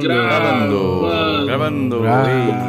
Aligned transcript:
Gravando. 0.00 1.46
Gravando. 1.46 2.00
Gravando. 2.00 2.62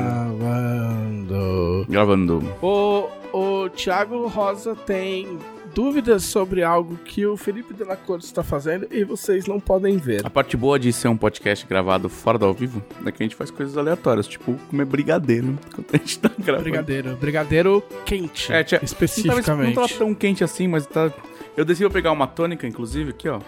Gravando. 1.87 2.43
O, 2.61 3.07
o 3.31 3.69
Thiago 3.69 4.27
Rosa 4.27 4.75
tem 4.75 5.39
dúvidas 5.73 6.23
sobre 6.23 6.63
algo 6.63 6.95
que 7.03 7.25
o 7.25 7.35
Felipe 7.35 7.73
Delacorte 7.73 8.25
está 8.25 8.43
fazendo 8.43 8.87
e 8.91 9.03
vocês 9.03 9.45
não 9.47 9.59
podem 9.59 9.97
ver. 9.97 10.25
A 10.25 10.29
parte 10.29 10.55
boa 10.55 10.77
de 10.79 10.91
ser 10.93 11.07
um 11.07 11.17
podcast 11.17 11.65
gravado 11.67 12.09
fora 12.09 12.37
do 12.37 12.45
ao 12.45 12.53
vivo 12.53 12.83
é 13.05 13.11
que 13.11 13.23
a 13.23 13.25
gente 13.25 13.35
faz 13.35 13.49
coisas 13.51 13.77
aleatórias, 13.77 14.27
tipo 14.27 14.53
comer 14.69 14.85
brigadeiro 14.85 15.57
enquanto 15.67 15.93
a 15.95 15.97
gente 15.97 16.19
tá 16.19 16.29
gravando. 16.37 16.63
Brigadeiro. 16.63 17.15
Brigadeiro 17.15 17.83
quente, 18.05 18.51
É, 18.51 18.63
tia, 18.63 18.77
Não 18.79 18.85
especificamente. 18.85 19.45
tava, 19.45 19.63
não 19.63 19.73
tava 19.73 19.87
tão 19.89 20.13
quente 20.13 20.43
assim, 20.43 20.67
mas 20.67 20.85
tá. 20.85 21.11
Eu 21.55 21.63
decidi 21.65 21.89
pegar 21.89 22.11
uma 22.11 22.27
tônica, 22.27 22.65
inclusive, 22.67 23.11
aqui, 23.11 23.29
ó. 23.29 23.39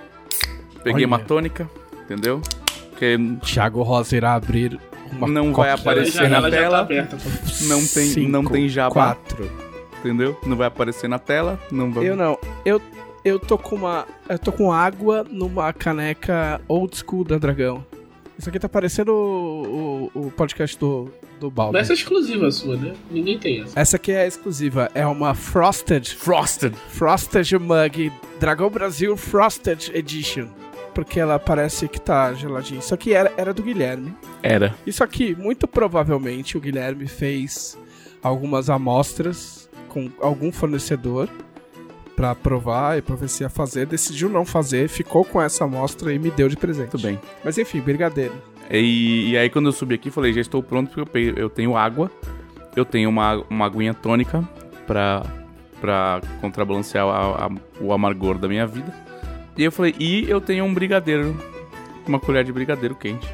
Peguei 0.83 1.05
Olha. 1.05 1.07
uma 1.07 1.19
tônica, 1.19 1.69
entendeu? 2.03 2.41
Porque 2.91 3.17
Thiago 3.43 3.81
Rosa 3.81 4.15
irá 4.15 4.35
abrir 4.35 4.79
uma 5.11 5.27
Não 5.27 5.51
vai 5.53 5.71
aparecer 5.71 6.25
a 6.25 6.29
na 6.29 6.41
já 6.41 6.49
tela. 6.51 6.77
tá 6.77 6.83
aberta. 6.83 7.17
não 7.67 7.79
tem, 7.79 8.05
Cinco, 8.07 8.29
não 8.31 8.45
tem 8.45 8.69
jabá, 8.69 8.91
Quatro. 8.93 9.51
Entendeu? 9.99 10.39
Não 10.45 10.55
vai 10.55 10.67
aparecer 10.67 11.07
na 11.07 11.19
tela, 11.19 11.59
não 11.71 11.91
vai. 11.91 12.07
Eu 12.07 12.15
não. 12.15 12.37
Eu, 12.65 12.81
eu 13.23 13.39
tô 13.39 13.57
com 13.57 13.75
uma. 13.75 14.05
Eu 14.29 14.39
tô 14.39 14.51
com 14.51 14.71
água 14.71 15.25
numa 15.29 15.71
caneca 15.73 16.61
old 16.67 16.95
school 16.95 17.23
da 17.23 17.37
Dragão. 17.37 17.85
Isso 18.37 18.49
aqui 18.49 18.59
tá 18.59 18.67
parecendo 18.67 19.13
o, 19.13 20.11
o, 20.13 20.25
o 20.25 20.31
podcast 20.31 20.77
do, 20.77 21.09
do 21.39 21.49
Baldo. 21.49 21.73
Mas 21.73 21.83
essa 21.83 21.93
é 21.93 21.95
exclusiva 21.95 22.51
sua, 22.51 22.75
né? 22.75 22.93
Ninguém 23.09 23.39
tem 23.39 23.61
essa. 23.61 23.79
Essa 23.79 23.95
aqui 23.95 24.11
é 24.11 24.27
exclusiva. 24.27 24.91
É 24.93 25.07
uma 25.07 25.33
Frosted. 25.33 26.13
Frosted. 26.15 26.75
Frosted 26.89 27.53
Mug 27.57 28.11
Dragão 28.39 28.69
Brasil 28.69 29.15
Frosted 29.15 29.89
Edition. 29.93 30.47
Porque 30.93 31.19
ela 31.19 31.39
parece 31.39 31.87
que 31.87 31.99
tá 31.99 32.33
geladinha. 32.33 32.79
Isso 32.79 32.93
aqui 32.93 33.13
era, 33.13 33.33
era 33.37 33.53
do 33.53 33.63
Guilherme. 33.63 34.13
Era. 34.43 34.75
Isso 34.85 35.03
aqui, 35.03 35.35
muito 35.35 35.67
provavelmente, 35.67 36.57
o 36.57 36.61
Guilherme 36.61 37.07
fez 37.07 37.77
algumas 38.21 38.69
amostras 38.69 39.54
com 39.95 40.11
algum 40.19 40.51
fornecedor 40.51 41.29
pra 42.17 42.35
provar 42.35 42.97
e 42.97 43.01
pra 43.01 43.15
ver 43.15 43.29
se 43.29 43.43
ia 43.43 43.49
fazer. 43.49 43.85
Decidiu 43.87 44.27
não 44.29 44.45
fazer, 44.45 44.89
ficou 44.89 45.23
com 45.23 45.41
essa 45.41 45.63
amostra 45.63 46.13
e 46.13 46.19
me 46.19 46.29
deu 46.29 46.49
de 46.49 46.57
presente. 46.57 46.89
Tudo 46.91 47.03
bem. 47.03 47.17
Mas 47.43 47.57
enfim, 47.57 47.79
brigadeiro. 47.79 48.33
E, 48.69 49.31
e 49.31 49.37
aí 49.37 49.49
quando 49.49 49.67
eu 49.67 49.71
subi 49.71 49.95
aqui, 49.95 50.11
falei, 50.11 50.33
já 50.33 50.41
estou 50.41 50.61
pronto 50.61 50.91
porque 50.93 51.19
eu, 51.19 51.35
eu 51.35 51.49
tenho 51.49 51.77
água, 51.77 52.11
eu 52.75 52.83
tenho 52.83 53.09
uma, 53.09 53.43
uma 53.49 53.65
aguinha 53.65 53.93
tônica 53.93 54.43
pra, 54.85 55.23
pra 55.79 56.19
contrabalancear 56.41 57.05
a- 57.07 57.45
a- 57.45 57.49
o 57.79 57.93
amargor 57.93 58.37
da 58.37 58.47
minha 58.47 58.65
vida. 58.67 58.93
E 59.57 59.63
eu 59.63 59.71
falei, 59.71 59.95
e 59.99 60.29
eu 60.29 60.41
tenho 60.41 60.65
um 60.65 60.73
brigadeiro, 60.73 61.35
uma 62.05 62.19
colher 62.19 62.43
de 62.43 62.51
brigadeiro 62.51 62.95
quente. 62.95 63.27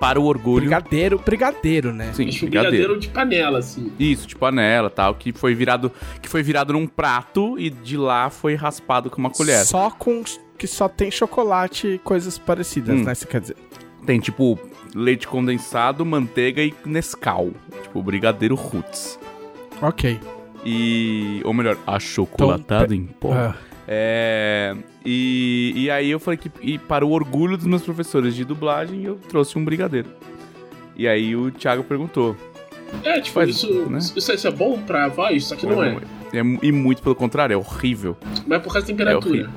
Para 0.00 0.20
o 0.20 0.24
orgulho. 0.24 0.62
Brigadeiro, 0.62 1.18
brigadeiro, 1.18 1.92
né? 1.92 2.12
Sim, 2.14 2.28
Acho 2.28 2.40
brigadeiro. 2.46 2.70
brigadeiro 2.70 3.00
de 3.00 3.08
panela, 3.08 3.58
assim. 3.58 3.92
Isso, 3.98 4.26
tipo 4.26 4.40
panela 4.40 4.88
tal, 4.90 5.14
que 5.14 5.32
foi 5.32 5.54
virado 5.54 5.90
que 6.22 6.28
foi 6.28 6.42
virado 6.42 6.72
num 6.72 6.86
prato 6.86 7.58
e 7.58 7.70
de 7.70 7.96
lá 7.96 8.30
foi 8.30 8.54
raspado 8.54 9.10
com 9.10 9.18
uma 9.18 9.30
colher. 9.30 9.64
Só 9.64 9.90
com. 9.90 10.22
que 10.56 10.66
só 10.66 10.88
tem 10.88 11.10
chocolate 11.10 11.86
e 11.86 11.98
coisas 11.98 12.38
parecidas, 12.38 12.98
Hum. 13.00 13.04
né? 13.04 13.14
Você 13.14 13.26
quer 13.26 13.40
dizer? 13.40 13.56
Tem 14.06 14.18
tipo 14.20 14.58
leite 14.94 15.26
condensado, 15.28 16.04
manteiga 16.04 16.62
e 16.62 16.74
Nescau. 16.84 17.50
Tipo 17.82 18.02
brigadeiro 18.02 18.54
roots. 18.54 19.18
Ok. 19.82 20.18
E. 20.64 21.40
Ou 21.44 21.52
melhor, 21.52 21.76
achocolatado 21.86 22.94
em 22.94 23.04
pó. 23.04 23.32
Ah, 23.32 23.54
É. 23.86 24.74
E, 25.04 25.72
e 25.76 25.90
aí 25.90 26.10
eu 26.10 26.18
falei 26.18 26.38
que. 26.38 26.50
E 26.62 26.78
para 26.78 27.04
o 27.04 27.10
orgulho 27.10 27.56
dos 27.56 27.66
meus 27.66 27.82
professores 27.82 28.34
de 28.34 28.44
dublagem, 28.44 29.04
eu 29.04 29.16
trouxe 29.28 29.58
um 29.58 29.64
brigadeiro. 29.64 30.08
E 30.96 31.06
aí 31.08 31.34
o 31.36 31.50
Thiago 31.50 31.82
perguntou. 31.84 32.36
É, 33.02 33.20
tipo, 33.20 33.42
isso, 33.42 33.72
né? 33.90 33.98
isso, 33.98 34.32
isso 34.32 34.46
é 34.46 34.50
bom 34.50 34.80
pra 34.80 35.08
voz? 35.08 35.44
Isso 35.44 35.54
aqui 35.54 35.66
não 35.66 35.82
é. 35.82 35.96
É, 36.32 36.38
E 36.62 36.70
muito 36.72 37.02
pelo 37.02 37.14
contrário, 37.14 37.52
é 37.54 37.56
horrível. 37.56 38.16
Mas 38.46 38.58
é 38.60 38.62
por 38.62 38.72
causa 38.72 38.86
da 38.86 38.92
É 38.92 38.96
temperatura. 38.96 39.28
horrível. 39.34 39.50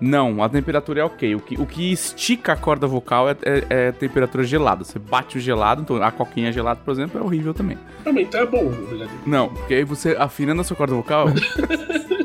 Não, 0.00 0.40
a 0.44 0.48
temperatura 0.48 1.00
é 1.00 1.04
ok. 1.04 1.34
O 1.34 1.40
que, 1.40 1.60
o 1.60 1.66
que 1.66 1.92
estica 1.92 2.52
a 2.52 2.56
corda 2.56 2.86
vocal 2.86 3.28
é, 3.28 3.36
é, 3.42 3.64
é 3.68 3.92
temperatura 3.92 4.44
gelada. 4.44 4.84
Você 4.84 4.96
bate 4.96 5.38
o 5.38 5.40
gelado, 5.40 5.82
então 5.82 6.00
a 6.00 6.12
coquinha 6.12 6.52
gelada, 6.52 6.80
por 6.84 6.92
exemplo, 6.92 7.20
é 7.20 7.24
horrível 7.24 7.52
também. 7.52 7.76
Mas 8.04 8.16
então 8.16 8.40
é 8.40 8.46
bom 8.46 8.68
brigadeiro. 8.70 9.10
Não, 9.26 9.48
porque 9.48 9.74
aí 9.74 9.82
você 9.84 10.14
afinando 10.16 10.60
a 10.60 10.64
sua 10.64 10.76
corda 10.76 10.94
vocal, 10.94 11.26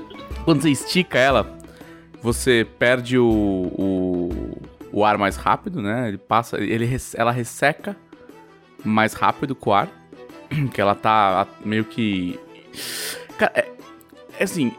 quando 0.43 0.61
você 0.61 0.69
estica 0.69 1.17
ela, 1.17 1.57
você 2.21 2.67
perde 2.77 3.17
o, 3.17 3.25
o, 3.27 4.29
o 4.91 5.05
ar 5.05 5.17
mais 5.17 5.35
rápido, 5.35 5.81
né? 5.81 6.07
Ele 6.07 6.17
passa, 6.17 6.57
ele, 6.59 6.89
ela 7.15 7.31
resseca 7.31 7.95
mais 8.83 9.13
rápido 9.13 9.55
com 9.55 9.69
o 9.69 9.73
ar, 9.73 9.89
que 10.73 10.79
ela 10.79 10.95
tá 10.95 11.47
meio 11.63 11.85
que... 11.85 12.39
Cara, 13.37 13.51
é, 13.55 13.71
é 14.39 14.43
assim, 14.43 14.71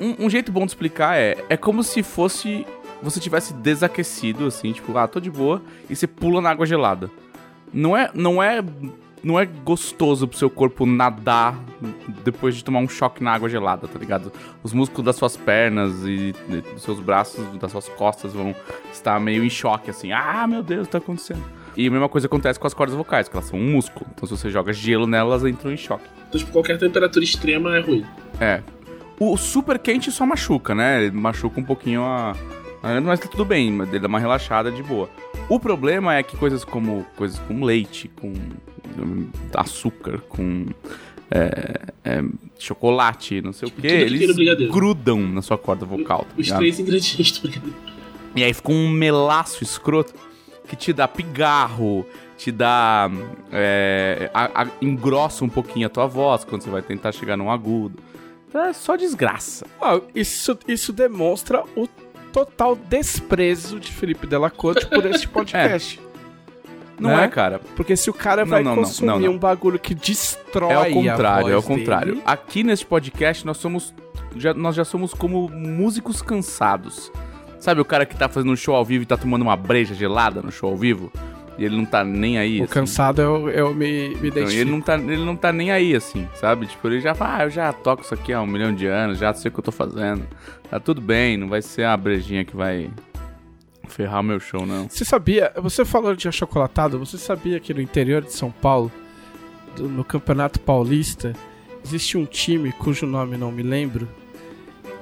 um, 0.00 0.26
um 0.26 0.30
jeito 0.30 0.52
bom 0.52 0.64
de 0.64 0.70
explicar 0.70 1.16
é, 1.16 1.36
é 1.48 1.56
como 1.56 1.82
se 1.82 2.02
fosse, 2.02 2.66
você 3.02 3.20
tivesse 3.20 3.54
desaquecido, 3.54 4.46
assim, 4.46 4.72
tipo, 4.72 4.96
ah, 4.96 5.08
tô 5.08 5.20
de 5.20 5.30
boa, 5.30 5.62
e 5.88 5.96
você 5.96 6.06
pula 6.06 6.40
na 6.40 6.50
água 6.50 6.66
gelada. 6.66 7.10
Não 7.72 7.96
é, 7.96 8.10
não 8.14 8.42
é, 8.42 8.62
não 9.22 9.38
é 9.38 9.46
gostoso 9.46 10.26
pro 10.26 10.38
seu 10.38 10.50
corpo 10.50 10.86
nadar 10.86 11.58
depois 12.24 12.56
de 12.56 12.64
tomar 12.64 12.80
um 12.80 12.88
choque 12.88 13.22
na 13.22 13.32
água 13.32 13.48
gelada, 13.48 13.86
tá 13.86 13.98
ligado? 13.98 14.32
Os 14.62 14.72
músculos 14.72 15.04
das 15.04 15.16
suas 15.16 15.36
pernas 15.36 16.04
e 16.04 16.34
dos 16.74 16.82
seus 16.82 17.00
braços, 17.00 17.44
das 17.58 17.70
suas 17.70 17.88
costas 17.88 18.32
vão 18.32 18.54
estar 18.92 19.18
meio 19.20 19.44
em 19.44 19.50
choque, 19.50 19.90
assim. 19.90 20.12
Ah, 20.12 20.46
meu 20.46 20.62
Deus, 20.62 20.88
tá 20.88 20.98
acontecendo. 20.98 21.42
E 21.76 21.86
a 21.86 21.90
mesma 21.90 22.08
coisa 22.08 22.26
acontece 22.26 22.58
com 22.58 22.66
as 22.66 22.74
cordas 22.74 22.96
vocais, 22.96 23.28
que 23.28 23.36
elas 23.36 23.46
são 23.46 23.58
um 23.58 23.72
músculo. 23.72 24.06
Então 24.14 24.26
se 24.26 24.36
você 24.36 24.50
joga 24.50 24.72
gelo 24.72 25.06
nelas, 25.06 25.42
elas 25.42 25.54
entram 25.54 25.72
em 25.72 25.76
choque. 25.76 26.04
Então, 26.28 26.38
tipo, 26.38 26.52
qualquer 26.52 26.78
temperatura 26.78 27.24
extrema 27.24 27.76
é 27.76 27.80
ruim. 27.80 28.04
É. 28.40 28.62
O 29.20 29.36
super 29.36 29.78
quente 29.78 30.10
só 30.10 30.26
machuca, 30.26 30.74
né? 30.74 31.04
Ele 31.04 31.16
machuca 31.16 31.60
um 31.60 31.64
pouquinho 31.64 32.02
a. 32.02 32.34
Mas 33.02 33.20
tá 33.20 33.28
tudo 33.28 33.44
bem, 33.44 33.72
mas 33.72 33.88
ele 33.88 33.98
dá 33.98 34.08
uma 34.08 34.20
relaxada 34.20 34.70
de 34.70 34.82
boa. 34.82 35.08
O 35.48 35.58
problema 35.58 36.14
é 36.14 36.22
que 36.22 36.36
coisas 36.36 36.64
como 36.64 37.06
coisas 37.16 37.38
com 37.40 37.64
leite, 37.64 38.08
com 38.20 38.28
hum, 38.98 39.28
açúcar, 39.54 40.20
com 40.28 40.66
é, 41.30 41.80
é, 42.04 42.22
chocolate, 42.58 43.40
não 43.40 43.52
sei 43.52 43.68
o 43.68 43.70
que, 43.70 43.86
no 43.88 43.94
eles 43.94 44.68
grudam 44.70 45.20
na 45.20 45.40
sua 45.42 45.56
corda 45.56 45.86
vocal. 45.86 46.20
tá 46.24 46.34
Os 46.36 46.50
três 46.50 46.78
ingredientes 46.78 47.38
do 47.38 47.42
brigadeiro. 47.48 47.76
E 48.36 48.44
aí 48.44 48.52
fica 48.52 48.70
um 48.72 48.88
melaço 48.90 49.62
escroto 49.64 50.12
que 50.68 50.76
te 50.76 50.92
dá 50.92 51.08
pigarro, 51.08 52.04
te 52.36 52.52
dá. 52.52 53.10
é, 53.50 54.30
a- 54.34 54.62
a- 54.64 54.68
engrossa 54.82 55.44
um 55.44 55.48
pouquinho 55.48 55.86
a 55.86 55.90
tua 55.90 56.06
voz 56.06 56.44
quando 56.44 56.62
você 56.62 56.70
vai 56.70 56.82
tentar 56.82 57.12
chegar 57.12 57.36
num 57.38 57.50
agudo. 57.50 57.98
Então 58.48 58.62
é 58.64 58.72
só 58.72 58.96
desgraça. 58.96 59.66
Ah, 59.80 60.00
isso, 60.14 60.56
isso 60.68 60.92
demonstra 60.92 61.62
o 61.76 61.86
total 62.32 62.76
desprezo 62.76 63.78
de 63.80 63.90
Felipe 63.92 64.26
Delacorte 64.26 64.86
por 64.86 65.04
este 65.06 65.26
podcast. 65.28 66.00
Não 66.98 67.10
Né? 67.16 67.24
é, 67.24 67.28
cara. 67.28 67.60
Porque 67.76 67.96
se 67.96 68.10
o 68.10 68.12
cara 68.12 68.42
Não, 68.44 68.50
vai 68.50 68.62
não, 68.62 68.74
não, 68.74 68.82
consumir 68.82 69.26
não, 69.26 69.32
um 69.34 69.38
bagulho 69.38 69.78
que 69.78 69.94
destrói 69.94 70.72
É 70.72 70.76
a 70.76 70.92
contrário, 70.92 71.48
é 71.48 71.52
voz 71.52 71.64
contrário. 71.64 72.12
dele, 72.14 72.22
Aqui 72.26 72.62
nesse 72.64 72.84
podcast 72.84 73.46
nós 73.46 73.56
somos. 73.58 73.94
Já, 74.36 74.52
nós 74.52 74.74
já 74.74 74.84
somos 74.84 75.14
como 75.14 75.48
músicos 75.48 76.20
cansados. 76.22 77.10
Sabe 77.60 77.80
o 77.80 77.84
cara 77.84 78.04
que 78.06 78.16
tá 78.16 78.28
fazendo 78.28 78.52
um 78.52 78.56
show 78.56 78.74
ao 78.74 78.84
vivo 78.84 79.02
e 79.02 79.06
tá 79.06 79.16
tomando 79.16 79.42
uma 79.42 79.56
breja 79.56 79.94
gelada 79.94 80.42
no 80.42 80.50
show 80.52 80.70
ao 80.70 80.76
vivo? 80.76 81.10
E 81.58 81.64
ele 81.64 81.76
não 81.76 81.84
tá 81.84 82.04
nem 82.04 82.38
aí. 82.38 82.60
o 82.60 82.64
assim. 82.64 82.72
cansado 82.72 83.20
eu, 83.20 83.50
eu 83.50 83.74
me, 83.74 84.10
me 84.10 84.14
Não, 84.14 84.24
identifico. 84.26 84.60
ele, 84.60 84.70
não 84.70 84.80
tá, 84.80 84.94
ele 84.94 85.24
não 85.24 85.36
tá 85.36 85.52
nem 85.52 85.72
aí, 85.72 85.94
assim, 85.94 86.26
sabe? 86.34 86.66
Tipo, 86.66 86.86
ele 86.86 87.00
já 87.00 87.14
fala, 87.14 87.38
ah, 87.38 87.44
eu 87.44 87.50
já 87.50 87.72
toco 87.72 88.02
isso 88.02 88.14
aqui 88.14 88.32
há 88.32 88.40
um 88.40 88.46
milhão 88.46 88.72
de 88.72 88.86
anos, 88.86 89.18
já 89.18 89.34
sei 89.34 89.48
o 89.48 89.52
que 89.52 89.58
eu 89.58 89.64
tô 89.64 89.72
fazendo. 89.72 90.24
Tá 90.70 90.78
tudo 90.78 91.00
bem, 91.00 91.36
não 91.36 91.48
vai 91.48 91.60
ser 91.60 91.84
uma 91.84 91.96
brejinha 91.96 92.44
que 92.44 92.54
vai 92.54 92.88
ferrar 93.88 94.20
o 94.20 94.22
meu 94.22 94.38
show, 94.38 94.64
não. 94.64 94.88
Você 94.88 95.04
sabia, 95.04 95.52
você 95.56 95.84
falou 95.84 96.14
de 96.14 96.28
achocolatado, 96.28 96.98
você 96.98 97.18
sabia 97.18 97.58
que 97.58 97.74
no 97.74 97.80
interior 97.80 98.22
de 98.22 98.32
São 98.32 98.50
Paulo, 98.50 98.92
no 99.78 100.04
Campeonato 100.04 100.60
Paulista, 100.60 101.32
existe 101.84 102.16
um 102.16 102.24
time 102.24 102.70
cujo 102.70 103.06
nome 103.06 103.36
não 103.36 103.50
me 103.50 103.62
lembro, 103.62 104.08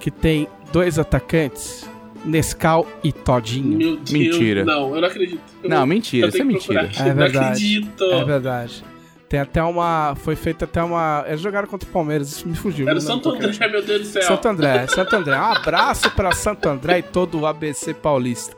que 0.00 0.10
tem 0.10 0.48
dois 0.72 0.98
atacantes, 0.98 1.88
Nescau 2.26 2.86
e 3.02 3.12
Todinho. 3.12 3.78
Meu 3.78 3.96
Deus. 3.96 4.10
Mentira. 4.10 4.64
Não, 4.64 4.94
eu 4.94 5.00
não 5.00 5.08
acredito. 5.08 5.40
Eu 5.62 5.70
Não, 5.70 5.76
vou- 5.78 5.86
mentira, 5.86 6.28
isso 6.28 6.40
é 6.40 6.44
mentira. 6.44 6.90
É 6.98 7.08
não 7.08 7.14
verdade. 7.14 7.38
acredito. 7.38 8.04
É 8.04 8.24
verdade. 8.24 8.84
Tem 9.28 9.40
até 9.40 9.62
uma. 9.62 10.14
Foi 10.16 10.36
feita 10.36 10.64
até 10.66 10.82
uma. 10.82 11.24
Eles 11.26 11.40
jogaram 11.40 11.66
contra 11.66 11.88
o 11.88 11.92
Palmeiras, 11.92 12.28
isso 12.28 12.48
me 12.48 12.54
fugiu. 12.54 12.86
Era 12.88 12.94
não 12.94 13.00
o 13.00 13.04
Santo. 13.04 13.28
André, 13.30 13.68
meu 13.68 13.82
Deus 13.84 14.00
do 14.02 14.06
céu. 14.06 14.22
Santo 14.22 14.46
André, 14.48 14.86
Santo 14.86 15.16
André. 15.16 15.36
Um 15.36 15.44
abraço 15.44 16.10
pra 16.12 16.30
Santo 16.32 16.68
André 16.68 16.98
e 16.98 17.02
todo 17.02 17.40
o 17.40 17.46
ABC 17.46 17.92
paulista. 17.94 18.56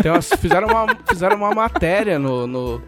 Então, 0.00 0.20
fizeram 0.20 0.66
uma, 0.66 0.86
fizeram 1.08 1.36
uma 1.36 1.52
matéria 1.54 2.18
no, 2.18 2.44
no, 2.44 2.82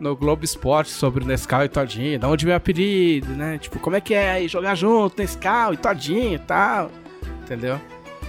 no 0.00 0.16
Globo 0.16 0.44
Esporte 0.44 0.90
sobre 0.90 1.22
o 1.22 1.26
Nescau 1.26 1.64
e 1.64 1.68
Todinho. 1.68 2.18
Da 2.18 2.28
onde 2.28 2.44
veio 2.44 2.54
o 2.54 2.56
apelido, 2.56 3.28
né? 3.32 3.58
Tipo, 3.58 3.78
como 3.78 3.94
é 3.94 4.00
que 4.00 4.12
é 4.12 4.46
jogar 4.48 4.74
junto, 4.74 5.20
Nescau 5.22 5.72
e 5.72 5.76
Todinho 5.76 6.34
e 6.34 6.38
tal. 6.40 6.90
Entendeu? 7.44 7.80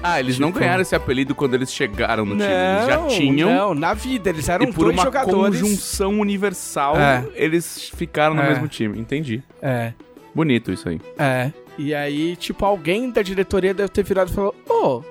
Ah, 0.01 0.19
eles 0.19 0.37
não 0.39 0.49
Tipo- 0.49 0.59
ganharam 0.59 0.81
esse 0.81 0.95
apelido 0.95 1.33
quando 1.35 1.53
eles 1.55 1.71
chegaram 1.73 2.25
no 2.25 2.35
time. 2.37 2.43
Eles 2.43 2.85
já 2.87 2.97
Não, 2.97 3.07
tinham. 3.07 3.49
Não, 3.53 3.73
na 3.73 3.93
vida, 3.93 4.29
eles 4.29 4.47
eram 4.47 4.65
e 4.65 4.71
por 4.73 4.85
dois 4.85 4.95
uma 4.95 5.03
jogadores. 5.03 5.59
conjunção 5.61 6.19
universal, 6.19 6.97
É. 6.97 7.25
eles 7.35 7.89
ficaram 7.95 8.35
no 8.35 8.41
É. 8.41 8.49
mesmo 8.49 8.67
time. 8.67 8.99
Entendi. 8.99 9.41
É, 9.61 9.93
Bonito 10.35 10.71
isso 10.71 10.87
aí. 10.89 11.01
é. 11.17 11.51
E 11.79 11.93
aí, 11.93 12.35
tipo, 12.35 12.65
alguém 12.65 13.11
da 13.11 13.21
diretoria 13.21 13.71
deve 13.73 13.89
ter 13.89 14.03
virado 14.03 14.31
e 14.31 14.33
falou: 14.33 14.55
Ô, 14.69 15.03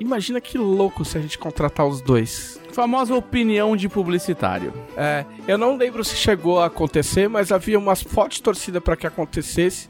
imagina 0.00 0.40
que 0.40 0.56
louco 0.56 1.04
se 1.04 1.18
a 1.18 1.20
gente 1.20 1.38
contratar 1.38 1.86
os 1.86 2.00
dois. 2.00 2.58
Famosa 2.72 3.14
opinião 3.14 3.74
de 3.76 3.88
publicitário. 3.88 4.72
É, 4.96 5.24
eu 5.48 5.56
não 5.58 5.76
lembro 5.76 6.02
se 6.04 6.14
chegou 6.16 6.60
a 6.60 6.66
acontecer, 6.66 7.28
mas 7.28 7.50
havia 7.52 7.78
uma 7.78 7.94
forte 7.96 8.42
torcida 8.42 8.80
para 8.80 8.96
que 8.96 9.06
acontecesse 9.06 9.88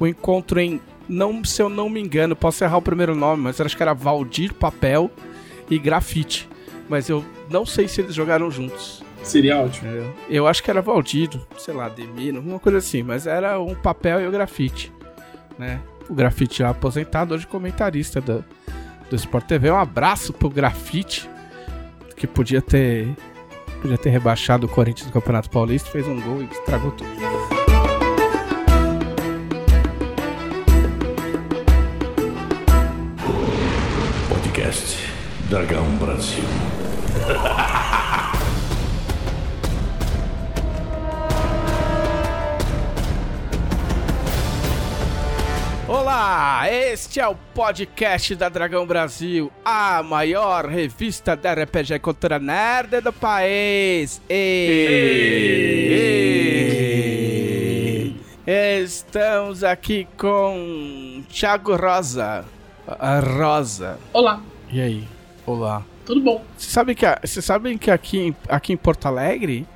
o 0.00 0.06
encontro 0.06 0.58
em, 0.60 0.80
não, 1.08 1.42
se 1.44 1.62
eu 1.62 1.68
não 1.68 1.88
me 1.88 2.00
engano, 2.00 2.36
posso 2.36 2.62
errar 2.62 2.76
o 2.76 2.82
primeiro 2.82 3.14
nome, 3.14 3.42
mas 3.42 3.60
acho 3.60 3.76
que 3.76 3.82
era 3.82 3.94
Valdir 3.94 4.52
Papel 4.52 5.10
e 5.70 5.78
Grafite. 5.78 6.48
Mas 6.88 7.08
eu 7.08 7.24
não 7.50 7.66
sei 7.66 7.88
se 7.88 8.00
eles 8.00 8.14
jogaram 8.14 8.50
juntos. 8.50 9.02
Seria 9.22 9.58
ótimo. 9.58 9.88
entendeu? 9.88 10.14
Eu 10.28 10.46
acho 10.46 10.62
que 10.62 10.70
era 10.70 10.80
Valdir, 10.80 11.30
sei 11.58 11.74
lá, 11.74 11.88
Demino, 11.88 12.40
uma 12.40 12.58
coisa 12.58 12.78
assim, 12.78 13.02
mas 13.02 13.26
era 13.26 13.60
um 13.60 13.74
papel 13.74 14.20
e 14.20 14.26
o 14.26 14.30
grafite, 14.30 14.92
né? 15.58 15.80
O 16.08 16.14
grafite 16.14 16.58
já 16.60 16.70
aposentado, 16.70 17.34
hoje 17.34 17.46
comentarista 17.46 18.20
do, 18.20 18.44
do 19.10 19.16
Sport 19.16 19.46
TV. 19.46 19.70
Um 19.70 19.76
abraço 19.76 20.32
pro 20.32 20.48
grafite, 20.48 21.28
que 22.16 22.26
podia 22.26 22.62
ter 22.62 23.14
podia 23.82 23.98
ter 23.98 24.10
rebaixado 24.10 24.66
o 24.66 24.68
Corinthians 24.68 25.08
do 25.08 25.12
Campeonato 25.12 25.50
Paulista, 25.50 25.90
fez 25.90 26.06
um 26.06 26.20
gol 26.20 26.42
e 26.42 26.44
estragou 26.46 26.90
tudo. 26.92 27.57
Podcast 34.68 35.00
Dragão 35.48 35.88
Brasil. 35.96 36.44
Olá, 45.88 46.70
este 46.70 47.18
é 47.18 47.26
o 47.26 47.34
podcast 47.54 48.36
da 48.36 48.50
Dragão 48.50 48.86
Brasil, 48.86 49.50
a 49.64 50.02
maior 50.02 50.66
revista 50.66 51.34
da 51.34 51.54
RPG 51.54 51.94
e 51.94 51.98
cultura 51.98 52.38
nerd 52.38 53.00
do 53.00 53.10
país. 53.10 54.20
E... 54.28 54.44
Estamos 58.46 59.64
aqui 59.64 60.06
com 60.18 61.24
Thiago 61.30 61.74
Rosa. 61.74 62.44
A 62.86 63.20
Rosa. 63.20 63.98
Olá, 64.12 64.42
E 64.70 64.80
aí? 64.80 65.08
Olá. 65.46 65.82
tudo 66.04 66.20
bom? 66.22 66.42
Vocês 66.56 66.72
sabem 66.72 66.94
que, 66.94 67.04
a- 67.06 67.18
vocês 67.22 67.44
sabem 67.44 67.76
que 67.76 67.90
aqui, 67.90 68.18
em- 68.18 68.36
aqui 68.48 68.72
em 68.72 68.76
Porto 68.76 69.06
Alegre, 69.06 69.66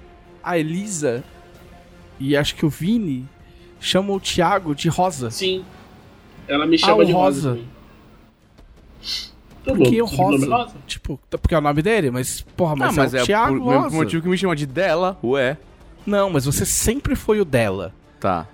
a 0.43 0.59
Elisa 0.59 1.23
e 2.19 2.35
acho 2.37 2.55
que 2.55 2.65
o 2.65 2.71
Vini 2.71 3.27
chamam 3.81 4.17
o 4.17 4.21
Thiago 4.21 4.75
de 4.75 4.89
Rosa. 4.89 5.31
Sim. 5.31 5.63
Ela 6.49 6.67
me 6.67 6.79
chama 6.79 6.93
Ah, 6.93 6.97
o 6.97 7.05
de 7.05 7.13
Rosa. 7.13 7.51
Rosa. 7.51 7.63
Tá 9.65 9.75
Por 9.75 9.83
que 9.87 9.99
bom, 9.99 10.05
o 10.05 10.09
sobrenome 10.09 10.47
Rosa? 10.53 10.75
Tipo, 10.87 11.21
porque 11.31 11.55
é 11.55 11.59
o 11.59 11.61
nome 11.61 11.83
dele, 11.83 12.11
mas, 12.11 12.41
porra, 12.57 12.77
mas, 12.77 12.97
ah, 12.99 13.03
mas 13.03 13.15
é 13.15 13.19
é, 13.19 13.23
o 13.23 13.27
Thiago 13.27 13.59
por 13.59 13.75
Rosa. 13.83 13.97
motivo 13.97 14.23
que 14.23 14.29
me 14.29 14.37
chama 14.39 14.57
de 14.57 14.67
dela, 14.67 15.19
ué. 15.23 15.57
Não, 16.07 16.29
mas 16.31 16.45
você 16.47 16.65
sempre 16.67 17.15
foi 17.15 17.41
o 17.41 17.45
dela. 17.45 17.95
Tá. 18.19 18.47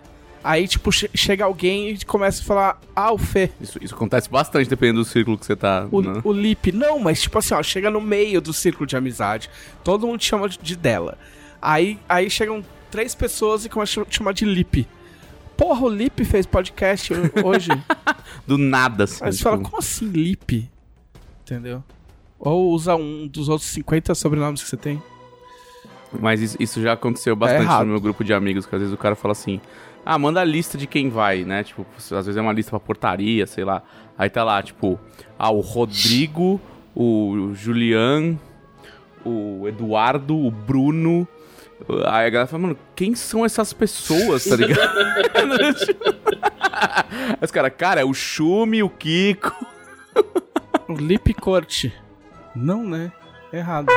Aí, 0.50 0.66
tipo, 0.66 0.90
che- 0.90 1.10
chega 1.14 1.44
alguém 1.44 1.90
e 1.90 2.04
começa 2.06 2.40
a 2.40 2.44
falar, 2.44 2.80
ah, 2.96 3.12
o 3.12 3.18
Fê, 3.18 3.50
Isso, 3.60 3.78
isso 3.82 3.94
acontece 3.94 4.30
bastante 4.30 4.66
dependendo 4.66 5.00
do 5.00 5.04
círculo 5.04 5.36
que 5.36 5.44
você 5.44 5.54
tá. 5.54 5.86
o, 5.92 6.00
né? 6.00 6.22
o 6.24 6.32
Lip. 6.32 6.72
Não, 6.72 6.98
mas 6.98 7.20
tipo 7.20 7.36
assim, 7.38 7.52
ó, 7.52 7.62
chega 7.62 7.90
no 7.90 8.00
meio 8.00 8.40
do 8.40 8.52
círculo 8.54 8.86
de 8.86 8.96
amizade, 8.96 9.50
todo 9.84 10.06
mundo 10.06 10.22
chama 10.22 10.48
de, 10.48 10.56
de 10.58 10.74
dela. 10.74 11.18
Aí, 11.60 11.98
aí 12.08 12.30
chegam 12.30 12.64
três 12.90 13.14
pessoas 13.14 13.66
e 13.66 13.68
começam 13.68 14.02
a 14.02 14.06
chamar 14.10 14.32
de 14.32 14.46
Lip. 14.46 14.88
Porra, 15.54 15.82
o 15.84 15.88
Lip 15.90 16.24
fez 16.24 16.46
podcast 16.46 17.12
ho- 17.12 17.30
hoje. 17.44 17.68
Do 18.46 18.56
nada, 18.56 19.04
assim. 19.04 19.22
Aí 19.24 19.32
você 19.32 19.38
tipo, 19.38 19.50
fala, 19.50 19.62
como 19.62 19.76
assim 19.78 20.06
Lip? 20.08 20.70
Entendeu? 21.42 21.84
Ou 22.38 22.70
usa 22.70 22.94
um 22.96 23.26
dos 23.26 23.50
outros 23.50 23.68
50 23.68 24.14
sobrenomes 24.14 24.62
que 24.62 24.68
você 24.70 24.76
tem. 24.78 25.02
Mas 26.18 26.40
isso, 26.40 26.56
isso 26.58 26.80
já 26.80 26.94
aconteceu 26.94 27.36
bastante 27.36 27.64
errado. 27.64 27.84
no 27.84 27.92
meu 27.92 28.00
grupo 28.00 28.24
de 28.24 28.32
amigos, 28.32 28.64
que 28.64 28.74
às 28.74 28.80
vezes 28.80 28.94
o 28.94 28.96
cara 28.96 29.14
fala 29.14 29.32
assim: 29.32 29.60
Ah, 30.10 30.19
manda 30.19 30.40
a 30.40 30.44
lista 30.44 30.78
de 30.78 30.87
quem 30.87 31.10
vai, 31.10 31.44
né? 31.44 31.62
Tipo, 31.62 31.84
às 31.99 32.25
vezes 32.25 32.38
é 32.38 32.40
uma 32.40 32.55
lista 32.55 32.70
pra 32.70 32.81
portaria, 32.81 33.46
sei 33.46 33.62
lá. 33.62 33.82
Aí 34.16 34.31
tá 34.31 34.43
lá, 34.43 34.62
tipo, 34.62 34.99
ah, 35.38 35.50
o 35.50 35.60
Rodrigo, 35.60 36.58
o 36.96 37.50
Julian, 37.52 38.38
o 39.22 39.69
Eduardo, 39.69 40.34
o 40.34 40.50
Bruno. 40.50 41.28
Aí 42.06 42.26
a 42.26 42.31
galera 42.31 42.46
fala, 42.46 42.62
mano, 42.62 42.78
quem 42.96 43.14
são 43.14 43.44
essas 43.44 43.75
pessoas, 43.75 44.46
tá 44.46 44.56
ligado? 44.56 44.81
Os 47.43 47.50
caras, 47.50 47.72
cara, 47.76 48.00
é 48.00 48.05
o 48.05 48.14
Chume, 48.14 48.82
o 48.82 48.88
Kiko. 48.88 49.55
O 50.88 50.94
Lip 50.94 51.34
Corte. 51.34 51.93
Não, 52.56 52.82
né? 52.82 53.12
Errado. 53.52 53.93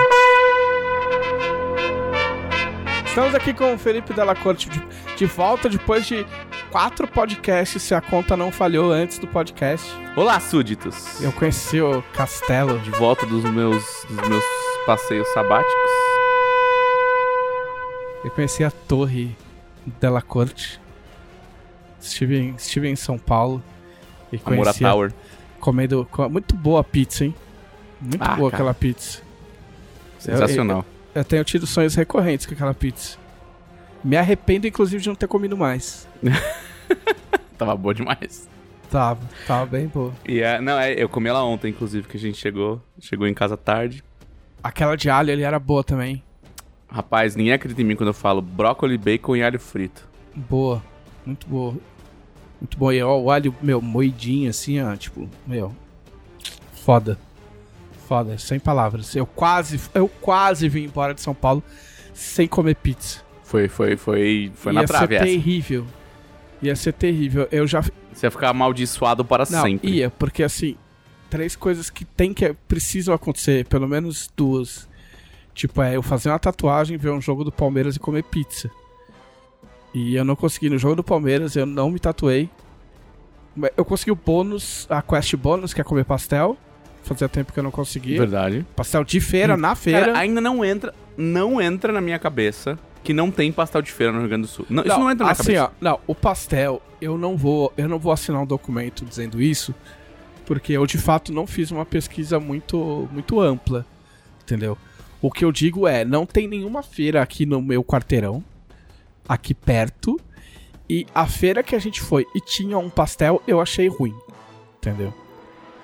Estamos 3.11 3.35
aqui 3.35 3.53
com 3.53 3.73
o 3.73 3.77
Felipe 3.77 4.13
Della 4.13 4.33
Corte 4.35 4.69
de, 4.69 4.81
de 5.17 5.25
volta 5.25 5.67
depois 5.67 6.05
de 6.05 6.25
quatro 6.71 7.05
podcasts, 7.07 7.81
se 7.81 7.93
a 7.93 7.99
conta 7.99 8.37
não 8.37 8.51
falhou 8.53 8.89
antes 8.91 9.19
do 9.19 9.27
podcast. 9.27 9.85
Olá, 10.15 10.39
súditos. 10.39 11.21
Eu 11.21 11.31
conheci 11.33 11.81
o 11.81 12.01
Castelo. 12.13 12.79
De 12.79 12.89
volta 12.91 13.25
dos 13.25 13.43
meus, 13.43 13.83
dos 14.09 14.27
meus 14.29 14.43
passeios 14.85 15.27
sabáticos. 15.33 15.75
Eu 18.23 18.31
conheci 18.31 18.63
a 18.63 18.71
Torre 18.71 19.35
Della 19.99 20.21
Corte. 20.21 20.79
Estive 21.99 22.37
em, 22.37 22.55
estive 22.55 22.87
em 22.87 22.95
São 22.95 23.17
Paulo. 23.17 23.61
E 24.31 24.39
Amora 24.45 24.73
Tower. 24.73 25.13
comendo. 25.59 26.07
co- 26.09 26.29
Muito 26.29 26.55
boa 26.55 26.79
a 26.79 26.83
pizza, 26.83 27.25
hein? 27.25 27.35
Muito 27.99 28.21
Ah, 28.23 28.35
boa 28.37 28.49
cara. 28.49 28.63
aquela 28.63 28.73
pizza. 28.73 29.21
Sensacional. 30.17 30.77
Eu 30.87 31.00
tenho 31.23 31.43
tido 31.43 31.67
sonhos 31.67 31.95
recorrentes 31.95 32.45
com 32.45 32.53
aquela 32.53 32.73
pizza. 32.73 33.17
Me 34.03 34.17
arrependo, 34.17 34.67
inclusive, 34.67 35.01
de 35.01 35.09
não 35.09 35.15
ter 35.15 35.27
comido 35.27 35.57
mais. 35.57 36.07
Tava 37.57 37.75
boa 37.75 37.93
demais. 37.93 38.49
Tava, 38.89 39.21
tava 39.47 39.65
bem 39.65 39.87
boa. 39.87 40.11
E 40.27 40.41
é, 40.41 40.59
não, 40.59 40.77
é, 40.77 40.93
eu 40.93 41.07
comi 41.07 41.29
ela 41.29 41.43
ontem, 41.43 41.69
inclusive, 41.69 42.07
que 42.07 42.17
a 42.17 42.19
gente 42.19 42.37
chegou, 42.37 42.81
chegou 42.99 43.25
em 43.25 43.33
casa 43.33 43.55
tarde. 43.55 44.03
Aquela 44.61 44.97
de 44.97 45.09
alho 45.09 45.31
ali 45.31 45.43
era 45.43 45.57
boa 45.57 45.81
também. 45.81 46.21
Rapaz, 46.89 47.35
ninguém 47.35 47.53
acredita 47.53 47.81
em 47.81 47.85
mim 47.85 47.95
quando 47.95 48.09
eu 48.09 48.13
falo 48.13 48.41
brócolis, 48.41 48.99
bacon 48.99 49.37
e 49.37 49.43
alho 49.43 49.59
frito. 49.59 50.09
Boa. 50.35 50.83
Muito 51.25 51.47
boa. 51.47 51.75
Muito 52.59 52.77
boa. 52.77 52.93
E 52.93 53.01
ó, 53.01 53.17
o 53.17 53.31
alho, 53.31 53.55
meu, 53.61 53.81
moidinho 53.81 54.49
assim, 54.49 54.81
ó. 54.81 54.93
Tipo, 54.97 55.29
meu. 55.47 55.73
Foda. 56.73 57.17
Foda, 58.11 58.37
sem 58.37 58.59
palavras. 58.59 59.15
Eu 59.15 59.25
quase, 59.25 59.79
eu 59.93 60.05
quase 60.09 60.67
vim 60.67 60.83
embora 60.83 61.13
de 61.13 61.21
São 61.21 61.33
Paulo 61.33 61.63
sem 62.13 62.45
comer 62.45 62.75
pizza. 62.75 63.21
Foi, 63.41 63.69
foi, 63.69 63.95
foi, 63.95 64.51
foi 64.53 64.73
Ia 64.73 64.81
na 64.81 64.85
trave 64.85 65.07
ser 65.07 65.13
essa. 65.13 65.25
terrível. 65.25 65.87
Ia 66.61 66.75
ser 66.75 66.91
terrível. 66.91 67.47
Eu 67.53 67.65
já. 67.65 67.81
Você 68.11 68.25
ia 68.25 68.29
ficar 68.29 68.49
amaldiçoado 68.49 69.23
para 69.23 69.45
Não, 69.49 69.61
sempre. 69.61 69.89
ia, 69.89 70.09
porque 70.09 70.43
assim. 70.43 70.75
Três 71.29 71.55
coisas 71.55 71.89
que 71.89 72.03
tem 72.03 72.33
que 72.33 72.53
precisam 72.67 73.13
acontecer, 73.15 73.65
pelo 73.67 73.87
menos 73.87 74.29
duas. 74.35 74.89
Tipo, 75.53 75.81
é 75.81 75.95
eu 75.95 76.01
fazer 76.01 76.27
uma 76.31 76.37
tatuagem, 76.39 76.97
ver 76.97 77.11
um 77.11 77.21
jogo 77.21 77.45
do 77.45 77.51
Palmeiras 77.51 77.95
e 77.95 77.99
comer 77.99 78.23
pizza. 78.23 78.69
E 79.93 80.17
eu 80.17 80.25
não 80.25 80.35
consegui 80.35 80.69
no 80.69 80.77
jogo 80.77 80.97
do 80.97 81.03
Palmeiras, 81.03 81.55
eu 81.55 81.65
não 81.65 81.89
me 81.89 81.97
tatuei. 81.97 82.49
Eu 83.77 83.85
consegui 83.85 84.11
o 84.11 84.15
bônus, 84.17 84.85
a 84.89 85.01
quest 85.01 85.33
bônus, 85.37 85.73
que 85.73 85.79
é 85.79 85.83
comer 85.85 86.03
pastel. 86.03 86.57
Fazia 87.03 87.27
tempo 87.27 87.51
que 87.51 87.59
eu 87.59 87.63
não 87.63 87.71
conseguia. 87.71 88.17
Verdade. 88.17 88.65
Pastel 88.75 89.03
de 89.03 89.19
feira, 89.19 89.57
na 89.57 89.75
feira. 89.75 90.07
Cara, 90.07 90.19
ainda 90.19 90.39
não 90.39 90.63
entra, 90.63 90.93
não 91.17 91.61
entra 91.61 91.91
na 91.91 91.99
minha 91.99 92.19
cabeça 92.19 92.77
que 93.03 93.13
não 93.13 93.31
tem 93.31 93.51
pastel 93.51 93.81
de 93.81 93.91
feira 93.91 94.13
no 94.13 94.19
Rio 94.19 94.29
Grande 94.29 94.43
do 94.43 94.47
Sul. 94.47 94.65
Não, 94.69 94.83
isso 94.83 94.99
não 94.99 95.09
entra 95.09 95.25
na 95.25 95.31
minha 95.33 95.41
assim, 95.41 95.53
cabeça. 95.55 95.65
ó, 95.65 95.83
não, 95.83 95.99
o 96.05 96.15
pastel, 96.15 96.81
eu 97.01 97.17
não 97.17 97.35
vou, 97.35 97.73
eu 97.75 97.89
não 97.89 97.97
vou 97.97 98.11
assinar 98.11 98.41
um 98.41 98.45
documento 98.45 99.03
dizendo 99.05 99.41
isso, 99.41 99.73
porque 100.45 100.73
eu 100.73 100.85
de 100.85 100.97
fato 100.97 101.33
não 101.33 101.47
fiz 101.47 101.71
uma 101.71 101.85
pesquisa 101.85 102.39
muito 102.39 103.09
muito 103.11 103.39
ampla, 103.39 103.85
entendeu? 104.43 104.77
O 105.21 105.31
que 105.31 105.45
eu 105.45 105.51
digo 105.51 105.87
é, 105.87 106.03
não 106.03 106.25
tem 106.25 106.47
nenhuma 106.47 106.83
feira 106.83 107.21
aqui 107.21 107.45
no 107.45 107.61
meu 107.61 107.83
quarteirão, 107.83 108.43
aqui 109.27 109.53
perto, 109.53 110.19
e 110.89 111.05
a 111.13 111.25
feira 111.25 111.63
que 111.63 111.75
a 111.75 111.79
gente 111.79 112.01
foi 112.01 112.25
e 112.35 112.41
tinha 112.41 112.77
um 112.77 112.89
pastel, 112.89 113.41
eu 113.47 113.61
achei 113.61 113.87
ruim, 113.87 114.15
entendeu? 114.77 115.13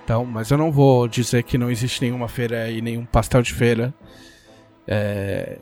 Então, 0.07 0.23
mas 0.23 0.49
eu 0.49 0.57
não 0.57 0.71
vou 0.71 1.05
dizer 1.05 1.43
que 1.43 1.57
não 1.57 1.69
existe 1.69 2.01
nenhuma 2.01 2.29
feira 2.29 2.71
e 2.71 2.81
nenhum 2.81 3.03
pastel 3.03 3.41
de 3.41 3.53
feira. 3.53 3.93
É, 4.87 5.59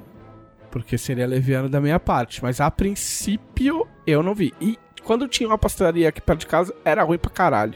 porque 0.69 0.99
seria 0.99 1.25
leviano 1.25 1.67
da 1.67 1.81
minha 1.81 1.99
parte. 1.99 2.43
Mas 2.43 2.61
a 2.61 2.69
princípio 2.69 3.87
eu 4.05 4.21
não 4.21 4.35
vi. 4.35 4.53
E 4.61 4.77
quando 5.03 5.27
tinha 5.27 5.49
uma 5.49 5.57
pastelaria 5.57 6.09
aqui 6.09 6.21
perto 6.21 6.41
de 6.41 6.45
casa, 6.45 6.75
era 6.85 7.01
ruim 7.01 7.17
pra 7.17 7.31
caralho. 7.31 7.73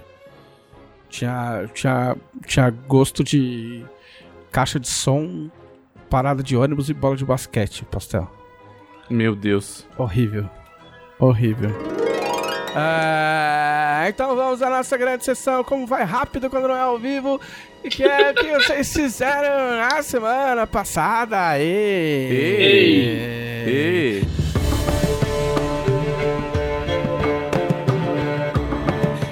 Tinha, 1.09 1.67
tinha, 1.73 2.15
tinha 2.45 2.69
gosto 2.69 3.23
de 3.23 3.83
caixa 4.51 4.79
de 4.79 4.88
som, 4.88 5.49
parada 6.07 6.43
de 6.43 6.55
ônibus 6.55 6.88
e 6.88 6.93
bola 6.93 7.15
de 7.15 7.25
basquete, 7.25 7.83
pastel. 7.85 8.29
Meu 9.09 9.35
Deus. 9.35 9.88
Horrível. 9.97 10.47
Horrível. 11.17 11.99
Ah, 12.75 14.05
então 14.07 14.35
vamos 14.35 14.61
à 14.61 14.69
nossa 14.69 14.95
grande 14.97 15.25
sessão. 15.25 15.63
Como 15.63 15.88
vai 15.88 16.03
rápido 16.03 16.49
quando 16.49 16.67
não 16.67 16.75
é 16.75 16.81
ao 16.81 16.99
vivo? 16.99 17.39
E 17.83 17.89
que 17.89 18.03
é 18.03 18.33
que 18.33 18.51
vocês 18.53 18.93
fizeram 18.93 19.77
na 19.77 20.01
semana 20.03 20.67
passada? 20.67 21.57
Ei! 21.59 22.31
Ei! 23.65 24.23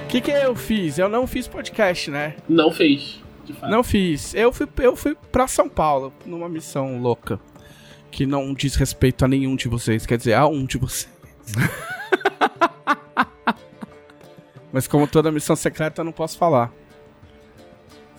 O 0.04 0.08
que, 0.08 0.22
que 0.22 0.32
eu 0.32 0.56
fiz? 0.56 0.98
Eu 0.98 1.10
não 1.10 1.28
fiz 1.28 1.48
podcast, 1.48 2.10
né? 2.10 2.36
Não 2.50 2.72
fez. 2.72 3.22
Não 3.70 3.84
fiz. 3.84 4.34
Eu 4.34 4.52
fui, 4.52 4.68
eu 4.80 4.96
fui 4.96 5.16
pra 5.32 5.48
São 5.48 5.70
Paulo 5.70 6.12
numa 6.26 6.50
missão 6.50 7.00
louca. 7.00 7.40
Que 8.10 8.26
não 8.26 8.54
diz 8.54 8.76
respeito 8.76 9.26
a 9.26 9.28
nenhum 9.28 9.56
de 9.56 9.68
vocês. 9.68 10.06
Quer 10.06 10.18
dizer, 10.18 10.34
a 10.34 10.48
um 10.48 10.66
de 10.66 10.78
vocês. 10.78 11.10
Mas 14.72 14.88
como 14.88 15.08
toda 15.08 15.32
missão 15.32 15.56
secreta, 15.56 16.02
eu 16.02 16.06
não 16.06 16.12
posso 16.12 16.38
falar. 16.38 16.72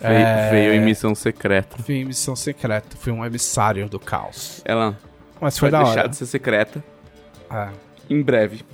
Veio, 0.01 0.13
É. 0.15 0.51
veio 0.51 0.73
em 0.75 0.81
missão 0.81 1.15
secreta. 1.15 1.77
Fui 1.83 1.97
em 1.97 2.05
missão 2.05 2.35
secreta. 2.37 2.97
Fui 2.97 3.13
um 3.13 3.25
emissário 3.25 3.89
do 3.89 3.99
caos. 3.99 4.63
Ela 4.65 4.97
Mas 5.41 5.59
foi 5.59 5.71
vai 5.71 5.81
da 5.81 5.85
deixar 5.87 6.01
hora. 6.01 6.09
de 6.09 6.17
ser 6.17 6.27
secreta 6.27 6.83
É. 7.51 7.69
em 8.09 8.23
breve. 8.23 8.65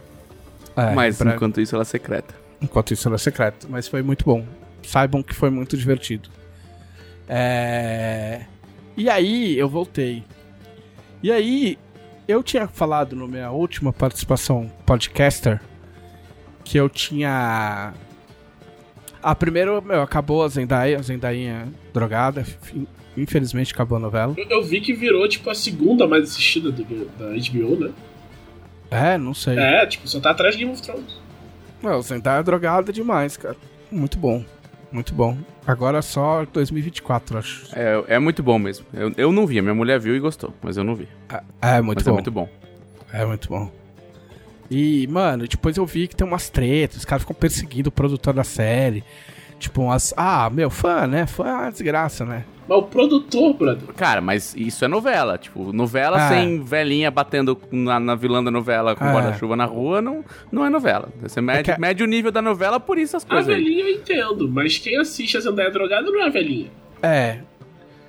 É, 0.76 0.92
Mas 0.92 1.18
pra- 1.18 1.34
enquanto 1.34 1.60
isso, 1.60 1.74
ela 1.74 1.82
é 1.82 1.84
secreta. 1.86 2.34
Enquanto 2.60 2.92
isso 2.92 3.08
era 3.08 3.16
secreto. 3.18 3.66
Mas 3.70 3.88
foi 3.88 4.02
muito 4.02 4.24
bom. 4.24 4.44
Saibam 4.82 5.22
que 5.22 5.34
foi 5.34 5.48
muito 5.50 5.76
divertido. 5.76 6.28
É... 7.28 8.42
E 8.96 9.08
aí, 9.08 9.58
eu 9.58 9.68
voltei. 9.68 10.24
E 11.22 11.32
aí, 11.32 11.78
eu 12.28 12.42
tinha 12.42 12.68
falado 12.68 13.16
na 13.16 13.26
minha 13.26 13.50
última 13.50 13.92
participação 13.92 14.70
podcaster 14.86 15.60
que 16.64 16.78
eu 16.78 16.88
tinha. 16.88 17.92
Ah, 19.22 19.34
primeiro, 19.34 19.80
meu, 19.82 20.02
acabou 20.02 20.42
a 20.42 20.48
Zendaya, 20.48 20.98
a 20.98 21.02
Zendainha 21.02 21.68
drogada. 21.92 22.44
Infelizmente 23.16 23.72
acabou 23.72 23.96
a 23.96 24.00
novela. 24.00 24.34
Eu, 24.36 24.46
eu 24.48 24.62
vi 24.62 24.80
que 24.80 24.92
virou, 24.92 25.26
tipo, 25.28 25.48
a 25.48 25.54
segunda 25.54 26.06
mais 26.06 26.24
assistida 26.24 26.70
do- 26.72 26.84
da 27.16 27.26
HBO, 27.26 27.76
né? 27.86 27.92
É, 28.90 29.16
não 29.18 29.32
sei. 29.32 29.58
É, 29.58 29.86
tipo, 29.86 30.06
só 30.08 30.20
tá 30.20 30.30
atrás 30.30 30.54
de 30.54 30.60
Game 30.60 30.72
of 30.72 30.82
Thrones. 30.82 31.20
Não, 31.82 32.00
Zendaya 32.02 32.40
é 32.40 32.42
drogada 32.42 32.92
demais, 32.92 33.36
cara. 33.36 33.56
Muito 33.90 34.18
bom. 34.18 34.44
Muito 34.90 35.14
bom. 35.14 35.36
Agora 35.66 36.02
só 36.02 36.44
2024, 36.52 37.38
acho. 37.38 37.66
É, 37.74 38.14
é 38.14 38.18
muito 38.18 38.42
bom 38.42 38.58
mesmo. 38.58 38.84
Eu, 38.92 39.12
eu 39.16 39.32
não 39.32 39.46
vi, 39.46 39.58
a 39.58 39.62
minha 39.62 39.74
mulher 39.74 39.98
viu 39.98 40.14
e 40.14 40.20
gostou, 40.20 40.52
mas 40.62 40.76
eu 40.76 40.84
não 40.84 40.94
vi. 40.94 41.08
É, 41.60 41.80
muito 41.80 41.98
mas 41.98 42.04
bom. 42.04 42.10
é 42.10 42.14
muito 42.14 42.30
bom. 42.30 42.48
É 43.12 43.24
muito 43.24 43.48
bom. 43.48 43.72
E, 44.70 45.06
mano, 45.08 45.46
depois 45.46 45.76
eu 45.76 45.84
vi 45.86 46.08
que 46.08 46.16
tem 46.16 46.26
umas 46.26 46.48
tretas, 46.48 46.98
os 46.98 47.04
caras 47.04 47.22
ficam 47.22 47.34
perseguindo 47.36 47.88
o 47.88 47.92
produtor 47.92 48.32
da 48.34 48.44
série. 48.44 49.04
Tipo, 49.58 49.82
umas. 49.82 50.12
Ah, 50.16 50.50
meu, 50.50 50.68
fã, 50.70 51.06
né? 51.06 51.26
Fã 51.26 51.46
é 51.48 51.52
uma 51.52 51.70
desgraça, 51.70 52.24
né? 52.24 52.44
Mas 52.66 52.78
o 52.78 52.82
produtor, 52.82 53.52
brother. 53.54 53.94
Cara, 53.94 54.20
mas 54.22 54.54
isso 54.56 54.84
é 54.84 54.88
novela. 54.88 55.36
Tipo, 55.38 55.70
novela 55.72 56.16
Ah. 56.16 56.28
sem 56.30 56.62
velhinha 56.62 57.10
batendo 57.10 57.58
na, 57.70 58.00
na 58.00 58.14
vilã 58.14 58.42
da 58.42 58.50
novela 58.50 58.96
com 58.96 59.04
Ah. 59.04 59.12
guarda-chuva 59.12 59.54
na 59.54 59.66
rua 59.66 60.00
não, 60.00 60.24
não 60.50 60.64
é 60.64 60.70
novela. 60.70 61.08
Você 61.22 61.40
mede, 61.42 61.62
que- 61.74 61.80
mede 61.80 62.02
o 62.02 62.06
nível 62.06 62.32
da 62.32 62.40
novela 62.42 62.80
por 62.80 62.98
isso 62.98 63.16
as 63.18 63.24
A 63.24 63.28
coisas 63.28 63.48
aí. 63.54 63.62
velhinha 63.62 63.84
eu 63.84 63.90
entendo, 63.90 64.48
mas 64.50 64.78
quem 64.78 64.96
assiste 64.98 65.36
a 65.36 65.40
Zendaya 65.40 65.70
drogada 65.70 66.10
não 66.10 66.20
é 66.22 66.26
a 66.26 66.30
velhinha. 66.30 66.70
É. 67.02 67.38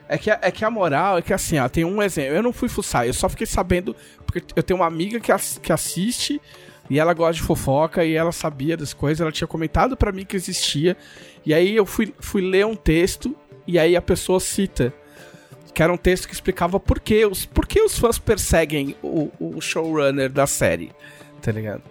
É 0.07 0.17
que, 0.17 0.29
é 0.29 0.51
que 0.51 0.63
a 0.63 0.69
moral 0.69 1.17
é 1.17 1.21
que 1.21 1.33
assim, 1.33 1.57
ó, 1.57 1.67
tem 1.67 1.83
um 1.83 2.01
exemplo. 2.01 2.35
Eu 2.35 2.43
não 2.43 2.53
fui 2.53 2.69
fuçar, 2.69 3.07
eu 3.07 3.13
só 3.13 3.27
fiquei 3.27 3.47
sabendo. 3.47 3.95
Porque 4.25 4.43
eu 4.55 4.61
tenho 4.61 4.79
uma 4.79 4.85
amiga 4.85 5.19
que, 5.19 5.31
ass- 5.31 5.59
que 5.61 5.73
assiste 5.73 6.39
e 6.89 6.99
ela 6.99 7.13
gosta 7.13 7.33
de 7.33 7.41
fofoca 7.41 8.05
e 8.05 8.13
ela 8.13 8.31
sabia 8.31 8.77
das 8.77 8.93
coisas, 8.93 9.21
ela 9.21 9.31
tinha 9.31 9.47
comentado 9.47 9.97
pra 9.97 10.11
mim 10.11 10.23
que 10.23 10.35
existia. 10.35 10.95
E 11.45 11.53
aí 11.53 11.75
eu 11.75 11.85
fui, 11.85 12.13
fui 12.19 12.41
ler 12.41 12.65
um 12.65 12.75
texto 12.75 13.35
e 13.65 13.79
aí 13.79 13.95
a 13.95 14.01
pessoa 14.01 14.39
cita. 14.39 14.93
Que 15.73 15.81
era 15.83 15.91
um 15.91 15.97
texto 15.97 16.27
que 16.27 16.33
explicava 16.33 16.79
por 16.79 16.99
que 16.99 17.25
os, 17.25 17.45
por 17.45 17.65
que 17.67 17.81
os 17.81 17.97
fãs 17.99 18.17
perseguem 18.17 18.95
o, 19.01 19.29
o 19.39 19.59
showrunner 19.59 20.29
da 20.29 20.45
série. 20.47 20.91
Tá 21.41 21.51
ligado? 21.51 21.81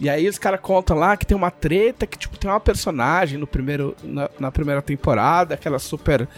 E 0.00 0.10
aí 0.10 0.28
os 0.28 0.38
caras 0.38 0.60
contam 0.60 0.98
lá 0.98 1.16
que 1.16 1.24
tem 1.24 1.36
uma 1.36 1.50
treta, 1.52 2.04
que 2.06 2.18
tipo, 2.18 2.36
tem 2.36 2.50
uma 2.50 2.58
personagem 2.60 3.38
no 3.38 3.46
primeiro, 3.46 3.96
na, 4.02 4.28
na 4.40 4.50
primeira 4.50 4.82
temporada, 4.82 5.54
aquela 5.54 5.78
super 5.78 6.28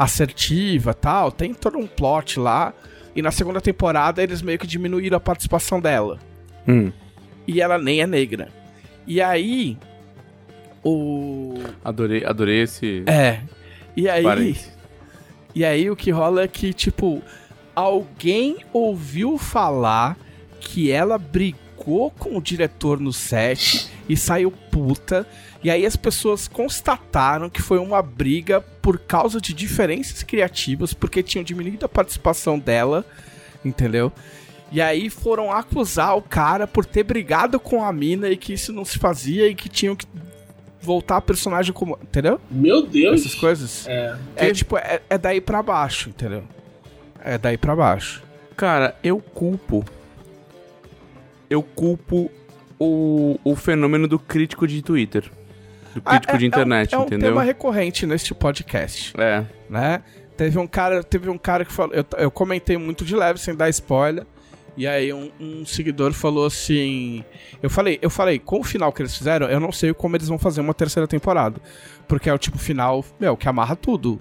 assertiva 0.00 0.94
tal, 0.94 1.30
tem 1.30 1.52
todo 1.52 1.76
um 1.78 1.86
plot 1.86 2.40
lá. 2.40 2.72
E 3.14 3.20
na 3.20 3.30
segunda 3.30 3.60
temporada 3.60 4.22
eles 4.22 4.40
meio 4.40 4.58
que 4.58 4.66
diminuíram 4.66 5.16
a 5.16 5.20
participação 5.20 5.80
dela. 5.80 6.18
Hum, 6.66 6.90
E 7.46 7.60
ela 7.60 7.76
nem 7.78 8.00
é 8.00 8.06
negra. 8.06 8.48
E 9.06 9.20
aí. 9.20 9.76
O. 10.82 11.54
adorei, 11.84 12.24
adorei 12.24 12.62
esse 12.62 13.02
É. 13.06 13.40
E 13.96 14.08
aí. 14.08 14.22
parênteses. 14.22 14.72
E 15.54 15.64
aí 15.64 15.90
o 15.90 15.96
que 15.96 16.10
rola 16.10 16.42
é 16.44 16.48
que, 16.48 16.72
tipo, 16.72 17.20
alguém 17.74 18.58
ouviu 18.72 19.36
falar 19.36 20.16
que 20.60 20.90
ela 20.90 21.18
brigou 21.18 21.58
com 21.84 22.36
o 22.36 22.42
diretor 22.42 23.00
no 23.00 23.12
set 23.12 23.90
e 24.08 24.16
saiu 24.16 24.50
puta. 24.50 25.26
E 25.62 25.70
aí 25.70 25.84
as 25.86 25.96
pessoas 25.96 26.46
constataram 26.46 27.48
que 27.48 27.62
foi 27.62 27.78
uma 27.78 28.02
briga 28.02 28.60
por 28.60 28.98
causa 28.98 29.40
de 29.40 29.52
diferenças 29.54 30.22
criativas, 30.22 30.92
porque 30.92 31.22
tinham 31.22 31.44
diminuído 31.44 31.84
a 31.84 31.88
participação 31.88 32.58
dela, 32.58 33.04
entendeu? 33.64 34.12
E 34.72 34.80
aí 34.80 35.10
foram 35.10 35.50
acusar 35.50 36.16
o 36.16 36.22
cara 36.22 36.66
por 36.66 36.84
ter 36.84 37.02
brigado 37.02 37.58
com 37.58 37.82
a 37.82 37.92
mina 37.92 38.28
e 38.28 38.36
que 38.36 38.52
isso 38.52 38.72
não 38.72 38.84
se 38.84 38.98
fazia 38.98 39.48
e 39.48 39.54
que 39.54 39.68
tinham 39.68 39.96
que 39.96 40.06
voltar 40.80 41.16
a 41.16 41.20
personagem 41.20 41.72
como. 41.72 41.98
Entendeu? 42.02 42.40
Meu 42.50 42.86
Deus. 42.86 43.20
Essas 43.20 43.34
coisas. 43.34 43.86
É. 43.88 44.16
É 44.36 44.52
tipo, 44.52 44.76
é, 44.76 45.00
é 45.10 45.18
daí 45.18 45.40
pra 45.40 45.62
baixo, 45.62 46.10
entendeu? 46.10 46.44
É 47.22 47.36
daí 47.36 47.58
pra 47.58 47.74
baixo. 47.74 48.22
Cara, 48.56 48.94
eu 49.02 49.18
culpo. 49.18 49.84
Eu 51.50 51.62
culpo 51.62 52.30
o, 52.78 53.38
o 53.44 53.54
fenômeno 53.56 54.06
do 54.08 54.18
crítico 54.18 54.66
de 54.66 54.80
Twitter. 54.80 55.24
Do 55.94 56.00
crítico 56.00 56.32
Ah, 56.32 56.36
é- 56.36 56.38
de 56.38 56.46
internet, 56.46 56.94
é 56.94 56.96
um, 56.96 57.00
É 57.00 57.02
um 57.02 57.06
entendeu? 57.06 57.28
tema 57.30 57.42
recorrente 57.42 58.06
neste 58.06 58.32
podcast, 58.32 59.12
É. 59.20 59.44
né? 59.68 60.02
Teve 60.36 60.58
um 60.58 60.66
cara, 60.66 61.02
teve 61.02 61.28
um 61.28 61.36
cara 61.36 61.64
que 61.64 61.72
falou, 61.72 61.94
eu, 61.94 62.04
eu 62.16 62.30
comentei 62.30 62.76
muito 62.78 63.04
de 63.04 63.14
leve 63.14 63.38
sem 63.40 63.54
dar 63.54 63.68
spoiler. 63.68 64.24
E 64.76 64.86
aí 64.86 65.12
um, 65.12 65.30
um 65.38 65.66
seguidor 65.66 66.12
falou 66.12 66.46
assim, 66.46 67.22
eu 67.62 67.68
falei, 67.68 67.98
eu 68.00 68.08
falei, 68.08 68.38
com 68.38 68.60
o 68.60 68.64
final 68.64 68.90
que 68.92 69.02
eles 69.02 69.14
fizeram, 69.14 69.48
eu 69.48 69.58
não 69.60 69.72
sei 69.72 69.92
como 69.92 70.16
eles 70.16 70.28
vão 70.28 70.38
fazer 70.38 70.60
uma 70.62 70.72
terceira 70.72 71.06
temporada, 71.08 71.60
porque 72.08 72.30
é 72.30 72.32
o 72.32 72.38
tipo 72.38 72.56
final, 72.56 73.04
meu, 73.18 73.36
que 73.36 73.48
amarra 73.48 73.74
tudo. 73.76 74.18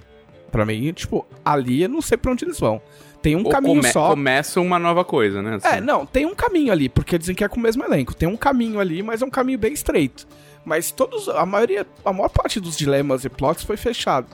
Pra 0.52 0.66
mim, 0.66 0.92
tipo, 0.92 1.26
ali 1.46 1.84
eu 1.84 1.90
não 1.90 2.02
sei 2.02 2.18
pra 2.18 2.32
onde 2.32 2.44
eles 2.44 2.60
vão. 2.60 2.82
Tem 3.22 3.36
um 3.36 3.44
Ou 3.44 3.50
caminho 3.50 3.82
come- 3.82 3.92
só. 3.92 4.10
Começa 4.10 4.62
uma 4.62 4.80
nova 4.80 5.04
coisa, 5.04 5.42
né? 5.42 5.60
É, 5.64 5.68
assim. 5.68 5.82
não, 5.82 6.06
tem 6.06 6.26
um 6.26 6.34
caminho 6.34 6.72
ali, 6.72 6.88
porque 6.88 7.18
dizem 7.18 7.36
que 7.36 7.44
é 7.44 7.48
com 7.50 7.58
o 7.58 7.64
mesmo 7.64 7.84
elenco. 7.84 8.14
Tem 8.16 8.28
um 8.30 8.38
caminho 8.38 8.80
ali, 8.80 9.04
mas 9.04 9.22
é 9.22 9.26
um 9.26 9.30
caminho 9.30 9.60
bem 9.60 9.74
estreito. 9.74 10.26
Mas 10.64 10.90
todos, 10.92 11.28
a 11.28 11.46
maioria, 11.46 11.86
a 12.06 12.14
maior 12.14 12.30
parte 12.30 12.60
dos 12.60 12.78
dilemas 12.78 13.26
e 13.26 13.30
plots 13.30 13.64
foi 13.64 13.76
fechado. 13.78 14.28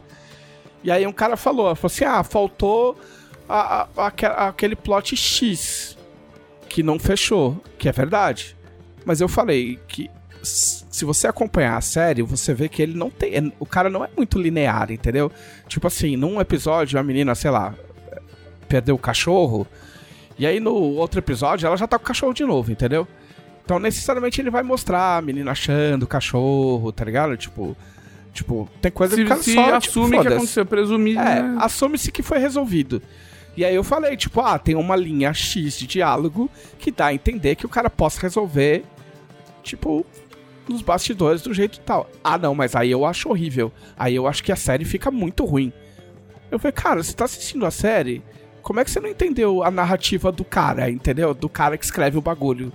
E 0.84 0.92
aí 0.92 1.06
um 1.08 1.12
cara 1.12 1.36
falou, 1.36 1.76
falou 1.76 1.92
assim, 1.92 2.06
ah, 2.06 2.24
faltou 2.24 2.96
a- 3.50 3.88
a- 3.98 4.08
aque- 4.08 4.26
aquele 4.26 4.76
plot 4.76 5.16
X 5.16 5.98
que 6.70 6.84
não 6.84 7.00
fechou, 7.00 7.60
que 7.80 7.90
é 7.90 7.92
verdade. 7.92 8.56
Mas 9.04 9.20
eu 9.22 9.28
falei 9.28 9.80
que 9.88 10.10
se 10.44 11.04
você 11.06 11.26
acompanhar 11.28 11.76
a 11.78 11.82
série, 11.82 12.22
você 12.22 12.54
vê 12.54 12.70
que 12.70 12.82
ele 12.84 12.96
não 12.96 13.10
tem, 13.10 13.34
é- 13.36 13.52
o 13.60 13.66
cara 13.66 13.90
não 13.90 14.04
é 14.06 14.10
muito 14.16 14.40
linear, 14.40 14.92
entendeu? 14.92 15.32
Tipo 15.68 15.88
assim, 15.88 16.16
num 16.16 16.40
episódio 16.40 17.00
a 17.00 17.04
menina, 17.04 17.34
sei 17.34 17.50
lá, 17.50 17.74
perdeu 18.66 18.96
o 18.96 19.00
cachorro, 19.00 19.66
e 20.38 20.46
aí 20.46 20.60
no 20.60 20.74
outro 20.74 21.20
episódio 21.20 21.66
ela 21.68 21.78
já 21.78 21.88
tá 21.88 21.98
com 21.98 22.04
o 22.04 22.08
cachorro 22.08 22.34
de 22.34 22.44
novo, 22.44 22.72
entendeu? 22.72 23.08
Então 23.64 23.80
necessariamente 23.80 24.40
ele 24.42 24.50
vai 24.50 24.62
mostrar 24.64 25.18
a 25.18 25.22
menina 25.22 25.52
achando 25.52 26.04
o 26.04 26.08
cachorro, 26.08 26.92
tá 26.92 27.04
ligado? 27.06 27.36
Tipo, 27.38 27.76
tipo, 28.34 28.70
tem 28.82 28.92
coisa 28.92 29.16
que 29.16 29.24
o 29.24 29.26
Se, 29.26 29.30
cara 29.30 29.42
se 29.42 29.54
só 29.54 29.64
tipo, 29.64 29.78
assume 29.78 30.10
que 30.12 30.18
foda-se. 30.18 30.36
aconteceu, 30.36 30.66
presumir, 30.66 31.18
É, 31.18 31.42
né? 31.42 31.58
assume-se 31.60 32.12
que 32.12 32.22
foi 32.22 32.38
resolvido. 32.38 33.02
E 33.58 33.64
aí 33.64 33.74
eu 33.74 33.84
falei, 33.86 34.18
tipo, 34.18 34.42
ah, 34.42 34.60
tem 34.60 34.76
uma 34.76 34.96
linha 34.98 35.34
X 35.34 35.78
de 35.80 35.88
diálogo 35.88 36.50
que 36.78 36.92
dá 36.92 37.06
a 37.08 37.14
entender 37.14 37.56
que 37.56 37.66
o 37.66 37.70
cara 37.70 37.90
possa 37.90 38.20
resolver, 38.22 38.84
tipo, 39.64 40.06
nos 40.68 40.82
bastidores 40.82 41.42
do 41.42 41.54
jeito 41.54 41.80
tal. 41.80 42.10
Ah, 42.24 42.38
não, 42.38 42.54
mas 42.54 42.76
aí 42.76 42.92
eu 42.92 43.06
acho 43.06 43.30
horrível. 43.30 43.72
Aí 43.98 44.14
eu 44.16 44.28
acho 44.28 44.44
que 44.44 44.52
a 44.52 44.56
série 44.58 44.84
fica 44.84 45.10
muito 45.10 45.46
ruim. 45.46 45.72
Eu 46.52 46.60
falei, 46.60 46.74
cara, 46.74 47.02
você 47.02 47.14
tá 47.14 47.24
assistindo 47.26 47.66
a 47.66 47.72
série? 47.72 48.22
Como 48.66 48.80
é 48.80 48.84
que 48.84 48.90
você 48.90 49.00
não 49.00 49.08
entendeu 49.08 49.62
a 49.64 49.70
narrativa 49.70 50.32
do 50.32 50.44
cara, 50.44 50.90
entendeu? 50.90 51.36
Do 51.36 51.48
cara 51.48 51.78
que 51.78 51.86
escreve 51.86 52.18
o 52.18 52.22
bagulho. 52.22 52.74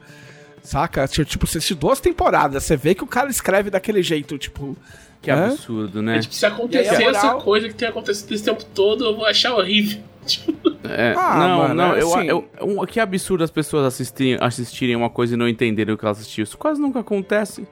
Saca? 0.63 1.09
Tipo, 1.09 1.47
você 1.49 1.59
assiste 1.59 1.75
duas 1.75 1.99
temporadas, 2.01 2.63
você 2.63 2.77
vê 2.77 2.95
que 2.95 3.03
o 3.03 3.07
cara 3.09 3.29
escreve 3.29 3.71
daquele 3.71 4.01
jeito, 4.01 4.39
tipo. 4.39 4.77
Que 5.21 5.31
Hã? 5.33 5.47
absurdo, 5.47 6.01
né? 6.01 6.19
É, 6.19 6.21
tipo, 6.21 6.33
se 6.35 6.47
acontecer 6.47 6.95
aí, 6.97 7.05
essa 7.07 7.27
moral- 7.27 7.43
coisa 7.43 7.69
que 7.69 7.75
tem 7.75 7.89
acontecido 7.89 8.33
esse 8.33 8.45
tempo 8.45 8.65
todo, 8.73 9.05
eu 9.05 9.17
vou 9.17 9.27
achar 9.27 9.53
horrível. 9.55 10.01
Tipo, 10.27 10.53
É, 10.85 11.13
Ah, 11.17 11.37
não, 11.39 11.59
mano, 11.59 11.75
não, 11.75 11.97
eu, 11.97 12.15
assim- 12.15 12.27
eu, 12.29 12.49
um- 12.63 12.87
que 12.87 13.01
absurdo 13.01 13.43
as 13.43 13.51
pessoas 13.51 13.85
assistirem, 13.85 14.39
assistirem 14.41 14.95
uma 14.95 15.11
coisa 15.11 15.35
e 15.35 15.37
não 15.37 15.49
entenderem 15.49 15.93
o 15.95 15.99
que 15.99 16.05
elas 16.05 16.19
assistiram. 16.21 16.45
Isso 16.45 16.57
quase 16.57 16.81
nunca 16.81 17.01
acontece. 17.01 17.67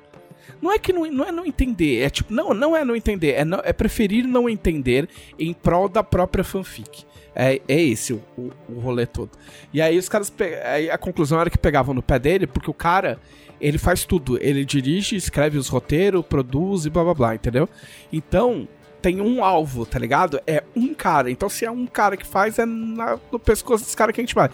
Não 0.60 0.72
é 0.72 0.78
que 0.78 0.92
não, 0.92 1.04
não 1.06 1.24
é 1.24 1.30
não 1.30 1.46
entender, 1.46 2.00
é 2.02 2.10
tipo, 2.10 2.32
não, 2.34 2.52
não 2.52 2.76
é 2.76 2.84
não 2.84 2.96
entender, 2.96 3.32
é, 3.32 3.44
não- 3.44 3.60
é 3.62 3.72
preferir 3.72 4.26
não 4.26 4.48
entender 4.48 5.08
em 5.38 5.52
prol 5.52 5.88
da 5.88 6.02
própria 6.02 6.42
fanfic. 6.42 7.04
É, 7.40 7.60
é 7.68 7.80
esse 7.80 8.12
o, 8.12 8.20
o, 8.36 8.50
o 8.68 8.80
rolê 8.80 9.06
todo. 9.06 9.30
E 9.72 9.80
aí 9.80 9.96
os 9.96 10.08
caras. 10.08 10.28
pe- 10.28 10.56
Aí 10.64 10.90
a 10.90 10.98
conclusão 10.98 11.40
era 11.40 11.48
que 11.48 11.56
pegavam 11.56 11.94
no 11.94 12.02
pé 12.02 12.18
dele, 12.18 12.48
porque 12.48 12.68
o 12.68 12.74
cara, 12.74 13.16
ele 13.60 13.78
faz 13.78 14.04
tudo. 14.04 14.36
Ele 14.42 14.64
dirige, 14.64 15.14
escreve 15.14 15.56
os 15.56 15.68
roteiros, 15.68 16.26
produz 16.26 16.84
e 16.84 16.90
blá 16.90 17.04
blá 17.04 17.14
blá, 17.14 17.34
entendeu? 17.36 17.68
Então, 18.12 18.66
tem 19.00 19.20
um 19.20 19.44
alvo, 19.44 19.86
tá 19.86 20.00
ligado? 20.00 20.40
É 20.48 20.64
um 20.74 20.92
cara. 20.92 21.30
Então, 21.30 21.48
se 21.48 21.64
é 21.64 21.70
um 21.70 21.86
cara 21.86 22.16
que 22.16 22.26
faz, 22.26 22.58
é 22.58 22.66
na- 22.66 23.16
no 23.30 23.38
pescoço 23.38 23.84
desse 23.84 23.96
cara 23.96 24.12
que 24.12 24.20
a 24.20 24.24
gente 24.24 24.34
vai. 24.34 24.50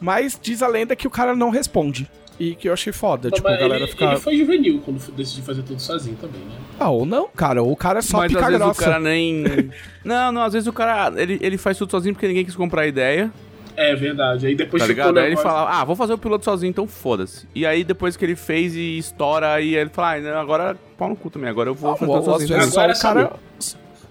Mas 0.00 0.38
diz 0.40 0.62
a 0.62 0.66
lenda 0.66 0.96
que 0.96 1.06
o 1.06 1.10
cara 1.10 1.36
não 1.36 1.50
responde. 1.50 2.10
E 2.38 2.54
que 2.56 2.68
eu 2.68 2.72
achei 2.72 2.92
foda. 2.92 3.30
tipo, 3.30 3.46
a 3.46 3.52
galera 3.56 3.84
ele, 3.84 3.86
fica. 3.86 4.04
ele 4.06 4.16
foi 4.20 4.36
juvenil 4.36 4.80
quando 4.84 4.98
decidiu 5.14 5.44
fazer 5.44 5.62
tudo 5.62 5.80
sozinho 5.80 6.16
também, 6.20 6.40
né? 6.40 6.56
Ah, 6.80 6.90
ou 6.90 7.06
não, 7.06 7.28
cara. 7.28 7.62
Ou 7.62 7.70
o 7.72 7.76
cara 7.76 8.00
é 8.00 8.02
só 8.02 8.18
Mas 8.18 8.32
pica 8.32 8.44
às 8.44 8.50
vezes 8.52 8.66
o 8.66 8.74
cara 8.74 8.98
nem. 8.98 9.44
não, 10.04 10.32
não, 10.32 10.42
às 10.42 10.52
vezes 10.52 10.66
o 10.66 10.72
cara. 10.72 11.12
Ele, 11.20 11.38
ele 11.40 11.56
faz 11.56 11.78
tudo 11.78 11.90
sozinho 11.92 12.12
porque 12.14 12.26
ninguém 12.26 12.44
quis 12.44 12.56
comprar 12.56 12.82
a 12.82 12.86
ideia. 12.88 13.32
É 13.76 13.94
verdade. 13.94 14.46
Aí 14.46 14.54
depois 14.54 14.82
Tá 14.82 14.86
ligado? 14.86 15.16
o 15.16 15.18
Aí 15.20 15.26
ele 15.26 15.36
fala, 15.36 15.68
ah, 15.80 15.84
vou 15.84 15.96
fazer 15.96 16.12
o 16.12 16.18
piloto 16.18 16.44
sozinho, 16.44 16.70
então 16.70 16.86
foda-se. 16.86 17.46
E 17.54 17.64
aí 17.66 17.82
depois 17.84 18.16
que 18.16 18.24
ele 18.24 18.36
fez 18.36 18.74
e 18.76 18.98
estoura, 18.98 19.52
aí 19.52 19.74
ele 19.74 19.90
fala, 19.90 20.14
ah, 20.16 20.20
não, 20.20 20.40
agora 20.40 20.76
pau 20.98 21.08
no 21.08 21.16
cu 21.16 21.28
também, 21.30 21.48
agora 21.50 21.70
eu 21.70 21.74
vou 21.74 21.90
Ah, 21.92 21.96
fazer 21.96 22.12
tudo 22.12 22.12
ou 22.30 22.34
às 22.36 22.40
sozinho. 22.42 22.58
vezes 22.58 22.72
só 22.74 22.86
o 22.88 23.00
cara. 23.14 23.32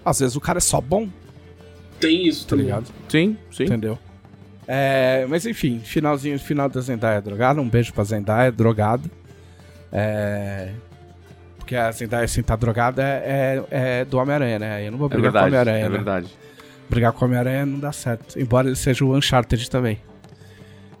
Às 0.04 0.18
vezes 0.20 0.36
o 0.36 0.40
cara 0.40 0.58
é 0.58 0.60
só 0.60 0.80
bom, 0.82 1.08
Tem 1.98 2.26
isso 2.26 2.44
tá 2.44 2.50
também. 2.50 2.66
ligado? 2.66 2.86
Sim, 3.08 3.36
sim. 3.50 3.64
Entendeu? 3.64 3.98
É, 4.66 5.26
mas 5.28 5.44
enfim, 5.46 5.80
finalzinho, 5.84 6.38
final 6.38 6.68
da 6.68 6.80
Zendaya 6.80 7.20
drogada. 7.20 7.60
Um 7.60 7.68
beijo 7.68 7.92
pra 7.92 8.04
Zendaya, 8.04 8.50
drogada. 8.50 9.02
É. 9.92 10.70
Porque 11.58 11.76
a 11.76 11.90
Zendaya 11.92 12.26
sem 12.28 12.40
estar 12.42 12.56
drogada 12.56 13.02
é, 13.02 13.62
é, 13.70 14.00
é 14.00 14.04
do 14.04 14.18
Homem-Aranha, 14.18 14.58
né? 14.58 14.86
Eu 14.86 14.92
não 14.92 14.98
vou 14.98 15.06
É 15.06 15.10
brigar 15.10 15.32
com 15.32 15.38
o 15.38 15.42
verdade, 15.42 15.68
Homem-Aranha. 15.70 15.86
é 15.86 15.88
né? 15.88 15.96
verdade. 15.96 16.26
Brigar 16.90 17.12
com 17.12 17.24
o 17.24 17.28
Homem-Aranha 17.28 17.64
não 17.66 17.78
dá 17.78 17.92
certo. 17.92 18.38
Embora 18.38 18.66
ele 18.68 18.76
seja 18.76 19.04
o 19.04 19.16
Uncharted 19.16 19.70
também. 19.70 19.98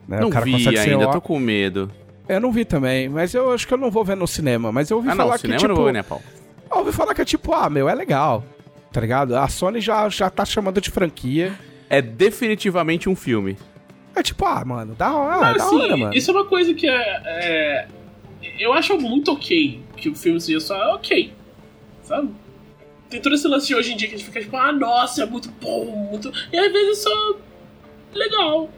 Né? 0.08 0.20
Não 0.20 0.28
o 0.28 0.30
cara 0.30 0.44
vi 0.44 0.52
consegue 0.52 0.76
ser 0.78 0.90
ainda, 0.90 1.08
o- 1.08 1.12
tô 1.12 1.20
com 1.20 1.38
medo. 1.38 1.90
Eu 2.26 2.40
não 2.40 2.50
vi 2.50 2.64
também, 2.64 3.08
mas 3.08 3.34
eu 3.34 3.52
acho 3.52 3.68
que 3.68 3.74
eu 3.74 3.78
não 3.78 3.90
vou 3.90 4.02
ver 4.04 4.16
no 4.16 4.26
cinema. 4.26 4.72
Mas 4.72 4.88
eu 4.90 4.96
ouvi 4.96 5.10
Ah, 5.10 5.14
não, 5.14 5.24
falar 5.26 5.38
cinema 5.38 5.58
que, 5.58 5.64
eu 5.64 5.68
não 5.68 5.74
tipo, 5.74 5.82
vou, 5.84 5.92
né, 5.92 6.02
Paulo? 6.02 6.24
Eu 6.70 6.78
ouvi 6.78 6.92
falar 6.92 7.14
que 7.14 7.20
é 7.20 7.24
tipo, 7.24 7.52
ah, 7.52 7.68
meu, 7.68 7.86
é 7.88 7.94
legal. 7.94 8.42
Tá 8.90 9.00
ligado? 9.02 9.36
A 9.36 9.46
Sony 9.48 9.80
já, 9.82 10.08
já 10.08 10.30
tá 10.30 10.44
chamando 10.46 10.80
de 10.80 10.90
franquia. 10.90 11.52
É 11.96 12.02
definitivamente 12.02 13.08
um 13.08 13.16
filme. 13.16 13.56
É 14.16 14.22
tipo, 14.22 14.44
ah, 14.44 14.64
mano, 14.64 14.94
da 14.94 15.12
hora, 15.14 15.40
Mas, 15.40 15.56
da 15.58 15.64
assim, 15.64 15.80
hora, 15.80 15.96
mano. 15.96 16.14
isso 16.14 16.30
é 16.30 16.34
uma 16.34 16.44
coisa 16.44 16.72
que 16.74 16.88
é, 16.88 17.22
é- 17.26 17.88
Eu 18.58 18.72
acho 18.72 18.96
muito 18.98 19.32
ok 19.32 19.80
que 19.96 20.08
o 20.08 20.14
filme 20.14 20.40
seja 20.40 20.60
só 20.60 20.94
ok. 20.94 21.32
Sabe? 22.02 22.30
Tem 23.10 23.20
todo 23.20 23.34
esse 23.34 23.46
lance 23.48 23.74
hoje 23.74 23.92
em 23.92 23.96
dia 23.96 24.08
que 24.08 24.14
a 24.14 24.18
gente 24.18 24.26
fica 24.26 24.40
tipo, 24.40 24.56
ah, 24.56 24.72
nossa, 24.72 25.22
é 25.22 25.26
muito 25.26 25.50
bom, 25.60 25.84
muito. 26.10 26.32
E 26.52 26.58
às 26.58 26.72
vezes 26.72 26.98
é 26.98 27.02
só. 27.08 27.34
legal. 28.12 28.68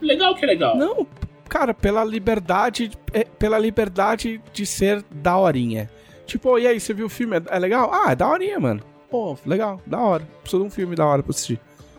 Legal 0.00 0.34
que 0.34 0.44
é 0.44 0.48
legal. 0.48 0.76
Não, 0.76 1.06
cara, 1.48 1.74
pela 1.74 2.04
liberdade, 2.04 2.90
é, 3.12 3.24
pela 3.24 3.58
liberdade 3.58 4.40
de 4.52 4.64
ser 4.66 5.04
daorinha. 5.10 5.90
Tipo, 6.26 6.58
e 6.58 6.66
aí, 6.66 6.78
você 6.78 6.92
viu 6.94 7.06
o 7.06 7.10
filme? 7.10 7.36
É, 7.36 7.42
é 7.56 7.58
legal? 7.58 7.90
Ah, 7.92 8.12
é 8.12 8.14
daorinha, 8.16 8.60
mano. 8.60 8.82
Pô, 9.10 9.36
legal, 9.46 9.80
da 9.86 9.98
hora. 9.98 10.28
Preciso 10.42 10.62
de 10.62 10.66
um 10.68 10.70
filme 10.70 10.94
da 10.94 11.06
hora 11.06 11.22
pra 11.22 11.30
assistir. 11.30 11.58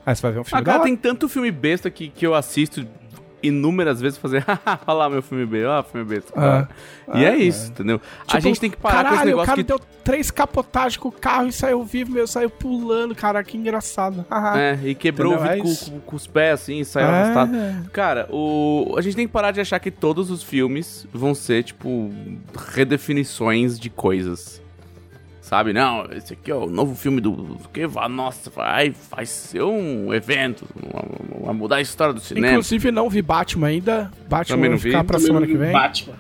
Aí 0.10 0.16
você 0.16 0.22
vai 0.24 0.32
ver 0.32 0.39
um 0.39 0.44
filme 0.44 0.62
Ah, 0.62 0.65
cara, 0.65 0.84
tem 0.84 0.95
tanto 0.95 1.30
filme 1.30 1.52
besta 1.52 1.89
que, 1.91 2.10
que 2.10 2.26
eu 2.26 2.34
assisto 2.34 2.84
inúmeras 3.41 4.02
vezes 4.02 4.17
fazer, 4.17 4.43
olha 4.88 4.93
lá 4.98 5.10
meu 5.10 5.22
filme 5.22 5.45
besta, 5.45 5.69
olha 5.69 5.84
filme 5.84 6.06
besta. 6.06 6.34
Ah. 6.36 6.67
e 7.17 7.24
é 7.24 7.30
Ah, 7.30 7.38
isso, 7.38 7.69
entendeu? 7.72 8.02
a 8.22 8.26
Tipo, 8.26 8.41
gente 8.41 8.60
tem 8.60 8.69
que 8.69 8.76
parar 8.78 9.04
caralho, 9.04 9.10
com 9.10 9.15
esse 9.15 9.24
o 9.24 9.28
negócio 9.28 9.45
cara 9.45 9.58
que... 9.58 9.63
deu 9.63 9.80
três 10.04 10.32
capotagens 10.32 10.98
com 10.98 11.08
o 11.10 11.12
carro 11.12 11.48
e 11.48 11.52
saiu 11.54 11.84
vivo, 11.84 12.12
meu, 12.12 12.28
saiu 12.28 12.50
pulando, 12.50 13.13
cara, 13.15 13.41
que 13.43 13.56
engraçado. 13.56 14.26
É, 14.58 14.78
e 14.84 14.93
quebrou 14.95 15.36
Entendeu? 15.36 15.48
o 15.48 15.54
É 15.54 15.56
vidro 15.56 15.86
com, 15.86 15.91
com- 15.91 16.00
com 16.02 16.15
os 16.15 16.26
pés, 16.28 16.54
assim, 16.62 16.80
e 16.80 16.86
saiu 16.86 17.08
É. 17.08 17.10
arrastado. 17.12 17.52
Cara, 17.93 18.28
o... 18.32 18.95
a 18.98 19.02
gente 19.02 19.15
tem 19.15 19.28
que 19.28 19.32
parar 19.32 19.52
de 19.52 19.62
achar 19.62 19.80
que 19.80 19.91
todos 19.91 20.30
os 20.32 20.41
filmes 20.43 21.08
vão 21.13 21.34
ser, 21.36 21.63
tipo, 21.63 22.12
redefinições 22.74 23.80
de 23.80 23.89
coisas. 23.89 24.62
Sabe? 25.50 25.74
Não, 25.74 26.06
esse 26.12 26.34
aqui 26.34 26.52
é 26.52 26.56
o 26.56 26.68
novo 26.68 26.94
filme 26.94 27.20
do... 27.20 27.58
Que 27.74 27.88
vai, 27.88 28.08
nossa, 28.08 28.52
vai, 28.52 28.94
vai 29.10 29.26
ser 29.26 29.64
um 29.64 30.14
evento, 30.14 30.64
vai- 31.44 31.54
mudar 31.56 31.78
a 31.78 31.82
história 31.82 32.14
do 32.14 32.20
cinema. 32.20 32.50
Inclusive, 32.50 32.92
não 32.92 33.10
vi 33.10 33.20
Batman 33.24 33.66
ainda. 33.66 34.12
Batman 34.30 34.56
Também 34.58 34.70
não 34.70 34.78
vai 34.78 34.84
ficar 34.92 35.02
vi. 35.02 35.08
pra 35.08 35.18
Também 35.18 35.26
semana 35.26 35.46
não 35.48 35.52
que 35.52 35.58
vi 35.58 35.64
vem. 35.66 35.72
Batman. 35.74 36.14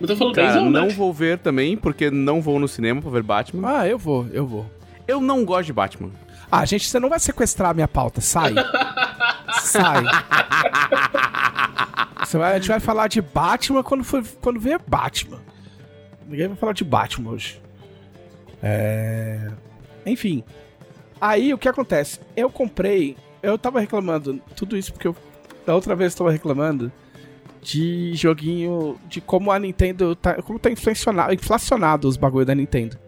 Eu 0.00 0.06
tô 0.06 0.16
falando 0.16 0.34
Cara, 0.34 0.52
bem, 0.62 0.70
não 0.70 0.86
né? 0.86 0.94
vou 0.94 1.12
ver 1.12 1.38
também, 1.40 1.76
porque 1.76 2.10
não 2.10 2.40
vou 2.40 2.58
no 2.58 2.66
cinema 2.66 3.02
pra 3.02 3.10
ver 3.10 3.22
Batman. 3.22 3.68
Ah, 3.80 3.86
eu 3.86 3.98
vou, 3.98 4.26
eu 4.32 4.46
vou. 4.46 4.64
Eu 5.06 5.20
não 5.20 5.44
gosto 5.44 5.66
de 5.66 5.72
Batman. 5.74 6.08
Ah, 6.50 6.64
gente, 6.64 6.88
você 6.88 6.98
não 6.98 7.10
vai 7.10 7.20
sequestrar 7.20 7.72
a 7.72 7.74
minha 7.74 7.88
pauta. 7.88 8.22
Sai. 8.22 8.54
Sai. 9.60 10.04
Você 12.24 12.38
vai- 12.38 12.52
a 12.52 12.58
gente 12.58 12.68
vai 12.68 12.80
falar 12.80 13.08
de 13.08 13.20
Batman 13.20 13.82
quando, 13.82 14.02
for, 14.04 14.24
quando 14.40 14.58
vier 14.58 14.80
Batman. 14.86 15.38
Ninguém 16.26 16.48
vai 16.48 16.56
falar 16.56 16.72
de 16.72 16.82
Batman 16.84 17.32
hoje. 17.32 17.60
É... 18.62 19.50
Enfim. 20.04 20.42
Aí, 21.20 21.52
o 21.52 21.58
que 21.58 21.68
acontece? 21.68 22.20
Eu 22.36 22.50
comprei... 22.50 23.16
Eu 23.42 23.56
tava 23.58 23.80
reclamando... 23.80 24.40
Tudo 24.54 24.76
isso 24.76 24.92
porque 24.92 25.08
eu... 25.08 25.16
Da 25.64 25.74
outra 25.74 25.94
vez 25.94 26.12
eu 26.12 26.18
tava 26.18 26.30
reclamando 26.30 26.92
de 27.62 28.14
joguinho... 28.14 28.96
De 29.08 29.20
como 29.20 29.50
a 29.50 29.58
Nintendo... 29.58 30.14
Tá, 30.14 30.40
como 30.42 30.58
tá 30.58 30.70
inflacionado, 30.70 31.32
inflacionado 31.34 32.08
os 32.08 32.16
bagulho 32.16 32.46
da 32.46 32.54
Nintendo. 32.54 32.98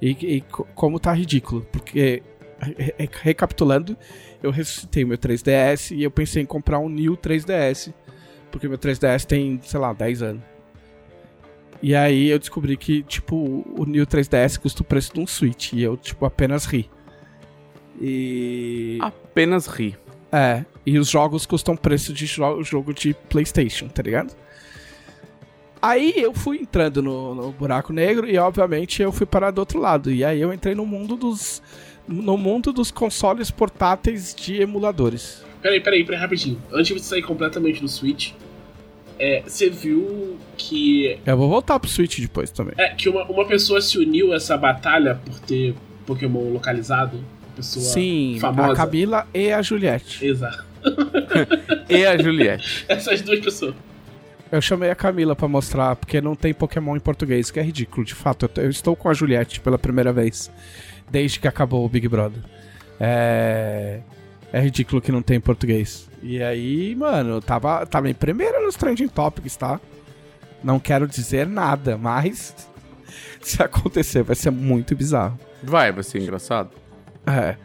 E, 0.00 0.10
e 0.10 0.40
co- 0.42 0.66
como 0.74 0.98
tá 1.00 1.12
ridículo. 1.12 1.66
Porque 1.72 2.22
re- 2.60 2.94
re- 2.98 3.08
recapitulando, 3.22 3.96
eu 4.42 4.50
ressuscitei 4.50 5.04
meu 5.04 5.16
3DS 5.18 5.96
e 5.96 6.02
eu 6.02 6.10
pensei 6.10 6.42
em 6.42 6.46
comprar 6.46 6.78
um 6.78 6.88
New 6.88 7.16
3DS. 7.16 7.92
Porque 8.50 8.68
meu 8.68 8.78
3DS 8.78 9.24
tem, 9.24 9.60
sei 9.62 9.80
lá, 9.80 9.92
10 9.92 10.22
anos. 10.22 10.42
E 11.82 11.94
aí 11.94 12.28
eu 12.28 12.38
descobri 12.38 12.76
que, 12.76 13.02
tipo, 13.02 13.64
o 13.76 13.84
New 13.84 14.06
3DS 14.06 14.58
custa 14.58 14.82
o 14.82 14.84
preço 14.84 15.12
de 15.14 15.20
um 15.20 15.26
Switch. 15.26 15.72
E 15.72 15.82
eu, 15.82 15.96
tipo, 15.96 16.24
apenas 16.24 16.64
ri. 16.64 16.88
E. 18.00 18.98
Apenas 19.00 19.66
ri. 19.66 19.96
É, 20.32 20.64
e 20.84 20.98
os 20.98 21.08
jogos 21.08 21.46
custam 21.46 21.76
preço 21.76 22.12
de 22.12 22.26
jo 22.26 22.62
jogo 22.62 22.92
de 22.92 23.14
PlayStation, 23.28 23.88
tá 23.88 24.02
ligado? 24.02 24.34
Aí 25.80 26.14
eu 26.16 26.34
fui 26.34 26.58
entrando 26.58 27.02
no, 27.02 27.34
no 27.34 27.52
buraco 27.52 27.92
negro 27.92 28.28
e, 28.28 28.36
obviamente, 28.38 29.02
eu 29.02 29.12
fui 29.12 29.26
parar 29.26 29.50
do 29.50 29.58
outro 29.58 29.78
lado. 29.78 30.10
E 30.10 30.24
aí 30.24 30.40
eu 30.40 30.52
entrei 30.52 30.74
no 30.74 30.86
mundo 30.86 31.16
dos. 31.16 31.62
No 32.08 32.36
mundo 32.36 32.72
dos 32.72 32.92
consoles 32.92 33.50
portáteis 33.50 34.32
de 34.32 34.60
emuladores. 34.60 35.44
Peraí, 35.60 35.80
peraí, 35.80 36.04
peraí, 36.04 36.20
rapidinho. 36.20 36.62
Antes 36.72 36.86
de 36.86 36.92
você 36.94 37.04
sair 37.04 37.22
completamente 37.22 37.80
do 37.80 37.88
Switch, 37.88 38.32
é, 39.18 39.42
você 39.46 39.70
viu 39.70 40.36
que, 40.56 41.18
Eu 41.24 41.36
vou 41.36 41.48
voltar 41.48 41.78
pro 41.78 41.88
Switch 41.88 42.18
depois 42.20 42.50
também. 42.50 42.74
é, 42.76 42.88
que 42.94 43.08
uma, 43.08 43.24
uma 43.24 43.46
pessoa 43.46 43.80
se 43.80 43.98
uniu 43.98 44.32
a 44.32 44.36
essa 44.36 44.56
batalha 44.56 45.20
por 45.24 45.38
ter 45.40 45.74
Pokémon 46.06 46.52
localizado? 46.52 47.22
Pessoa 47.54 47.84
Sim, 47.84 48.36
famosa. 48.40 48.72
a 48.72 48.76
Camila 48.76 49.26
e 49.32 49.50
a 49.52 49.62
Juliette. 49.62 50.24
Exato. 50.24 50.64
E 51.88 52.04
a 52.04 52.16
Juliette. 52.18 52.84
Essas 52.88 53.22
duas 53.22 53.40
pessoas. 53.40 53.74
Eu 54.50 54.60
chamei 54.60 54.90
a 54.90 54.94
Camila 54.94 55.34
pra 55.34 55.48
mostrar, 55.48 55.96
porque 55.96 56.20
não 56.20 56.34
tem 56.36 56.52
Pokémon 56.54 56.96
em 56.96 57.00
português, 57.00 57.50
que 57.50 57.58
é 57.58 57.62
ridículo, 57.62 58.04
de 58.04 58.14
fato. 58.14 58.48
Eu, 58.56 58.64
eu 58.64 58.70
estou 58.70 58.94
com 58.94 59.08
a 59.08 59.14
Juliette 59.14 59.60
pela 59.60 59.78
primeira 59.78 60.12
vez, 60.12 60.50
desde 61.10 61.40
que 61.40 61.48
acabou 61.48 61.84
o 61.84 61.88
Big 61.88 62.08
Brother. 62.08 62.40
É. 63.00 64.00
É 64.52 64.60
ridículo 64.60 65.02
que 65.02 65.12
não 65.12 65.22
tem 65.22 65.36
em 65.36 65.40
português. 65.40 66.08
E 66.22 66.42
aí, 66.42 66.94
mano, 66.94 67.40
tava, 67.40 67.84
tava 67.86 68.08
em 68.08 68.14
primeira 68.14 68.60
nos 68.64 68.76
Trending 68.76 69.08
Topics, 69.08 69.56
tá? 69.56 69.80
Não 70.62 70.78
quero 70.78 71.06
dizer 71.06 71.46
nada, 71.46 71.96
mas. 71.96 72.54
Se 73.40 73.62
acontecer, 73.62 74.22
vai 74.22 74.34
ser 74.34 74.50
muito 74.50 74.94
bizarro. 74.96 75.38
Vai, 75.62 75.92
vai 75.92 76.02
ser 76.02 76.20
engraçado. 76.20 76.70
É. 77.26 77.56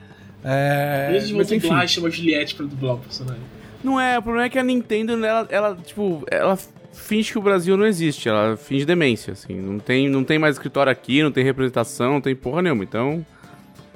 É. 0.44 1.08
Eles 1.12 1.30
vão 1.30 1.40
Mas 1.40 1.52
enfim. 1.52 1.68
dublar 1.68 1.86
e 1.86 1.88
chama 1.88 2.10
Juliette 2.10 2.56
pra 2.56 2.66
dublar 2.66 2.96
o 2.96 3.00
personagem. 3.00 3.44
Não 3.84 4.00
é, 4.00 4.18
o 4.20 4.22
problema 4.22 4.46
é 4.46 4.50
que 4.50 4.60
a 4.60 4.64
Nintendo, 4.64 5.14
ela, 5.26 5.48
ela, 5.50 5.76
tipo, 5.76 6.24
ela 6.30 6.58
finge 6.94 7.32
que 7.32 7.38
o 7.38 7.42
Brasil 7.42 7.76
não 7.76 7.86
existe, 7.86 8.30
ela 8.30 8.56
finge 8.56 8.86
demência, 8.86 9.34
assim. 9.34 9.56
Não 9.60 9.80
tem, 9.80 10.08
não 10.10 10.24
tem 10.24 10.38
mais 10.38 10.56
escritório 10.56 10.92
aqui, 10.92 11.24
não 11.24 11.32
tem 11.32 11.44
representação, 11.44 12.14
não 12.14 12.22
tem 12.22 12.36
porra 12.36 12.62
nenhuma, 12.62 12.84
então. 12.84 13.26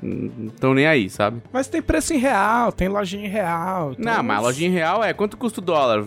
Não 0.01 0.49
tão 0.49 0.73
nem 0.73 0.85
aí, 0.85 1.09
sabe? 1.09 1.41
Mas 1.51 1.67
tem 1.67 1.81
preço 1.81 2.13
em 2.13 2.17
real, 2.17 2.71
tem 2.71 2.87
lojinha 2.87 3.25
em 3.25 3.29
real. 3.29 3.93
então- 3.93 4.13
Não, 4.13 4.21
mas 4.23 4.41
lojinha 4.41 4.69
em 4.69 4.73
real 4.73 5.03
é 5.03 5.13
quanto 5.13 5.37
custa 5.37 5.61
o 5.61 5.63
dólar? 5.63 6.03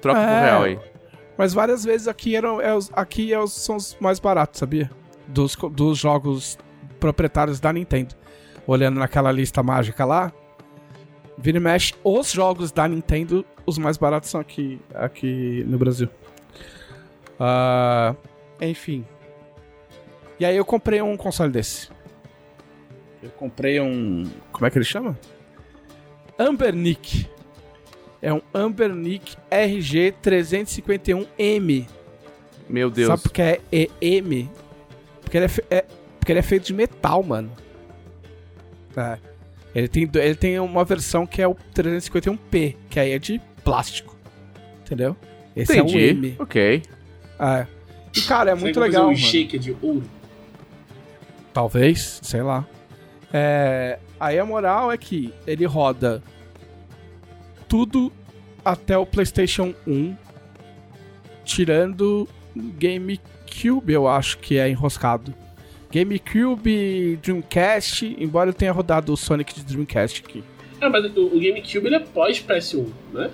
Troca 0.00 0.18
É. 0.20 0.24
por 0.24 0.44
real 0.44 0.62
aí. 0.64 0.78
Mas 1.36 1.52
várias 1.54 1.84
vezes 1.84 2.08
aqui, 2.08 2.34
eram, 2.34 2.60
é 2.60 2.76
aqui 2.94 3.32
é 3.32 3.46
são 3.46 3.76
os 3.76 3.96
mais 4.00 4.18
baratos, 4.18 4.58
sabia? 4.58 4.90
Dos, 5.26 5.54
dos 5.72 5.96
jogos 5.98 6.58
proprietários 6.98 7.60
da 7.60 7.72
Nintendo. 7.72 8.14
Olhando 8.66 8.98
naquela 8.98 9.30
lista 9.30 9.62
mágica 9.62 10.04
lá, 10.04 10.32
vira 11.38 11.58
e 11.58 11.60
mexe, 11.60 11.94
os 12.02 12.32
jogos 12.32 12.72
da 12.72 12.88
Nintendo, 12.88 13.44
os 13.64 13.78
mais 13.78 13.96
baratos 13.96 14.30
são 14.30 14.40
aqui, 14.40 14.80
aqui 14.94 15.62
no 15.68 15.78
Brasil. 15.78 16.08
Ah, 17.38 18.14
enfim. 18.60 19.04
E 20.40 20.44
aí 20.44 20.56
eu 20.56 20.64
comprei 20.64 21.00
um 21.02 21.16
console 21.16 21.50
desse. 21.52 21.88
Eu 23.22 23.30
comprei 23.30 23.80
um. 23.80 24.24
Como 24.52 24.66
é 24.66 24.70
que 24.70 24.78
ele 24.78 24.84
chama? 24.84 25.18
Ambernick. 26.38 27.26
É 28.22 28.32
um 28.32 28.40
Ambernick 28.54 29.36
RG351M. 29.50 31.86
Meu 32.68 32.90
Deus. 32.90 33.08
Sabe 33.08 33.22
por 33.22 33.32
que 33.32 33.42
é 33.42 33.60
E- 33.72 33.90
M? 34.00 34.48
Porque 35.22 35.36
ele 35.36 35.46
é, 35.46 35.48
fe- 35.48 35.64
é- 35.70 35.84
porque 36.18 36.32
ele 36.32 36.38
é 36.38 36.42
feito 36.42 36.66
de 36.66 36.74
metal, 36.74 37.22
mano. 37.22 37.50
É. 38.96 39.18
Ele 39.74 39.88
tem, 39.88 40.08
ele 40.14 40.34
tem 40.34 40.58
uma 40.58 40.82
versão 40.84 41.26
que 41.26 41.40
é 41.42 41.46
o 41.46 41.54
351P, 41.74 42.74
que 42.90 42.98
aí 42.98 43.12
é 43.12 43.18
de 43.18 43.38
plástico. 43.62 44.16
Entendeu? 44.84 45.14
Esse 45.54 45.78
é 45.78 45.82
o 45.82 45.86
Entendi. 45.86 45.98
M. 45.98 46.36
Ok. 46.38 46.82
É. 47.38 47.66
E, 48.16 48.20
cara, 48.22 48.50
é 48.52 48.54
muito 48.54 48.80
legal. 48.80 49.02
fazer 49.06 49.06
mano. 49.06 49.12
um 49.12 49.16
shaker 49.16 49.60
de 49.60 49.76
ouro. 49.82 50.02
Talvez, 51.52 52.20
sei 52.22 52.40
lá. 52.42 52.66
É, 53.32 53.98
aí 54.18 54.38
a 54.38 54.44
moral 54.44 54.90
é 54.90 54.96
que 54.96 55.32
ele 55.46 55.64
roda 55.66 56.22
tudo 57.68 58.12
até 58.64 58.96
o 58.96 59.04
PlayStation 59.06 59.74
1, 59.86 60.14
tirando 61.44 62.28
GameCube, 62.56 63.92
eu 63.92 64.08
acho 64.08 64.38
que 64.38 64.58
é 64.58 64.68
enroscado. 64.68 65.34
GameCube, 65.90 67.18
Dreamcast, 67.22 68.16
embora 68.18 68.50
eu 68.50 68.54
tenha 68.54 68.72
rodado 68.72 69.12
o 69.12 69.16
Sonic 69.16 69.54
de 69.54 69.64
Dreamcast 69.64 70.22
aqui. 70.26 70.44
Ah, 70.80 70.88
mas 70.90 71.04
o, 71.16 71.26
o 71.26 71.40
GameCube 71.40 71.86
ele 71.86 71.96
é 71.96 72.00
pós 72.00 72.42
PS1, 72.42 72.86
né? 73.12 73.30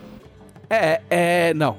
É, 0.71 1.01
é, 1.11 1.55
não. 1.55 1.77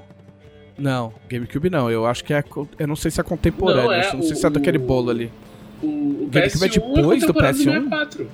Não, 0.78 1.14
GameCube 1.30 1.70
não. 1.70 1.90
Eu 1.90 2.06
acho 2.06 2.24
que 2.24 2.34
é. 2.34 2.44
Eu 2.78 2.88
não 2.88 2.96
sei 2.96 3.10
se 3.10 3.20
é 3.22 3.24
contemporâneo. 3.24 3.84
Não, 3.86 3.94
é 3.94 4.14
não 4.14 4.22
sei 4.22 4.34
o- 4.34 4.36
se 4.36 4.46
é 4.46 4.50
daquele 4.50 4.78
bolo 4.78 5.10
ali. 5.10 5.32
O, 5.82 5.88
o 6.24 6.30
GameCube 6.32 6.66
é 6.66 6.70
PS1 6.70 6.94
depois 6.94 7.22
do 7.26 7.34
contemporâneo 7.34 7.90
PS1? 7.90 7.90
64. 7.90 8.32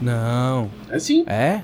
Não. 0.00 0.70
É 0.90 0.98
sim. 0.98 1.24
É? 1.26 1.62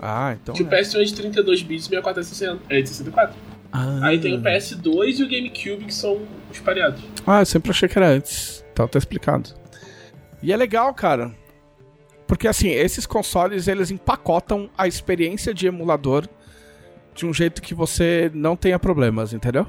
Ah, 0.00 0.36
então. 0.40 0.54
Que 0.54 0.62
o 0.62 0.74
é. 0.74 0.80
PS1 0.80 1.00
é 1.00 1.04
de 1.04 1.14
32 1.14 1.62
bits 1.62 1.84
e 1.86 1.88
o 1.88 1.90
64 1.90 2.20
é 2.20 2.24
60. 2.24 2.60
É 2.68 2.82
de 2.82 2.88
64. 2.88 3.36
Ah. 3.72 4.00
Aí 4.02 4.18
tem 4.18 4.34
o 4.34 4.42
PS2 4.42 5.18
e 5.18 5.22
o 5.22 5.28
GameCube 5.28 5.84
que 5.84 5.94
são 5.94 6.20
espalhados. 6.52 7.02
Ah, 7.26 7.40
eu 7.40 7.46
sempre 7.46 7.70
achei 7.70 7.88
que 7.88 7.98
era 7.98 8.08
antes. 8.08 8.64
Então 8.72 8.88
tá 8.88 8.98
explicado. 8.98 9.50
E 10.42 10.52
é 10.52 10.56
legal, 10.56 10.92
cara. 10.94 11.32
Porque 12.26 12.48
assim, 12.48 12.70
esses 12.70 13.06
consoles 13.06 13.68
eles 13.68 13.90
empacotam 13.90 14.70
a 14.76 14.86
experiência 14.86 15.52
de 15.52 15.66
emulador 15.66 16.28
de 17.14 17.26
um 17.26 17.34
jeito 17.34 17.60
que 17.60 17.74
você 17.74 18.30
não 18.32 18.56
tenha 18.56 18.78
problemas, 18.78 19.32
entendeu? 19.32 19.66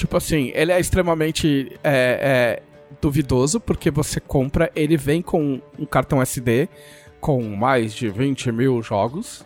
Tipo 0.00 0.16
assim, 0.16 0.50
ele 0.54 0.72
é 0.72 0.80
extremamente 0.80 1.78
é, 1.84 2.58
é, 2.58 2.62
duvidoso, 3.02 3.60
porque 3.60 3.90
você 3.90 4.18
compra, 4.18 4.72
ele 4.74 4.96
vem 4.96 5.20
com 5.20 5.60
um 5.78 5.84
cartão 5.84 6.22
SD 6.22 6.70
com 7.20 7.42
mais 7.42 7.92
de 7.92 8.08
20 8.08 8.50
mil 8.50 8.82
jogos, 8.82 9.44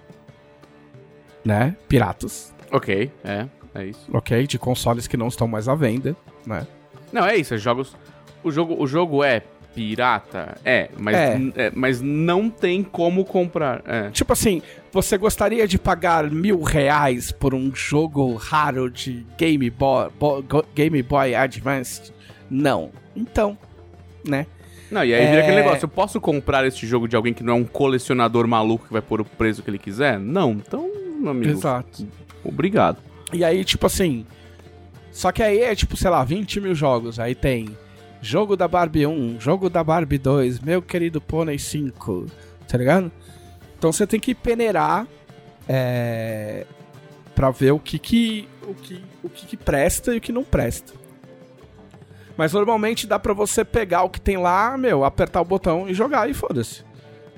né? 1.45 1.77
Piratas, 1.89 2.55
Ok, 2.71 3.11
é. 3.25 3.49
É 3.75 3.85
isso. 3.87 4.09
ok? 4.13 4.47
De 4.47 4.57
consoles 4.57 5.09
que 5.09 5.17
não 5.17 5.27
estão 5.27 5.49
mais 5.49 5.69
à 5.69 5.75
venda, 5.75 6.15
né? 6.47 6.65
Não, 7.13 7.27
é 7.27 7.37
isso. 7.37 7.53
É 7.55 7.59
jogos. 7.59 7.97
O 8.45 8.53
jogo, 8.53 8.81
o 8.81 8.87
jogo 8.87 9.25
é 9.25 9.43
pirata? 9.75 10.57
É, 10.65 10.89
mas, 10.99 11.17
É. 11.17 11.41
é, 11.57 11.73
mas 11.75 12.01
não 12.01 12.49
tem 12.49 12.83
como 12.83 13.25
comprar. 13.25 13.83
É. 13.87 14.11
Tipo 14.11 14.33
assim, 14.33 14.63
você 14.93 15.17
gostaria 15.19 15.67
de 15.67 15.79
pagar 15.79 16.31
mil 16.31 16.63
reais 16.63 17.33
por 17.33 17.55
um 17.55 17.75
jogo 17.75 18.35
raro 18.35 18.91
de 18.91 19.27
Game 19.37 19.69
Boy, 19.71 20.09
Bo- 20.19 20.45
Game 20.75 21.03
Boy 21.03 21.35
Advance? 21.35 22.13
Não. 22.51 22.91
Então, 23.17 23.57
né? 24.27 24.47
Não, 24.91 25.05
e 25.05 25.13
aí 25.15 25.27
vira 25.27 25.39
É. 25.39 25.43
aquele 25.43 25.57
negócio. 25.57 25.85
Eu 25.85 25.89
posso 25.89 26.21
comprar 26.21 26.65
este 26.67 26.87
jogo 26.87 27.09
de 27.09 27.17
alguém 27.17 27.33
que 27.35 27.43
não 27.43 27.55
é 27.55 27.57
um 27.57 27.65
colecionador 27.65 28.47
maluco 28.47 28.87
que 28.87 28.93
vai 28.93 29.03
pôr 29.03 29.21
o 29.21 29.25
preço 29.25 29.63
que 29.63 29.71
ele 29.71 29.79
quiser? 29.79 30.19
Não. 30.21 30.53
Então, 30.53 30.89
meu 31.19 31.31
amigo. 31.33 31.51
Exato. 31.51 32.07
Obrigado. 32.45 32.99
E 33.33 33.43
aí, 33.45 33.65
tipo 33.65 33.87
assim. 33.87 34.25
Só 35.11 35.33
que 35.33 35.43
aí 35.43 35.61
é 35.63 35.75
tipo, 35.75 35.97
sei 35.97 36.11
lá, 36.11 36.23
20 36.23 36.61
mil 36.61 36.75
jogos. 36.75 37.19
Aí 37.19 37.35
tem 37.35 37.69
jogo 38.25 38.57
da 38.57 38.67
Barbie 38.67 39.07
1, 39.07 39.39
jogo 39.39 39.69
da 39.69 39.85
Barbie 39.85 40.17
2, 40.17 40.61
meu 40.61 40.81
querido 40.81 41.21
Pônei 41.21 41.59
5. 41.59 42.27
Tá 42.67 42.79
ligado? 42.79 43.13
Então 43.79 43.93
você 43.93 44.07
tem 44.07 44.19
que 44.19 44.35
peneirar. 44.35 45.07
É. 45.69 46.67
Pra 47.35 47.51
ver 47.51 47.73
o 47.73 47.79
que 47.79 47.99
que. 47.99 48.49
O 48.67 48.75
que, 48.75 49.05
o 49.23 49.29
que, 49.29 49.47
que 49.47 49.57
presta 49.59 50.15
e 50.15 50.19
o 50.19 50.21
que 50.21 50.33
não 50.33 50.43
presta. 50.43 50.95
Mas 52.37 52.53
normalmente 52.53 53.07
dá 53.07 53.19
pra 53.19 53.35
você 53.35 53.65
pegar 53.65 54.03
o 54.05 54.11
que 54.11 54.21
tem 54.21 54.39
lá, 54.39 54.77
meu, 54.79 55.05
apertar 55.05 55.43
o 55.43 55.45
botão 55.45 55.89
e 55.89 55.93
jogar 55.93 56.29
e 56.29 56.35
foda-se. 56.35 56.83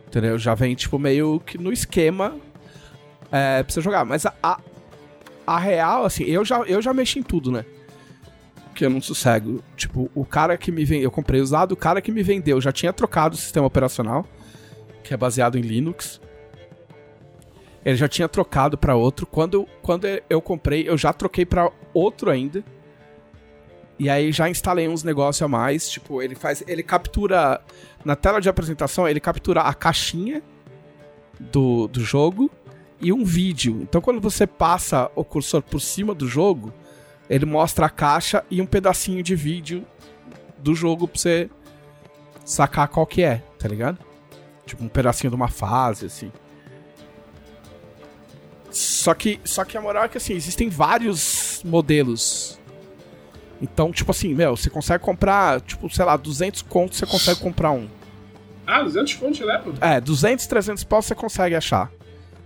Entendeu? 0.07 0.39
Já 0.39 0.55
vem, 0.55 0.75
tipo, 0.75 0.99
meio 0.99 1.41
que 1.41 1.59
no 1.59 1.73
esquema 1.73 2.37
é, 3.33 3.63
pra 3.63 3.73
você 3.73 3.81
jogar. 3.81 4.05
Mas 4.05 4.25
a, 4.25 4.33
a, 4.41 4.61
a 5.47 5.59
real, 5.59 6.05
assim, 6.05 6.25
eu 6.25 6.45
já, 6.45 6.61
eu 6.61 6.81
já 6.81 6.95
mexi 6.95 7.19
em 7.19 7.23
tudo, 7.23 7.51
né? 7.51 7.65
Que 8.77 8.85
eu 8.85 8.91
não 8.91 9.01
sossego. 9.01 9.65
Tipo, 9.75 10.11
o 10.15 10.25
cara 10.25 10.57
que 10.59 10.71
me 10.71 10.85
vendeu, 10.85 11.05
eu 11.05 11.11
comprei 11.11 11.41
usado, 11.41 11.73
o 11.73 11.77
cara 11.77 12.03
que 12.03 12.13
me 12.13 12.23
vendeu 12.23 12.61
já 12.61 12.71
tinha 12.71 12.93
trocado 12.93 13.35
o 13.35 13.39
sistema 13.39 13.67
operacional, 13.67 14.27
que 15.03 15.15
é 15.15 15.17
baseado 15.17 15.57
em 15.57 15.63
Linux. 15.63 16.21
Ele 17.83 17.97
já 17.97 18.07
tinha 18.07 18.29
trocado 18.29 18.77
pra 18.77 18.95
outro. 18.95 19.27
Quando, 19.27 19.67
quando 19.81 20.07
eu 20.29 20.43
comprei, 20.43 20.87
eu 20.87 20.99
já 20.99 21.11
troquei 21.13 21.47
pra 21.47 21.73
outro 21.95 22.31
ainda. 22.31 22.63
E 23.99 24.11
aí 24.11 24.31
já 24.31 24.51
instalei 24.51 24.87
uns 24.87 25.03
negócios 25.03 25.41
a 25.41 25.49
mais. 25.49 25.89
Tipo, 25.89 26.21
ele 26.21 26.35
faz. 26.35 26.63
Ele 26.67 26.83
captura. 26.83 27.63
Na 28.05 28.15
tela 28.15 28.41
de 28.41 28.49
apresentação, 28.49 29.09
ele 29.09 29.21
captura 29.21 29.63
a 29.63 29.73
caixinha 29.73 30.43
do, 31.41 31.89
do 31.89 32.01
jogo 32.01 32.51
e 33.01 33.13
um 33.13 33.25
vídeo. 33.25 33.81
Então 33.83 34.01
quando 34.01 34.21
você 34.21 34.47
passa 34.47 35.11
o 35.15 35.25
cursor 35.25 35.63
por 35.63 35.81
cima 35.81 36.15
do 36.15 36.29
jogo, 36.29 36.73
ele 37.29 37.45
mostra 37.45 37.87
a 37.87 37.91
caixa 37.91 38.45
e 38.51 38.61
um 38.63 38.67
pedacinho 38.67 39.23
de 39.23 39.35
vídeo 39.35 39.85
do 40.59 40.75
jogo 40.75 41.07
pra 41.09 41.19
você 41.19 41.51
sacar 42.45 42.89
qual 42.89 43.07
que 43.07 43.23
é, 43.23 43.43
tá 43.59 43.69
ligado? 43.69 43.99
Tipo 44.65 44.85
um 44.85 44.89
pedacinho 44.89 45.31
de 45.31 45.37
uma 45.37 45.49
fase, 45.49 46.07
assim. 46.07 46.31
Só 48.71 49.15
que, 49.15 49.41
só 49.45 49.65
que 49.65 49.77
a 49.77 49.81
moral 49.81 50.05
é 50.05 50.09
que 50.09 50.19
assim, 50.19 50.35
existem 50.35 50.69
vários 50.69 51.63
modelos. 51.65 52.59
Então, 53.61 53.91
tipo 53.91 54.11
assim, 54.11 54.35
meu, 54.35 54.55
você 54.57 54.69
consegue 54.69 55.03
comprar, 55.03 55.61
tipo, 55.63 55.89
sei 55.89 56.05
lá, 56.05 56.17
200 56.17 56.61
contos 56.63 56.99
você 56.99 57.07
consegue 57.07 57.41
comprar 57.41 57.71
um. 57.71 57.89
Ah, 58.67 58.83
200 58.83 59.15
contos 59.15 59.41
leva? 59.41 59.73
É, 59.81 60.01
200, 60.01 60.47
300 60.47 60.85
pau 60.85 61.01
você 61.01 61.15
consegue 61.15 61.55
achar. 61.55 61.91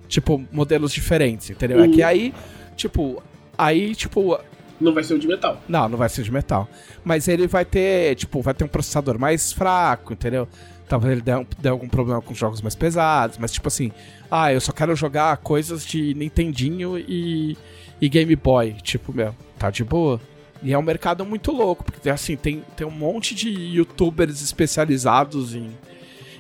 Tipo, 0.07 0.45
modelos 0.53 0.93
diferentes, 0.93 1.51
entendeu? 1.51 1.81
É 1.81 1.87
Uhum. 1.87 1.91
que 1.93 2.03
aí, 2.03 2.33
tipo, 2.77 3.21
aí, 3.59 3.95
tipo, 3.95 4.39
Não 4.81 4.95
vai 4.95 5.05
ser 5.05 5.15
o 5.15 5.19
de 5.19 5.29
metal. 5.29 5.61
não, 5.69 5.89
não 5.89 5.99
vai 5.99 6.09
ser 6.09 6.23
de 6.23 6.33
metal. 6.33 6.69
Mas 7.05 7.29
ele 7.29 7.47
vai 7.47 7.65
ter, 7.65 8.15
tipo, 8.17 8.41
vai 8.41 8.55
ter 8.55 8.65
um 8.65 8.69
processador 8.69 9.19
mais 9.19 9.53
fraco, 9.53 10.13
entendeu? 10.13 10.49
Talvez 10.89 11.13
ele 11.13 11.21
dê, 11.21 11.35
um- 11.37 11.47
dê 11.59 11.69
algum 11.69 11.89
problema 11.89 12.21
com 12.21 12.35
jogos 12.35 12.61
mais 12.63 12.75
pesados, 12.75 13.39
mas 13.39 13.53
tipo 13.53 13.69
assim, 13.69 13.93
ah, 14.31 14.53
eu 14.53 14.61
só 14.61 14.73
quero 14.73 14.95
jogar 14.97 15.37
coisas 15.37 15.85
de 15.87 16.15
Nintendinho 16.15 16.99
e, 16.99 17.57
e 18.01 18.09
Game 18.09 18.35
Boy. 18.35 18.73
Tipo, 18.83 19.13
meu, 19.13 19.35
tá 19.59 19.71
de 19.71 19.85
boa. 19.85 20.21
E 20.63 20.73
é 20.73 20.79
um 20.79 20.83
mercado 20.83 21.25
muito 21.25 21.53
louco, 21.53 21.85
porque 21.85 22.11
assim, 22.11 22.37
tem, 22.37 22.65
tem 22.77 22.87
um 22.87 22.91
monte 22.91 23.35
de 23.35 23.49
youtubers 23.51 24.43
especializados 24.43 25.55
em, 25.55 25.71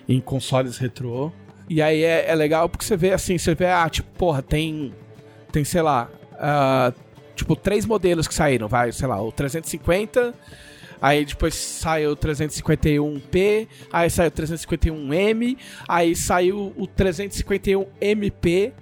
em 0.08 0.20
consoles 0.20 0.78
retrô. 0.78 1.30
E 1.68 1.80
aí 1.80 2.02
é, 2.02 2.28
é 2.28 2.34
legal 2.34 2.68
porque 2.68 2.84
você 2.84 2.96
vê 2.96 3.12
assim, 3.12 3.38
você 3.38 3.54
vê, 3.54 3.66
ah, 3.66 3.88
tipo, 3.88 4.08
porra, 4.18 4.42
tem. 4.42 4.92
Tem, 5.52 5.64
sei 5.64 5.82
lá. 5.82 6.08
ah, 6.38 6.92
tipo, 7.40 7.56
três 7.56 7.86
modelos 7.86 8.28
que 8.28 8.34
saíram, 8.34 8.68
vai, 8.68 8.92
sei 8.92 9.08
lá, 9.08 9.20
o 9.20 9.32
350. 9.32 10.34
Aí 11.02 11.24
depois 11.24 11.54
saiu 11.54 12.12
o 12.12 12.16
351P, 12.16 13.66
aí 13.90 14.10
saiu 14.10 14.28
o 14.28 14.32
351M, 14.32 15.56
aí 15.88 16.14
saiu 16.14 16.74
o 16.76 16.86
351MP. 16.86 18.72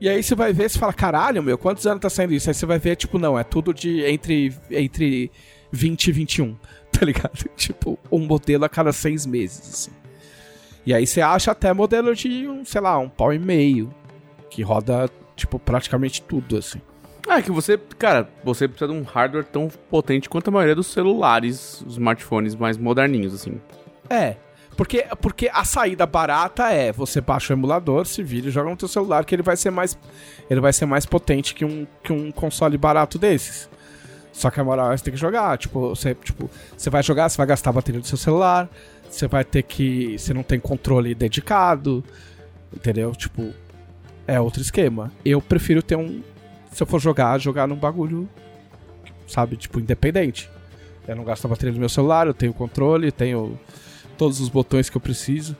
E 0.00 0.08
aí 0.08 0.22
você 0.22 0.34
vai 0.36 0.52
ver, 0.52 0.70
você 0.70 0.78
fala, 0.78 0.92
caralho, 0.92 1.42
meu, 1.42 1.58
quantos 1.58 1.84
anos 1.86 2.00
tá 2.00 2.08
saindo 2.08 2.32
isso? 2.34 2.48
Aí 2.48 2.54
você 2.54 2.66
vai 2.66 2.78
ver, 2.78 2.94
tipo, 2.94 3.18
não, 3.18 3.36
é 3.36 3.42
tudo 3.42 3.74
de 3.74 4.04
entre, 4.04 4.54
entre 4.70 5.32
20 5.72 6.06
e 6.06 6.12
21, 6.12 6.56
tá 6.92 7.04
ligado? 7.04 7.48
Tipo, 7.56 7.98
um 8.12 8.20
modelo 8.20 8.64
a 8.64 8.68
cada 8.68 8.92
seis 8.92 9.26
meses, 9.26 9.60
assim. 9.72 9.90
E 10.84 10.94
aí 10.94 11.04
você 11.04 11.20
acha 11.20 11.50
até 11.50 11.72
modelo 11.72 12.14
de, 12.14 12.46
um, 12.46 12.64
sei 12.64 12.80
lá, 12.80 12.96
um 12.98 13.08
pau 13.08 13.32
e 13.32 13.38
meio, 13.38 13.92
que 14.48 14.62
roda, 14.62 15.10
tipo, 15.34 15.58
praticamente 15.58 16.22
tudo, 16.22 16.58
assim. 16.58 16.80
Ah, 17.28 17.38
é 17.38 17.42
que 17.42 17.50
você, 17.50 17.76
cara, 17.98 18.28
você 18.44 18.68
precisa 18.68 18.92
de 18.92 18.96
um 18.96 19.02
hardware 19.02 19.44
tão 19.44 19.68
potente 19.90 20.28
quanto 20.28 20.48
a 20.48 20.50
maioria 20.50 20.74
dos 20.74 20.86
celulares, 20.86 21.82
os 21.86 21.94
smartphones 21.94 22.54
mais 22.54 22.76
moderninhos, 22.76 23.34
assim. 23.34 23.60
É. 24.08 24.36
Porque, 24.76 25.06
porque 25.22 25.50
a 25.52 25.64
saída 25.64 26.04
barata 26.06 26.70
é 26.70 26.92
você 26.92 27.20
baixa 27.20 27.52
o 27.52 27.56
emulador, 27.56 28.06
se 28.06 28.22
vira 28.22 28.48
e 28.48 28.50
joga 28.50 28.68
no 28.68 28.76
teu 28.76 28.86
celular, 28.86 29.24
que 29.24 29.34
ele 29.34 29.42
vai 29.42 29.56
ser 29.56 29.70
mais. 29.70 29.98
Ele 30.50 30.60
vai 30.60 30.72
ser 30.72 30.84
mais 30.84 31.06
potente 31.06 31.54
que 31.54 31.64
um, 31.64 31.86
que 32.02 32.12
um 32.12 32.30
console 32.30 32.76
barato 32.76 33.18
desses. 33.18 33.70
Só 34.32 34.50
que 34.50 34.60
a 34.60 34.64
moral 34.64 34.92
é 34.92 34.96
você 34.96 35.10
que 35.10 35.16
jogar. 35.16 35.56
Tipo, 35.56 35.88
você, 35.88 36.14
tipo, 36.14 36.50
você 36.76 36.90
vai 36.90 37.02
jogar, 37.02 37.30
você 37.30 37.38
vai 37.38 37.46
gastar 37.46 37.70
a 37.70 37.72
bateria 37.72 38.02
do 38.02 38.06
seu 38.06 38.18
celular, 38.18 38.68
você 39.08 39.26
vai 39.26 39.42
ter 39.44 39.62
que. 39.62 40.18
Você 40.18 40.34
não 40.34 40.42
tem 40.42 40.60
controle 40.60 41.14
dedicado. 41.14 42.04
Entendeu? 42.74 43.12
Tipo, 43.12 43.54
é 44.26 44.38
outro 44.38 44.60
esquema. 44.60 45.10
Eu 45.24 45.40
prefiro 45.40 45.82
ter 45.82 45.96
um. 45.96 46.22
Se 46.76 46.82
eu 46.82 46.86
for 46.86 47.00
jogar, 47.00 47.38
jogar 47.38 47.66
num 47.66 47.74
bagulho. 47.74 48.28
Sabe, 49.26 49.56
tipo, 49.56 49.80
independente. 49.80 50.50
Eu 51.08 51.16
não 51.16 51.24
gasto 51.24 51.46
a 51.46 51.48
bateria 51.48 51.72
do 51.72 51.80
meu 51.80 51.88
celular, 51.88 52.26
eu 52.26 52.34
tenho 52.34 52.52
controle, 52.52 53.10
tenho 53.10 53.58
todos 54.18 54.40
os 54.40 54.50
botões 54.50 54.90
que 54.90 54.96
eu 54.98 55.00
preciso. 55.00 55.56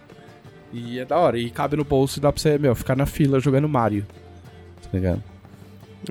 E 0.71 0.99
é 0.99 1.07
da 1.07 1.17
hora. 1.17 1.39
E 1.39 1.49
cabe 1.49 1.75
no 1.75 1.85
bolso 1.85 2.19
e 2.19 2.21
dá 2.21 2.31
pra 2.31 2.39
você, 2.39 2.59
meu, 2.59 2.75
ficar 2.75 2.95
na 2.95 3.07
fila 3.07 3.41
jogando 3.41 3.67
Mario. 3.67 4.07
Tá 4.83 4.91
ligado? 4.93 5.23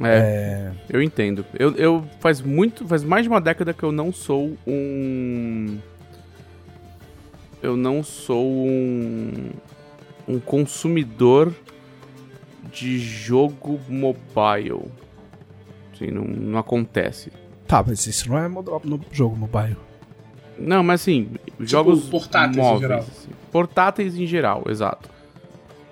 É, 0.02 0.72
eu 0.90 1.00
entendo. 1.04 1.46
Eu, 1.54 1.76
eu 1.76 2.04
faz 2.20 2.42
muito, 2.42 2.88
faz 2.88 3.04
mais 3.04 3.26
de 3.26 3.30
uma 3.30 3.40
década 3.40 3.76
que 3.76 3.84
eu 3.84 3.92
não 3.92 4.12
sou 4.12 4.58
um 4.66 5.78
eu 7.62 7.78
não 7.78 8.04
sou 8.04 8.44
um 8.44 9.52
um 10.28 10.40
consumidor 10.40 11.54
de 12.76 13.00
jogo 13.00 13.80
mobile. 13.88 14.92
Assim, 15.94 16.12
não, 16.12 16.24
não 16.24 16.60
acontece. 16.60 17.32
Tá, 17.66 17.84
mas 17.86 18.06
isso 18.06 18.30
não 18.30 18.38
é 18.38 18.48
no 18.48 19.02
jogo 19.12 19.36
mobile. 19.36 19.78
Não, 20.60 20.84
mas 20.84 21.02
assim, 21.02 21.30
jogos 21.60 22.08
portáteis 22.08 22.56
em 22.56 22.60
móveis, 22.60 22.82
geral. 22.82 23.00
assim. 23.00 23.30
portáteis 23.52 24.18
em 24.18 24.26
geral, 24.26 24.64
exato. 24.68 25.10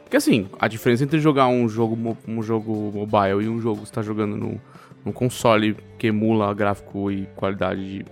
Porque 0.03 0.17
assim, 0.17 0.47
a 0.59 0.67
diferença 0.67 1.03
entre 1.03 1.19
jogar 1.19 1.47
um 1.47 1.67
jogo, 1.67 2.17
um 2.27 2.43
jogo 2.43 2.91
mobile 2.93 3.43
e 3.43 3.49
um 3.49 3.59
jogo 3.59 3.81
que 3.81 3.87
você 3.87 3.93
tá 3.93 4.01
jogando 4.01 4.37
no, 4.37 4.61
no 5.03 5.11
console 5.11 5.75
que 5.97 6.07
emula 6.07 6.53
gráfico 6.53 7.11
e 7.11 7.25
qualidade 7.35 7.99
de 7.99 8.05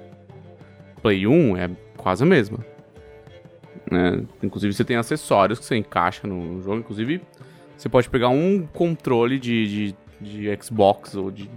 Play 1.01 1.27
1 1.27 1.57
é 1.57 1.69
quase 1.95 2.23
a 2.23 2.25
mesma. 2.25 2.59
né? 3.89 4.23
Inclusive 4.41 4.73
você 4.73 4.83
tem 4.83 4.97
acessórios 4.97 5.59
que 5.59 5.65
você 5.65 5.77
encaixa 5.77 6.27
no 6.27 6.61
jogo, 6.61 6.79
inclusive 6.79 7.21
você 7.81 7.89
pode 7.89 8.09
pegar 8.09 8.29
um 8.29 8.67
controle 8.73 9.39
de, 9.39 9.95
de, 10.21 10.45
de 10.49 10.63
Xbox 10.63 11.15
ou 11.15 11.31
de, 11.31 11.49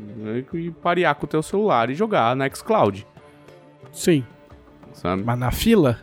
e 0.54 0.70
parear 0.70 1.14
com 1.16 1.26
o 1.26 1.28
teu 1.28 1.42
celular 1.42 1.90
e 1.90 1.94
jogar 1.94 2.34
na 2.34 2.48
xCloud, 2.48 3.06
Sim. 3.92 4.24
sabe? 4.92 5.22
Mas 5.22 5.38
na 5.38 5.50
fila? 5.50 5.98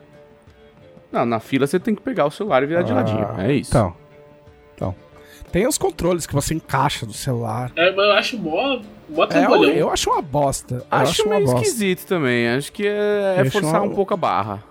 Não, 1.12 1.26
na 1.26 1.40
fila 1.40 1.66
você 1.66 1.80
tem 1.80 1.96
que 1.96 2.02
pegar 2.02 2.26
o 2.28 2.32
celular 2.32 2.62
e 2.64 2.68
virar 2.68 2.84
de 2.84 2.94
ladinho. 2.94 3.28
Ah, 3.36 3.48
É 3.48 3.54
isso. 3.54 3.72
Então. 3.72 3.96
Então. 4.76 4.96
Tem 5.52 5.68
os 5.68 5.78
controles 5.78 6.26
que 6.26 6.34
você 6.34 6.54
encaixa 6.54 7.06
do 7.06 7.12
celular. 7.14 7.72
É, 7.76 7.90
mas 7.92 8.06
eu 8.06 8.12
acho 8.14 8.38
mó, 8.38 8.80
mó 9.10 9.26
É, 9.26 9.44
eu, 9.46 9.64
eu 9.66 9.90
acho 9.90 10.10
uma 10.10 10.22
bosta. 10.22 10.76
Eu 10.76 10.86
acho, 10.90 11.24
uma 11.24 11.36
meio 11.36 11.48
bosta. 11.48 11.62
esquisito 11.62 12.06
também. 12.08 12.48
Acho 12.48 12.72
que 12.72 12.88
é, 12.88 13.36
é 13.40 13.50
forçar 13.50 13.82
uma- 13.82 13.92
um 13.92 13.96
pouco 13.96 14.14
a 14.14 14.18
barra. 14.18 14.64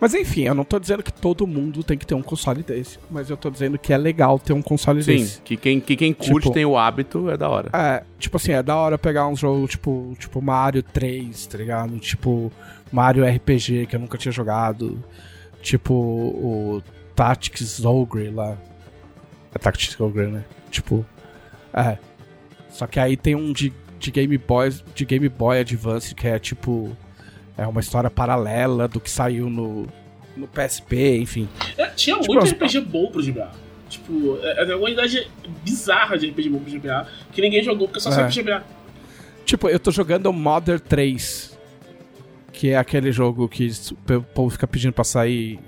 Mas 0.00 0.14
enfim, 0.14 0.42
eu 0.44 0.54
não 0.54 0.64
tô 0.64 0.78
dizendo 0.78 1.02
que 1.02 1.12
todo 1.12 1.46
mundo 1.46 1.84
tem 1.84 1.98
que 1.98 2.06
ter 2.06 2.14
um 2.14 2.22
console 2.22 2.62
desse. 2.62 2.98
Mas 3.10 3.28
eu 3.28 3.36
tô 3.36 3.50
dizendo 3.50 3.78
que 3.78 3.92
é 3.92 3.98
legal 3.98 4.38
ter 4.38 4.54
um 4.54 4.62
console 4.62 5.02
Sim, 5.02 5.16
desse. 5.18 5.42
que 5.42 5.56
quem, 5.56 5.78
que 5.78 5.94
quem 5.94 6.14
curte 6.14 6.44
Tipo- 6.44 6.52
tem 6.52 6.64
o 6.64 6.78
hábito 6.78 7.28
é 7.30 7.36
da 7.36 7.48
hora. 7.50 7.68
É, 7.72 8.02
tipo 8.18 8.38
assim, 8.38 8.52
é 8.52 8.62
da 8.62 8.74
hora 8.76 8.96
pegar 8.96 9.28
um 9.28 9.36
jogo 9.36 9.66
tipo, 9.68 10.16
tipo 10.18 10.40
Mario 10.40 10.82
3, 10.82 11.46
tá 11.46 11.58
ligado? 11.58 11.98
Tipo 11.98 12.50
Mario 12.90 13.24
RPG 13.26 13.86
que 13.86 13.96
eu 13.96 14.00
nunca 14.00 14.16
tinha 14.16 14.32
jogado. 14.32 15.04
Tipo 15.60 15.92
o 15.94 16.82
Tactics 17.14 17.84
Ogre 17.84 18.30
lá. 18.30 18.56
É 19.54 19.58
Tactics 19.58 20.00
Ogre, 20.00 20.28
né? 20.28 20.44
Tipo. 20.70 21.04
É. 21.74 21.98
Só 22.70 22.86
que 22.86 22.98
aí 22.98 23.16
tem 23.16 23.34
um 23.34 23.52
de, 23.52 23.70
de 23.98 24.10
Game 24.10 24.38
Boy, 24.38 24.70
de 24.94 25.04
Game 25.04 25.28
Boy 25.28 25.58
Advance 25.60 26.14
que 26.14 26.26
é 26.26 26.38
tipo. 26.38 26.96
É 27.60 27.66
uma 27.66 27.80
história 27.80 28.08
paralela 28.10 28.88
do 28.88 28.98
que 28.98 29.10
saiu 29.10 29.50
no, 29.50 29.86
no 30.36 30.48
PSP, 30.48 31.18
enfim. 31.18 31.48
É, 31.76 31.86
tinha 31.88 32.18
Tipo, 32.18 32.32
muito 32.34 32.46
RPG 32.50 32.80
bom 32.80 33.10
pro 33.10 33.22
GBA. 33.22 33.50
Tipo, 33.88 34.38
é, 34.42 34.62
é 34.70 34.74
uma 34.76 34.86
unidade 34.86 35.28
bizarra 35.62 36.16
de 36.16 36.30
RPG 36.30 36.48
bom 36.48 36.58
pro 36.60 36.70
GBA, 36.72 37.06
que 37.32 37.42
ninguém 37.42 37.62
jogou 37.62 37.86
porque 37.86 38.00
só 38.00 38.08
É. 38.10 38.12
saiu 38.12 38.26
pro 38.26 38.42
GBA. 38.42 38.64
Tipo, 39.44 39.68
eu 39.68 39.78
tô 39.78 39.90
jogando 39.90 40.32
Mother 40.32 40.80
3, 40.80 41.58
que 42.52 42.70
é 42.70 42.76
aquele 42.78 43.12
jogo 43.12 43.46
que 43.48 43.70
o 44.08 44.22
povo 44.22 44.50
fica 44.50 44.66
pedindo 44.66 44.92
pra 44.92 45.04
sair 45.04 45.58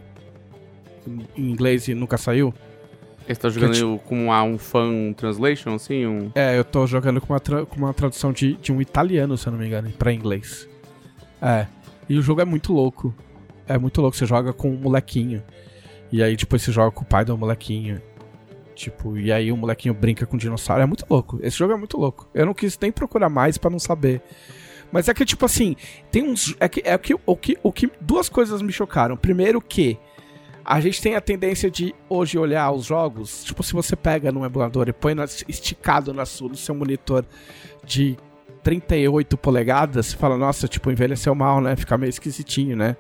em 1.37 1.51
inglês 1.51 1.89
e 1.89 1.95
nunca 1.95 2.17
saiu. 2.17 2.55
Você 3.27 3.35
tá 3.37 3.49
jogando 3.51 3.99
com 4.07 4.25
uma- 4.27 4.43
um 4.43 4.57
fan 4.59 5.13
translation, 5.13 5.75
assim? 5.75 6.07
Um... 6.07 6.31
É, 6.35 6.59
eu 6.59 6.65
tô 6.65 6.87
jogando 6.87 7.21
com 7.21 7.33
uma, 7.33 7.41
tra- 7.41 7.65
com 7.67 7.77
uma 7.77 7.93
tradução 7.95 8.33
de, 8.33 8.55
de 8.55 8.73
um 8.73 8.81
italiano, 8.81 9.37
se 9.37 9.47
eu 9.47 9.53
não 9.53 9.59
me 9.59 9.67
engano, 9.67 9.91
pra 9.99 10.13
inglês. 10.13 10.69
É. 11.41 11.67
E 12.13 12.19
o 12.19 12.21
jogo 12.21 12.43
é 12.43 12.45
muito 12.45 12.75
louco. 12.75 13.15
É 13.67 13.79
muito 13.79 14.03
louco. 14.03 14.15
Você 14.15 14.27
joga 14.27 14.53
com 14.53 14.69
um 14.69 14.77
molequinho. 14.77 15.43
E 16.13 16.23
aí 16.23 16.37
depois 16.37 16.61
você 16.61 16.71
joga 16.71 16.91
com 16.91 17.01
o 17.01 17.07
pai 17.07 17.25
do 17.25 17.39
molequinho. 17.39 18.03
Tipo, 18.75 19.17
e 19.17 19.33
aí 19.33 19.51
o 19.51 19.57
molequinho 19.57 19.95
brinca 19.95 20.27
com 20.27 20.37
o 20.37 20.39
dinossauro. 20.39 20.83
É 20.83 20.87
muito 20.87 21.07
louco. 21.09 21.39
Esse 21.43 21.57
jogo 21.57 21.73
é 21.73 21.77
muito 21.77 21.97
louco. 21.97 22.29
Eu 22.35 22.45
não 22.45 22.53
quis 22.53 22.79
nem 22.79 22.93
procurar 22.93 23.31
mais 23.31 23.57
pra 23.57 23.71
não 23.71 23.79
saber. 23.79 24.21
Mas 24.93 25.09
é 25.09 25.15
que, 25.15 25.25
tipo 25.25 25.47
assim, 25.47 25.75
tem 26.11 26.23
uns. 26.23 26.55
É 26.61 26.69
que, 26.69 26.83
é 26.85 26.99
que, 26.99 27.15
o, 27.15 27.35
que, 27.35 27.57
o 27.63 27.73
que. 27.73 27.91
Duas 27.99 28.29
coisas 28.29 28.61
me 28.61 28.73
chocaram. 28.73 29.17
Primeiro 29.17 29.59
que 29.59 29.99
a 30.63 30.83
gente 30.83 31.01
tem 31.01 31.17
a 31.17 31.21
tendência 31.23 31.71
de 31.71 31.95
hoje 32.11 32.37
olhar 32.37 32.71
os 32.73 32.85
jogos. 32.85 33.43
Tipo, 33.43 33.63
se 33.63 33.73
você 33.73 33.97
pega 33.97 34.31
num 34.31 34.45
emulador 34.45 34.87
e 34.87 34.93
põe 34.93 35.15
esticado 35.49 36.13
na 36.13 36.27
sua, 36.27 36.51
no 36.51 36.57
seu 36.57 36.75
monitor 36.75 37.25
de 37.83 38.19
38 38.63 39.37
polegadas, 39.37 40.07
você 40.07 40.17
fala, 40.17 40.37
nossa, 40.37 40.69
tipo, 40.69 40.91
envelheceu 40.91 41.35
mal, 41.35 41.61
né? 41.61 41.75
Fica 41.77 41.99
meio 41.99 42.11
esquisitinho, 42.11 42.77
né? 42.77 42.97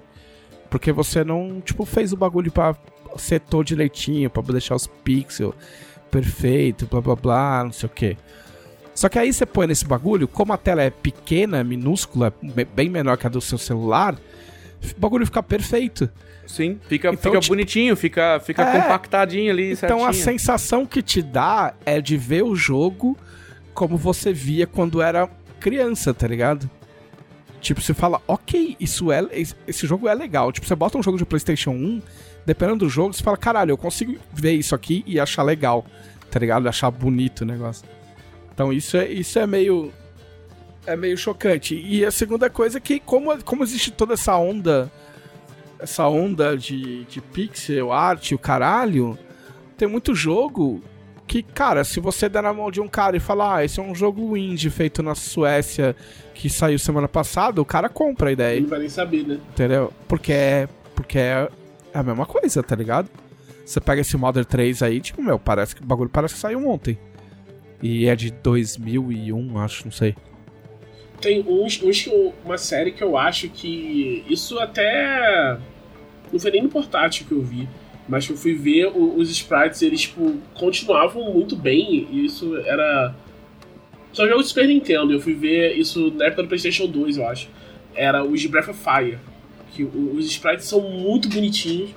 Porque 0.69 0.91
você 0.93 1.23
não, 1.23 1.61
tipo, 1.61 1.85
fez 1.85 2.13
o 2.13 2.17
bagulho 2.17 2.51
pra 2.51 2.75
setou 3.17 3.63
direitinho, 3.63 4.31
pra 4.31 4.43
deixar 4.43 4.75
os 4.75 4.87
pixels 4.87 5.55
perfeito, 6.11 6.87
blá 6.87 7.01
blá 7.01 7.15
blá, 7.15 7.65
não 7.65 7.73
sei 7.73 7.87
o 7.87 7.91
que. 7.91 8.17
Só 8.95 9.09
que 9.09 9.19
aí 9.19 9.33
você 9.33 9.45
põe 9.47 9.67
nesse 9.67 9.85
bagulho, 9.87 10.27
como 10.29 10.53
a 10.53 10.57
tela 10.57 10.83
é 10.83 10.91
pequena, 10.91 11.63
minúscula, 11.65 12.33
bem 12.75 12.89
menor 12.89 13.17
que 13.17 13.27
a 13.27 13.31
do 13.31 13.41
seu 13.41 13.59
celular, 13.59 14.15
o 14.15 15.01
bagulho 15.01 15.25
fica 15.27 15.43
perfeito. 15.43 16.11
Sim, 16.47 16.79
fica, 16.89 17.09
Então, 17.09 17.23
fica 17.23 17.41
tipo- 17.41 17.53
bonitinho, 17.55 17.97
fica, 17.97 18.41
fica 18.41 18.63
É. 18.63 18.81
compactadinho 18.81 19.51
ali, 19.51 19.73
Então 19.73 19.99
a 20.01 20.13
certinho. 20.13 20.25
sensação 20.25 20.85
que 20.87 21.01
te 21.03 21.23
dá 21.23 21.73
é 21.87 22.01
de 22.01 22.17
ver 22.17 22.43
o 22.45 22.55
jogo 22.55 23.17
como 23.73 23.97
você 23.97 24.33
via 24.33 24.67
quando 24.67 25.01
era 25.01 25.27
criança, 25.63 26.13
tá 26.13 26.27
ligado? 26.27 26.69
Tipo, 27.61 27.81
você 27.81 27.95
fala, 27.95 28.21
ok, 28.27 28.77
isso 28.81 29.13
é, 29.13 29.25
esse 29.69 29.87
jogo 29.87 30.09
é 30.09 30.15
legal. 30.15 30.51
Tipo, 30.51 30.67
você 30.67 30.75
bota 30.75 30.99
um 30.99 31.03
jogo 31.03 31.17
de 31.17 31.25
PlayStation 31.25 31.71
1, 31.71 32.03
dependendo 32.45 32.81
do 32.81 32.89
jogo, 32.89 33.15
você 33.15 33.23
fala, 33.23 33.37
caralho, 33.37 33.71
eu 33.71 33.79
consigo 33.79 34.17
ver 34.33 34.55
isso 34.55 34.75
aqui 34.75 35.05
e 35.07 35.21
achar 35.21 35.45
legal, 35.45 35.87
tá 36.29 36.41
ligado? 36.41 36.69
Achar 36.69 36.91
bonito 36.91 37.43
o 37.43 37.45
negócio. 37.45 37.87
Então 38.53 38.73
isso 38.73 38.97
é, 38.97 39.09
isso 39.09 39.39
é 39.39 39.47
meio. 39.47 39.93
É 40.85 40.97
meio 40.97 41.17
chocante. 41.17 41.81
E 41.81 42.05
a 42.05 42.11
segunda 42.11 42.51
coisa 42.51 42.79
é 42.79 42.81
que, 42.81 42.99
como, 42.99 43.41
como 43.45 43.63
existe 43.63 43.93
toda 43.93 44.15
essa 44.15 44.37
onda. 44.37 44.91
Essa 45.79 46.09
onda 46.09 46.57
de, 46.57 47.05
de 47.05 47.21
pixel 47.21 47.93
art, 47.93 48.33
o 48.33 48.39
caralho, 48.39 49.17
tem 49.77 49.89
muito 49.89 50.15
jogo 50.15 50.83
que, 51.33 51.43
cara, 51.43 51.83
se 51.83 51.99
você 51.99 52.29
der 52.29 52.43
na 52.43 52.53
mão 52.53 52.71
de 52.71 52.79
um 52.79 52.87
cara 52.87 53.17
e 53.17 53.21
falar, 53.21 53.57
ah, 53.57 53.65
esse 53.65 53.81
é 53.81 53.83
um 53.83 53.95
jogo 53.95 54.37
indie 54.37 54.69
feito 54.69 55.03
na 55.03 55.15
Suécia 55.15 55.97
que 56.35 56.51
saiu 56.51 56.79
semana 56.79 57.09
passada, 57.09 57.59
o 57.63 57.65
cara 57.65 57.89
compra 57.89 58.29
a 58.29 58.33
ideia. 58.33 58.61
Não 58.61 58.69
vai 58.69 58.81
nem 58.81 58.89
saber, 58.91 59.27
né? 59.27 59.39
Entendeu? 59.51 59.91
Porque 60.07 60.31
é, 60.31 60.69
porque 60.95 61.17
é 61.19 61.49
a 61.95 62.03
mesma 62.03 62.27
coisa, 62.27 62.63
tá 62.63 62.77
ligado? 62.77 63.09
Você 63.65 63.81
pega 63.81 64.03
esse 64.03 64.15
Mother 64.15 64.45
3 64.45 64.83
aí, 64.83 65.01
tipo, 65.01 65.23
meu, 65.23 65.39
parece 65.39 65.75
que 65.75 65.83
o 65.83 65.87
bagulho 65.87 66.11
parece 66.11 66.35
que 66.35 66.41
saiu 66.41 66.69
ontem. 66.69 66.99
E 67.83 68.07
é 68.07 68.15
de 68.15 68.31
2001, 68.31 69.59
acho, 69.59 69.85
não 69.87 69.93
sei. 69.93 70.15
Tem 71.21 71.41
uns, 71.49 71.81
uns 71.83 72.03
que 72.03 72.11
eu- 72.11 72.35
uma 72.45 72.59
série 72.59 72.93
que 72.93 73.03
eu 73.03 73.17
acho 73.17 73.49
que 73.49 74.23
isso 74.29 74.59
até 74.59 75.57
não 76.31 76.39
foi 76.39 76.51
nem 76.51 76.63
no 76.63 76.69
portátil 76.69 77.25
que 77.27 77.33
eu 77.33 77.41
vi, 77.41 77.67
mas 78.13 78.29
eu 78.29 78.37
fui 78.37 78.55
ver 78.55 78.87
o- 78.89 79.17
os 79.17 79.31
sprites, 79.31 79.81
eles 79.83 80.03
tipo 80.03 80.37
continuavam 80.55 81.33
muito 81.33 81.57
bem, 81.57 82.07
e 82.11 82.27
isso 82.27 82.55
era 82.59 83.15
só 84.13 84.29
jogo 84.29 84.43
de 84.43 84.49
Super 84.49 84.69
Nintendo. 84.69 85.13
Eu 85.13 85.21
fui 85.21 85.33
ver 85.35 85.77
isso 85.79 86.13
na 86.17 86.27
época 86.27 86.43
do 86.43 86.49
PlayStation 86.49 86.87
2, 86.87 87.17
eu 87.17 87.27
acho. 87.27 87.49
Era 87.95 88.23
os 88.25 88.41
de 88.41 88.49
Breath 88.49 88.69
of 88.69 88.79
Fire, 88.79 89.19
que 89.73 89.83
o- 89.83 90.15
os 90.17 90.27
sprites 90.27 90.67
são 90.67 90.81
muito 90.83 91.29
bonitinhos. 91.29 91.91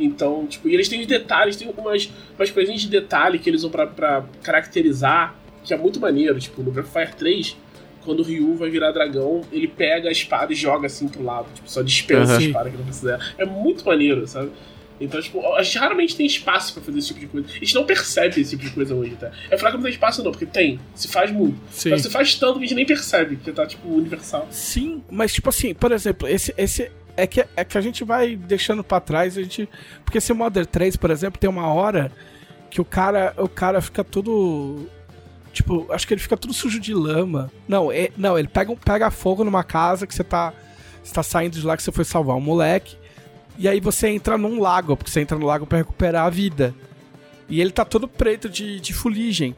Então, 0.00 0.46
tipo, 0.46 0.68
e 0.68 0.74
eles 0.74 0.88
têm 0.88 1.00
os 1.00 1.06
detalhes, 1.06 1.54
tem 1.56 1.68
umas, 1.76 2.10
umas 2.36 2.50
coisinhas 2.50 2.80
de 2.80 2.88
detalhe 2.88 3.38
que 3.38 3.48
eles 3.48 3.60
usam 3.60 3.70
pra, 3.70 3.86
pra 3.86 4.24
caracterizar 4.42 5.36
que 5.64 5.72
é 5.72 5.76
muito 5.76 6.00
maneiro, 6.00 6.40
tipo, 6.40 6.60
no 6.60 6.72
Breath 6.72 6.86
of 6.86 6.92
Fire 6.92 7.14
3, 7.16 7.56
quando 8.04 8.18
o 8.18 8.22
Ryu 8.24 8.56
vai 8.56 8.68
virar 8.68 8.90
dragão, 8.90 9.42
ele 9.52 9.68
pega 9.68 10.08
a 10.08 10.12
espada 10.12 10.52
e 10.52 10.56
joga 10.56 10.86
assim 10.88 11.06
pro 11.06 11.22
lado, 11.22 11.46
tipo, 11.54 11.70
só 11.70 11.82
dispensa 11.82 12.32
Uhum. 12.32 12.38
a 12.38 12.42
espada 12.42 12.70
que 12.70 12.76
não 12.76 12.84
precisa. 12.84 13.20
É 13.38 13.44
muito 13.44 13.84
maneiro, 13.86 14.26
sabe? 14.26 14.50
Então, 15.04 15.20
tipo, 15.20 15.54
a 15.54 15.62
gente 15.62 15.78
raramente 15.78 16.16
tem 16.16 16.26
espaço 16.26 16.72
pra 16.74 16.82
fazer 16.82 16.98
esse 16.98 17.08
tipo 17.08 17.20
de 17.20 17.26
coisa. 17.26 17.48
A 17.48 17.58
gente 17.58 17.74
não 17.74 17.84
percebe 17.84 18.40
esse 18.40 18.50
tipo 18.50 18.64
de 18.64 18.70
coisa 18.70 18.94
hoje, 18.94 19.16
tá? 19.16 19.30
É 19.50 19.56
falar 19.56 19.72
que 19.72 19.76
não 19.76 19.84
tem 19.84 19.92
espaço, 19.92 20.22
não, 20.22 20.30
porque 20.30 20.46
tem. 20.46 20.80
Se 20.94 21.08
faz 21.08 21.30
muito. 21.30 21.58
Sim. 21.70 21.90
Mas 21.90 22.02
se 22.02 22.10
faz 22.10 22.34
tanto 22.34 22.58
que 22.58 22.64
a 22.64 22.68
gente 22.68 22.76
nem 22.76 22.86
percebe, 22.86 23.36
que 23.36 23.52
tá, 23.52 23.66
tipo, 23.66 23.88
universal. 23.88 24.46
Sim, 24.50 25.02
mas 25.10 25.32
tipo 25.32 25.48
assim, 25.48 25.74
por 25.74 25.92
exemplo, 25.92 26.28
esse, 26.28 26.54
esse 26.56 26.90
é 27.16 27.26
que, 27.26 27.44
é 27.56 27.64
que 27.64 27.76
a 27.76 27.80
gente 27.80 28.04
vai 28.04 28.36
deixando 28.36 28.82
pra 28.82 29.00
trás, 29.00 29.36
a 29.36 29.42
gente. 29.42 29.68
Porque 30.04 30.18
esse 30.18 30.32
Modern 30.32 30.66
3, 30.66 30.96
por 30.96 31.10
exemplo, 31.10 31.38
tem 31.38 31.48
uma 31.48 31.72
hora 31.72 32.10
que 32.70 32.80
o 32.80 32.84
cara, 32.84 33.34
o 33.36 33.48
cara 33.48 33.80
fica 33.80 34.02
todo. 34.02 34.88
Tipo, 35.52 35.86
acho 35.92 36.06
que 36.06 36.14
ele 36.14 36.20
fica 36.20 36.36
tudo 36.36 36.54
sujo 36.54 36.80
de 36.80 36.94
lama. 36.94 37.52
Não, 37.68 37.92
é, 37.92 38.10
não 38.16 38.38
ele 38.38 38.48
pega, 38.48 38.74
pega 38.76 39.10
fogo 39.10 39.44
numa 39.44 39.62
casa 39.62 40.06
que 40.06 40.14
você 40.14 40.24
tá. 40.24 40.52
Você 41.02 41.12
tá 41.12 41.22
saindo 41.22 41.58
de 41.58 41.66
lá 41.66 41.76
que 41.76 41.82
você 41.82 41.92
foi 41.92 42.04
salvar 42.04 42.36
um 42.36 42.40
moleque. 42.40 42.96
E 43.58 43.68
aí 43.68 43.80
você 43.80 44.08
entra 44.08 44.36
num 44.38 44.60
lago, 44.60 44.96
porque 44.96 45.10
você 45.10 45.20
entra 45.20 45.38
no 45.38 45.46
lago 45.46 45.66
pra 45.66 45.78
recuperar 45.78 46.26
a 46.26 46.30
vida. 46.30 46.74
E 47.48 47.60
ele 47.60 47.70
tá 47.70 47.84
todo 47.84 48.08
preto 48.08 48.48
de, 48.48 48.80
de 48.80 48.92
fuligem. 48.94 49.54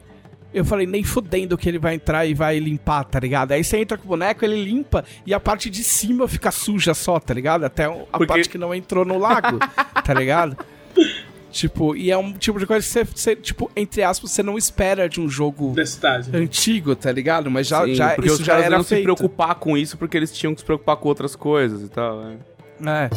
Eu 0.53 0.63
falei, 0.63 0.85
nem 0.87 1.03
fudendo 1.03 1.57
que 1.57 1.67
ele 1.67 1.77
vai 1.79 1.95
entrar 1.95 2.25
e 2.25 2.33
vai 2.33 2.57
limpar, 2.59 3.03
tá 3.03 3.19
ligado? 3.19 3.51
Aí 3.51 3.63
você 3.63 3.77
entra 3.77 3.97
com 3.97 4.05
o 4.05 4.07
boneco, 4.07 4.43
ele 4.45 4.63
limpa 4.63 5.03
e 5.25 5.33
a 5.33 5.39
parte 5.39 5.69
de 5.69 5.83
cima 5.83 6.27
fica 6.29 6.49
suja 6.51 6.93
só, 6.93 7.19
tá 7.19 7.33
ligado? 7.33 7.65
Até 7.65 7.85
a 7.85 7.89
Porque- 7.89 8.25
parte 8.27 8.49
que 8.49 8.57
não 8.57 8.73
entrou 8.73 9.03
no 9.03 9.17
lago, 9.17 9.59
tá 10.03 10.13
ligado? 10.13 10.57
Tipo, 11.51 11.95
e 11.95 12.11
é 12.11 12.17
um 12.17 12.33
tipo 12.33 12.59
de 12.59 12.65
coisa 12.67 12.85
que 12.85 12.91
você, 12.91 13.05
você, 13.05 13.33
tipo, 13.33 13.71
entre 13.77 14.03
aspas, 14.03 14.29
você 14.31 14.43
não 14.43 14.57
espera 14.57 15.07
de 15.07 15.21
um 15.21 15.29
jogo 15.29 15.73
cidade. 15.85 16.29
né? 16.29 16.39
antigo, 16.39 16.93
tá 16.97 17.09
ligado? 17.13 17.49
Mas 17.49 17.67
já, 17.67 17.85
Sim, 17.85 17.95
já 17.95 18.09
porque 18.13 18.27
isso 18.29 18.41
os 18.41 18.45
já 18.45 18.53
caras 18.53 18.65
era 18.65 18.75
não 18.75 18.83
se 18.83 18.89
feito. 18.89 19.03
preocupar 19.03 19.55
com 19.55 19.77
isso 19.77 19.97
porque 19.97 20.17
eles 20.17 20.33
tinham 20.37 20.53
que 20.53 20.59
se 20.59 20.65
preocupar 20.65 20.97
com 20.97 21.07
outras 21.07 21.33
coisas 21.33 21.81
e 21.81 21.87
tal. 21.87 22.19
né? 22.25 22.37
É. 22.81 23.09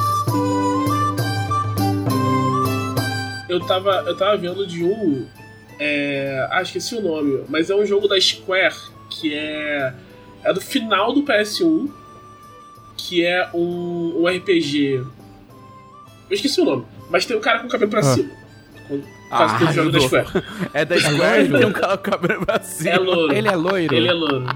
Eu 3.49 3.61
tava, 3.67 3.91
eu 4.07 4.17
tava 4.17 4.37
vendo 4.37 4.67
de 4.67 4.85
um. 4.85 5.27
É, 5.81 6.47
ah, 6.51 6.61
esqueci 6.63 6.95
o 6.97 7.01
nome, 7.01 7.45
mas 7.49 7.71
é 7.71 7.75
um 7.75 7.87
jogo 7.87 8.07
da 8.09 8.21
Square 8.21 8.75
que 9.11 9.35
é. 9.35 9.95
É 10.45 10.53
do 10.53 10.61
final 10.61 11.13
do 11.13 11.23
PS1, 11.25 11.91
que 12.97 13.25
é 13.25 13.49
um, 13.53 14.23
um 14.23 14.29
RPG. 14.29 14.95
Eu 14.95 15.07
esqueci 16.31 16.61
o 16.61 16.65
nome, 16.65 16.85
mas 17.11 17.25
tem 17.27 17.37
um 17.37 17.41
cara 17.41 17.61
com 17.61 17.67
o 17.67 17.71
cabelo 17.71 17.91
pra 17.91 18.01
Ah. 18.01 18.03
cima. 18.05 18.31
Causa 19.31 19.55
Ah, 19.55 19.59
que 19.59 19.65
ele 19.65 19.73
joga 19.73 19.91
da. 19.91 20.01
Square. 20.01 20.27
É 20.75 20.85
da 20.85 20.99
Square 20.99 21.19
loiro? 21.19 21.57
e 21.57 21.59
tem 21.59 21.67
um 21.67 21.73
cara 21.73 21.97
com 21.99 22.11
cabelo 22.11 22.47
pra 22.47 22.61
cima. 22.61 22.91
É 22.91 22.99
louro. 22.99 23.33
Ele 23.35 23.49
é 23.49 23.57
loiro? 23.57 23.95
Ele 23.95 24.09
é 24.09 24.13
louro. 24.13 24.47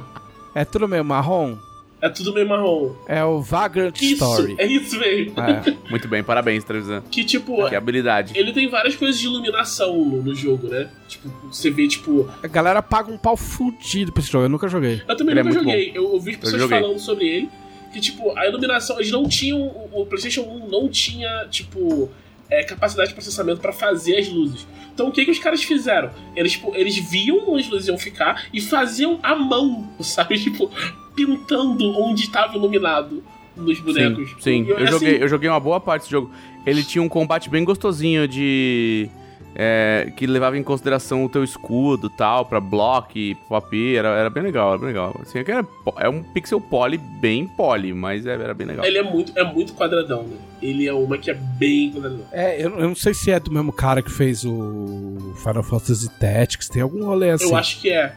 É 0.54 0.64
tudo 0.64 0.86
meio 0.88 1.04
marrom? 1.04 1.56
É 2.02 2.08
tudo 2.08 2.34
meio 2.34 2.48
marrom. 2.48 2.92
É 3.06 3.24
o 3.24 3.40
Vagrant 3.40 4.02
Isso, 4.02 4.14
Story. 4.24 4.56
é 4.58 4.66
isso 4.66 4.98
mesmo. 4.98 5.34
É. 5.40 5.76
Muito 5.88 6.08
bem, 6.08 6.22
parabéns, 6.22 6.64
Trevisan. 6.64 7.00
Que 7.08 7.24
tipo, 7.24 7.68
Que 7.68 7.76
habilidade. 7.76 8.32
ele 8.36 8.52
tem 8.52 8.68
várias 8.68 8.96
coisas 8.96 9.20
de 9.20 9.26
iluminação 9.26 9.96
no, 10.04 10.20
no 10.20 10.34
jogo, 10.34 10.66
né? 10.66 10.90
Tipo, 11.06 11.28
você 11.50 11.70
vê, 11.70 11.86
tipo, 11.86 12.28
A 12.42 12.48
galera 12.48 12.82
paga 12.82 13.12
um 13.12 13.16
pau 13.16 13.36
fudido 13.36 14.10
pra 14.12 14.20
esse 14.20 14.32
jogo, 14.32 14.46
eu 14.46 14.48
nunca 14.48 14.66
joguei. 14.66 15.00
Eu 15.08 15.16
também 15.16 15.32
Ele 15.32 15.40
é 15.40 15.42
nunca 15.44 15.54
muito 15.62 15.70
joguei. 15.70 15.92
Eu 15.94 16.10
ouvi 16.12 16.36
pessoas 16.36 16.60
joguei. 16.60 16.80
falando 16.80 16.98
sobre 16.98 17.24
ele. 17.28 17.48
Que, 17.92 18.00
tipo, 18.00 18.36
a 18.36 18.48
iluminação. 18.48 18.96
Eles 18.98 19.10
não 19.12 19.28
tinham. 19.28 19.60
O 19.92 20.04
PlayStation 20.06 20.42
1 20.42 20.68
não 20.68 20.88
tinha, 20.88 21.46
tipo. 21.50 22.10
é, 22.50 22.64
capacidade 22.64 23.10
de 23.10 23.14
processamento 23.14 23.60
pra 23.60 23.72
fazer 23.72 24.16
as 24.18 24.28
luzes. 24.28 24.66
Então 24.92 25.08
o 25.08 25.12
que, 25.12 25.24
que 25.24 25.30
os 25.30 25.38
caras 25.38 25.62
fizeram? 25.62 26.10
Eles, 26.36 26.52
tipo, 26.52 26.74
eles 26.74 26.96
viam 26.96 27.48
onde 27.48 27.62
as 27.62 27.68
luzes 27.70 27.88
iam 27.88 27.96
ficar 27.96 28.46
e 28.52 28.60
faziam 28.60 29.18
à 29.22 29.34
mão, 29.36 29.88
sabe? 30.00 30.38
Tipo, 30.38 30.70
pintando 31.14 31.85
onde 31.98 32.22
estava 32.25 32.55
iluminado 32.57 33.22
nos 33.57 33.79
bonecos. 33.81 34.31
Sim, 34.31 34.37
sim. 34.40 34.64
E, 34.64 34.70
Eu, 34.70 34.77
assim, 34.79 34.87
joguei, 34.87 35.22
eu 35.22 35.29
joguei 35.29 35.48
uma 35.48 35.61
boa 35.61 35.81
parte 35.81 36.03
desse 36.03 36.12
jogo. 36.12 36.31
Ele 36.66 36.83
tinha 36.83 37.03
um 37.03 37.09
combate 37.09 37.51
bem 37.51 37.64
gostosinho 37.64 38.27
de. 38.29 39.09
é, 39.55 40.11
que 40.16 40.27
levava 40.27 40.57
em 40.57 40.62
consideração 40.62 41.25
o 41.25 41.29
teu 41.29 41.44
escudo 41.44 42.07
e 42.07 42.16
tal, 42.16 42.46
pra 42.46 42.59
block, 42.61 43.35
pop, 43.48 43.94
era, 43.96 44.09
era 44.09 44.31
bem 44.31 44.42
legal, 44.42 44.70
era 44.70 44.79
bem 44.79 44.87
legal. 44.88 45.14
Assim, 45.20 45.38
é, 45.40 45.42
era 45.42 45.66
é 45.98 46.09
um 46.09 46.22
pixel 46.22 46.59
poly 46.61 46.96
bem 46.96 47.46
poly, 47.46 47.92
mas 47.92 48.25
é- 48.25 48.33
era 48.33 48.55
bem 48.55 48.66
legal. 48.68 48.85
Ele 48.87 48.96
é 48.96 49.03
muito, 49.03 49.37
é 49.38 49.44
muito 49.44 49.75
quadradão, 49.75 50.22
né? 50.22 50.37
Ele 50.62 50.87
é 50.87 50.94
uma 50.94 51.18
que 51.18 51.31
é 51.31 51.35
bem 51.35 51.90
quadradão. 51.90 52.25
É, 52.33 52.57
eu, 52.64 52.70
eu 52.79 52.88
não 52.88 52.94
sei 52.94 53.12
se 53.12 53.31
é 53.31 53.38
do 53.38 53.51
mesmo 53.53 53.72
cara 53.72 54.01
que 54.01 54.11
fez 54.11 54.44
o 54.44 55.35
Final 55.37 55.62
Fantasy 55.62 56.09
Tactics, 56.18 56.68
tem 56.68 56.81
algum 56.81 57.05
rolê 57.05 57.31
assim. 57.31 57.51
Eu 57.51 57.57
acho 57.57 57.81
que 57.81 57.90
é. 57.90 58.14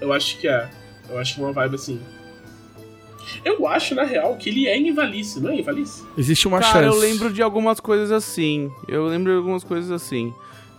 Eu 0.00 0.12
acho 0.12 0.38
que 0.38 0.48
é. 0.48 0.68
Eu 1.10 1.18
acho 1.18 1.34
que 1.34 1.40
é 1.40 1.44
uma 1.44 1.52
vibe 1.52 1.74
assim. 1.74 2.00
Eu 3.44 3.66
acho, 3.66 3.94
na 3.94 4.04
real, 4.04 4.36
que 4.36 4.48
ele 4.48 4.66
é 4.66 4.76
em 4.76 4.88
Ivalice, 4.88 5.40
não 5.40 5.50
é 5.50 5.56
Ivalice? 5.58 6.04
Existe 6.16 6.46
uma 6.48 6.60
Cara, 6.60 6.84
chance. 6.84 6.96
eu 6.96 7.00
lembro 7.00 7.32
de 7.32 7.42
algumas 7.42 7.80
coisas 7.80 8.10
assim. 8.10 8.70
Eu 8.86 9.06
lembro 9.06 9.32
de 9.32 9.38
algumas 9.38 9.64
coisas 9.64 9.90
assim. 9.90 10.32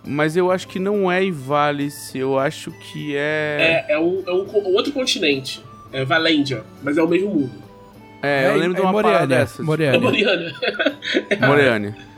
Mas 0.05 0.38
eu 0.38 0.51
acho 0.51 0.67
que 0.67 0.79
não 0.79 1.12
é 1.12 1.23
Ivalice, 1.23 2.17
eu 2.17 2.39
acho 2.39 2.71
que 2.71 3.15
é. 3.15 3.85
É, 3.89 3.93
é, 3.93 3.99
um, 3.99 4.23
é 4.25 4.31
um 4.31 4.73
outro 4.73 4.91
continente. 4.93 5.63
É 5.91 6.05
Valendia, 6.05 6.63
mas 6.83 6.97
é 6.97 7.03
o 7.03 7.07
mesmo 7.07 7.29
mundo. 7.29 7.51
É, 8.21 8.47
eu 8.49 8.57
lembro 8.57 8.75
de 8.75 8.81
uma 8.81 9.01
parada 9.01 9.27
dessas. 9.27 9.59
É 9.59 9.63
Moreania. 9.63 9.99
Moriana. 9.99 10.53
Moreânia. 11.47 12.09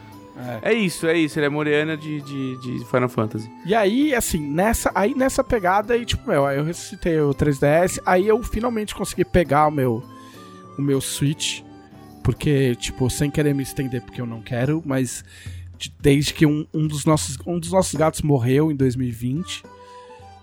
É. 0.63 0.71
É 0.71 0.73
isso, 0.73 1.07
é 1.07 1.17
isso. 1.17 1.37
Ele 1.39 1.45
é 1.45 1.49
Moreânia 1.49 1.95
de, 1.95 2.21
de, 2.21 2.57
de 2.57 2.85
Final 2.85 3.09
Fantasy. 3.09 3.49
E 3.65 3.75
aí, 3.75 4.13
assim, 4.13 4.39
nessa, 4.39 4.91
aí 4.95 5.13
nessa 5.13 5.43
pegada, 5.43 5.93
aí, 5.93 6.05
tipo, 6.05 6.29
meu, 6.29 6.45
aí 6.45 6.57
eu 6.57 6.63
ressuscitei 6.63 7.19
o 7.21 7.33
3DS, 7.33 8.01
aí 8.05 8.27
eu 8.27 8.41
finalmente 8.43 8.95
consegui 8.95 9.23
pegar 9.23 9.67
o 9.67 9.71
meu, 9.71 10.03
o 10.81 10.85
meu 10.85 10.99
Switch, 11.01 11.61
porque, 12.23 12.75
tipo, 12.75 13.09
sem 13.09 13.29
querer 13.31 13.53
me 13.55 13.63
estender, 13.63 14.01
porque 14.01 14.21
eu 14.21 14.25
não 14.25 14.41
quero, 14.41 14.81
mas 14.85 15.23
de- 15.77 15.93
desde 15.99 16.33
que 16.33 16.45
um, 16.45 16.65
um 16.73 16.87
dos 16.87 17.05
nossos, 17.05 17.37
um 17.45 17.57
dos 17.59 17.71
nossos 17.71 17.95
gatos 17.95 18.21
morreu 18.21 18.71
em 18.71 18.75
2020, 18.75 19.63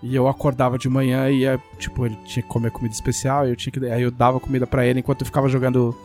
e 0.01 0.15
eu 0.15 0.27
acordava 0.27 0.77
de 0.77 0.87
manhã 0.89 1.29
e, 1.29 1.39
ia, 1.39 1.61
tipo, 1.77 2.05
ele 2.05 2.15
tinha 2.25 2.41
que 2.43 2.49
comer 2.49 2.71
comida 2.71 2.93
especial, 2.93 3.45
eu 3.47 3.55
tinha 3.55 3.71
que, 3.71 3.85
aí 3.85 4.01
eu 4.01 4.11
dava 4.11 4.39
comida 4.39 4.65
pra 4.65 4.85
ele 4.85 4.99
enquanto 4.99 5.21
eu 5.21 5.25
ficava 5.25 5.47
jogando, 5.49 5.95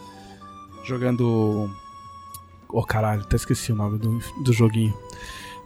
jogando... 0.85 1.71
Oh, 2.69 2.83
caralho, 2.83 3.23
até 3.23 3.37
esqueci 3.37 3.71
o 3.71 3.77
nome 3.77 3.99
do, 3.99 4.19
do 4.43 4.53
joguinho. 4.53 4.93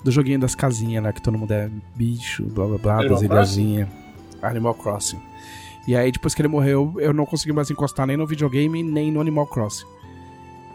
Do 0.05 0.11
joguinho 0.13 0.39
das 0.39 0.55
casinhas, 0.55 1.03
né? 1.03 1.11
Que 1.13 1.23
todo 1.23 1.39
mundo 1.39 1.51
é 1.53 1.71
bicho, 1.97 2.45
blá 2.45 2.67
blá 2.67 2.79
blá, 2.79 2.95
Animal 2.99 3.15
das 3.15 3.23
ilhazinhas. 3.23 3.89
Animal 4.43 4.75
Crossing. 4.75 5.19
E 5.89 5.97
aí, 5.97 6.13
depois 6.13 6.35
que 6.35 6.43
ele 6.43 6.49
morreu, 6.49 6.93
eu 6.99 7.15
não 7.15 7.25
consegui 7.25 7.51
mais 7.51 7.71
encostar 7.71 8.07
nem 8.07 8.15
no 8.15 8.27
videogame, 8.27 8.83
nem 8.83 9.11
no 9.11 9.23
Animal 9.23 9.47
Crossing. 9.47 9.87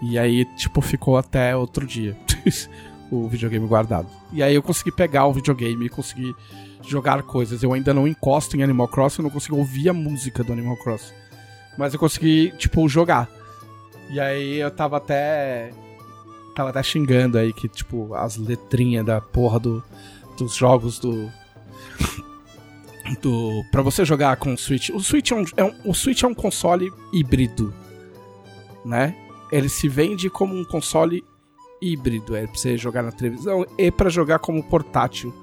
E 0.01 0.17
aí, 0.17 0.43
tipo, 0.55 0.81
ficou 0.81 1.17
até 1.17 1.55
outro 1.55 1.85
dia 1.85 2.17
o 3.11 3.27
videogame 3.29 3.67
guardado. 3.67 4.07
E 4.31 4.41
aí 4.41 4.55
eu 4.55 4.63
consegui 4.63 4.91
pegar 4.91 5.27
o 5.27 5.33
videogame 5.33 5.85
e 5.85 5.89
consegui 5.89 6.35
jogar 6.81 7.21
coisas. 7.21 7.61
Eu 7.61 7.73
ainda 7.73 7.93
não 7.93 8.07
encosto 8.07 8.57
em 8.57 8.63
Animal 8.63 8.87
Crossing, 8.87 9.21
eu 9.21 9.25
não 9.25 9.29
consigo 9.29 9.55
ouvir 9.55 9.87
a 9.87 9.93
música 9.93 10.43
do 10.43 10.51
Animal 10.51 10.77
Crossing. 10.77 11.13
Mas 11.77 11.93
eu 11.93 11.99
consegui, 11.99 12.51
tipo, 12.57 12.89
jogar. 12.89 13.29
E 14.09 14.19
aí 14.19 14.57
eu 14.57 14.71
tava 14.71 14.97
até. 14.97 15.71
Tava 16.55 16.71
até 16.71 16.81
xingando 16.81 17.37
aí 17.37 17.53
que, 17.53 17.69
tipo, 17.69 18.15
as 18.15 18.35
letrinhas 18.35 19.05
da 19.05 19.21
porra 19.21 19.59
do, 19.59 19.83
dos 20.39 20.55
jogos 20.55 20.97
do. 20.97 21.31
Do. 23.21 23.63
Pra 23.71 23.81
você 23.81 24.03
jogar 24.05 24.35
com 24.37 24.53
o 24.53 24.57
Switch. 24.57 24.89
O 24.89 24.99
Switch 24.99 25.31
é 25.31 25.35
um, 25.35 25.45
é 25.57 25.63
um- 25.63 25.73
o 25.85 25.93
Switch 25.93 26.23
é 26.23 26.27
um 26.27 26.33
console 26.33 26.91
híbrido. 27.11 27.73
Né? 28.85 29.15
Ele 29.51 29.69
se 29.69 29.87
vende 29.87 30.29
como 30.29 30.55
um 30.55 30.63
console 30.65 31.23
híbrido. 31.81 32.35
É 32.35 32.45
pra 32.47 32.55
você 32.55 32.77
jogar 32.77 33.03
na 33.03 33.11
televisão 33.11 33.65
e 33.77 33.91
pra 33.91 34.09
jogar 34.09 34.39
como 34.39 34.63
portátil. 34.63 35.33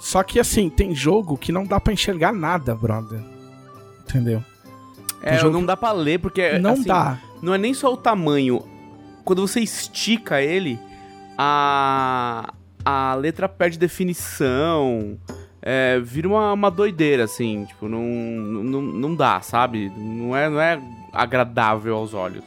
Só 0.00 0.22
que 0.22 0.40
assim, 0.40 0.68
tem 0.68 0.94
jogo 0.94 1.36
que 1.38 1.52
não 1.52 1.64
dá 1.64 1.78
pra 1.78 1.92
enxergar 1.92 2.32
nada, 2.32 2.74
brother. 2.74 3.22
Entendeu? 4.02 4.42
É, 5.22 5.38
jogo 5.38 5.56
não 5.56 5.64
dá 5.64 5.76
pra 5.76 5.92
ler, 5.92 6.18
porque. 6.18 6.58
não 6.58 6.72
assim, 6.72 6.82
dá. 6.84 7.20
Não 7.40 7.54
é 7.54 7.58
nem 7.58 7.72
só 7.72 7.92
o 7.92 7.96
tamanho. 7.96 8.60
Quando 9.24 9.46
você 9.46 9.60
estica 9.60 10.42
ele, 10.42 10.78
a. 11.38 12.52
A 12.84 13.14
letra 13.14 13.48
perde 13.48 13.78
definição. 13.78 15.16
É, 15.62 16.00
vira 16.00 16.28
uma, 16.28 16.52
uma 16.52 16.70
doideira, 16.70 17.24
assim. 17.24 17.64
Tipo, 17.64 17.88
não, 17.88 18.02
não, 18.02 18.82
não 18.82 19.14
dá, 19.14 19.40
sabe? 19.40 19.90
Não 19.96 20.36
é, 20.36 20.50
não 20.50 20.60
é 20.60 20.82
agradável 21.12 21.94
aos 21.96 22.12
olhos. 22.12 22.44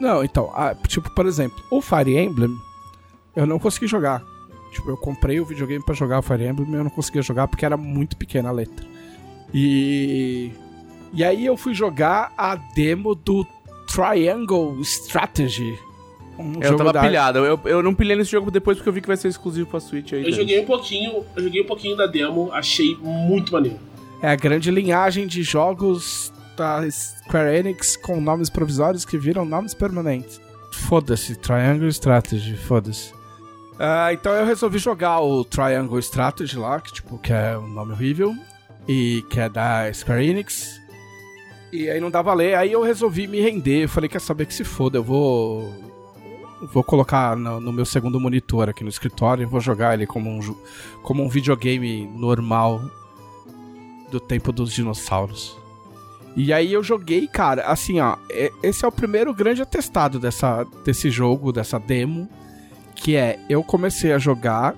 Não, 0.00 0.24
então, 0.24 0.50
ah, 0.54 0.74
tipo, 0.88 1.10
por 1.14 1.26
exemplo, 1.26 1.62
o 1.70 1.80
Fire 1.80 2.16
Emblem, 2.16 2.50
eu 3.36 3.46
não 3.46 3.58
consegui 3.58 3.86
jogar. 3.86 4.22
Tipo, 4.72 4.90
eu 4.90 4.96
comprei 4.96 5.38
o 5.38 5.44
videogame 5.44 5.84
pra 5.84 5.94
jogar 5.94 6.18
o 6.18 6.22
Fire 6.22 6.46
Emblem 6.46 6.70
e 6.70 6.74
eu 6.74 6.84
não 6.84 6.90
conseguia 6.90 7.22
jogar 7.22 7.46
porque 7.46 7.64
era 7.64 7.76
muito 7.76 8.16
pequena 8.16 8.48
a 8.48 8.52
letra. 8.52 8.84
E. 9.52 10.50
E 11.12 11.22
aí 11.22 11.44
eu 11.44 11.58
fui 11.58 11.74
jogar 11.74 12.32
a 12.38 12.56
demo 12.56 13.14
do 13.14 13.46
Triangle 13.86 14.80
Strategy. 14.80 15.78
Um 16.38 16.60
eu 16.62 16.76
tava 16.76 16.92
da- 16.92 17.00
pilhado. 17.02 17.38
Eu, 17.40 17.60
eu 17.64 17.82
não 17.82 17.94
pilhei 17.94 18.16
nesse 18.16 18.30
jogo 18.32 18.50
depois 18.50 18.76
porque 18.78 18.88
eu 18.88 18.92
vi 18.92 19.00
que 19.00 19.06
vai 19.08 19.16
ser 19.16 19.28
exclusivo 19.28 19.68
pra 19.68 19.80
Switch 19.80 20.12
aí. 20.12 20.24
Eu 20.24 20.32
joguei 20.32 20.60
um 20.60 20.64
pouquinho, 20.64 21.24
eu 21.36 21.42
joguei 21.42 21.62
um 21.62 21.66
pouquinho 21.66 21.96
da 21.96 22.06
demo, 22.06 22.50
achei 22.52 22.96
muito 23.00 23.52
maneiro. 23.52 23.78
É 24.22 24.28
a 24.28 24.36
grande 24.36 24.70
linhagem 24.70 25.26
de 25.26 25.42
jogos 25.42 26.32
da 26.56 26.88
Square 26.90 27.56
Enix 27.56 27.96
com 27.96 28.20
nomes 28.20 28.48
provisórios 28.48 29.04
que 29.04 29.18
viram 29.18 29.44
nomes 29.44 29.74
permanentes. 29.74 30.40
Foda-se, 30.72 31.36
Triangle 31.36 31.88
Strategy, 31.88 32.56
foda-se. 32.56 33.12
Uh, 33.72 34.12
então 34.12 34.32
eu 34.32 34.46
resolvi 34.46 34.78
jogar 34.78 35.20
o 35.20 35.44
Triangle 35.44 35.98
Strategy 35.98 36.56
lá, 36.56 36.80
que, 36.80 36.92
tipo, 36.92 37.18
que 37.18 37.32
é 37.32 37.58
um 37.58 37.66
nome 37.68 37.92
horrível, 37.92 38.34
e 38.86 39.24
que 39.28 39.40
é 39.40 39.48
da 39.48 39.92
Square 39.92 40.24
Enix. 40.24 40.80
E 41.72 41.88
aí 41.90 41.98
não 42.00 42.10
dava 42.10 42.32
ler, 42.34 42.54
aí 42.54 42.70
eu 42.72 42.82
resolvi 42.82 43.26
me 43.26 43.40
render. 43.40 43.84
Eu 43.84 43.88
falei, 43.88 44.08
quer 44.08 44.20
saber 44.20 44.46
que 44.46 44.54
se 44.54 44.62
foda, 44.62 44.98
eu 44.98 45.02
vou. 45.02 45.72
Vou 46.70 46.84
colocar 46.84 47.36
no, 47.36 47.60
no 47.60 47.72
meu 47.72 47.84
segundo 47.84 48.20
monitor 48.20 48.68
aqui 48.68 48.84
no 48.84 48.90
escritório 48.90 49.42
e 49.42 49.46
vou 49.46 49.60
jogar 49.60 49.94
ele 49.94 50.06
como 50.06 50.30
um, 50.30 50.56
como 51.02 51.22
um 51.22 51.28
videogame 51.28 52.06
normal 52.06 52.80
do 54.10 54.20
tempo 54.20 54.52
dos 54.52 54.72
dinossauros. 54.72 55.56
E 56.36 56.52
aí 56.52 56.72
eu 56.72 56.82
joguei, 56.82 57.26
cara, 57.26 57.66
assim, 57.66 58.00
ó, 58.00 58.16
esse 58.62 58.84
é 58.84 58.88
o 58.88 58.92
primeiro 58.92 59.34
grande 59.34 59.60
atestado 59.60 60.18
dessa, 60.18 60.64
desse 60.84 61.10
jogo, 61.10 61.52
dessa 61.52 61.78
demo, 61.78 62.28
que 62.94 63.16
é, 63.16 63.38
eu 63.48 63.62
comecei 63.62 64.12
a 64.12 64.18
jogar 64.18 64.74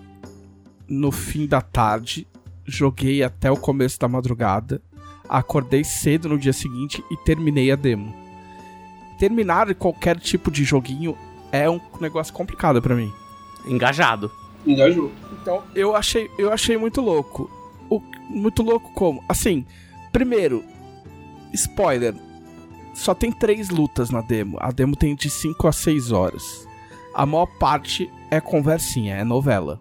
no 0.89 1.13
fim 1.13 1.47
da 1.47 1.61
tarde, 1.61 2.27
joguei 2.65 3.23
até 3.23 3.51
o 3.51 3.57
começo 3.57 4.01
da 4.01 4.09
madrugada, 4.09 4.83
acordei 5.29 5.85
cedo 5.85 6.29
no 6.29 6.39
dia 6.39 6.53
seguinte 6.53 7.05
e 7.11 7.17
terminei 7.19 7.71
a 7.71 7.77
demo. 7.77 8.15
Terminar 9.19 9.73
qualquer 9.75 10.19
tipo 10.19 10.51
de 10.51 10.65
joguinho 10.65 11.17
é 11.55 11.71
um 11.71 11.81
negócio 12.01 12.35
complicado 12.35 12.83
para 12.83 12.97
mim. 12.97 13.13
Engajado. 13.65 14.29
Engajou. 14.67 15.13
Então, 15.41 15.63
eu 15.73 15.95
achei, 15.95 16.29
eu 16.37 16.53
achei 16.53 16.77
muito 16.77 17.01
louco. 17.01 17.49
O, 17.89 18.03
muito 18.29 18.61
louco 18.61 18.93
como? 18.93 19.23
Assim, 19.29 19.65
primeiro, 20.13 20.65
spoiler, 21.53 22.13
só 22.93 23.15
tem 23.15 23.31
três 23.31 23.71
lutas 23.71 24.11
na 24.11 24.21
demo. 24.21 24.57
A 24.61 24.73
demo 24.73 24.97
tem 24.97 25.15
de 25.15 25.31
5 25.31 25.69
a 25.69 25.71
6 25.71 26.11
horas. 26.11 26.67
A 27.15 27.25
maior 27.25 27.47
parte 27.47 28.11
é 28.33 28.41
conversinha, 28.41 29.15
é 29.15 29.23
novela. 29.23 29.81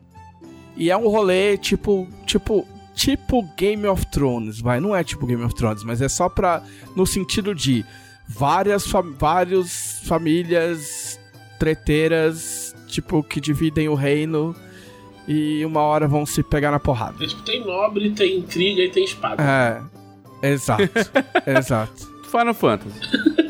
E 0.77 0.91
é 0.91 0.97
um 0.97 1.07
rolê 1.07 1.57
tipo, 1.57 2.07
tipo, 2.27 2.67
tipo 2.93 3.41
Game 3.57 3.87
of 3.87 4.05
Thrones, 4.11 4.61
vai, 4.61 4.79
não 4.79 4.95
é 4.95 5.03
tipo 5.03 5.25
Game 5.25 5.43
of 5.43 5.55
Thrones, 5.55 5.83
mas 5.83 6.03
é 6.03 6.09
só 6.09 6.29
pra 6.29 6.61
no 6.95 7.07
sentido 7.07 7.55
de 7.55 7.83
várias 8.27 8.85
fam 8.85 9.13
vários 9.17 10.01
famílias 10.03 11.19
treteiras, 11.63 12.75
tipo 12.87 13.23
que 13.23 13.39
dividem 13.39 13.87
o 13.87 13.95
reino 13.95 14.53
e 15.25 15.65
uma 15.65 15.79
hora 15.79 16.09
vão 16.09 16.25
se 16.25 16.43
pegar 16.43 16.71
na 16.71 16.79
porrada. 16.79 17.23
É, 17.23 17.27
tipo, 17.27 17.41
tem 17.43 17.65
nobre, 17.65 18.11
tem 18.11 18.39
intriga 18.39 18.81
e 18.81 18.89
tem 18.89 19.05
espada. 19.05 19.41
É. 19.41 20.51
Exato. 20.51 20.83
exato. 21.47 22.11
Final 22.29 22.53
Fantasy. 22.53 22.99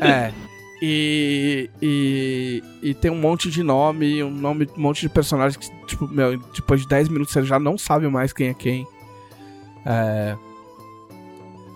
É. 0.00 0.32
E, 0.80 1.68
e, 1.82 2.62
e 2.80 2.94
tem 2.94 3.10
um 3.10 3.18
monte 3.18 3.50
de 3.50 3.64
nome, 3.64 4.22
um 4.22 4.30
nome, 4.30 4.68
um 4.76 4.80
monte 4.80 5.00
de 5.00 5.08
personagens 5.08 5.56
que, 5.56 5.86
tipo, 5.86 6.06
meu, 6.06 6.38
depois 6.54 6.82
de 6.82 6.86
10 6.86 7.08
minutos 7.08 7.32
você 7.32 7.42
já 7.42 7.58
não 7.58 7.76
sabe 7.76 8.06
mais 8.06 8.32
quem 8.32 8.48
é 8.48 8.54
quem. 8.54 8.86
É. 9.84 10.36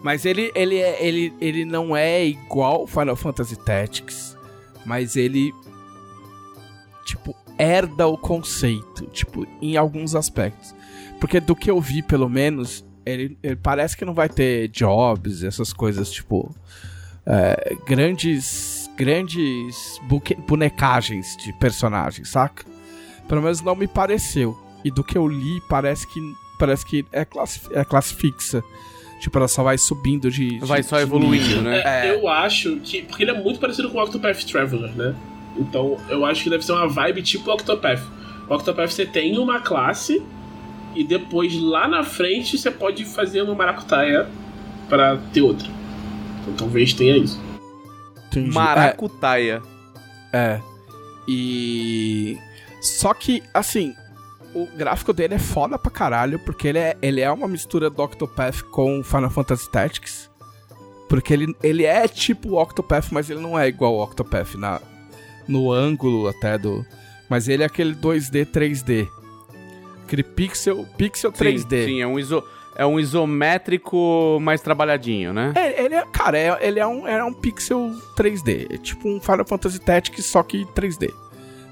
Mas 0.05 0.25
ele, 0.25 0.53
ele, 0.55 0.77
é, 0.77 1.05
ele, 1.05 1.33
ele 1.41 1.65
não 1.65 1.97
é 1.97 2.25
igual 2.25 2.87
Final 2.87 3.17
Fantasy 3.17 3.57
Tactics, 3.57 4.37
mas 4.87 5.17
ele, 5.17 5.53
herda 7.59 8.07
o 8.07 8.17
conceito, 8.17 9.07
tipo, 9.07 9.47
em 9.61 9.77
alguns 9.77 10.15
aspectos. 10.15 10.75
Porque 11.21 11.41
do 11.41 11.57
que 11.57 11.71
eu 11.71 11.81
vi, 11.81 12.03
pelo 12.03 12.29
menos, 12.29 12.85
ele, 13.05 13.37
ele, 13.43 13.57
parece 13.57 13.97
que 13.97 14.05
não 14.05 14.15
vai 14.15 14.29
ter 14.29 14.69
jobs, 14.69 15.43
essas 15.43 15.73
coisas, 15.73 16.11
tipo. 16.11 16.55
É, 17.27 17.77
grandes. 17.87 18.89
Grandes 18.97 20.01
buque, 20.09 20.35
bonecagens 20.35 21.37
de 21.37 21.53
personagens, 21.53 22.31
saca? 22.31 22.65
Pelo 23.29 23.43
menos 23.43 23.61
não 23.61 23.77
me 23.77 23.87
pareceu. 23.87 24.59
E 24.85 24.91
do 24.91 25.05
que 25.05 25.17
eu 25.17 25.27
li, 25.27 25.61
parece 25.69 26.07
que. 26.07 26.21
Parece 26.59 26.85
que 26.85 27.07
é 27.13 27.25
classe, 27.25 27.61
é 27.73 27.85
classe 27.85 28.15
fixa. 28.15 28.65
Tipo, 29.21 29.39
ela 29.39 29.49
só 29.49 29.63
vai 29.63 29.79
subindo 29.79 30.31
de. 30.31 30.59
Vai 30.61 30.81
de, 30.81 30.87
só 30.87 30.99
evoluindo, 31.01 31.63
né? 31.63 31.83
É, 31.85 32.09
é. 32.09 32.15
Eu 32.15 32.29
acho 32.29 32.77
que. 32.81 33.03
Porque 33.03 33.25
ele 33.25 33.33
é 33.33 33.41
muito 33.41 33.59
parecido 33.59 33.91
com 33.91 33.99
o 33.99 34.03
Octopath 34.03 34.45
Traveler, 34.45 34.91
né? 34.97 35.15
Então 35.59 35.97
eu 36.09 36.25
acho 36.25 36.45
que 36.45 36.51
deve 36.51 36.65
ser 36.65 36.73
uma 36.73 36.89
vibe 36.89 37.23
tipo 37.23 37.51
Octopath. 37.51 38.03
O 38.49 38.55
Octopath 38.55 38.91
você 38.91 39.05
tem 39.05 39.39
uma 39.39 39.61
classe 39.61 40.23
e 40.95 41.05
depois 41.05 41.61
lá 41.61 41.87
na 41.87 42.03
frente 42.03 42.57
você 42.57 42.71
pode 42.71 43.05
fazer 43.05 43.43
uma 43.43 43.55
maracutaia 43.55 44.29
para 44.89 45.19
ter 45.33 45.43
outra. 45.43 45.69
Então 46.41 46.55
talvez 46.55 46.93
tenha 46.93 47.17
isso. 47.17 47.41
Entendi. 48.29 48.51
Maracutaia. 48.51 49.63
É. 50.33 50.39
é. 50.39 50.63
E. 51.27 52.39
Só 52.81 53.13
que, 53.13 53.43
assim, 53.53 53.95
o 54.55 54.67
gráfico 54.67 55.13
dele 55.13 55.35
é 55.35 55.39
foda 55.39 55.79
pra 55.79 55.91
caralho, 55.91 56.39
porque 56.39 56.69
ele 56.69 56.79
é, 56.79 56.97
ele 57.03 57.21
é 57.21 57.31
uma 57.31 57.49
mistura 57.49 57.91
do 57.91 58.03
Octopath 58.03 58.63
com 58.63 59.03
Final 59.03 59.31
Fantasy 59.31 59.71
Tactics. 59.71 60.31
Porque 61.09 61.33
ele, 61.33 61.55
ele 61.63 61.85
é 61.85 62.07
tipo 62.07 62.51
o 62.51 62.63
Octopath, 62.63 63.07
mas 63.11 63.31
ele 63.31 63.41
não 63.41 63.59
é 63.59 63.67
igual 63.67 63.95
ao 63.95 64.03
Octopath 64.03 64.55
na, 64.55 64.81
no 65.49 65.73
ângulo 65.73 66.29
até 66.29 66.59
do. 66.59 66.85
Mas 67.29 67.49
ele 67.49 67.63
é 67.63 67.67
aquele 67.67 67.95
2D, 67.95 68.47
3D. 68.47 69.09
Aquele 70.05 70.23
pixel, 70.23 70.87
pixel 70.97 71.33
3D. 71.33 71.87
Sim, 71.87 72.01
é 72.01 72.07
um 72.07 72.19
iso 72.19 72.43
é 72.79 72.87
um 72.87 73.01
isométrico 73.01 74.39
mais 74.41 74.61
trabalhadinho, 74.61 75.33
né? 75.33 75.53
É, 75.57 75.85
ele 75.85 75.97
é, 75.97 76.07
cara, 76.13 76.39
é, 76.39 76.59
ele 76.61 76.79
é 76.79 76.87
um, 76.87 77.09
é 77.09 77.23
um 77.25 77.35
pixel 77.35 77.91
3D. 78.17 78.73
É 78.73 78.79
tipo 78.79 79.09
um 79.09 79.21
Final 79.21 79.45
Fantasy 79.45 79.81
Tactics, 79.81 80.25
só 80.27 80.45
que 80.45 80.65
3D. 80.67 81.13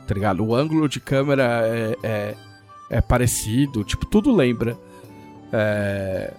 Tá 0.06 0.14
ligado? 0.14 0.44
O 0.44 0.52
ângulo 0.52 0.88
de 0.88 0.98
câmera 0.98 1.62
é, 1.64 1.96
é, 2.02 2.34
é 2.90 3.00
parecido, 3.00 3.84
tipo, 3.84 4.04
tudo 4.04 4.34
lembra. 4.34 4.76
É, 5.52 6.34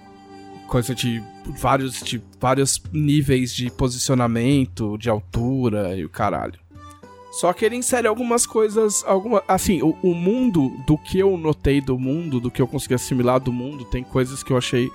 coisa 0.67 0.93
de 0.93 1.23
vários, 1.57 2.01
de 2.01 2.21
vários 2.37 2.81
níveis 2.91 3.55
de 3.55 3.71
posicionamento, 3.71 4.97
de 4.97 5.09
altura 5.09 5.95
e 5.95 6.03
o 6.03 6.09
caralho. 6.09 6.59
Só 7.37 7.53
que 7.53 7.63
ele 7.63 7.75
insere 7.75 8.07
algumas 8.07 8.47
coisas, 8.47 9.03
alguma, 9.05 9.43
assim, 9.47 9.79
o, 9.83 9.95
o, 10.01 10.15
mundo, 10.15 10.75
do 10.87 10.97
que 10.97 11.19
eu 11.19 11.37
notei 11.37 11.79
do 11.79 11.95
mundo, 11.95 12.39
do 12.39 12.49
que 12.49 12.59
eu 12.59 12.65
consegui 12.65 12.95
assimilar 12.95 13.39
do 13.39 13.53
mundo, 13.53 13.85
tem 13.85 14.03
coisas 14.03 14.41
que 14.41 14.51
eu 14.51 14.57
achei 14.57 14.89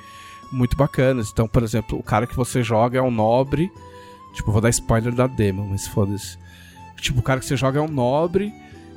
muito 0.51 0.77
bacanas. 0.77 1.31
Então, 1.33 1.47
por 1.47 1.63
exemplo, 1.63 1.97
o 1.97 2.03
cara 2.03 2.27
que 2.27 2.35
você 2.35 2.61
joga 2.61 2.99
é 2.99 3.03
um 3.03 3.13
nobre. 3.13 3.71
Tipo, 4.35 4.51
vou 4.51 4.61
dar 4.61 4.71
spoiler 4.71 5.15
da 5.15 5.29
demo, 5.29 5.69
mas 5.71 5.87
foda-se. 5.87 6.37
Tipo, 7.01 7.21
o 7.21 7.23
cara 7.23 7.39
que 7.39 7.47
você 7.47 7.57
joga 7.57 7.79
é 7.79 7.83
um 7.83 7.87
nobre. 7.87 8.53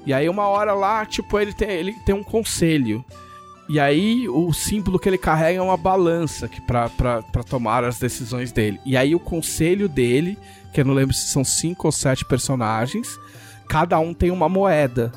E 0.07 0.11
aí, 0.11 0.27
uma 0.27 0.47
hora 0.47 0.73
lá, 0.73 1.05
tipo, 1.05 1.39
ele 1.39 1.53
tem, 1.53 1.69
ele 1.69 1.93
tem 2.03 2.15
um 2.15 2.23
conselho. 2.23 3.05
E 3.69 3.79
aí, 3.79 4.27
o 4.27 4.51
símbolo 4.53 4.97
que 4.97 5.07
ele 5.07 5.19
carrega 5.19 5.59
é 5.59 5.61
uma 5.61 5.77
balança 5.77 6.47
que 6.47 6.61
pra, 6.61 6.89
pra, 6.89 7.21
pra 7.21 7.43
tomar 7.43 7.83
as 7.83 7.99
decisões 7.99 8.51
dele. 8.51 8.79
E 8.83 8.97
aí, 8.97 9.13
o 9.13 9.19
conselho 9.19 9.87
dele, 9.87 10.35
que 10.73 10.81
eu 10.81 10.85
não 10.85 10.95
lembro 10.95 11.13
se 11.13 11.27
são 11.27 11.43
cinco 11.43 11.87
ou 11.87 11.91
sete 11.91 12.25
personagens, 12.25 13.19
cada 13.67 13.99
um 13.99 14.13
tem 14.13 14.31
uma 14.31 14.47
moeda. 14.47 15.11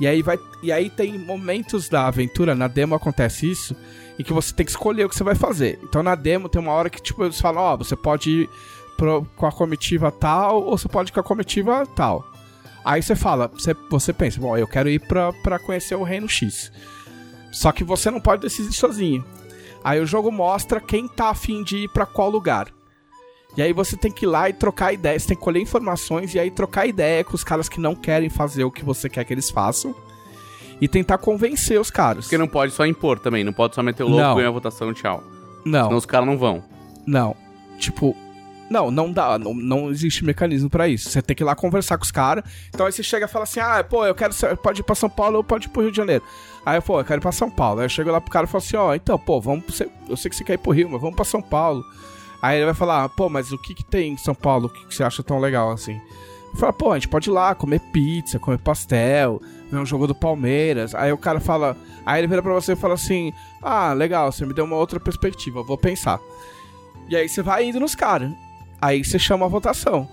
E 0.00 0.06
aí 0.06 0.22
vai. 0.22 0.38
E 0.62 0.72
aí 0.72 0.90
tem 0.90 1.18
momentos 1.18 1.88
da 1.88 2.06
aventura, 2.06 2.54
na 2.54 2.68
demo 2.68 2.94
acontece 2.94 3.50
isso, 3.50 3.76
em 4.18 4.22
que 4.22 4.32
você 4.32 4.52
tem 4.52 4.66
que 4.66 4.72
escolher 4.72 5.04
o 5.04 5.08
que 5.08 5.16
você 5.16 5.24
vai 5.24 5.34
fazer. 5.34 5.78
Então 5.82 6.02
na 6.02 6.14
demo 6.14 6.48
tem 6.48 6.60
uma 6.60 6.72
hora 6.72 6.90
que, 6.90 7.00
tipo, 7.00 7.24
eles 7.24 7.40
falam, 7.40 7.62
ó, 7.62 7.74
oh, 7.74 7.78
você 7.78 7.96
pode 7.96 8.30
ir 8.30 8.50
pro, 8.96 9.26
com 9.36 9.46
a 9.46 9.52
comitiva 9.52 10.10
tal, 10.10 10.62
ou 10.62 10.76
você 10.76 10.88
pode 10.88 11.10
ir 11.10 11.12
com 11.12 11.20
a 11.20 11.24
comitiva 11.24 11.86
tal. 11.94 12.24
Aí 12.84 13.02
você 13.02 13.16
fala, 13.16 13.48
você, 13.48 13.74
você 13.90 14.12
pensa, 14.12 14.40
bom, 14.40 14.56
eu 14.56 14.66
quero 14.66 14.88
ir 14.88 15.00
pra, 15.00 15.32
pra 15.32 15.58
conhecer 15.58 15.96
o 15.96 16.04
Reino 16.04 16.28
X. 16.28 16.70
Só 17.50 17.72
que 17.72 17.82
você 17.82 18.10
não 18.10 18.20
pode 18.20 18.42
decidir 18.42 18.72
sozinho. 18.72 19.24
Aí 19.82 20.00
o 20.00 20.06
jogo 20.06 20.30
mostra 20.30 20.80
quem 20.80 21.08
tá 21.08 21.30
afim 21.30 21.62
de 21.62 21.78
ir 21.78 21.88
para 21.88 22.06
qual 22.06 22.30
lugar. 22.30 22.68
E 23.56 23.62
aí 23.62 23.72
você 23.72 23.96
tem 23.96 24.10
que 24.10 24.26
ir 24.26 24.28
lá 24.28 24.48
e 24.50 24.52
trocar 24.52 24.92
ideias, 24.92 25.24
tem 25.24 25.36
que 25.36 25.42
colher 25.42 25.60
informações 25.60 26.34
e 26.34 26.38
aí 26.38 26.50
trocar 26.50 26.86
ideia 26.86 27.24
com 27.24 27.34
os 27.34 27.42
caras 27.42 27.68
que 27.68 27.80
não 27.80 27.94
querem 27.94 28.28
fazer 28.28 28.64
o 28.64 28.70
que 28.70 28.84
você 28.84 29.08
quer 29.08 29.24
que 29.24 29.32
eles 29.32 29.50
façam. 29.50 29.94
E 30.78 30.86
tentar 30.86 31.16
convencer 31.16 31.80
os 31.80 31.90
caras. 31.90 32.26
Porque 32.26 32.36
não 32.36 32.48
pode 32.48 32.72
só 32.72 32.84
impor 32.84 33.18
também, 33.18 33.42
não 33.42 33.52
pode 33.52 33.74
só 33.74 33.82
meter 33.82 34.02
o 34.02 34.08
louco, 34.08 34.34
ganhar 34.34 34.48
a 34.48 34.52
votação, 34.52 34.92
tchau. 34.92 35.24
Não. 35.64 35.84
Senão 35.84 35.96
os 35.96 36.04
caras 36.04 36.26
não 36.26 36.36
vão. 36.36 36.62
Não. 37.06 37.34
Tipo, 37.78 38.14
não, 38.68 38.90
não 38.90 39.12
dá, 39.12 39.38
não, 39.38 39.54
não 39.54 39.90
existe 39.90 40.24
mecanismo 40.24 40.68
para 40.68 40.88
isso. 40.88 41.08
Você 41.08 41.22
tem 41.22 41.36
que 41.36 41.42
ir 41.42 41.46
lá 41.46 41.54
conversar 41.54 41.96
com 41.96 42.04
os 42.04 42.10
caras. 42.10 42.44
Então 42.68 42.84
aí 42.84 42.92
você 42.92 43.02
chega 43.02 43.26
e 43.26 43.28
fala 43.28 43.44
assim: 43.44 43.60
ah, 43.60 43.82
pô, 43.82 44.04
eu 44.04 44.14
quero. 44.14 44.34
Pode 44.62 44.80
ir 44.80 44.84
pra 44.84 44.94
São 44.94 45.08
Paulo 45.08 45.38
ou 45.38 45.44
pode 45.44 45.66
ir 45.66 45.70
pro 45.70 45.82
Rio 45.82 45.90
de 45.90 45.96
Janeiro. 45.96 46.24
Aí, 46.64 46.80
pô, 46.80 47.00
eu 47.00 47.04
quero 47.04 47.20
ir 47.20 47.22
pra 47.22 47.32
São 47.32 47.50
Paulo. 47.50 47.80
Aí 47.80 47.86
eu 47.86 47.90
chego 47.90 48.10
lá 48.10 48.20
pro 48.20 48.30
cara 48.30 48.46
e 48.46 48.48
falo 48.48 48.62
assim: 48.62 48.76
ó, 48.76 48.90
oh, 48.90 48.94
então, 48.94 49.18
pô, 49.18 49.40
vamos. 49.40 49.80
Eu 50.08 50.16
sei 50.16 50.28
que 50.28 50.36
você 50.36 50.44
quer 50.44 50.54
ir 50.54 50.58
pro 50.58 50.72
Rio, 50.72 50.90
mas 50.90 51.00
vamos 51.00 51.16
pra 51.16 51.24
São 51.24 51.40
Paulo. 51.40 51.84
Aí 52.46 52.58
ele 52.58 52.66
vai 52.66 52.74
falar, 52.74 53.08
pô, 53.08 53.28
mas 53.28 53.50
o 53.50 53.58
que 53.58 53.74
que 53.74 53.82
tem 53.82 54.12
em 54.12 54.16
São 54.16 54.32
Paulo? 54.32 54.68
Que, 54.68 54.86
que 54.86 54.94
você 54.94 55.02
acha 55.02 55.20
tão 55.20 55.40
legal 55.40 55.72
assim? 55.72 56.00
Fala, 56.54 56.72
pô, 56.72 56.92
a 56.92 56.94
gente 56.94 57.08
pode 57.08 57.28
ir 57.28 57.32
lá 57.32 57.56
comer 57.56 57.80
pizza, 57.92 58.38
comer 58.38 58.58
pastel, 58.58 59.42
ver 59.68 59.78
um 59.78 59.84
jogo 59.84 60.06
do 60.06 60.14
Palmeiras. 60.14 60.94
Aí 60.94 61.10
o 61.10 61.18
cara 61.18 61.40
fala. 61.40 61.76
Aí 62.06 62.20
ele 62.20 62.28
vira 62.28 62.40
pra 62.40 62.52
você 62.52 62.74
e 62.74 62.76
fala 62.76 62.94
assim: 62.94 63.32
Ah, 63.60 63.92
legal, 63.92 64.30
você 64.30 64.46
me 64.46 64.54
deu 64.54 64.64
uma 64.64 64.76
outra 64.76 65.00
perspectiva, 65.00 65.60
vou 65.60 65.76
pensar. 65.76 66.20
E 67.08 67.16
aí 67.16 67.28
você 67.28 67.42
vai 67.42 67.64
indo 67.64 67.80
nos 67.80 67.96
caras. 67.96 68.30
Aí 68.80 69.04
você 69.04 69.18
chama 69.18 69.46
a 69.46 69.48
votação. 69.48 70.08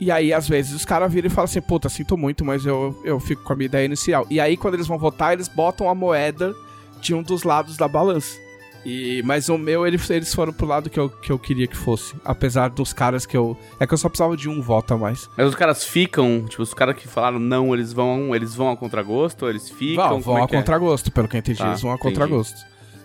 E 0.00 0.10
aí, 0.10 0.32
às 0.32 0.48
vezes, 0.48 0.72
os 0.72 0.84
caras 0.84 1.12
viram 1.12 1.28
e 1.28 1.30
falam 1.30 1.44
assim, 1.44 1.60
puta, 1.60 1.88
sinto 1.88 2.16
muito, 2.16 2.44
mas 2.44 2.66
eu, 2.66 2.98
eu 3.04 3.20
fico 3.20 3.44
com 3.44 3.52
a 3.52 3.56
minha 3.56 3.66
ideia 3.66 3.84
inicial. 3.84 4.26
E 4.28 4.40
aí, 4.40 4.56
quando 4.56 4.74
eles 4.74 4.88
vão 4.88 4.98
votar, 4.98 5.34
eles 5.34 5.46
botam 5.46 5.88
a 5.88 5.94
moeda 5.94 6.52
de 7.00 7.14
um 7.14 7.22
dos 7.22 7.44
lados 7.44 7.76
da 7.76 7.86
balança. 7.86 8.36
E, 8.84 9.22
mas 9.24 9.48
o 9.48 9.58
meu, 9.58 9.86
eles, 9.86 10.08
eles 10.08 10.34
foram 10.34 10.52
pro 10.52 10.66
lado 10.66 10.88
que 10.88 10.98
eu, 10.98 11.08
que 11.08 11.30
eu 11.30 11.38
queria 11.38 11.66
que 11.66 11.76
fosse. 11.76 12.14
Apesar 12.24 12.70
dos 12.70 12.92
caras 12.92 13.26
que 13.26 13.36
eu. 13.36 13.56
É 13.78 13.86
que 13.86 13.92
eu 13.92 13.98
só 13.98 14.08
precisava 14.08 14.36
de 14.36 14.48
um 14.48 14.62
voto 14.62 14.94
a 14.94 14.96
mais. 14.96 15.28
Mas 15.36 15.48
os 15.48 15.54
caras 15.54 15.84
ficam, 15.84 16.46
tipo, 16.48 16.62
os 16.62 16.72
caras 16.72 16.96
que 16.96 17.06
falaram 17.06 17.38
não, 17.38 17.74
eles 17.74 17.92
vão, 17.92 18.34
eles 18.34 18.54
vão 18.54 18.70
a 18.70 18.76
contragosto, 18.76 19.48
eles 19.48 19.68
ficam. 19.68 20.08
Vão, 20.08 20.20
vão 20.20 20.38
é 20.38 20.40
a 20.42 20.44
é? 20.44 20.48
contragosto, 20.48 21.12
pelo 21.12 21.28
que 21.28 21.36
eu 21.36 21.40
entendi, 21.40 21.58
Tá, 21.58 21.68
eles 21.68 21.82
vão 21.82 21.92
a 21.92 21.94
entendi. 21.94 22.14
contragosto. 22.14 22.58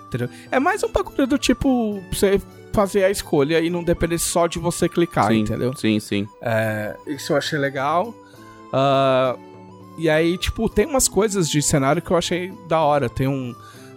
Entendeu? 0.08 0.30
É 0.50 0.60
mais 0.60 0.82
um 0.84 0.92
bagulho 0.92 1.28
do 1.28 1.38
tipo, 1.38 2.02
você 2.12 2.40
fazer 2.72 3.04
a 3.04 3.10
escolha 3.10 3.60
e 3.60 3.70
não 3.70 3.84
depender 3.84 4.18
só 4.18 4.48
de 4.48 4.60
você 4.60 4.88
clicar, 4.88 5.28
sim, 5.28 5.40
entendeu? 5.40 5.74
Sim, 5.76 6.00
sim. 6.00 6.28
É, 6.42 6.96
isso 7.08 7.34
eu 7.34 7.38
achei 7.38 7.58
legal. 7.58 8.14
Ah, 8.72 9.36
e 9.98 10.10
aí, 10.10 10.38
tipo, 10.38 10.68
tem 10.70 10.86
umas 10.86 11.08
coisas 11.08 11.50
de 11.50 11.62
cenário 11.62 12.02
que 12.02 12.12
eu 12.12 12.18
achei 12.18 12.54
da 12.68 12.82
hora. 12.82 13.10
Tem 13.10 13.28
um, 13.28 13.56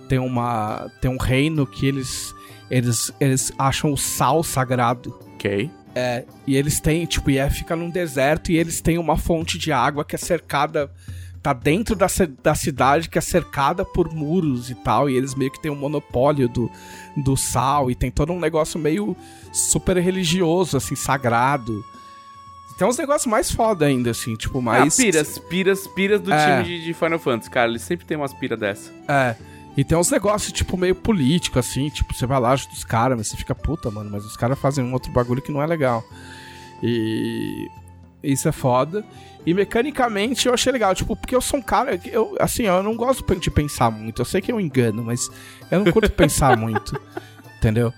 tem 0.09 0.19
uma, 0.19 0.91
tem 1.01 1.11
um 1.11 1.17
reino 1.19 1.67
que 1.67 1.87
eles, 1.87 2.35
eles, 2.71 3.13
eles 3.21 3.53
acham 3.59 3.93
o 3.93 3.97
sal 3.97 4.43
sagrado. 4.43 5.17
Ok. 5.35 5.71
É, 5.95 6.25
e 6.47 6.57
eles 6.57 6.81
têm, 6.81 7.05
tipo, 7.07 7.31
e 7.31 7.39
é, 7.39 7.49
fica 7.51 7.75
num 7.75 7.91
deserto 7.91 8.53
e 8.53 8.57
eles 8.57 8.81
têm 8.81 8.99
uma 8.99 9.17
fonte 9.17 9.59
de 9.59 9.73
água 9.73 10.05
que 10.05 10.15
é 10.15 10.19
cercada. 10.19 10.91
Tá 11.41 11.53
dentro 11.53 11.95
da, 11.95 12.09
da 12.43 12.55
cidade 12.55 13.09
que 13.09 13.17
é 13.17 13.21
cercada 13.21 13.85
por 13.85 14.13
muros 14.13 14.71
e 14.71 14.75
tal. 14.75 15.09
E 15.09 15.15
eles 15.17 15.35
meio 15.37 15.51
que 15.53 15.61
têm 15.61 15.71
um 15.71 15.77
monopólio 15.77 16.49
do, 16.49 16.71
do 17.17 17.37
sal. 17.37 17.91
E 17.91 17.95
tem 17.95 18.11
todo 18.11 18.33
um 18.33 18.41
negócio 18.41 18.79
meio 18.79 19.17
super 19.53 19.97
religioso, 19.99 20.77
assim, 20.77 20.97
sagrado. 20.97 21.85
Tem 22.77 22.87
uns 22.87 22.99
negócios 22.99 23.27
mais 23.27 23.51
foda 23.51 23.87
ainda, 23.87 24.11
assim, 24.11 24.37
tipo, 24.37 24.61
mais. 24.63 24.95
Ah, 24.95 25.03
piras, 25.03 25.39
piras, 25.39 25.87
piras 25.89 26.21
do 26.21 26.33
É. 26.33 26.63
time 26.63 26.79
de, 26.79 26.85
de 26.87 26.95
Final 26.95 27.19
Fantasy, 27.19 27.51
cara. 27.51 27.69
Eles 27.71 27.83
sempre 27.83 28.05
tem 28.07 28.17
umas 28.17 28.33
piras 28.35 28.59
dessa. 28.59 28.93
É. 29.09 29.35
E 29.79 29.85
tem 29.85 29.97
uns 29.97 30.11
negócios, 30.11 30.51
tipo, 30.51 30.77
meio 30.77 30.97
político, 30.97 31.57
assim, 31.57 31.89
tipo, 31.89 32.13
você 32.13 32.27
vai 32.27 32.41
lá 32.41 32.51
ajuda 32.51 32.73
os 32.73 32.83
caras, 32.83 33.17
mas 33.17 33.29
você 33.29 33.37
fica, 33.37 33.55
puta, 33.55 33.91
mano, 33.93 34.11
mas 34.11 34.25
os 34.25 34.37
caras 34.37 34.59
fazem 34.59 34.85
um 34.85 34.93
outro 34.93 35.13
bagulho 35.13 35.41
que 35.41 35.53
não 35.53 35.63
é 35.63 35.67
legal. 35.67 36.03
E. 36.83 37.69
Isso 38.21 38.49
é 38.49 38.53
foda. 38.53 39.05
E 39.47 39.55
mecanicamente 39.55 40.49
eu 40.49 40.53
achei 40.55 40.73
legal, 40.73 40.93
tipo, 40.97 41.15
porque 41.15 41.35
eu 41.37 41.41
sou 41.41 41.61
um 41.61 41.63
cara. 41.63 41.97
que 41.97 42.11
Eu, 42.11 42.35
assim, 42.41 42.65
eu 42.65 42.83
não 42.83 42.97
gosto 42.97 43.25
de 43.37 43.51
pensar 43.53 43.91
muito. 43.93 44.21
Eu 44.21 44.25
sei 44.27 44.41
que 44.41 44.51
eu 44.51 44.61
engano, 44.61 45.05
mas 45.05 45.31
eu 45.71 45.85
não 45.85 45.93
curto 45.93 46.11
pensar 46.11 46.57
muito. 46.59 47.01
Entendeu? 47.59 47.95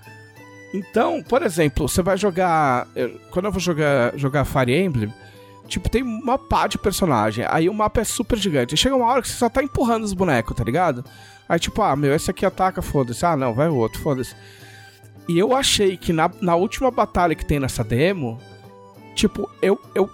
Então, 0.71 1.23
por 1.23 1.41
exemplo, 1.41 1.89
você 1.89 2.03
vai 2.03 2.15
jogar. 2.17 2.87
eu- 2.95 3.19
Quando 3.31 3.45
eu 3.45 3.51
vou 3.51 3.59
jogar, 3.59 4.15
jogar 4.15 4.45
Fire 4.45 4.71
Emblem, 4.71 5.11
tipo, 5.71 5.89
tem 5.89 6.03
uma 6.03 6.37
pá 6.37 6.67
de 6.67 6.77
personagem. 6.77 7.45
Aí 7.49 7.69
o 7.69 7.73
mapa 7.73 8.01
é 8.01 8.03
super 8.03 8.37
gigante. 8.37 8.75
Chega 8.75 8.95
uma 8.95 9.07
hora 9.07 9.21
que 9.21 9.29
você 9.29 9.37
só 9.37 9.49
tá 9.49 9.63
empurrando 9.63 10.03
os 10.03 10.13
bonecos, 10.13 10.55
tá 10.55 10.63
ligado? 10.63 11.03
Aí, 11.47 11.59
tipo, 11.59 11.81
ah, 11.81 11.95
meu, 11.95 12.13
esse 12.13 12.29
aqui 12.29 12.45
ataca, 12.45 12.81
foda-se. 12.81 13.25
Ah, 13.25 13.35
não, 13.35 13.53
vai 13.53 13.69
o 13.69 13.75
outro, 13.75 13.99
foda-se. 14.01 14.35
E 15.27 15.39
eu 15.39 15.55
achei 15.55 15.95
que 15.95 16.11
na, 16.11 16.29
na 16.41 16.55
última 16.55 16.91
batalha 16.91 17.33
que 17.33 17.45
tem 17.45 17.59
nessa 17.59 17.83
demo, 17.83 18.37
tipo, 19.15 19.49
eu, 19.61 19.79
eu, 19.95 20.09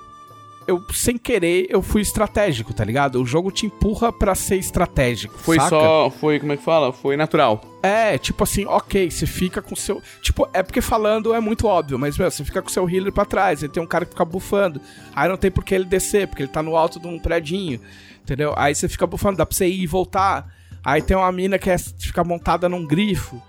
eu, 0.67 0.83
sem 0.93 1.17
querer, 1.17 1.65
eu 1.69 1.81
fui 1.81 2.01
estratégico, 2.01 2.73
tá 2.73 2.83
ligado? 2.83 3.21
O 3.21 3.25
jogo 3.25 3.49
te 3.51 3.65
empurra 3.65 4.11
pra 4.11 4.35
ser 4.35 4.57
estratégico. 4.57 5.37
Foi 5.37 5.55
saca? 5.55 5.69
só. 5.69 6.09
Foi, 6.09 6.39
como 6.39 6.51
é 6.51 6.57
que 6.57 6.63
fala? 6.63 6.91
Foi 6.91 7.15
natural. 7.15 7.61
É, 7.81 8.17
tipo 8.17 8.43
assim, 8.43 8.65
ok, 8.65 9.09
você 9.09 9.25
fica 9.25 9.61
com 9.61 9.75
seu. 9.75 10.01
Tipo, 10.21 10.47
é 10.53 10.61
porque 10.61 10.81
falando 10.81 11.33
é 11.33 11.39
muito 11.39 11.67
óbvio, 11.67 11.97
mas, 11.97 12.17
meu, 12.17 12.29
você 12.29 12.43
fica 12.43 12.61
com 12.61 12.69
seu 12.69 12.89
healer 12.89 13.13
pra 13.13 13.23
trás, 13.23 13.63
aí 13.63 13.69
tem 13.69 13.81
um 13.81 13.87
cara 13.87 14.05
que 14.05 14.11
fica 14.11 14.25
bufando. 14.25 14.81
Aí 15.15 15.29
não 15.29 15.37
tem 15.37 15.49
por 15.49 15.63
que 15.63 15.73
ele 15.73 15.85
descer, 15.85 16.27
porque 16.27 16.43
ele 16.43 16.51
tá 16.51 16.61
no 16.61 16.75
alto 16.75 16.99
de 16.99 17.07
um 17.07 17.17
predinho, 17.17 17.79
entendeu? 18.21 18.53
Aí 18.57 18.75
você 18.75 18.89
fica 18.89 19.07
bufando, 19.07 19.37
dá 19.37 19.45
pra 19.45 19.55
você 19.55 19.67
ir 19.67 19.81
e 19.81 19.87
voltar. 19.87 20.53
Aí 20.83 21.01
tem 21.01 21.15
uma 21.15 21.31
mina 21.31 21.57
que 21.57 21.69
é, 21.69 21.77
fica 21.77 22.23
montada 22.23 22.67
num 22.67 22.85
grifo, 22.85 23.41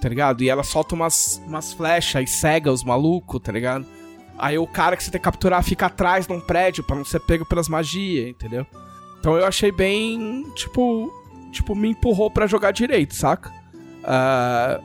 tá 0.00 0.08
ligado? 0.08 0.42
E 0.42 0.48
ela 0.48 0.64
solta 0.64 0.94
umas, 0.94 1.40
umas 1.46 1.72
flechas 1.72 2.24
e 2.24 2.26
cega 2.26 2.72
os 2.72 2.82
malucos, 2.82 3.40
tá 3.40 3.52
ligado? 3.52 3.86
Aí 4.38 4.58
o 4.58 4.66
cara 4.66 4.96
que 4.96 5.04
você 5.04 5.10
tem 5.10 5.20
que 5.20 5.24
capturar 5.24 5.62
fica 5.62 5.86
atrás 5.86 6.26
num 6.26 6.40
prédio 6.40 6.82
pra 6.84 6.96
não 6.96 7.04
ser 7.04 7.20
pego 7.20 7.44
pelas 7.46 7.68
magias, 7.68 8.28
entendeu? 8.28 8.66
Então 9.20 9.36
eu 9.36 9.46
achei 9.46 9.70
bem, 9.72 10.44
tipo, 10.54 11.10
tipo, 11.52 11.74
me 11.74 11.88
empurrou 11.90 12.30
pra 12.30 12.46
jogar 12.46 12.72
direito, 12.72 13.14
saca? 13.14 13.50
Ah, 14.02 14.80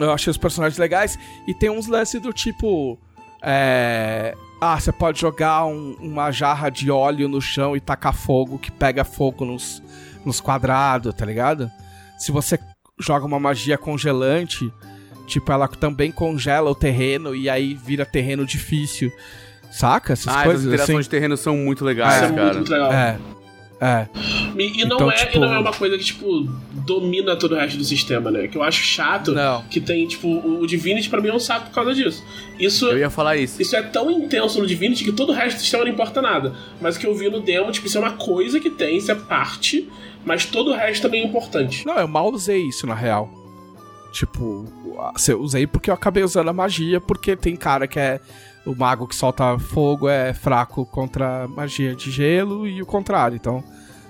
eu 0.00 0.10
achei 0.12 0.30
os 0.30 0.36
personagens 0.38 0.78
legais. 0.78 1.18
E 1.46 1.54
tem 1.54 1.70
uns 1.70 1.86
lances 1.86 2.20
do 2.20 2.32
tipo. 2.32 2.98
é, 3.46 4.34
ah, 4.60 4.80
você 4.80 4.90
pode 4.90 5.20
jogar 5.20 5.66
um- 5.66 5.94
uma 6.00 6.30
jarra 6.30 6.70
de 6.70 6.90
óleo 6.90 7.28
no 7.28 7.42
chão 7.42 7.76
e 7.76 7.80
tacar 7.80 8.14
fogo, 8.14 8.58
que 8.58 8.70
pega 8.70 9.04
fogo 9.04 9.44
nos, 9.44 9.82
nos 10.24 10.40
quadrados, 10.40 11.12
tá 11.14 11.26
ligado? 11.26 11.70
Se 12.18 12.32
você 12.32 12.58
joga 12.98 13.26
uma 13.26 13.38
magia 13.38 13.76
congelante, 13.76 14.72
tipo, 15.26 15.50
ela 15.52 15.66
também 15.68 16.10
congela 16.12 16.70
o 16.70 16.74
terreno 16.74 17.34
e 17.34 17.48
aí 17.48 17.74
vira 17.74 18.04
terreno 18.06 18.44
difícil. 18.46 19.12
Saca? 19.70 20.12
Essas 20.12 20.28
ah, 20.28 20.32
essas 20.32 20.44
coisas 20.44 20.66
interações 20.66 20.98
assim. 20.98 21.02
de 21.04 21.10
terreno 21.10 21.36
são 21.36 21.56
muito 21.56 21.84
legais, 21.84 22.14
Isso 22.16 22.24
é 22.24 22.26
muito, 22.28 22.40
cara. 22.42 22.54
muito 22.54 22.70
legal. 22.72 22.92
É. 22.92 23.18
É. 23.80 24.08
E, 24.56 24.80
e 24.82 24.84
não 24.86 24.96
Então, 24.96 25.10
é, 25.10 25.16
tipo- 25.16 25.36
e 25.36 25.40
não 25.40 25.52
é 25.52 25.58
uma 25.58 25.72
coisa 25.72 25.98
que, 25.98 26.04
tipo, 26.04 26.44
domina 26.86 27.34
todo 27.36 27.52
o 27.52 27.58
resto 27.58 27.76
do 27.76 27.84
sistema, 27.84 28.30
né? 28.30 28.46
Que 28.46 28.56
eu 28.56 28.62
acho 28.62 28.80
chato 28.82 29.32
Não. 29.32 29.62
que 29.64 29.80
tem, 29.80 30.06
tipo, 30.06 30.28
o 30.28 30.60
o 30.60 30.66
Divinity 30.66 31.08
pra 31.10 31.20
mim 31.20 31.28
é 31.28 31.34
um 31.34 31.40
saco 31.40 31.66
por 31.66 31.74
causa 31.74 31.92
disso. 31.92 32.24
Isso, 32.58 32.86
Eu 32.88 32.98
ia 32.98 33.10
falar 33.10 33.36
isso. 33.36 33.60
isso 33.60 33.74
é 33.74 33.82
tão 33.82 34.10
intenso 34.10 34.60
no 34.60 34.66
Divinity 34.66 35.02
que 35.04 35.12
todo 35.12 35.30
o 35.30 35.32
resto 35.32 35.56
do 35.56 35.60
sistema 35.60 35.84
não 35.84 35.90
importa 35.90 36.22
nada. 36.22 36.54
Mas 36.80 36.96
o 36.96 37.00
que 37.00 37.06
eu 37.06 37.14
vi 37.14 37.28
no 37.28 37.40
demo, 37.40 37.70
tipo, 37.72 37.86
isso 37.88 37.98
é 37.98 38.00
uma 38.00 38.12
coisa 38.12 38.60
que 38.60 38.70
tem, 38.70 38.96
isso 38.96 39.10
é 39.10 39.14
parte, 39.16 39.88
mas 40.24 40.46
todo 40.46 40.70
o 40.70 40.74
resto 40.74 41.02
também 41.02 41.22
é 41.22 41.24
importante. 41.26 41.84
Não, 41.84 41.98
eu 41.98 42.06
mal 42.08 42.32
usei 42.32 42.62
isso 42.62 42.86
na 42.86 42.94
real. 42.94 43.28
Tipo, 44.14 44.64
eu 45.26 45.40
usei 45.40 45.66
porque 45.66 45.90
eu 45.90 45.94
acabei 45.94 46.22
usando 46.22 46.48
a 46.48 46.52
magia, 46.52 47.00
porque 47.00 47.34
tem 47.34 47.56
cara 47.56 47.88
que 47.88 47.98
é. 47.98 48.20
O 48.64 48.74
mago 48.74 49.08
que 49.08 49.14
solta 49.14 49.58
fogo 49.58 50.08
é 50.08 50.32
fraco 50.32 50.86
contra 50.86 51.46
magia 51.48 51.94
de 51.96 52.10
gelo 52.12 52.66
e 52.66 52.80
o 52.80 52.86
contrário. 52.86 53.34
Então, 53.34 53.62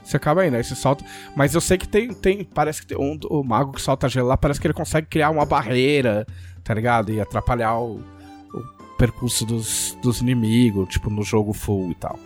você 0.04 0.18
acaba 0.18 0.42
aí 0.42 0.50
você 0.50 0.74
solta. 0.74 1.02
Mas 1.34 1.54
eu 1.54 1.60
sei 1.60 1.78
que 1.78 1.88
tem. 1.88 2.12
tem 2.12 2.44
parece 2.44 2.82
que 2.82 2.86
tem 2.86 2.98
um, 2.98 3.18
o 3.30 3.42
mago 3.42 3.72
que 3.72 3.80
solta 3.80 4.06
gelo 4.06 4.28
lá, 4.28 4.36
parece 4.36 4.60
que 4.60 4.66
ele 4.66 4.74
consegue 4.74 5.06
criar 5.06 5.30
uma 5.30 5.46
barreira, 5.46 6.26
tá 6.62 6.74
ligado? 6.74 7.10
E 7.10 7.18
atrapalhar 7.18 7.78
o, 7.78 7.96
o 7.96 8.96
percurso 8.98 9.46
dos, 9.46 9.96
dos 10.02 10.20
inimigos, 10.20 10.86
tipo, 10.90 11.08
no 11.08 11.22
jogo 11.22 11.54
full 11.54 11.90
e 11.90 11.94
tal. 11.94 12.18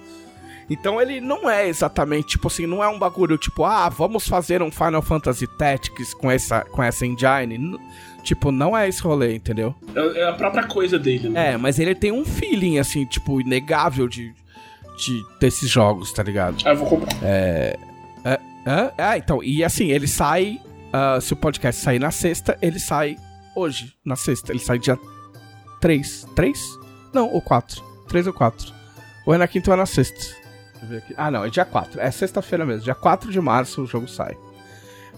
Então 0.71 1.01
ele 1.01 1.21
não 1.21 1.49
é 1.49 1.67
exatamente, 1.67 2.29
tipo 2.29 2.49
assim, 2.49 2.67
não 2.67 2.85
é 2.85 2.89
um 2.89 2.99
bagulho 2.99 3.39
tipo, 3.39 3.65
ah, 3.65 3.89
vamos 3.89 4.29
fazer 4.29 4.63
um 4.63 4.71
Final 4.71 5.01
Fantasy 5.03 5.47
Tactics 5.47 6.13
com 6.13 6.31
essa, 6.31 6.61
com 6.63 6.83
essa 6.83 7.07
engine. 7.07 7.79
Tipo, 8.23 8.51
não 8.53 8.77
é 8.77 8.87
esse 8.89 9.01
rolê, 9.01 9.37
entendeu? 9.37 9.75
É, 9.95 10.21
é 10.21 10.29
a 10.29 10.33
própria 10.35 10.65
coisa 10.65 10.99
dele, 10.99 11.31
né? 11.31 11.53
É, 11.53 11.57
mas 11.57 11.79
ele 11.79 11.95
tem 11.95 12.13
um 12.13 12.25
feeling, 12.25 12.79
assim, 12.79 13.07
tipo, 13.07 13.41
inegável 13.41 14.07
de, 14.07 14.35
de 14.99 15.25
desses 15.41 15.71
jogos, 15.71 16.13
tá 16.13 16.23
ligado? 16.23 16.57
Ah, 16.67 16.71
eu 16.71 16.77
vou 16.77 16.87
comprar. 16.89 17.15
Hã? 18.67 18.93
Ah, 18.99 19.17
então, 19.17 19.43
e 19.43 19.65
assim, 19.65 19.91
ele 19.91 20.07
sai. 20.07 20.61
ah, 20.93 21.19
se 21.23 21.33
o 21.33 21.37
podcast 21.37 21.81
sair 21.81 21.99
na 21.99 22.11
sexta, 22.11 22.59
ele 22.61 22.79
sai 22.79 23.17
hoje, 23.57 23.95
na 24.05 24.15
sexta. 24.17 24.53
Ele 24.53 24.59
sai 24.59 24.79
dia 24.79 24.99
3. 25.81 26.27
3? 26.37 26.79
Não, 27.15 27.33
ou 27.33 27.41
4. 27.41 27.83
3 28.09 28.27
ou 28.27 28.33
4. 28.35 28.75
Ou 29.25 29.33
é 29.35 29.39
na 29.39 29.49
quinta 29.49 29.71
ou 29.71 29.75
é 29.75 29.77
na 29.79 29.87
sexta. 29.87 30.37
Ver 30.83 30.99
aqui. 30.99 31.15
Ah, 31.17 31.31
não, 31.31 31.45
é 31.45 31.51
dia 31.51 31.65
4. 31.65 32.01
É 32.01 32.11
sexta-feira 32.11 32.65
mesmo. 32.65 32.83
Dia 32.83 32.95
4 32.95 33.31
de 33.31 33.41
março 33.41 33.83
o 33.83 33.87
jogo 33.87 34.09
sai. 34.09 34.37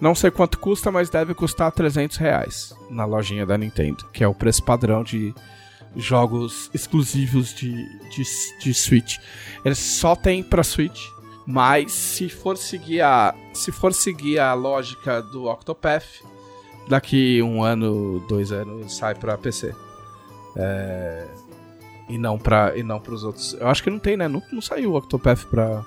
Não 0.01 0.15
sei 0.15 0.31
quanto 0.31 0.59
custa, 0.59 0.91
mas 0.91 1.11
deve 1.11 1.35
custar 1.35 1.71
300 1.71 2.17
reais 2.17 2.75
na 2.89 3.05
lojinha 3.05 3.45
da 3.45 3.59
Nintendo, 3.59 4.07
que 4.13 4.25
é 4.25 4.29
o 4.29 4.35
preço 4.35 4.63
padrão 4.63 5.05
de 5.05 5.35
jogos 5.95 6.71
exclusivos 6.73 7.55
de, 7.55 7.73
de, 8.11 8.23
de 8.61 8.73
Switch. 8.73 9.19
Ele 9.65 9.75
só 9.75 10.17
tem 10.17 10.43
pra 10.43 10.63
Switch, 10.63 11.07
mas 11.47 11.93
se 11.93 12.29
for 12.29 12.57
seguir 12.57 13.03
a 13.03 13.35
se 13.53 13.71
for 13.73 13.93
seguir 13.93 14.39
a 14.39 14.55
lógica 14.55 15.21
do 15.21 15.47
Octopath, 15.47 16.23
daqui 16.89 17.43
um 17.43 17.63
ano, 17.63 18.25
dois 18.29 18.53
anos 18.53 18.97
sai 18.97 19.15
pra 19.15 19.37
PC. 19.37 19.75
É, 20.57 21.27
e 22.11 22.19
não 22.19 22.39
para 22.39 22.77
e 22.77 22.83
não 22.83 23.01
para 23.01 23.15
os 23.15 23.25
outros. 23.25 23.55
Eu 23.59 23.69
acho 23.69 23.83
que 23.83 23.91
não 23.91 23.99
tem, 23.99 24.17
né? 24.17 24.29
Não, 24.29 24.43
não 24.53 24.61
saiu 24.61 24.93
o 24.93 24.97
Octopath 24.97 25.45
pra 25.47 25.85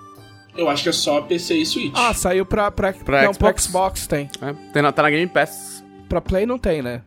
Eu 0.56 0.70
acho 0.70 0.84
que 0.84 0.90
é 0.90 0.94
só 0.94 1.22
PC 1.22 1.56
e 1.56 1.66
Switch. 1.66 1.94
Ah, 1.96 2.14
saiu 2.14 2.46
pra 2.46 2.72
pra, 2.72 2.94
Pra 2.94 3.24
não, 3.24 3.34
pra 3.34 3.50
Xbox? 3.50 3.64
Xbox 3.64 4.08
tem. 4.08 4.30
É, 4.42 4.54
tem 4.72 4.82
na- 4.82 4.92
tá 4.92 5.02
na 5.04 5.10
Game 5.10 5.28
Pass. 5.28 5.84
Pra 6.10 6.22
Play 6.22 6.46
não 6.46 6.58
tem, 6.60 6.82
né? 6.82 7.02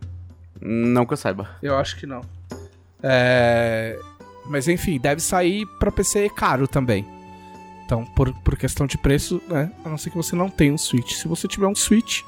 Não 0.61 1.05
que 1.07 1.13
eu 1.13 1.17
saiba. 1.17 1.49
Eu 1.63 1.77
acho 1.77 1.97
que 1.99 2.07
não. 2.07 2.23
É... 3.03 3.99
Mas 4.47 4.69
enfim, 4.69 4.99
deve 4.99 5.21
sair 5.21 5.67
pra 5.79 5.91
PC 5.93 6.29
caro 6.31 6.67
também. 6.69 7.05
Então, 7.85 8.05
por, 8.05 8.33
por 8.43 8.57
questão 8.57 8.87
de 8.87 8.99
preço, 8.99 9.41
né? 9.49 9.71
A 9.85 9.89
não 9.89 9.99
ser 9.99 10.11
que 10.11 10.17
você 10.17 10.35
não 10.35 10.49
tenha 10.49 10.73
um 10.73 10.79
Switch. 10.79 11.13
Se 11.13 11.29
você 11.29 11.47
tiver 11.47 11.67
um 11.67 11.75
Switch. 11.75 12.23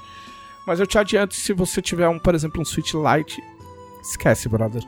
Mas 0.66 0.78
eu 0.78 0.86
te 0.86 0.98
adianto, 0.98 1.34
se 1.34 1.52
você 1.52 1.80
tiver, 1.80 2.08
um, 2.08 2.18
por 2.18 2.34
exemplo, 2.34 2.60
um 2.60 2.64
Switch 2.64 2.92
Lite, 2.94 3.42
esquece, 4.02 4.48
brother. 4.48 4.82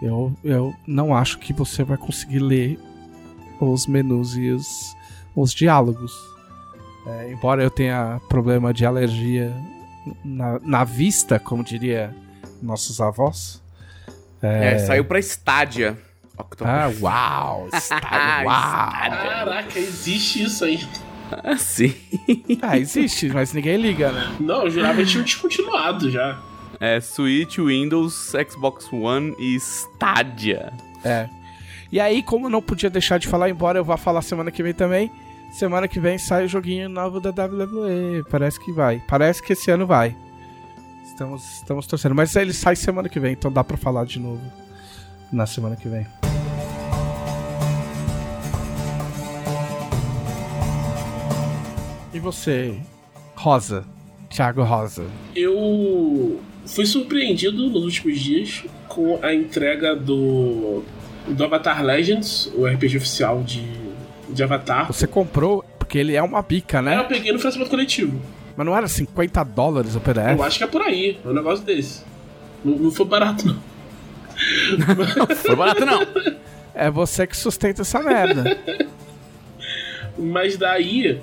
Eu, 0.00 0.32
eu 0.44 0.74
não 0.86 1.14
acho 1.14 1.38
que 1.38 1.52
você 1.52 1.82
vai 1.82 1.96
conseguir 1.96 2.38
ler 2.38 2.78
os 3.60 3.86
menus 3.86 4.36
e 4.36 4.50
os, 4.50 4.94
os 5.34 5.52
diálogos. 5.52 6.12
É, 7.06 7.32
embora 7.32 7.62
eu 7.62 7.70
tenha 7.70 8.20
problema 8.28 8.72
de 8.72 8.84
alergia 8.84 9.52
na, 10.24 10.58
na 10.60 10.84
vista, 10.84 11.38
como 11.38 11.64
diria 11.64 12.14
nossos 12.62 13.00
avós. 13.00 13.62
É, 14.40 14.78
saiu 14.78 15.04
pra 15.04 15.18
Stadia. 15.18 15.98
Ah, 16.60 16.88
uau! 17.00 17.68
Stadia, 17.74 18.44
uau! 18.44 18.90
Caraca, 18.90 19.78
existe 19.78 20.44
isso 20.44 20.64
aí. 20.64 20.86
Ah, 21.30 21.56
sim. 21.56 21.94
Ah, 22.62 22.78
existe, 22.78 23.28
mas 23.28 23.52
ninguém 23.52 23.76
liga, 23.76 24.12
né? 24.12 24.36
Não, 24.40 24.62
eu 24.62 24.70
jurava 24.70 24.98
que 25.02 25.06
tinha 25.06 25.24
descontinuado 25.24 26.10
já. 26.10 26.40
É 26.80 27.00
Switch, 27.00 27.58
Windows, 27.58 28.32
Xbox 28.48 28.92
One 28.92 29.34
e 29.38 29.56
Stadia. 29.56 30.72
É. 31.04 31.28
E 31.90 31.98
aí, 31.98 32.22
como 32.22 32.48
não 32.48 32.62
podia 32.62 32.90
deixar 32.90 33.18
de 33.18 33.26
falar, 33.26 33.48
embora 33.48 33.78
eu 33.78 33.84
vá 33.84 33.96
falar 33.96 34.22
semana 34.22 34.50
que 34.50 34.62
vem 34.62 34.74
também, 34.74 35.10
semana 35.52 35.88
que 35.88 35.98
vem 35.98 36.18
sai 36.18 36.44
o 36.44 36.48
joguinho 36.48 36.88
novo 36.88 37.18
da 37.20 37.30
WWE. 37.30 38.24
Parece 38.30 38.60
que 38.60 38.70
vai. 38.70 39.02
Parece 39.08 39.42
que 39.42 39.54
esse 39.54 39.70
ano 39.70 39.86
vai. 39.86 40.14
Estamos, 41.04 41.44
estamos 41.56 41.86
torcendo. 41.86 42.14
Mas 42.14 42.36
ele 42.36 42.52
sai 42.52 42.76
semana 42.76 43.08
que 43.08 43.18
vem, 43.18 43.32
então 43.32 43.50
dá 43.50 43.64
pra 43.64 43.76
falar 43.76 44.04
de 44.04 44.20
novo 44.20 44.42
na 45.32 45.46
semana 45.46 45.74
que 45.74 45.88
vem. 45.88 46.06
E 52.12 52.20
você, 52.20 52.80
Rosa? 53.34 53.84
Thiago 54.30 54.62
Rosa. 54.62 55.06
Eu 55.34 56.40
fui 56.68 56.86
surpreendido 56.86 57.68
nos 57.68 57.84
últimos 57.84 58.20
dias 58.20 58.64
com 58.88 59.18
a 59.22 59.34
entrega 59.34 59.96
do, 59.96 60.82
do 61.26 61.44
Avatar 61.44 61.82
Legends, 61.84 62.52
o 62.54 62.66
RPG 62.66 62.98
oficial 62.98 63.42
de, 63.42 63.64
de 64.28 64.42
Avatar. 64.42 64.86
Você 64.86 65.06
comprou 65.06 65.64
porque 65.78 65.98
ele 65.98 66.14
é 66.14 66.22
uma 66.22 66.42
bica, 66.42 66.82
né? 66.82 66.98
Eu 66.98 67.04
peguei 67.04 67.32
no 67.32 67.38
financiamento 67.38 67.70
coletivo. 67.70 68.20
Mas 68.56 68.66
não 68.66 68.76
era 68.76 68.86
50 68.86 69.44
dólares 69.44 69.94
o 69.94 70.00
PDF? 70.00 70.36
Eu 70.36 70.42
acho 70.42 70.58
que 70.58 70.64
é 70.64 70.66
por 70.66 70.82
aí, 70.82 71.18
é 71.24 71.28
um 71.28 71.32
negócio 71.32 71.64
desse. 71.64 72.02
Não, 72.64 72.76
não 72.76 72.90
foi 72.90 73.06
barato, 73.06 73.46
não. 73.46 73.56
Foi 75.36 75.56
barato, 75.56 75.84
não. 75.84 76.00
É 76.74 76.88
você 76.92 77.26
que 77.26 77.36
sustenta 77.36 77.82
essa 77.82 78.00
merda. 78.00 78.56
Mas 80.16 80.56
daí, 80.56 81.20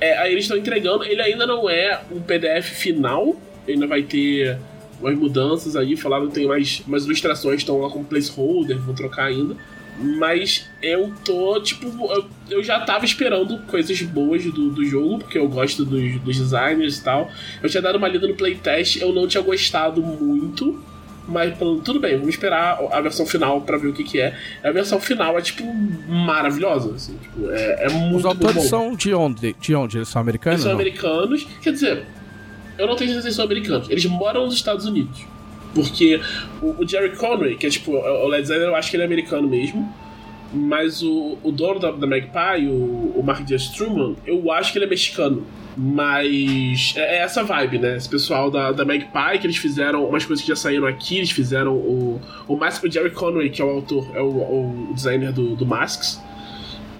é, 0.00 0.16
aí 0.18 0.30
eles 0.30 0.44
estão 0.44 0.56
entregando. 0.56 1.02
Ele 1.02 1.20
ainda 1.20 1.44
não 1.44 1.68
é 1.68 2.02
um 2.08 2.20
PDF 2.20 2.66
final. 2.66 3.34
Ainda 3.68 3.86
vai 3.86 4.02
ter 4.02 4.58
umas 5.00 5.16
mudanças 5.16 5.76
aí. 5.76 5.96
Falaram 5.96 6.28
que 6.28 6.34
tem 6.34 6.46
mais, 6.46 6.82
mais 6.86 7.04
ilustrações, 7.04 7.60
estão 7.60 7.80
lá 7.80 7.90
como 7.90 8.04
placeholder, 8.04 8.78
vou 8.78 8.94
trocar 8.94 9.24
ainda. 9.24 9.56
Mas 9.98 10.66
eu 10.82 11.12
tô, 11.24 11.58
tipo, 11.60 11.86
eu, 12.12 12.26
eu 12.50 12.62
já 12.62 12.80
tava 12.80 13.04
esperando 13.04 13.58
coisas 13.66 14.00
boas 14.02 14.44
do, 14.44 14.70
do 14.70 14.84
jogo, 14.84 15.18
porque 15.20 15.38
eu 15.38 15.48
gosto 15.48 15.84
dos, 15.84 16.20
dos 16.20 16.36
designers 16.36 16.98
e 16.98 17.02
tal. 17.02 17.30
Eu 17.62 17.68
tinha 17.68 17.82
dado 17.82 17.96
uma 17.96 18.08
lida 18.08 18.26
no 18.26 18.34
playtest, 18.34 18.96
eu 19.00 19.12
não 19.12 19.26
tinha 19.26 19.42
gostado 19.42 20.02
muito. 20.02 20.78
Mas 21.28 21.58
tudo 21.58 21.98
bem, 21.98 22.12
vamos 22.12 22.28
esperar 22.28 22.78
a 22.92 23.00
versão 23.00 23.26
final 23.26 23.60
pra 23.60 23.76
ver 23.76 23.88
o 23.88 23.92
que, 23.92 24.04
que 24.04 24.20
é. 24.20 24.36
A 24.62 24.70
versão 24.70 25.00
final 25.00 25.36
é, 25.36 25.42
tipo, 25.42 25.64
maravilhosa. 26.08 26.94
Assim, 26.94 27.16
tipo, 27.16 27.50
é, 27.50 27.86
é 27.86 27.88
muito 27.88 28.18
Os 28.18 28.24
autores 28.24 28.54
bom. 28.54 28.62
são 28.62 28.94
de 28.94 29.12
onde? 29.12 29.56
De 29.58 29.74
onde? 29.74 29.98
Eles 29.98 30.08
são 30.08 30.22
americanos? 30.22 30.60
Eles 30.60 30.62
são 30.62 30.72
não? 30.72 30.80
americanos. 30.80 31.46
Quer 31.60 31.72
dizer, 31.72 32.04
eu 32.78 32.86
não 32.86 32.96
tenho 32.96 33.10
certeza 33.10 33.30
se 33.30 33.36
são 33.36 33.44
americanos. 33.44 33.88
Eles 33.90 34.04
moram 34.06 34.44
nos 34.44 34.54
Estados 34.54 34.84
Unidos. 34.86 35.24
Porque 35.74 36.20
o, 36.62 36.82
o 36.82 36.88
Jerry 36.88 37.14
Conway, 37.16 37.56
que 37.56 37.66
é 37.66 37.70
tipo 37.70 37.92
o 37.92 38.26
LED 38.28 38.42
designer, 38.42 38.68
eu 38.68 38.76
acho 38.76 38.90
que 38.90 38.96
ele 38.96 39.02
é 39.02 39.06
americano 39.06 39.48
mesmo. 39.48 39.92
Mas 40.52 41.02
o, 41.02 41.36
o 41.42 41.50
dono 41.52 41.78
da, 41.80 41.90
da 41.90 42.06
Magpie, 42.06 42.66
o, 42.68 43.12
o 43.16 43.22
Mark 43.24 43.44
J. 43.44 43.56
Struman, 43.56 44.14
eu 44.24 44.50
acho 44.52 44.72
que 44.72 44.78
ele 44.78 44.86
é 44.86 44.88
mexicano. 44.88 45.44
Mas 45.76 46.94
é, 46.96 47.16
é 47.16 47.18
essa 47.18 47.42
vibe, 47.42 47.78
né? 47.78 47.96
Esse 47.96 48.08
pessoal 48.08 48.50
da, 48.50 48.72
da 48.72 48.84
Magpie, 48.84 49.38
que 49.40 49.46
eles 49.46 49.56
fizeram 49.58 50.08
umas 50.08 50.24
coisas 50.24 50.42
que 50.42 50.48
já 50.48 50.56
saíram 50.56 50.86
aqui, 50.86 51.18
eles 51.18 51.30
fizeram 51.30 51.74
o. 51.74 52.20
O, 52.48 52.56
Mas- 52.56 52.82
o 52.82 52.90
Jerry 52.90 53.10
Conway, 53.10 53.50
que 53.50 53.60
é 53.60 53.64
o 53.64 53.68
autor, 53.70 54.08
é 54.14 54.20
o, 54.22 54.28
o 54.88 54.92
designer 54.94 55.32
do, 55.32 55.54
do 55.56 55.66
Masks. 55.66 56.20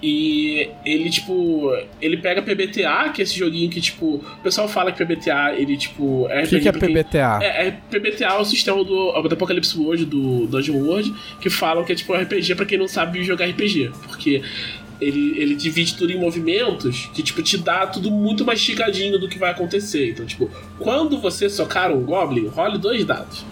E 0.08 0.70
ele, 0.84 1.10
tipo, 1.10 1.76
ele 2.00 2.16
pega 2.18 2.40
PBTA, 2.40 3.10
que 3.12 3.20
é 3.20 3.24
esse 3.24 3.36
joguinho 3.36 3.68
que, 3.68 3.80
tipo, 3.80 4.24
o 4.24 4.40
pessoal 4.40 4.68
fala 4.68 4.92
que 4.92 5.04
PBTA, 5.04 5.56
ele, 5.58 5.76
tipo, 5.76 6.28
é 6.30 6.44
O 6.44 6.46
que, 6.46 6.60
que 6.60 6.68
é 6.68 6.72
PBTA? 6.72 7.40
é, 7.42 7.66
é 7.66 7.70
PBTA 7.72 8.26
é 8.26 8.38
o 8.38 8.44
sistema 8.44 8.84
do, 8.84 9.10
do 9.10 9.34
Apocalypse 9.34 9.76
World, 9.76 10.04
do 10.04 10.46
Dungeon 10.46 10.76
World, 10.76 11.12
que 11.40 11.50
falam 11.50 11.84
que 11.84 11.90
é 11.90 11.96
tipo 11.96 12.14
RPG 12.14 12.54
pra 12.54 12.64
quem 12.64 12.78
não 12.78 12.86
sabe 12.86 13.24
jogar 13.24 13.46
RPG. 13.46 13.90
Porque 14.06 14.42
ele, 15.00 15.40
ele 15.40 15.56
divide 15.56 15.96
tudo 15.96 16.12
em 16.12 16.20
movimentos 16.20 17.10
que, 17.12 17.20
tipo, 17.20 17.42
te 17.42 17.58
dá 17.58 17.84
tudo 17.88 18.08
muito 18.08 18.44
mastigadinho 18.44 19.18
do 19.18 19.28
que 19.28 19.40
vai 19.40 19.50
acontecer. 19.50 20.10
Então, 20.10 20.24
tipo, 20.24 20.48
quando 20.78 21.18
você 21.18 21.50
socar 21.50 21.90
um 21.90 22.04
Goblin, 22.04 22.46
role 22.46 22.78
dois 22.78 23.04
dados. 23.04 23.44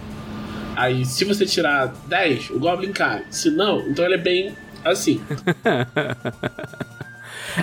Aí, 0.77 1.05
se 1.05 1.25
você 1.25 1.45
tirar 1.47 1.93
10, 2.07 2.51
o 2.51 2.61
Goblin 2.61 2.93
cai. 2.93 3.25
Se 3.29 3.51
não, 3.51 3.81
então 3.89 4.05
ele 4.05 4.15
é 4.15 4.19
bem 4.19 4.55
assim. 4.85 5.20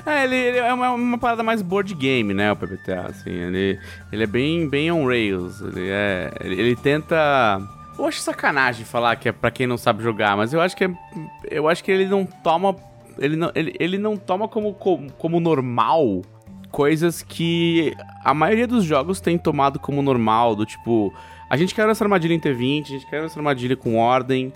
É, 0.05 0.23
ele, 0.23 0.35
ele 0.35 0.57
é 0.57 0.73
uma, 0.73 0.91
uma 0.91 1.17
parada 1.17 1.43
mais 1.43 1.61
board 1.61 1.93
game, 1.93 2.33
né, 2.33 2.51
o 2.51 2.55
PPTA, 2.55 3.07
assim, 3.09 3.29
ele, 3.29 3.79
ele 4.11 4.23
é 4.23 4.27
bem, 4.27 4.69
bem 4.69 4.91
on 4.91 5.05
rails, 5.05 5.59
ele 5.61 5.89
é, 5.89 6.31
ele, 6.39 6.61
ele 6.61 6.75
tenta... 6.75 7.61
Eu 7.97 8.05
acho 8.05 8.21
sacanagem 8.21 8.85
falar 8.85 9.15
que 9.17 9.27
é 9.27 9.31
pra 9.31 9.51
quem 9.51 9.67
não 9.67 9.77
sabe 9.77 10.01
jogar, 10.01 10.37
mas 10.37 10.53
eu 10.53 10.61
acho 10.61 10.75
que 10.77 10.85
é, 10.85 10.91
eu 11.49 11.67
acho 11.67 11.83
que 11.83 11.91
ele 11.91 12.05
não 12.05 12.25
toma, 12.25 12.75
ele 13.19 13.35
não, 13.35 13.51
ele, 13.53 13.75
ele 13.79 13.97
não 13.97 14.15
toma 14.15 14.47
como, 14.47 14.73
como, 14.73 15.11
como 15.13 15.39
normal 15.39 16.21
coisas 16.71 17.21
que 17.21 17.93
a 18.23 18.33
maioria 18.33 18.65
dos 18.65 18.85
jogos 18.85 19.19
tem 19.19 19.37
tomado 19.37 19.77
como 19.77 20.01
normal, 20.01 20.55
do 20.55 20.65
tipo, 20.65 21.13
a 21.49 21.57
gente 21.57 21.75
caiu 21.75 21.89
nessa 21.89 22.03
armadilha 22.03 22.33
em 22.33 22.39
T20, 22.39 22.83
a 22.83 22.87
gente 22.87 23.11
caiu 23.11 23.23
nessa 23.23 23.37
armadilha 23.37 23.75
com 23.75 23.97
ordem, 23.97 24.53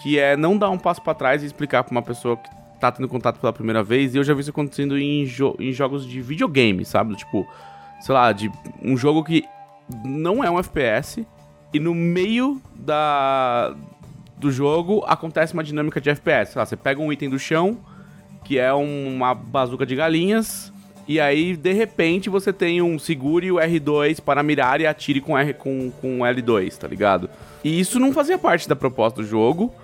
que 0.00 0.18
é 0.18 0.36
não 0.36 0.56
dar 0.56 0.70
um 0.70 0.78
passo 0.78 1.02
pra 1.02 1.12
trás 1.14 1.42
e 1.42 1.46
explicar 1.46 1.82
pra 1.84 1.92
uma 1.92 2.02
pessoa 2.02 2.36
que 2.36 2.48
tá 2.80 2.90
tendo 2.92 3.08
contato 3.08 3.40
pela 3.40 3.52
primeira 3.52 3.82
vez, 3.82 4.14
e 4.14 4.18
eu 4.18 4.24
já 4.24 4.32
vi 4.32 4.40
isso 4.40 4.50
acontecendo 4.50 4.96
em, 4.96 5.24
jo- 5.24 5.56
em 5.58 5.72
jogos 5.72 6.06
de 6.06 6.20
videogame, 6.20 6.84
sabe? 6.84 7.16
Tipo, 7.16 7.46
sei 8.00 8.14
lá, 8.14 8.30
de 8.32 8.50
um 8.82 8.96
jogo 8.96 9.24
que 9.24 9.44
não 10.04 10.44
é 10.44 10.50
um 10.50 10.58
FPS, 10.58 11.26
e 11.74 11.80
no 11.80 11.94
meio 11.94 12.60
da 12.74 13.74
do 14.36 14.52
jogo 14.52 15.02
acontece 15.08 15.52
uma 15.52 15.64
dinâmica 15.64 16.00
de 16.00 16.10
FPS. 16.10 16.52
Sei 16.52 16.60
lá, 16.60 16.64
você 16.64 16.76
pega 16.76 17.00
um 17.00 17.12
item 17.12 17.28
do 17.28 17.38
chão, 17.40 17.76
que 18.44 18.56
é 18.56 18.72
um- 18.72 19.08
uma 19.16 19.34
bazuca 19.34 19.84
de 19.84 19.96
galinhas, 19.96 20.72
e 21.08 21.18
aí, 21.18 21.56
de 21.56 21.72
repente, 21.72 22.30
você 22.30 22.52
tem 22.52 22.80
um 22.80 23.00
segure 23.00 23.50
o 23.50 23.56
R2 23.56 24.20
para 24.20 24.40
mirar 24.44 24.80
e 24.80 24.86
atire 24.86 25.20
com, 25.20 25.36
R, 25.36 25.54
com, 25.54 25.90
com 25.90 26.18
L2, 26.20 26.76
tá 26.78 26.86
ligado? 26.86 27.28
E 27.64 27.80
isso 27.80 27.98
não 27.98 28.12
fazia 28.12 28.38
parte 28.38 28.68
da 28.68 28.76
proposta 28.76 29.20
do 29.20 29.26
jogo. 29.26 29.74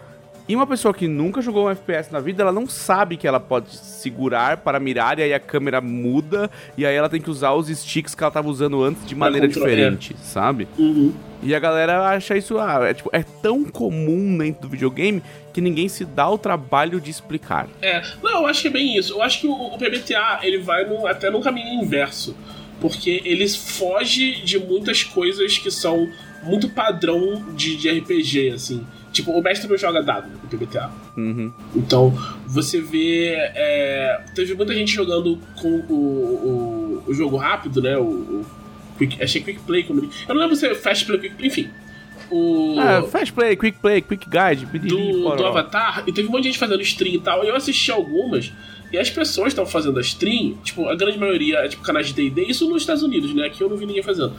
E 0.47 0.55
uma 0.55 0.67
pessoa 0.67 0.93
que 0.93 1.09
nunca 1.09 1.41
jogou 1.41 1.67
um 1.67 1.71
FPS 1.71 2.13
na 2.13 2.21
vida, 2.21 2.43
ela 2.43 2.53
não 2.53 2.67
sabe 2.67 3.17
que 3.17 3.27
ela 3.27 3.41
pode 3.41 3.75
segurar 3.75 4.59
para 4.59 4.79
mirar 4.79 5.19
e 5.19 5.23
aí 5.23 5.33
a 5.33 5.41
câmera 5.41 5.81
muda 5.81 6.51
e 6.77 6.85
aí 6.85 6.95
ela 6.95 7.09
tem 7.09 7.19
que 7.21 7.31
usar 7.31 7.53
os 7.55 7.69
sticks 7.69 8.15
que 8.15 8.23
ela 8.23 8.31
tava 8.31 8.49
usando 8.51 8.83
antes 8.85 9.07
de 9.07 9.15
maneira 9.15 9.47
controlar. 9.47 9.71
diferente, 9.71 10.15
sabe? 10.23 10.69
Uhum. 10.77 11.15
E 11.43 11.55
a 11.55 11.59
galera 11.59 12.07
acha 12.09 12.37
isso, 12.37 12.59
ah, 12.59 12.81
é, 12.83 12.93
tipo, 12.93 13.09
é 13.13 13.23
tão 13.23 13.65
comum 13.65 14.37
dentro 14.37 14.63
do 14.63 14.69
videogame 14.69 15.23
que 15.53 15.63
ninguém 15.63 15.89
se 15.89 16.05
dá 16.05 16.29
o 16.29 16.37
trabalho 16.37 17.01
de 17.01 17.11
explicar. 17.11 17.67
É, 17.81 18.03
não, 18.23 18.43
eu 18.43 18.47
acho 18.47 18.61
que 18.63 18.69
é 18.69 18.71
bem 18.71 18.99
isso. 18.99 19.15
Eu 19.15 19.23
acho 19.23 19.41
que 19.41 19.47
o, 19.47 19.53
o 19.53 19.79
PBTA 19.79 20.41
ele 20.43 20.59
vai 20.59 20.85
num- 20.85 21.07
até 21.07 21.31
num 21.31 21.41
caminho 21.41 21.83
inverso. 21.83 22.37
Porque 22.81 23.23
ele 23.25 23.49
foge 23.49 24.43
de 24.43 24.59
muitas 24.59 25.03
coisas 25.05 25.57
que 25.57 25.71
são 25.71 26.07
muito 26.43 26.69
padrão 26.69 27.43
de, 27.55 27.77
de 27.77 27.89
RPG, 27.89 28.51
assim. 28.51 28.85
Tipo, 29.15 29.31
o 29.31 29.41
mestre 29.41 29.69
não 29.71 29.79
joga 29.79 30.03
dado 30.03 30.29
no 30.29 30.49
PBTA. 30.49 30.91
Uhum. 31.17 31.51
Então, 31.75 32.12
você 32.47 32.81
vê. 32.81 33.29
é, 33.37 34.21
teve 34.35 34.55
muita 34.55 34.75
gente 34.75 34.93
jogando 34.93 35.39
com 35.57 35.69
o, 35.89 35.95
o, 35.95 37.05
o 37.07 37.15
jogo 37.15 37.37
rápido, 37.37 37.81
né? 37.81 37.97
O, 37.97 38.03
o 38.03 38.47
quick, 38.99 39.23
achei 39.23 39.41
Quick 39.41 39.61
Play. 39.61 39.85
Como 39.85 40.01
eu 40.01 40.35
não 40.35 40.41
lembro 40.43 40.57
se 40.57 40.67
é 40.67 40.75
Fast 40.75 41.07
Play 41.07 41.21
Quick 41.21 41.37
Play, 41.37 41.47
enfim. 41.49 41.71
O, 42.31 42.77
Ah, 42.81 43.03
fast 43.03 43.33
play, 43.33 43.55
quick 43.55 43.79
play, 43.79 44.01
quick 44.01 44.27
guide, 44.29 44.67
do, 44.89 45.37
do 45.37 45.47
Avatar, 45.47 46.03
e 46.07 46.12
teve 46.12 46.27
um 46.27 46.33
monte 46.33 46.43
de 46.45 46.49
gente 46.49 46.59
fazendo 46.59 46.81
stream 46.83 47.15
e 47.15 47.21
tal. 47.21 47.45
e 47.45 47.49
Eu 47.49 47.55
assisti 47.55 47.91
algumas, 47.93 48.51
e 48.93 48.99
as 48.99 49.11
pessoas 49.11 49.49
estavam 49.49 49.71
fazendo 49.71 49.99
a 49.99 50.01
stream, 50.01 50.55
tipo, 50.65 50.89
a 50.89 50.95
grande 50.97 51.19
maioria 51.19 51.59
é 51.59 51.69
tipo 51.69 51.83
canais 51.83 52.09
de 52.09 52.15
DD, 52.15 52.51
isso 52.51 52.69
nos 52.69 52.83
Estados 52.83 53.03
Unidos, 53.03 53.35
né? 53.35 53.47
Aqui 53.47 53.62
eu 53.62 53.69
não 53.69 53.77
vi 53.77 53.87
ninguém 53.87 54.03
fazendo. 54.03 54.33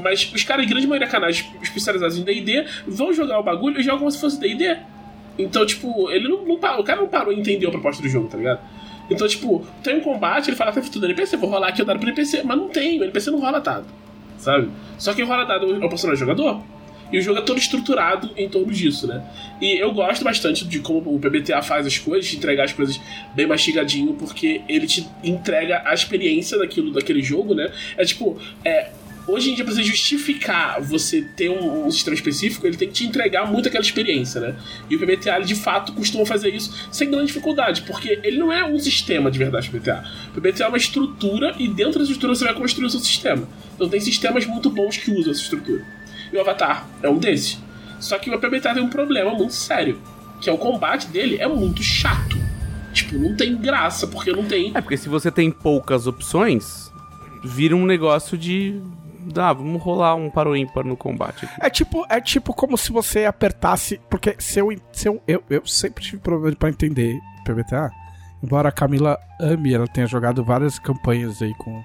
Mas 0.00 0.32
os 0.32 0.44
caras, 0.44 0.66
grande 0.66 0.86
maioria 0.86 1.08
canais 1.08 1.44
especializados 1.62 2.16
em 2.18 2.22
DD, 2.22 2.64
vão 2.86 3.12
jogar 3.12 3.38
o 3.38 3.42
bagulho 3.42 3.80
e 3.80 3.82
jogam 3.82 4.00
como 4.00 4.10
se 4.10 4.20
fosse 4.20 4.40
DD. 4.40 4.76
Então, 5.38 5.64
tipo, 5.64 6.10
ele 6.10 6.28
não, 6.28 6.44
não 6.44 6.54
o 6.54 6.84
cara 6.84 7.00
não 7.00 7.08
parou 7.08 7.32
e 7.32 7.38
entendeu 7.38 7.68
a 7.68 7.72
proposta 7.72 8.02
do 8.02 8.08
jogo, 8.08 8.28
tá 8.28 8.36
ligado? 8.36 8.60
Então, 9.10 9.26
tipo, 9.26 9.66
tem 9.82 9.96
um 9.96 10.00
combate, 10.00 10.48
ele 10.48 10.56
fala, 10.56 10.72
tá 10.72 10.80
tudo 10.80 11.04
NPC, 11.06 11.36
vou 11.36 11.50
rolar 11.50 11.68
aqui 11.68 11.82
o 11.82 11.84
dado 11.84 11.98
pro 11.98 12.08
NPC, 12.08 12.42
mas 12.44 12.56
não 12.56 12.68
tem, 12.68 13.00
o 13.00 13.04
NPC 13.04 13.30
não 13.30 13.40
rola 13.40 13.60
dado, 13.60 13.86
sabe? 14.38 14.70
Só 14.98 15.12
quem 15.12 15.24
rola 15.24 15.44
dado 15.44 15.74
é 15.74 15.84
o 15.84 15.88
personagem 15.88 16.20
jogador. 16.20 16.62
E 17.12 17.18
o 17.18 17.20
jogo 17.20 17.40
é 17.40 17.42
todo 17.42 17.58
estruturado 17.58 18.30
em 18.34 18.48
torno 18.48 18.72
disso, 18.72 19.06
né? 19.06 19.22
E 19.60 19.76
eu 19.78 19.92
gosto 19.92 20.24
bastante 20.24 20.66
de 20.66 20.78
como 20.78 21.14
o 21.14 21.20
PBTA 21.20 21.60
faz 21.60 21.86
as 21.86 21.98
coisas, 21.98 22.24
de 22.24 22.38
entregar 22.38 22.64
as 22.64 22.72
coisas 22.72 22.98
bem 23.34 23.46
mastigadinho, 23.46 24.14
porque 24.14 24.62
ele 24.66 24.86
te 24.86 25.06
entrega 25.22 25.82
a 25.84 25.92
experiência 25.92 26.56
daquilo, 26.56 26.90
daquele 26.90 27.22
jogo, 27.22 27.54
né? 27.54 27.70
É 27.98 28.04
tipo, 28.06 28.40
é, 28.64 28.90
hoje 29.26 29.50
em 29.50 29.54
dia, 29.54 29.64
pra 29.64 29.74
você 29.74 29.82
justificar 29.82 30.80
você 30.80 31.22
ter 31.22 31.48
um, 31.48 31.86
um, 31.86 31.90
sistema 31.90 32.14
específico, 32.14 32.66
ele 32.66 32.76
tem 32.76 32.88
que 32.88 32.94
te 32.94 33.06
entregar 33.06 33.50
muito 33.50 33.68
aquela 33.68 33.82
experiência, 33.82 34.40
né? 34.40 34.56
E 34.88 34.96
o 34.96 34.98
PBTA, 34.98 35.36
ele, 35.36 35.44
de 35.44 35.54
fato, 35.54 35.92
costuma 35.92 36.24
fazer 36.26 36.50
isso 36.50 36.88
sem 36.90 37.10
grande 37.10 37.26
dificuldade, 37.26 37.82
porque 37.82 38.20
ele 38.22 38.38
não 38.38 38.52
é 38.52 38.64
um 38.64 38.78
sistema 38.78 39.30
de 39.30 39.38
verdade, 39.38 39.68
o 39.68 39.72
PBTA. 39.72 40.04
O 40.30 40.40
PBTA 40.40 40.64
é 40.64 40.68
uma 40.68 40.78
estrutura 40.78 41.54
e 41.58 41.68
dentro 41.68 41.98
dessa 41.98 42.12
estrutura 42.12 42.34
você 42.34 42.44
vai 42.44 42.54
construir 42.54 42.86
o 42.86 42.90
seu 42.90 43.00
sistema. 43.00 43.48
Então 43.74 43.88
tem 43.88 44.00
sistemas 44.00 44.46
muito 44.46 44.70
bons 44.70 44.96
que 44.96 45.10
usam 45.10 45.32
essa 45.32 45.42
estrutura. 45.42 45.84
E 46.32 46.36
o 46.36 46.40
Avatar 46.40 46.88
é 47.02 47.08
um 47.08 47.18
desses. 47.18 47.58
Só 48.00 48.18
que 48.18 48.30
o 48.30 48.38
PBTA 48.38 48.74
tem 48.74 48.82
um 48.82 48.88
problema 48.88 49.32
muito 49.32 49.54
sério, 49.54 50.00
que 50.40 50.50
é 50.50 50.52
o 50.52 50.58
combate 50.58 51.06
dele 51.06 51.36
é 51.38 51.46
muito 51.46 51.82
chato. 51.82 52.36
Tipo, 52.92 53.18
não 53.18 53.34
tem 53.34 53.56
graça, 53.56 54.06
porque 54.06 54.32
não 54.32 54.44
tem. 54.44 54.72
É, 54.74 54.80
porque 54.80 54.96
se 54.96 55.08
você 55.08 55.30
tem 55.30 55.50
poucas 55.50 56.06
opções, 56.06 56.92
vira 57.42 57.74
um 57.74 57.86
negócio 57.86 58.36
de. 58.36 58.80
Ah, 59.36 59.52
vamos 59.52 59.82
rolar 59.82 60.14
um 60.14 60.30
para 60.30 60.48
o 60.48 60.56
ímpar 60.56 60.84
no 60.84 60.96
combate. 60.96 61.44
Aqui. 61.46 61.54
É 61.60 61.70
tipo, 61.70 62.06
é 62.08 62.20
tipo 62.20 62.54
como 62.54 62.76
se 62.76 62.92
você 62.92 63.24
apertasse. 63.24 64.00
Porque 64.08 64.36
se 64.38 64.58
eu. 64.58 64.68
Se 64.92 65.08
eu, 65.08 65.22
eu, 65.26 65.42
eu 65.48 65.66
sempre 65.66 66.02
tive 66.02 66.18
problema 66.18 66.56
pra 66.56 66.68
entender 66.68 67.20
PBTA. 67.44 67.90
Embora 68.42 68.68
a 68.68 68.72
Camila 68.72 69.18
ame, 69.40 69.72
ela 69.72 69.86
tenha 69.86 70.06
jogado 70.06 70.44
várias 70.44 70.78
campanhas 70.78 71.40
aí 71.40 71.54
com, 71.54 71.82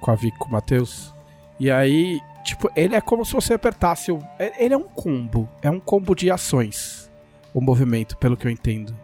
com 0.00 0.10
a 0.10 0.14
Vic, 0.14 0.36
com 0.38 0.48
o 0.48 0.52
Matheus. 0.52 1.14
E 1.60 1.70
aí, 1.70 2.20
Tipo, 2.42 2.70
ele 2.74 2.94
é 2.94 3.00
como 3.00 3.24
se 3.24 3.32
você 3.32 3.54
apertasse 3.54 4.10
o. 4.10 4.18
É, 4.38 4.64
ele 4.64 4.74
é 4.74 4.76
um 4.76 4.82
combo. 4.82 5.48
É 5.62 5.70
um 5.70 5.78
combo 5.78 6.14
de 6.14 6.30
ações. 6.30 7.10
O 7.54 7.60
movimento, 7.60 8.16
pelo 8.16 8.36
que 8.36 8.46
eu 8.46 8.50
entendo. 8.50 8.94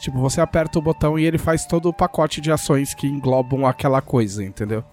Tipo, 0.00 0.18
você 0.18 0.40
aperta 0.40 0.78
o 0.78 0.82
botão 0.82 1.18
e 1.18 1.24
ele 1.24 1.38
faz 1.38 1.64
todo 1.64 1.88
o 1.88 1.92
pacote 1.92 2.40
de 2.40 2.50
ações 2.50 2.94
que 2.94 3.06
englobam 3.06 3.66
aquela 3.66 4.02
coisa, 4.02 4.44
entendeu? 4.44 4.84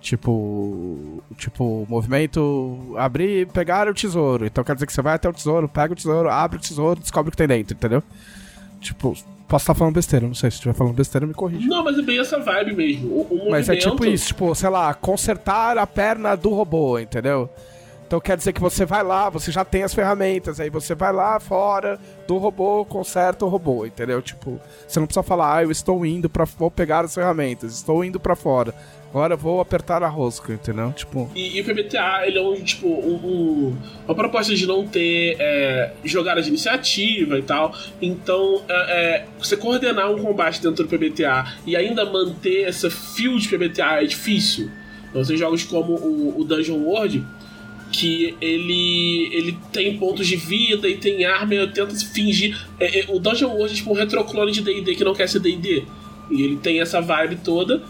Tipo. 0.00 1.22
Tipo, 1.36 1.86
movimento. 1.88 2.94
Abrir 2.96 3.42
e 3.42 3.46
pegar 3.46 3.88
o 3.88 3.94
tesouro. 3.94 4.46
Então 4.46 4.62
quer 4.64 4.74
dizer 4.74 4.86
que 4.86 4.92
você 4.92 5.02
vai 5.02 5.14
até 5.14 5.28
o 5.28 5.32
tesouro, 5.32 5.68
pega 5.68 5.92
o 5.92 5.96
tesouro, 5.96 6.28
abre 6.28 6.58
o 6.58 6.60
tesouro, 6.60 7.00
descobre 7.00 7.28
o 7.28 7.30
que 7.30 7.36
tem 7.36 7.48
dentro, 7.48 7.74
entendeu? 7.74 8.02
Tipo, 8.80 9.16
Posso 9.48 9.62
estar 9.62 9.74
falando 9.74 9.94
besteira, 9.94 10.26
não 10.26 10.34
sei. 10.34 10.50
Se 10.50 10.56
estiver 10.56 10.74
falando 10.74 10.94
besteira, 10.94 11.26
me 11.26 11.32
corrija. 11.32 11.66
Não, 11.66 11.82
mas 11.82 11.98
é 11.98 12.02
bem 12.02 12.18
essa 12.18 12.38
vibe 12.38 12.76
mesmo. 12.76 13.08
O, 13.08 13.46
o 13.46 13.50
mas 13.50 13.66
é 13.70 13.76
tipo 13.76 14.04
isso, 14.04 14.26
tipo, 14.26 14.54
sei 14.54 14.68
lá, 14.68 14.92
consertar 14.92 15.78
a 15.78 15.86
perna 15.86 16.36
do 16.36 16.50
robô, 16.50 16.98
entendeu? 16.98 17.48
Então 18.06 18.20
quer 18.20 18.36
dizer 18.36 18.52
que 18.52 18.60
você 18.60 18.84
vai 18.84 19.02
lá, 19.02 19.28
você 19.28 19.50
já 19.50 19.64
tem 19.64 19.82
as 19.82 19.92
ferramentas, 19.92 20.60
aí 20.60 20.70
você 20.70 20.94
vai 20.94 21.12
lá 21.12 21.38
fora 21.40 21.98
do 22.26 22.36
robô, 22.38 22.84
conserta 22.84 23.44
o 23.44 23.48
robô, 23.48 23.84
entendeu? 23.84 24.20
Tipo, 24.20 24.58
você 24.86 24.98
não 24.98 25.06
precisa 25.06 25.22
falar, 25.22 25.56
ah, 25.56 25.62
eu 25.62 25.70
estou 25.70 26.04
indo 26.06 26.28
para 26.28 26.44
vou 26.44 26.70
pegar 26.70 27.04
as 27.04 27.14
ferramentas, 27.14 27.74
estou 27.74 28.02
indo 28.02 28.20
para 28.20 28.34
fora. 28.34 28.74
Agora 29.10 29.36
vou 29.36 29.60
apertar 29.60 30.02
a 30.02 30.08
rosca, 30.08 30.52
entendeu? 30.52 30.92
Tipo. 30.92 31.30
E, 31.34 31.56
e 31.56 31.60
o 31.60 31.64
PBTA, 31.64 32.26
ele 32.26 32.38
é 32.38 32.42
um, 32.42 32.54
tipo, 32.62 32.86
um, 32.86 33.14
um, 33.14 33.76
uma 34.04 34.14
proposta 34.14 34.54
de 34.54 34.66
não 34.66 34.86
ter 34.86 35.36
é, 35.38 35.92
jogadas 36.04 36.44
de 36.44 36.50
iniciativa 36.50 37.38
e 37.38 37.42
tal. 37.42 37.74
Então, 38.02 38.62
é, 38.68 38.74
é, 38.74 39.26
você 39.38 39.56
coordenar 39.56 40.10
um 40.10 40.22
combate 40.22 40.60
dentro 40.60 40.86
do 40.86 40.88
PBTA 40.88 41.54
e 41.66 41.74
ainda 41.74 42.04
manter 42.04 42.64
essa 42.64 42.90
fio 42.90 43.38
de 43.38 43.48
PBTA 43.48 44.02
é 44.02 44.04
difícil. 44.04 44.70
Então, 45.08 45.24
você 45.24 45.36
jogos 45.38 45.64
como 45.64 45.94
o, 45.94 46.40
o 46.40 46.44
Dungeon 46.44 46.76
World, 46.76 47.24
que 47.90 48.36
ele 48.42 49.30
ele 49.32 49.58
tem 49.72 49.96
pontos 49.96 50.26
de 50.26 50.36
vida 50.36 50.86
e 50.86 50.98
tem 50.98 51.24
arma 51.24 51.54
e 51.54 51.66
tenta 51.68 51.94
fingir. 51.94 52.58
É, 52.78 53.00
é, 53.00 53.06
o 53.08 53.18
Dungeon 53.18 53.48
World 53.48 53.72
é 53.72 53.76
tipo 53.76 53.90
um 53.90 53.94
retroclone 53.94 54.52
de 54.52 54.60
DD 54.60 54.94
que 54.94 55.04
não 55.04 55.14
quer 55.14 55.28
ser 55.30 55.40
DD. 55.40 55.84
E 56.30 56.42
ele 56.42 56.56
tem 56.56 56.80
essa 56.82 57.00
vibe 57.00 57.36
toda. 57.36 57.82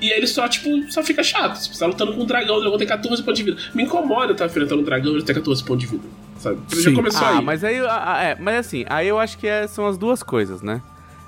E 0.00 0.10
ele 0.10 0.26
só, 0.26 0.48
tipo, 0.48 0.70
só 0.90 1.02
fica 1.02 1.22
chato. 1.22 1.56
Você 1.56 1.78
tá 1.78 1.86
lutando 1.86 2.14
com 2.14 2.22
um 2.22 2.26
dragão, 2.26 2.56
o 2.56 2.60
dragão 2.60 2.78
tem 2.78 2.86
14 2.86 3.22
pontos 3.22 3.38
de 3.38 3.44
vida. 3.44 3.62
Me 3.74 3.82
incomoda 3.82 4.32
estar 4.32 4.46
enfrentando 4.46 4.82
um 4.82 4.84
dragão 4.84 5.16
e 5.16 5.22
ter 5.22 5.34
14 5.34 5.64
pontos 5.64 5.84
de 5.84 5.90
vida. 5.90 6.04
Sabe? 6.38 6.58
Ele 6.70 6.82
já 6.82 6.92
começou 6.92 7.26
ah, 7.26 7.38
aí. 7.38 7.44
Mas 7.44 7.64
aí, 7.64 7.76
é, 7.76 8.36
mas 8.38 8.66
assim, 8.66 8.84
aí 8.88 9.08
eu 9.08 9.18
acho 9.18 9.38
que 9.38 9.46
é, 9.46 9.66
são 9.66 9.86
as 9.86 9.96
duas 9.96 10.22
coisas, 10.22 10.62
né? 10.62 10.82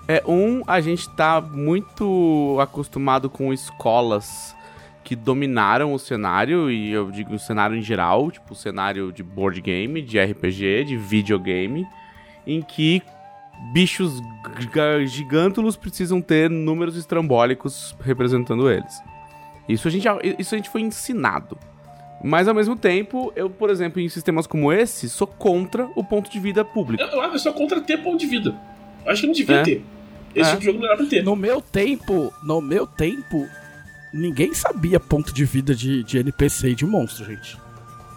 É, 0.07 0.23
um, 0.27 0.63
a 0.67 0.81
gente 0.81 1.09
tá 1.11 1.41
muito 1.41 2.57
acostumado 2.61 3.29
com 3.29 3.53
escolas 3.53 4.57
que 5.05 5.17
dominaram 5.17 5.95
o 5.95 5.99
cenário, 5.99 6.71
e 6.71 6.93
eu 6.93 7.11
digo 7.11 7.35
o 7.35 7.39
cenário 7.39 7.75
em 7.77 7.83
geral, 7.83 8.31
tipo 8.31 8.53
o 8.53 8.57
cenário 8.57 9.11
de 9.11 9.23
board 9.23 9.61
game, 9.61 10.03
de 10.03 10.19
RPG, 10.19 10.85
de 10.85 10.97
videogame, 10.97 11.87
em 12.47 12.61
que 12.61 13.03
bichos 13.73 14.23
gigântulos 15.07 15.77
precisam 15.77 16.21
ter 16.21 16.49
números 16.49 16.97
estrambólicos 16.97 17.95
representando 18.01 18.71
eles. 18.71 19.03
Isso 19.69 19.87
a 19.87 19.91
gente, 19.91 20.09
isso 20.39 20.55
a 20.55 20.59
gente 20.59 20.71
foi 20.71 20.81
ensinado. 20.81 21.59
Mas 22.23 22.49
ao 22.49 22.55
mesmo 22.55 22.75
tempo, 22.75 23.33
eu, 23.37 23.49
por 23.49 23.71
exemplo, 23.71 24.01
em 24.01 24.09
sistemas 24.09 24.47
como 24.47 24.73
esse, 24.73 25.09
sou 25.09 25.27
contra 25.27 25.89
o 25.95 26.03
ponto 26.03 26.31
de 26.31 26.41
vida 26.41 26.65
público. 26.65 27.03
Eu, 27.03 27.23
eu 27.23 27.39
sou 27.39 27.53
contra 27.53 27.81
ter 27.81 27.99
ponto 27.99 28.19
de 28.19 28.27
vida. 28.27 28.59
Acho 29.07 29.23
que 29.23 29.27
não 29.27 29.35
devia 29.35 29.57
é. 29.57 29.63
ter. 29.63 29.85
Esse 30.35 30.51
é. 30.51 30.53
tipo 30.53 30.61
de 30.61 30.67
jogo 30.67 30.79
não 30.79 30.87
era 30.87 30.97
pra 30.97 31.07
ter. 31.07 31.23
No 31.23 31.37
meu 31.37 31.61
tempo, 31.61 32.33
no 32.43 32.61
meu 32.61 32.87
tempo, 32.87 33.47
ninguém 34.13 34.53
sabia 34.53 34.99
ponto 34.99 35.33
de 35.33 35.45
vida 35.45 35.75
de, 35.75 36.03
de 36.03 36.19
NPC 36.19 36.71
e 36.71 36.75
de 36.75 36.87
monstro, 36.87 37.25
gente. 37.25 37.57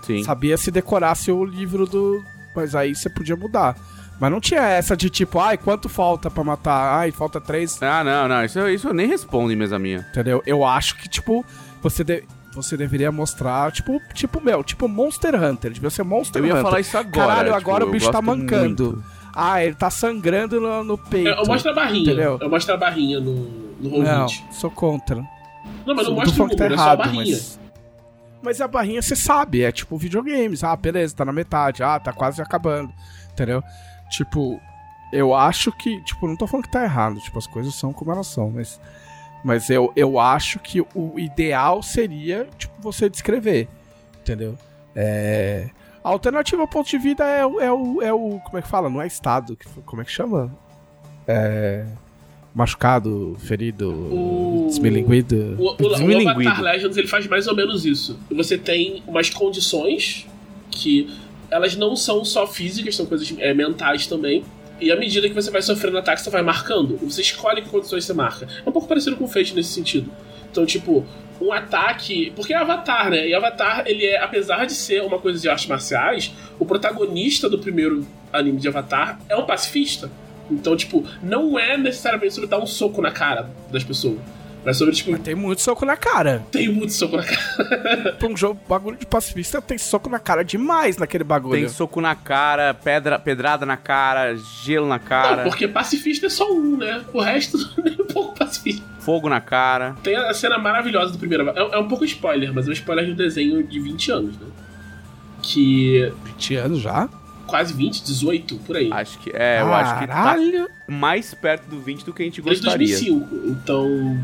Sim. 0.03 0.23
Sabia 0.23 0.57
se 0.57 0.71
decorasse 0.71 1.31
o 1.31 1.45
livro 1.45 1.85
do. 1.85 2.23
Mas 2.55 2.73
aí 2.75 2.95
você 2.95 3.09
podia 3.09 3.35
mudar. 3.35 3.75
Mas 4.21 4.29
não 4.29 4.39
tinha 4.39 4.61
essa 4.61 4.95
de 4.95 5.09
tipo, 5.09 5.39
ai, 5.39 5.57
quanto 5.57 5.89
falta 5.89 6.29
para 6.29 6.43
matar? 6.43 6.99
Ai, 6.99 7.09
falta 7.09 7.41
três. 7.41 7.81
Ah, 7.81 8.03
não, 8.03 8.27
não. 8.27 8.45
Isso, 8.45 8.59
isso 8.67 8.89
eu 8.89 8.93
nem 8.93 9.07
respondo 9.07 9.51
em 9.51 9.55
mesa 9.55 9.79
minha. 9.79 10.05
Entendeu? 10.11 10.43
Eu 10.45 10.63
acho 10.63 10.95
que, 10.95 11.09
tipo, 11.09 11.43
você, 11.81 12.03
de, 12.03 12.23
você 12.53 12.77
deveria 12.77 13.11
mostrar, 13.11 13.71
tipo, 13.71 13.99
tipo, 14.13 14.39
meu, 14.39 14.63
tipo 14.63 14.87
Monster 14.87 15.33
Hunter. 15.33 15.71
Devia 15.71 15.89
ser 15.89 16.03
Monster 16.03 16.39
Hunter. 16.39 16.51
Eu 16.51 16.55
ia 16.55 16.61
falar 16.61 16.79
isso 16.79 16.95
agora. 16.95 17.27
Caralho, 17.27 17.55
agora 17.55 17.79
tipo, 17.79 17.89
o 17.89 17.91
bicho 17.93 18.11
tá 18.11 18.21
mancando. 18.21 18.91
Muito. 18.91 19.03
Ah, 19.33 19.63
ele 19.63 19.73
tá 19.73 19.89
sangrando 19.89 20.61
no, 20.61 20.83
no 20.83 20.99
peito. 20.99 21.27
Eu, 21.27 21.37
eu 21.37 21.45
mostro 21.47 21.71
a 21.71 21.73
barrinha. 21.73 22.03
Entendeu? 22.03 22.37
Eu 22.39 22.49
mostro 22.49 22.75
a 22.75 22.77
barrinha 22.77 23.19
no, 23.19 23.33
no 23.79 24.03
Não, 24.03 24.27
sou 24.51 24.69
contra. 24.69 25.15
Não, 25.83 25.95
mas 25.95 26.07
não 26.07 26.13
mostra 26.13 26.35
o 26.35 26.37
número, 26.37 26.57
tá 26.57 26.65
errado, 26.65 26.73
é 26.73 26.77
só 26.77 26.91
a 26.91 26.95
barrinha. 26.95 27.35
Mas... 27.35 27.59
mas 28.43 28.61
a 28.61 28.67
barrinha 28.67 29.01
você 29.01 29.15
sabe, 29.15 29.63
é 29.63 29.71
tipo 29.71 29.97
videogames. 29.97 30.63
Ah, 30.63 30.75
beleza, 30.75 31.15
tá 31.15 31.25
na 31.25 31.33
metade. 31.33 31.81
Ah, 31.81 31.99
tá 31.99 32.13
quase 32.13 32.39
acabando. 32.39 32.93
Entendeu? 33.31 33.63
Tipo, 34.11 34.61
eu 35.11 35.33
acho 35.33 35.71
que, 35.71 36.01
tipo, 36.01 36.27
não 36.27 36.35
tô 36.35 36.45
falando 36.45 36.65
que 36.65 36.71
tá 36.71 36.83
errado, 36.83 37.19
tipo, 37.19 37.39
as 37.39 37.47
coisas 37.47 37.73
são 37.73 37.91
como 37.91 38.11
elas 38.11 38.27
são, 38.27 38.51
mas 38.51 38.79
mas 39.43 39.69
eu, 39.69 39.91
eu 39.95 40.19
acho 40.19 40.59
que 40.59 40.81
o 40.81 41.19
ideal 41.19 41.81
seria, 41.81 42.47
tipo, 42.57 42.73
você 42.79 43.09
descrever, 43.09 43.67
entendeu? 44.19 44.55
É... 44.95 45.69
A 46.03 46.09
alternativa 46.09 46.61
ao 46.61 46.67
ponto 46.67 46.89
de 46.89 46.97
vida 46.97 47.23
é, 47.23 47.45
o, 47.45 47.59
é, 47.59 47.71
o, 47.71 48.01
é 48.01 48.13
o. 48.13 48.39
Como 48.39 48.57
é 48.57 48.61
que 48.61 48.67
fala? 48.67 48.89
Não 48.89 48.99
é 49.01 49.05
estado. 49.05 49.55
Como 49.85 50.01
é 50.01 50.05
que 50.05 50.11
chama? 50.11 50.51
É. 51.27 51.85
Machucado, 52.55 53.37
ferido, 53.39 53.91
o... 53.91 54.65
desmilinguido. 54.67 55.55
O, 55.57 55.71
o, 55.71 55.87
o 55.87 56.29
Avatar 56.29 56.61
Legends 56.61 56.97
ele 56.97 57.07
faz 57.07 57.25
mais 57.27 57.47
ou 57.47 57.55
menos 57.55 57.85
isso. 57.85 58.19
Você 58.31 58.57
tem 58.57 59.03
umas 59.07 59.29
condições 59.29 60.27
que 60.71 61.07
elas 61.51 61.75
não 61.75 61.95
são 61.95 62.23
só 62.23 62.47
físicas, 62.47 62.95
são 62.95 63.05
coisas 63.05 63.35
é, 63.37 63.53
mentais 63.53 64.07
também. 64.07 64.43
E 64.79 64.91
à 64.91 64.95
medida 64.95 65.27
que 65.27 65.35
você 65.35 65.51
vai 65.51 65.61
sofrendo 65.61 65.97
ataque, 65.97 66.21
você 66.21 66.29
vai 66.31 66.41
marcando. 66.41 66.97
Você 67.03 67.21
escolhe 67.21 67.61
que 67.61 67.69
condições 67.69 68.05
você 68.05 68.13
marca. 68.13 68.47
É 68.65 68.67
um 68.67 68.71
pouco 68.71 68.87
parecido 68.87 69.15
com 69.15 69.25
o 69.25 69.27
Fate 69.27 69.53
nesse 69.53 69.69
sentido. 69.69 70.11
Então, 70.49 70.65
tipo, 70.65 71.05
um 71.39 71.51
ataque. 71.51 72.31
Porque 72.35 72.53
é 72.53 72.57
Avatar, 72.57 73.11
né? 73.11 73.27
E 73.27 73.35
Avatar, 73.35 73.83
ele 73.85 74.05
é, 74.05 74.19
apesar 74.19 74.65
de 74.65 74.73
ser 74.73 75.03
uma 75.03 75.19
coisa 75.19 75.39
de 75.39 75.47
artes 75.47 75.67
marciais, 75.67 76.31
o 76.57 76.65
protagonista 76.65 77.47
do 77.47 77.59
primeiro 77.59 78.07
anime 78.33 78.59
de 78.59 78.67
Avatar 78.67 79.19
é 79.29 79.35
um 79.35 79.45
pacifista. 79.45 80.09
Então, 80.49 80.75
tipo, 80.75 81.05
não 81.21 81.59
é 81.59 81.77
necessariamente 81.77 82.33
sobre 82.33 82.49
dar 82.49 82.59
um 82.59 82.65
soco 82.65 83.01
na 83.01 83.11
cara 83.11 83.51
das 83.69 83.83
pessoas. 83.83 84.17
Mas 84.63 84.77
sobre, 84.77 84.93
tipo. 84.93 85.11
Mas 85.11 85.21
tem 85.21 85.33
muito 85.33 85.61
soco 85.61 85.85
na 85.85 85.97
cara. 85.97 86.43
Tem 86.51 86.69
muito 86.69 86.93
soco 86.93 87.17
na 87.17 87.23
cara. 87.23 88.13
pra 88.19 88.27
um 88.27 88.37
jogo 88.37 88.59
bagulho 88.67 88.97
de 88.97 89.05
pacifista, 89.05 89.61
tem 89.61 89.77
soco 89.77 90.09
na 90.09 90.19
cara 90.19 90.43
demais 90.43 90.97
naquele 90.97 91.23
bagulho. 91.23 91.59
Tem 91.59 91.67
soco 91.67 91.99
na 91.99 92.15
cara, 92.15 92.73
pedra, 92.73 93.17
pedrada 93.17 93.65
na 93.65 93.77
cara, 93.77 94.35
gelo 94.63 94.87
na 94.87 94.99
cara. 94.99 95.43
Não, 95.43 95.49
porque 95.49 95.67
pacifista 95.67 96.27
é 96.27 96.29
só 96.29 96.51
um, 96.51 96.77
né? 96.77 97.03
O 97.11 97.19
resto 97.19 97.57
é 97.83 98.01
um 98.01 98.05
pouco 98.05 98.37
pacifista. 98.37 98.83
Fogo 98.99 99.27
na 99.27 99.41
cara. 99.41 99.95
Tem 100.03 100.15
a 100.15 100.33
cena 100.33 100.59
maravilhosa 100.59 101.11
do 101.11 101.17
primeiro. 101.17 101.49
É, 101.49 101.75
é 101.75 101.77
um 101.79 101.87
pouco 101.87 102.05
spoiler, 102.05 102.53
mas 102.53 102.67
é 102.67 102.69
um 102.69 102.73
spoiler 102.73 103.05
de 103.05 103.11
um 103.11 103.15
desenho 103.15 103.63
de 103.63 103.79
20 103.79 104.11
anos, 104.11 104.37
né? 104.37 104.47
Que. 105.41 106.13
20 106.23 106.55
anos 106.55 106.79
já? 106.79 107.09
quase 107.51 107.73
20, 107.73 108.03
18, 108.03 108.55
por 108.59 108.77
aí. 108.77 108.89
Acho 108.91 109.19
que. 109.19 109.29
É, 109.33 109.59
eu 109.59 109.73
acho 109.73 109.99
que 109.99 110.07
tá 110.07 110.13
Caralho! 110.13 110.69
mais 110.87 111.33
perto 111.33 111.69
do 111.69 111.81
20 111.81 112.05
do 112.05 112.13
que 112.13 112.23
a 112.23 112.25
gente 112.25 112.41
Desde 112.41 112.63
gostaria. 112.63 112.87
2005. 112.87 113.35
Então. 113.47 114.17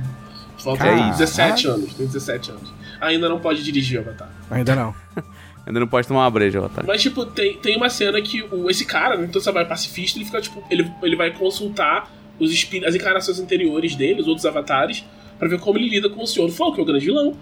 Falta 0.75 0.83
Caralho. 0.83 1.11
17 1.11 1.67
anos. 1.67 1.93
Tem 1.93 2.05
17 2.07 2.51
anos. 2.51 2.73
Ainda 2.99 3.29
não 3.29 3.39
pode 3.39 3.63
dirigir 3.63 3.99
o 3.99 4.01
Avatar. 4.03 4.29
Ainda 4.51 4.75
não. 4.75 4.93
Ainda 5.65 5.79
não 5.81 5.87
pode 5.87 6.07
tomar 6.07 6.21
uma 6.21 6.31
breja, 6.31 6.57
Avatar. 6.59 6.85
Mas, 6.85 7.01
tipo, 7.01 7.25
tem, 7.25 7.57
tem 7.57 7.75
uma 7.77 7.89
cena 7.89 8.21
que 8.21 8.41
o, 8.43 8.69
esse 8.69 8.85
cara, 8.85 9.17
né, 9.17 9.25
então 9.29 9.41
você 9.41 9.51
vai 9.51 9.65
pacifista, 9.65 10.17
ele 10.17 10.25
fica, 10.25 10.39
tipo, 10.41 10.63
ele, 10.69 10.89
ele 11.03 11.15
vai 11.15 11.31
consultar 11.31 12.09
os 12.39 12.51
as 12.85 12.95
encarnações 12.95 13.39
anteriores 13.39 13.95
dele, 13.95 14.21
os 14.21 14.27
outros 14.27 14.45
avatares, 14.45 15.03
pra 15.39 15.47
ver 15.47 15.59
como 15.59 15.77
ele 15.77 15.89
lida 15.89 16.09
com 16.09 16.23
o 16.23 16.27
Senhor 16.27 16.47
do 16.47 16.53
Fogo, 16.53 16.73
que 16.75 16.79
é 16.79 16.83
o 16.83 16.85
grande 16.85 17.05
vilão. 17.05 17.35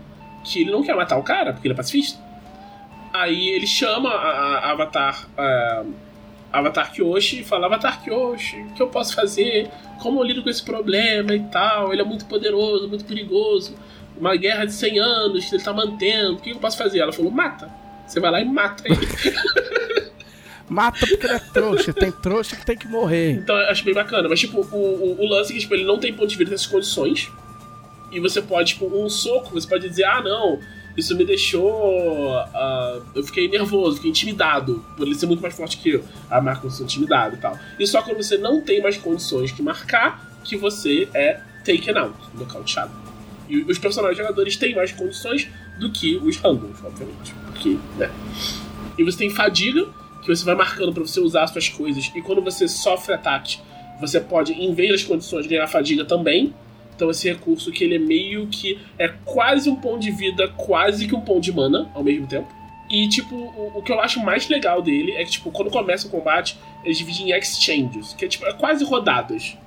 Que 0.43 0.61
ele 0.61 0.71
não 0.71 0.83
quer 0.83 0.95
matar 0.95 1.17
o 1.17 1.23
cara, 1.23 1.53
porque 1.53 1.67
ele 1.67 1.73
é 1.73 1.77
pacifista. 1.77 2.19
Aí 3.13 3.49
ele 3.49 3.65
chama 3.67 4.09
a, 4.09 4.29
a- 4.29 4.57
a 4.59 4.71
Avatar. 4.71 5.27
A, 5.37 5.83
Avatar 6.51 6.91
Kyoshi 6.91 7.41
e 7.41 7.43
fala: 7.43 7.65
Avatar 7.67 8.01
Kyoshi, 8.03 8.57
o 8.61 8.73
que 8.73 8.81
eu 8.81 8.87
posso 8.87 9.13
fazer? 9.13 9.69
Como 9.99 10.19
eu 10.19 10.23
lido 10.23 10.43
com 10.43 10.49
esse 10.49 10.63
problema 10.63 11.33
e 11.33 11.43
tal? 11.45 11.91
Ele 11.91 12.01
é 12.01 12.05
muito 12.05 12.25
poderoso, 12.25 12.87
muito 12.87 13.05
perigoso. 13.05 13.75
Uma 14.17 14.35
guerra 14.35 14.65
de 14.65 14.71
100 14.71 14.99
anos 14.99 15.45
que 15.45 15.55
ele 15.55 15.63
tá 15.63 15.73
mantendo. 15.73 16.33
O 16.33 16.37
que 16.37 16.51
eu 16.51 16.59
posso 16.59 16.77
fazer? 16.77 16.99
Ela 16.99 17.11
falou: 17.11 17.31
mata. 17.31 17.69
Você 18.07 18.19
vai 18.19 18.31
lá 18.31 18.39
e 18.39 18.45
mata 18.45 18.83
ele. 18.85 19.05
Mata 20.67 21.05
porque 21.05 21.25
ele 21.25 21.33
é 21.33 21.39
trouxa. 21.39 21.93
Tem 21.93 22.11
trouxa 22.11 22.55
que 22.55 22.65
tem 22.65 22.77
que 22.77 22.87
morrer. 22.87 23.33
Então 23.33 23.55
eu 23.55 23.69
acho 23.69 23.83
bem 23.83 23.93
bacana. 23.93 24.27
Mas, 24.27 24.39
tipo, 24.39 24.61
o, 24.61 24.75
o, 24.75 25.21
o 25.21 25.27
lance 25.27 25.51
é 25.51 25.53
que 25.53 25.61
tipo, 25.61 25.73
ele 25.73 25.85
não 25.85 25.99
tem 25.99 26.13
ponto 26.13 26.27
de 26.27 26.35
vista 26.35 26.51
nessas 26.51 26.67
condições. 26.67 27.31
E 28.11 28.19
você 28.19 28.41
pode, 28.41 28.73
tipo, 28.73 28.85
um 28.85 29.09
soco, 29.09 29.53
você 29.53 29.67
pode 29.67 29.87
dizer, 29.87 30.05
ah, 30.05 30.21
não, 30.21 30.59
isso 30.95 31.15
me 31.15 31.25
deixou. 31.25 32.31
ah, 32.37 32.99
eu 33.13 33.23
fiquei 33.23 33.47
nervoso, 33.47 33.97
fiquei 33.97 34.11
intimidado. 34.11 34.83
Por 34.95 35.05
ele 35.05 35.15
ser 35.15 35.25
muito 35.25 35.41
mais 35.41 35.55
forte 35.55 35.77
que 35.77 35.89
eu. 35.89 36.03
A 36.29 36.41
marca 36.41 36.69
ser 36.69 36.83
intimidado 36.83 37.35
e 37.35 37.39
tal. 37.39 37.57
E 37.79 37.85
só 37.85 38.01
quando 38.01 38.17
você 38.17 38.37
não 38.37 38.61
tem 38.61 38.81
mais 38.81 38.97
condições 38.97 39.53
de 39.53 39.61
marcar, 39.61 40.39
que 40.43 40.55
você 40.55 41.07
é 41.13 41.39
taken 41.65 41.97
out, 41.97 42.15
nocauteado. 42.33 42.91
E 43.49 43.59
os 43.59 43.77
personagens 43.77 44.17
jogadores 44.17 44.55
têm 44.55 44.75
mais 44.75 44.91
condições 44.91 45.47
do 45.79 45.91
que 45.91 46.17
os 46.17 46.37
randoms, 46.37 46.83
obviamente. 46.83 47.33
Porque, 47.45 47.77
né? 47.97 48.09
E 48.97 49.03
você 49.03 49.17
tem 49.17 49.29
fadiga, 49.29 49.87
que 50.21 50.35
você 50.35 50.43
vai 50.43 50.55
marcando 50.55 50.93
pra 50.93 51.03
você 51.03 51.19
usar 51.19 51.43
as 51.43 51.51
suas 51.51 51.69
coisas. 51.69 52.11
E 52.15 52.21
quando 52.21 52.41
você 52.41 52.67
sofre 52.67 53.13
ataque, 53.13 53.59
você 53.99 54.19
pode, 54.19 54.53
em 54.53 54.73
vez 54.73 54.91
das 54.91 55.03
condições, 55.03 55.45
ganhar 55.45 55.67
fadiga 55.67 56.03
também. 56.03 56.53
Então 56.95 57.09
esse 57.09 57.27
recurso 57.29 57.71
que 57.71 57.83
ele 57.83 57.95
é 57.95 57.99
meio 57.99 58.47
que. 58.47 58.79
É 58.97 59.07
quase 59.23 59.69
um 59.69 59.75
ponto 59.75 59.99
de 59.99 60.11
vida, 60.11 60.47
quase 60.49 61.07
que 61.07 61.15
um 61.15 61.21
ponto 61.21 61.41
de 61.41 61.51
mana 61.51 61.89
ao 61.93 62.03
mesmo 62.03 62.27
tempo. 62.27 62.47
E, 62.89 63.09
tipo, 63.09 63.35
o, 63.35 63.79
o 63.79 63.81
que 63.81 63.91
eu 63.91 63.99
acho 63.99 64.19
mais 64.19 64.47
legal 64.47 64.81
dele 64.81 65.11
é 65.13 65.25
que, 65.25 65.31
tipo, 65.31 65.51
quando 65.51 65.71
começa 65.71 66.07
o 66.07 66.11
combate, 66.11 66.55
eles 66.83 66.97
dividem 66.97 67.31
em 67.31 67.37
exchanges, 67.37 68.13
que 68.13 68.25
é, 68.25 68.27
tipo, 68.27 68.45
é 68.45 68.53
quase 68.53 68.85
rodadas. 68.85 69.57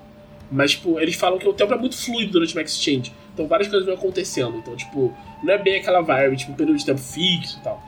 Mas, 0.50 0.72
tipo, 0.72 1.00
eles 1.00 1.16
falam 1.16 1.38
que 1.38 1.46
o 1.46 1.52
tempo 1.52 1.74
é 1.74 1.76
muito 1.76 1.96
fluido 1.96 2.32
durante 2.32 2.54
uma 2.54 2.62
exchange. 2.62 3.12
Então 3.38 3.46
várias 3.46 3.68
coisas 3.68 3.86
vão 3.86 3.94
acontecendo. 3.94 4.56
Então, 4.56 4.74
tipo, 4.74 5.14
não 5.42 5.52
é 5.52 5.58
bem 5.58 5.76
aquela 5.76 6.00
vibe, 6.00 6.36
tipo, 6.36 6.54
período 6.54 6.78
de 6.78 6.84
tempo 6.84 7.00
fixo 7.00 7.58
e 7.60 7.62
tal. 7.62 7.80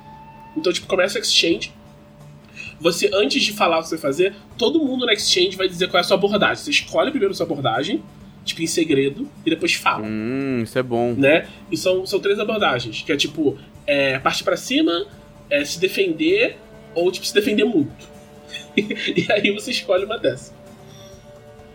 Então, 0.57 0.73
tipo, 0.73 0.87
começa 0.87 1.19
o 1.19 1.21
exchange. 1.21 1.73
Você, 2.81 3.11
antes 3.13 3.43
de 3.43 3.53
falar 3.53 3.79
o 3.79 3.83
que 3.83 3.89
você 3.89 3.97
vai 3.97 4.03
fazer, 4.03 4.35
todo 4.57 4.79
mundo 4.79 5.05
no 5.05 5.13
exchange 5.13 5.57
vai 5.57 5.69
dizer 5.69 5.89
qual 5.89 5.99
é 5.99 6.01
a 6.03 6.05
sua 6.05 6.17
abordagem. 6.17 6.57
Você 6.57 6.71
escolhe 6.71 7.11
primeiro 7.11 7.33
a 7.33 7.37
sua 7.37 7.47
abordagem, 7.47 8.03
tipo, 8.45 8.63
em 8.63 8.67
segredo, 8.67 9.29
e 9.45 9.51
depois 9.51 9.75
fala 9.75 10.07
Hum, 10.07 10.63
isso 10.63 10.79
é 10.79 10.83
bom. 10.83 11.15
né? 11.17 11.47
E 11.71 11.77
são, 11.77 12.05
são 12.07 12.19
três 12.21 12.39
abordagens, 12.39 13.03
que 13.03 13.13
é 13.13 13.17
tipo, 13.17 13.57
é, 13.87 14.19
partir 14.19 14.45
pra 14.45 14.57
cima, 14.57 15.07
é, 15.49 15.65
se 15.65 15.79
defender, 15.81 16.57
ou 16.95 17.11
tipo, 17.13 17.27
se 17.27 17.35
defender 17.35 17.65
muito. 17.65 18.09
e 18.77 19.27
aí 19.31 19.53
você 19.53 19.71
escolhe 19.71 20.05
uma 20.05 20.19
dessas. 20.19 20.53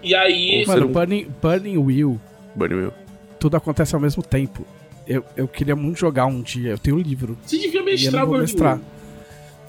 E 0.04 0.14
aí. 0.14 0.64
Mano, 0.68 0.88
Burning, 0.88 1.28
Burning 1.42 1.78
Wheel, 1.78 2.20
Bunny 2.54 2.76
Wheel. 2.76 2.94
tudo 3.40 3.58
acontece 3.58 3.96
ao 3.96 4.02
mesmo 4.02 4.22
tempo. 4.22 4.66
Eu, 5.08 5.24
eu 5.36 5.48
queria 5.48 5.76
muito 5.76 6.00
jogar 6.00 6.26
um 6.26 6.42
dia. 6.42 6.72
Eu 6.72 6.78
tenho 6.78 6.96
um 6.98 7.00
livro. 7.00 7.38
Você 7.46 7.58
devia 7.58 7.80
E 7.80 7.82
eu 7.82 7.86
mestrar 7.86 8.14
não 8.14 8.20
o 8.24 8.26
vou 8.26 8.38
Burning 8.38 8.52
mestrar. 8.52 8.76
Wheel. 8.76 8.86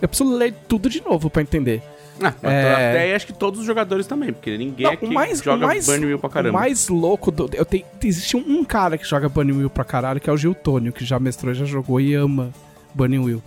Eu 0.03 0.09
preciso 0.09 0.35
ler 0.37 0.55
tudo 0.69 0.89
de 0.91 1.03
novo 1.03 1.31
pra 1.31 1.43
entender. 1.43 1.83
Ah, 2.23 2.33
É. 2.43 2.91
até 2.91 3.15
acho 3.15 3.27
que 3.27 3.33
todos 3.33 3.61
os 3.61 3.67
jogadores 3.67 4.07
também, 4.07 4.33
porque 4.33 4.57
ninguém 4.57 4.87
Não, 4.87 4.93
aqui 4.93 5.07
o 5.07 5.13
mais- 5.13 5.43
joga 5.43 5.65
o 5.65 5.69
mais- 5.69 5.87
Wheel 5.89 6.19
pra 6.19 6.29
O 6.29 6.31
caramba. 6.31 6.59
mais 6.59 6.89
louco 6.89 7.31
do. 7.31 7.51
Eu 7.53 7.65
tenho, 7.65 7.85
existe 8.03 8.37
um, 8.37 8.65
cara 8.65 8.97
que 8.97 9.05
joga 9.05 9.29
Bunny 9.29 9.53
Wheel 9.53 9.69
pra 9.71 9.85
caralho, 9.85 10.21
que 10.21 10.31
é 10.31 10.33
o 10.33 10.37
Giltônio, 10.37 10.93
que 10.93 11.05
já 11.05 11.19
mestrou, 11.21 11.53
já 11.53 11.65
jogou 11.67 12.01
e 12.01 12.15
ama 12.15 12.51
Bunny 12.95 13.19
Wheel. 13.19 13.43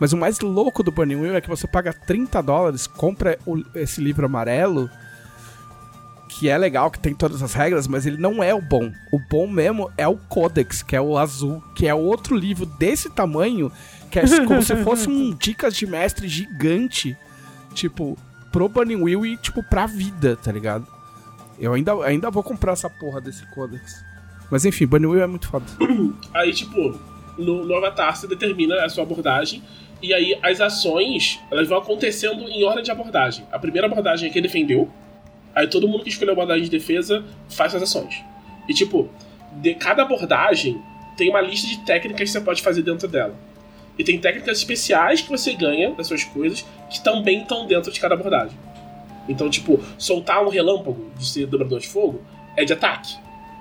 Mas 0.00 0.12
o 0.12 0.16
mais 0.16 0.40
louco 0.40 0.82
do 0.82 0.90
Bunny 0.92 1.14
Wheel 1.16 1.36
é 1.36 1.40
que 1.40 1.48
você 1.48 1.66
paga 1.66 1.92
30 1.92 2.40
dólares, 2.42 2.86
compra 2.86 3.38
o- 3.46 3.62
esse 3.74 4.00
livro 4.00 4.26
amarelo, 4.26 4.88
que 6.28 6.48
é 6.48 6.56
legal, 6.58 6.90
que 6.90 6.98
tem 6.98 7.14
todas 7.14 7.42
as 7.42 7.52
regras, 7.54 7.88
mas 7.88 8.06
ele 8.06 8.16
não 8.16 8.42
é 8.42 8.54
o 8.54 8.60
bom. 8.60 8.92
O 9.12 9.18
bom 9.30 9.46
mesmo 9.48 9.90
é 9.96 10.06
o 10.06 10.16
Codex, 10.16 10.82
que 10.82 10.94
é 10.94 11.00
o 11.00 11.16
azul, 11.16 11.62
que 11.74 11.86
é 11.88 11.94
outro 11.94 12.36
livro 12.36 12.64
desse 12.66 13.08
tamanho, 13.10 13.72
que 14.10 14.18
é 14.20 14.22
como 14.44 14.62
se 14.62 14.74
fosse 14.84 15.08
um 15.08 15.34
dicas 15.34 15.74
de 15.74 15.86
mestre 15.86 16.28
gigante, 16.28 17.16
tipo, 17.78 18.18
pro 18.52 18.68
Bunny 18.68 18.96
Wheel 18.96 19.26
e, 19.26 19.36
tipo, 19.36 19.62
pra 19.62 19.86
vida, 19.86 20.36
tá 20.36 20.52
ligado? 20.52 20.86
Eu 21.58 21.74
ainda, 21.74 21.92
ainda 22.04 22.30
vou 22.30 22.42
comprar 22.42 22.72
essa 22.72 22.88
porra 22.88 23.20
desse 23.20 23.44
Codex. 23.54 24.04
Mas 24.50 24.64
enfim, 24.64 24.86
Bunny 24.86 25.06
Wheel 25.06 25.24
é 25.24 25.26
muito 25.26 25.48
foda. 25.48 25.66
Aí, 26.34 26.52
tipo, 26.52 26.98
no, 27.38 27.64
no 27.64 27.74
Avatar 27.76 28.16
você 28.16 28.26
determina 28.26 28.84
a 28.84 28.88
sua 28.88 29.04
abordagem. 29.04 29.62
E 30.00 30.14
aí 30.14 30.38
as 30.42 30.60
ações, 30.60 31.40
elas 31.50 31.68
vão 31.68 31.78
acontecendo 31.78 32.48
em 32.48 32.62
ordem 32.62 32.84
de 32.84 32.90
abordagem. 32.90 33.44
A 33.50 33.58
primeira 33.58 33.86
abordagem 33.86 34.28
é 34.28 34.32
quem 34.32 34.40
defendeu. 34.40 34.88
Aí 35.54 35.66
todo 35.66 35.88
mundo 35.88 36.04
que 36.04 36.08
escolheu 36.08 36.32
a 36.32 36.34
abordagem 36.34 36.64
de 36.64 36.70
defesa 36.70 37.24
faz 37.48 37.72
suas 37.72 37.82
ações. 37.82 38.22
E 38.68 38.74
tipo, 38.74 39.08
de 39.60 39.74
cada 39.74 40.02
abordagem 40.02 40.80
tem 41.16 41.28
uma 41.28 41.40
lista 41.40 41.66
de 41.66 41.78
técnicas 41.84 42.20
que 42.20 42.30
você 42.30 42.40
pode 42.40 42.62
fazer 42.62 42.82
dentro 42.82 43.08
dela. 43.08 43.34
E 43.98 44.04
tem 44.04 44.18
técnicas 44.18 44.58
especiais 44.58 45.20
que 45.20 45.28
você 45.28 45.52
ganha 45.54 45.90
das 45.92 46.06
suas 46.06 46.22
coisas 46.24 46.64
que 46.88 47.02
também 47.02 47.42
estão 47.42 47.66
dentro 47.66 47.90
de 47.90 47.98
cada 47.98 48.14
abordagem. 48.14 48.56
Então, 49.28 49.50
tipo, 49.50 49.82
soltar 49.98 50.42
um 50.44 50.48
relâmpago 50.48 51.10
de 51.18 51.26
ser 51.26 51.46
dobrador 51.46 51.80
de 51.80 51.88
fogo 51.88 52.22
é 52.56 52.64
de 52.64 52.72
ataque. 52.72 53.14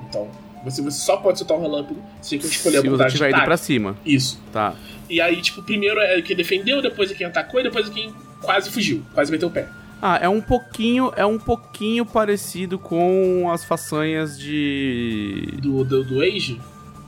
Então, 0.07 0.29
você, 0.63 0.81
você 0.81 0.99
só 0.99 1.17
pode 1.17 1.39
soltar 1.39 1.57
um 1.57 1.61
relâmpago 1.61 1.99
se 2.21 2.37
você 2.37 2.47
escolher 2.47 2.77
a 2.77 2.81
Se 2.81 2.83
você 2.83 2.87
abordagem 2.87 3.17
tiver 3.17 3.31
de 3.31 3.35
ido 3.37 3.45
pra 3.45 3.57
cima. 3.57 3.97
Isso. 4.05 4.41
Tá. 4.53 4.75
E 5.09 5.19
aí, 5.19 5.41
tipo, 5.41 5.63
primeiro 5.63 5.99
é 5.99 6.21
quem 6.21 6.35
defendeu, 6.35 6.81
depois 6.81 7.11
é 7.11 7.13
quem 7.15 7.25
atacou 7.27 7.59
e 7.59 7.63
depois 7.63 7.89
é 7.89 7.91
quem 7.91 8.13
quase 8.41 8.69
fugiu, 8.69 9.03
quase 9.13 9.31
meteu 9.31 9.47
o 9.47 9.51
pé. 9.51 9.67
Ah, 10.01 10.19
é 10.21 10.29
um 10.29 10.41
pouquinho, 10.41 11.11
é 11.15 11.25
um 11.25 11.39
pouquinho 11.39 12.05
parecido 12.05 12.77
com 12.77 13.49
as 13.51 13.65
façanhas 13.65 14.37
de 14.39 15.55
Do, 15.59 15.83
do, 15.83 16.03
do 16.03 16.21
Age. 16.21 16.61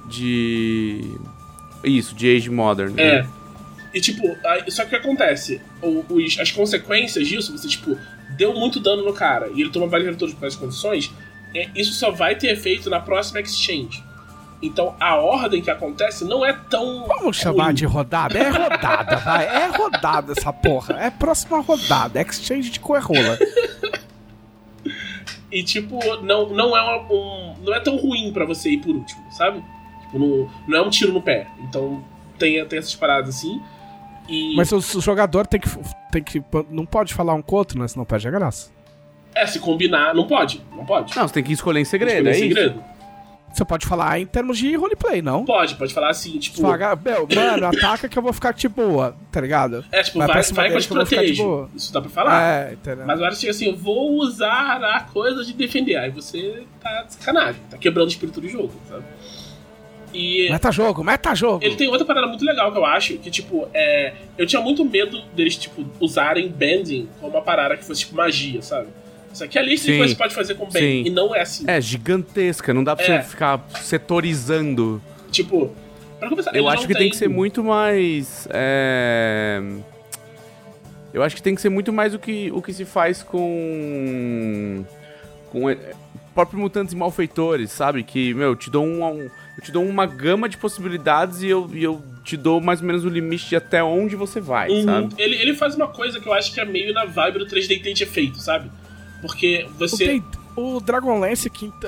de 0.09 1.01
isso, 1.83 2.13
de 2.15 2.35
Age 2.35 2.49
Modern. 2.49 2.93
né? 2.93 3.03
É. 3.03 3.25
E 3.93 3.99
tipo, 4.01 4.21
só 4.67 4.83
que 4.83 4.87
o 4.87 4.89
que 4.91 4.95
acontece? 5.07 5.59
Os- 5.81 6.37
as 6.39 6.51
consequências 6.51 7.27
disso, 7.27 7.57
você, 7.57 7.67
tipo, 7.67 7.97
deu 8.37 8.53
muito 8.53 8.79
dano 8.79 9.03
no 9.03 9.13
cara 9.13 9.49
e 9.53 9.61
ele 9.61 9.69
toma 9.71 9.87
vários 9.87 10.09
retornos 10.09 10.35
por 10.37 10.45
essas 10.45 10.59
condições, 10.59 11.11
é, 11.55 11.67
isso 11.75 11.93
só 11.93 12.11
vai 12.11 12.35
ter 12.35 12.51
efeito 12.51 12.89
na 12.89 12.99
próxima 12.99 13.39
exchange. 13.39 14.03
Então 14.61 14.93
a 14.99 15.15
ordem 15.15 15.61
que 15.61 15.71
acontece 15.71 16.25
não 16.25 16.45
é 16.45 16.53
tão. 16.69 17.07
Vamos 17.07 17.37
chamar 17.37 17.65
ruim. 17.67 17.73
de 17.75 17.85
rodada? 17.85 18.37
É 18.37 18.49
rodada, 18.49 19.15
vai. 19.15 19.45
É 19.47 19.67
rodada 19.75 20.33
essa 20.37 20.51
porra. 20.53 20.95
É 20.99 21.09
próxima 21.09 21.59
rodada. 21.61 22.21
Exchange 22.21 22.69
de 22.69 22.79
coerrola. 22.79 23.39
E 25.51 25.63
tipo, 25.63 25.97
não, 26.21 26.49
não 26.49 26.77
é 26.77 26.81
uma- 26.81 27.11
um. 27.11 27.55
Não 27.63 27.73
é 27.73 27.79
tão 27.79 27.95
ruim 27.97 28.31
pra 28.31 28.45
você 28.45 28.71
ir 28.71 28.77
por 28.79 28.93
último, 28.95 29.23
sabe? 29.31 29.63
Tipo, 30.11 30.19
não, 30.19 30.49
não 30.67 30.77
é 30.77 30.81
um 30.81 30.89
tiro 30.89 31.13
no 31.13 31.21
pé. 31.21 31.47
Então 31.59 32.03
tem, 32.37 32.63
tem 32.65 32.79
essas 32.79 32.95
paradas 32.95 33.35
assim. 33.35 33.61
E. 34.27 34.55
Mas 34.55 34.71
o, 34.71 34.77
o 34.77 35.01
jogador 35.01 35.45
tem 35.47 35.59
que, 35.59 35.69
tem 36.11 36.23
que. 36.23 36.43
Não 36.69 36.85
pode 36.85 37.13
falar 37.13 37.33
um 37.33 37.41
com 37.41 37.55
o 37.55 37.59
outro, 37.59 37.79
né? 37.79 37.87
Senão 37.87 38.05
perde 38.05 38.27
a 38.27 38.31
graça. 38.31 38.71
É, 39.35 39.45
se 39.45 39.59
combinar, 39.59 40.13
não 40.13 40.27
pode. 40.27 40.61
Não 40.75 40.85
pode. 40.85 41.15
Não, 41.15 41.27
você 41.27 41.33
tem 41.33 41.43
que 41.43 41.53
escolher 41.53 41.79
em 41.79 41.85
segredo, 41.85 42.29
Escolher 42.29 42.29
é 42.29 42.33
isso? 42.33 42.47
segredo. 42.47 42.83
Você 43.53 43.65
pode 43.65 43.85
falar 43.87 44.19
em 44.19 44.27
termos 44.27 44.59
de 44.59 44.75
roleplay, 44.75 45.23
não? 45.23 45.43
Pode, 45.43 45.73
pode 45.75 45.91
falar 45.91 46.09
assim, 46.09 46.37
tipo. 46.37 46.61
Fala, 46.61 46.95
meu, 46.95 47.27
mano, 47.33 47.65
ataca 47.65 48.07
que 48.07 48.17
eu 48.17 48.21
vou 48.21 48.31
ficar 48.31 48.53
de 48.53 48.69
boa, 48.69 49.15
tá 49.31 49.41
ligado? 49.41 49.83
É, 49.91 50.03
tipo, 50.03 50.19
Vai 50.19 50.27
vai, 50.27 50.43
vai, 50.43 50.69
que 50.69 50.77
eu 50.77 50.81
te 50.81 50.87
protejo. 50.87 51.69
Isso 51.75 51.91
dá 51.91 51.99
pra 51.99 52.09
falar. 52.11 52.43
É, 52.43 52.73
entendeu? 52.73 53.05
Mas 53.07 53.17
agora 53.17 53.35
chega 53.35 53.51
assim, 53.51 53.65
eu 53.65 53.75
vou 53.75 54.17
usar 54.19 54.83
a 54.83 55.01
coisa 55.01 55.43
de 55.43 55.53
defender. 55.53 55.95
Aí 55.95 56.11
você 56.11 56.63
tá 56.79 57.03
de 57.03 57.15
sacanagem, 57.15 57.59
tá 57.71 57.77
quebrando 57.77 58.07
o 58.07 58.11
espírito 58.11 58.39
do 58.39 58.47
jogo, 58.47 58.71
sabe? 58.87 59.03
E 60.13 60.49
Meta 60.49 60.71
jogo, 60.71 61.03
meta 61.03 61.35
jogo. 61.35 61.63
ele 61.63 61.75
tem 61.75 61.87
outra 61.87 62.05
parada 62.05 62.25
muito 62.27 62.43
legal 62.43 62.71
que 62.71 62.77
eu 62.77 62.85
acho, 62.85 63.17
que 63.17 63.29
tipo, 63.29 63.67
é. 63.73 64.13
Eu 64.37 64.47
tinha 64.47 64.61
muito 64.61 64.83
medo 64.83 65.21
deles, 65.35 65.55
tipo, 65.55 65.85
usarem 65.99 66.47
bending 66.49 67.07
como 67.19 67.33
uma 67.33 67.41
parada 67.41 67.77
que 67.77 67.83
fosse 67.85 68.01
tipo 68.01 68.15
magia, 68.15 68.61
sabe? 68.61 68.87
Isso 69.31 69.43
aqui 69.43 69.57
é 69.59 69.61
a 69.61 69.63
lista 69.63 69.85
de 69.91 69.97
coisas 69.97 70.13
que 70.13 70.17
você 70.17 70.23
pode 70.23 70.33
fazer 70.35 70.55
com 70.55 70.65
bending. 70.65 71.03
Sim. 71.03 71.09
E 71.09 71.09
não 71.11 71.35
é 71.35 71.41
assim. 71.41 71.63
É, 71.67 71.79
gigantesca, 71.79 72.73
não 72.73 72.83
dá 72.83 72.95
pra 72.95 73.05
É. 73.05 73.21
você 73.21 73.29
ficar 73.29 73.63
setorizando. 73.81 74.99
Tipo, 75.31 75.71
pra 76.19 76.27
começar, 76.29 76.55
Eu 76.55 76.67
acho 76.67 76.87
que 76.87 76.93
tem 76.95 77.09
que 77.11 77.15
ser 77.17 77.29
muito 77.29 77.63
mais. 77.63 78.47
É... 78.51 79.61
Eu 81.13 81.23
acho 81.23 81.35
que 81.35 81.41
tem 81.41 81.53
que 81.55 81.61
ser 81.61 81.69
muito 81.69 81.91
mais 81.93 82.13
o 82.13 82.19
que, 82.19 82.51
o 82.51 82.61
que 82.61 82.73
se 82.73 82.85
faz 82.85 83.21
com. 83.23 84.83
com 85.51 85.69
próprios 86.33 86.61
mutantes 86.61 86.93
e 86.93 86.97
malfeitores, 86.97 87.71
sabe? 87.71 88.03
Que, 88.03 88.33
meu, 88.33 88.55
te 88.55 88.69
dou 88.69 88.85
um, 88.85 89.03
um- 89.05 89.29
eu 89.57 89.63
te 89.63 89.71
dou 89.71 89.85
uma 89.85 90.05
gama 90.05 90.47
de 90.47 90.57
possibilidades 90.57 91.41
e 91.41 91.47
eu, 91.49 91.69
e 91.73 91.83
eu 91.83 92.01
te 92.23 92.37
dou 92.37 92.61
mais 92.61 92.79
ou 92.81 92.87
menos 92.87 93.03
o 93.03 93.09
limite 93.09 93.49
de 93.49 93.55
até 93.55 93.83
onde 93.83 94.15
você 94.15 94.39
vai, 94.39 94.69
Uhum. 94.69 94.83
sabe? 94.85 95.15
Ele, 95.17 95.35
ele 95.35 95.53
faz 95.55 95.75
uma 95.75 95.87
coisa 95.87 96.19
que 96.19 96.27
eu 96.27 96.33
acho 96.33 96.53
que 96.53 96.59
é 96.61 96.65
meio 96.65 96.93
na 96.93 97.05
vibe 97.05 97.39
do 97.39 97.45
3D 97.45 97.81
Tent 97.83 98.05
feito, 98.05 98.37
sabe? 98.39 98.71
Porque 99.21 99.67
você. 99.77 100.21
O 100.55 100.79
Dragonlance 100.81 101.49
quinta, 101.49 101.87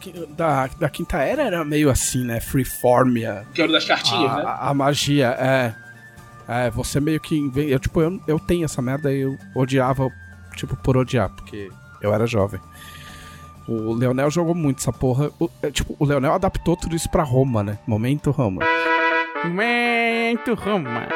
qui- 0.00 0.12
da, 0.36 0.68
da 0.78 0.88
quinta 0.88 1.18
era 1.18 1.42
era 1.42 1.64
meio 1.64 1.90
assim, 1.90 2.24
né? 2.24 2.40
Freeformia. 2.40 3.44
Que 3.52 3.62
o 3.62 3.68
das 3.70 3.84
cartinhas, 3.84 4.30
a, 4.30 4.36
né? 4.36 4.42
a- 4.46 4.68
a 4.70 4.74
magia, 4.74 5.28
é. 5.38 5.74
É, 6.48 6.70
você 6.70 7.00
meio 7.00 7.20
que. 7.20 7.50
Eu, 7.56 7.78
tipo, 7.78 8.00
eu, 8.00 8.20
eu 8.26 8.38
tenho 8.38 8.64
essa 8.64 8.82
merda 8.82 9.12
e 9.12 9.20
eu 9.22 9.36
odiava, 9.54 10.08
tipo, 10.56 10.76
por 10.76 10.96
odiar, 10.96 11.30
porque 11.30 11.70
eu 12.00 12.12
era 12.12 12.26
jovem. 12.26 12.60
O 13.68 13.92
Leonel 13.94 14.30
jogou 14.30 14.54
muito 14.54 14.78
essa 14.80 14.92
porra. 14.92 15.30
O, 15.38 15.48
é, 15.62 15.70
tipo, 15.70 15.94
o 15.98 16.04
Leonel 16.04 16.32
adaptou 16.32 16.76
tudo 16.76 16.96
isso 16.96 17.08
pra 17.10 17.22
Roma, 17.22 17.62
né? 17.62 17.78
Momento 17.86 18.30
Roma. 18.30 18.62
Momento 19.44 20.54
Roma. 20.54 21.08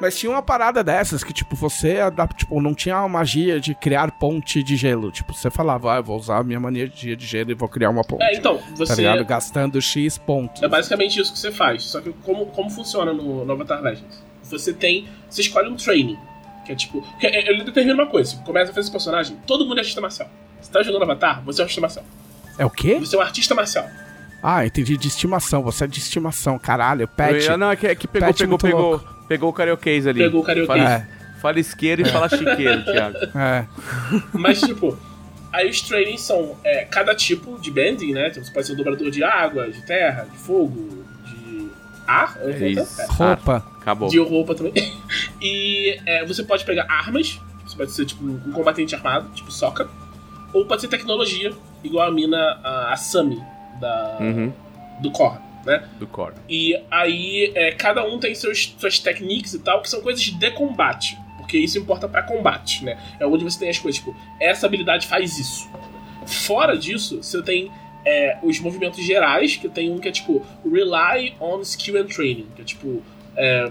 Mas 0.00 0.18
tinha 0.18 0.32
uma 0.32 0.42
parada 0.42 0.82
dessas 0.82 1.22
que, 1.22 1.32
tipo, 1.32 1.54
você 1.54 2.00
adapta, 2.00 2.36
tipo, 2.38 2.60
não 2.60 2.74
tinha 2.74 2.96
a 2.96 3.08
magia 3.08 3.60
de 3.60 3.72
criar 3.72 4.10
ponte 4.10 4.60
de 4.60 4.74
gelo. 4.74 5.12
Tipo, 5.12 5.32
você 5.32 5.48
falava, 5.48 5.94
ah, 5.94 5.96
eu 5.98 6.02
vou 6.02 6.16
usar 6.16 6.38
a 6.38 6.42
minha 6.42 6.58
mania 6.58 6.88
de 6.88 7.14
gelo 7.20 7.52
e 7.52 7.54
vou 7.54 7.68
criar 7.68 7.88
uma 7.90 8.02
ponte. 8.02 8.22
É, 8.24 8.34
então, 8.34 8.58
Tá 8.58 8.64
você. 8.74 8.96
ligado? 8.96 9.24
Gastando 9.24 9.80
X 9.80 10.18
pontos. 10.18 10.60
É 10.60 10.66
basicamente 10.68 11.20
isso 11.20 11.32
que 11.32 11.38
você 11.38 11.52
faz. 11.52 11.84
Só 11.84 12.00
que 12.00 12.12
como, 12.24 12.46
como 12.46 12.68
funciona 12.68 13.12
no, 13.12 13.44
no 13.44 13.52
Avatar 13.52 13.80
Legends? 13.80 14.24
Você 14.42 14.72
tem. 14.72 15.06
Você 15.30 15.42
escolhe 15.42 15.68
um 15.70 15.76
training. 15.76 16.18
Que 16.66 16.72
é 16.72 16.74
tipo. 16.74 17.00
Que 17.20 17.26
é- 17.28 17.48
ele 17.48 17.62
determina 17.62 17.94
uma 17.94 18.10
coisa. 18.10 18.32
Você 18.34 18.42
começa 18.42 18.66
a 18.72 18.74
fazer 18.74 18.80
esse 18.80 18.90
personagem, 18.90 19.36
todo 19.46 19.64
mundo 19.64 19.76
é 19.76 19.80
artista 19.80 20.00
marcial. 20.00 20.28
Você 20.62 20.70
tá 20.72 20.82
jogando 20.82 21.02
Avatar, 21.02 21.42
você 21.42 21.60
é 21.60 21.62
um 21.62 21.66
artista 21.66 21.80
marcial. 21.80 22.04
É 22.58 22.64
o 22.64 22.70
quê? 22.70 22.98
Você 23.00 23.16
é 23.16 23.18
um 23.18 23.22
artista 23.22 23.54
marcial. 23.54 23.86
Ah, 24.42 24.64
entendi. 24.66 24.96
De 24.96 25.08
estimação. 25.08 25.62
Você 25.62 25.84
é 25.84 25.86
de 25.86 25.98
estimação, 25.98 26.58
caralho. 26.58 27.06
Pet. 27.08 27.46
Eu- 27.46 27.56
não, 27.56 27.70
é 27.70 27.76
que, 27.76 27.86
é 27.86 27.94
que 27.94 28.08
pegou, 28.08 28.28
Pet 28.28 28.38
pegou, 28.38 28.48
muito 28.50 28.62
pegou, 28.66 28.90
louco. 28.90 29.24
pegou 29.28 29.50
o 29.50 29.52
carioquês 29.52 30.06
ali. 30.06 30.20
Pegou 30.20 30.40
o 30.40 30.44
carioquês. 30.44 30.78
Fala, 30.82 30.90
É, 30.94 31.06
fala 31.40 31.60
isqueiro 31.60 32.02
e 32.02 32.04
fala 32.10 32.28
chiqueiro, 32.28 32.84
Thiago. 32.84 33.16
é. 33.36 33.66
Mas, 34.32 34.60
tipo, 34.60 34.98
aí 35.52 35.70
os 35.70 35.80
trainings 35.82 36.22
são 36.22 36.56
é, 36.64 36.84
cada 36.84 37.14
tipo 37.14 37.58
de 37.60 37.70
bending, 37.70 38.12
né? 38.12 38.28
Então 38.28 38.42
você 38.44 38.50
pode 38.52 38.66
ser 38.66 38.72
um 38.72 38.76
dobrador 38.76 39.10
de 39.10 39.22
água, 39.22 39.70
de 39.70 39.80
terra, 39.86 40.26
de 40.30 40.36
fogo, 40.38 41.04
de 41.24 41.68
ar. 42.06 42.36
vou 42.38 42.50
isso. 42.50 43.00
até- 43.00 43.12
Roupa. 43.12 43.64
Acabou. 43.80 44.08
de 44.08 44.18
roupa 44.18 44.54
também. 44.54 44.72
e 45.40 45.98
é, 46.06 46.24
você 46.24 46.42
pode 46.42 46.64
pegar 46.64 46.86
armas, 46.88 47.40
você 47.66 47.76
pode 47.76 47.92
ser 47.92 48.04
tipo 48.06 48.24
um 48.24 48.52
combatente 48.52 48.94
armado, 48.94 49.28
tipo 49.34 49.50
Sokka, 49.52 49.88
ou 50.52 50.64
pode 50.66 50.80
ser 50.80 50.88
tecnologia, 50.88 51.52
igual 51.82 52.08
a 52.08 52.10
mina, 52.10 52.38
a, 52.62 52.92
a 52.92 52.96
Sami, 52.96 53.42
da, 53.80 54.18
Uhum, 54.20 54.52
do 55.00 55.10
Korra, 55.10 55.42
né? 55.64 55.88
do 55.98 56.06
core. 56.06 56.34
E 56.48 56.80
aí 56.90 57.52
é, 57.54 57.72
cada 57.72 58.04
um 58.04 58.18
tem 58.18 58.34
seus, 58.34 58.74
suas 58.78 58.98
techniques 58.98 59.54
e 59.54 59.58
tal, 59.58 59.80
que 59.82 59.88
são 59.90 60.00
coisas 60.00 60.22
de 60.22 60.50
combate. 60.52 61.18
Porque 61.38 61.58
isso 61.58 61.78
importa 61.78 62.08
pra 62.08 62.22
combate, 62.22 62.84
né? 62.84 62.98
É 63.18 63.26
onde 63.26 63.44
você 63.44 63.58
tem 63.58 63.68
as 63.68 63.78
coisas, 63.78 63.98
tipo, 64.00 64.16
essa 64.40 64.66
habilidade 64.66 65.06
faz 65.06 65.38
isso. 65.38 65.68
Fora 66.26 66.76
disso, 66.78 67.22
você 67.22 67.42
tem 67.42 67.70
é, 68.04 68.38
os 68.42 68.58
movimentos 68.60 69.04
gerais, 69.04 69.56
que 69.56 69.68
tem 69.68 69.90
um 69.90 69.98
que 69.98 70.08
é 70.08 70.12
tipo 70.12 70.44
Rely 70.64 71.34
on 71.40 71.60
Skill 71.60 72.00
and 72.00 72.06
Training, 72.06 72.46
que 72.54 72.62
é 72.62 72.64
tipo, 72.64 73.02
é, 73.36 73.70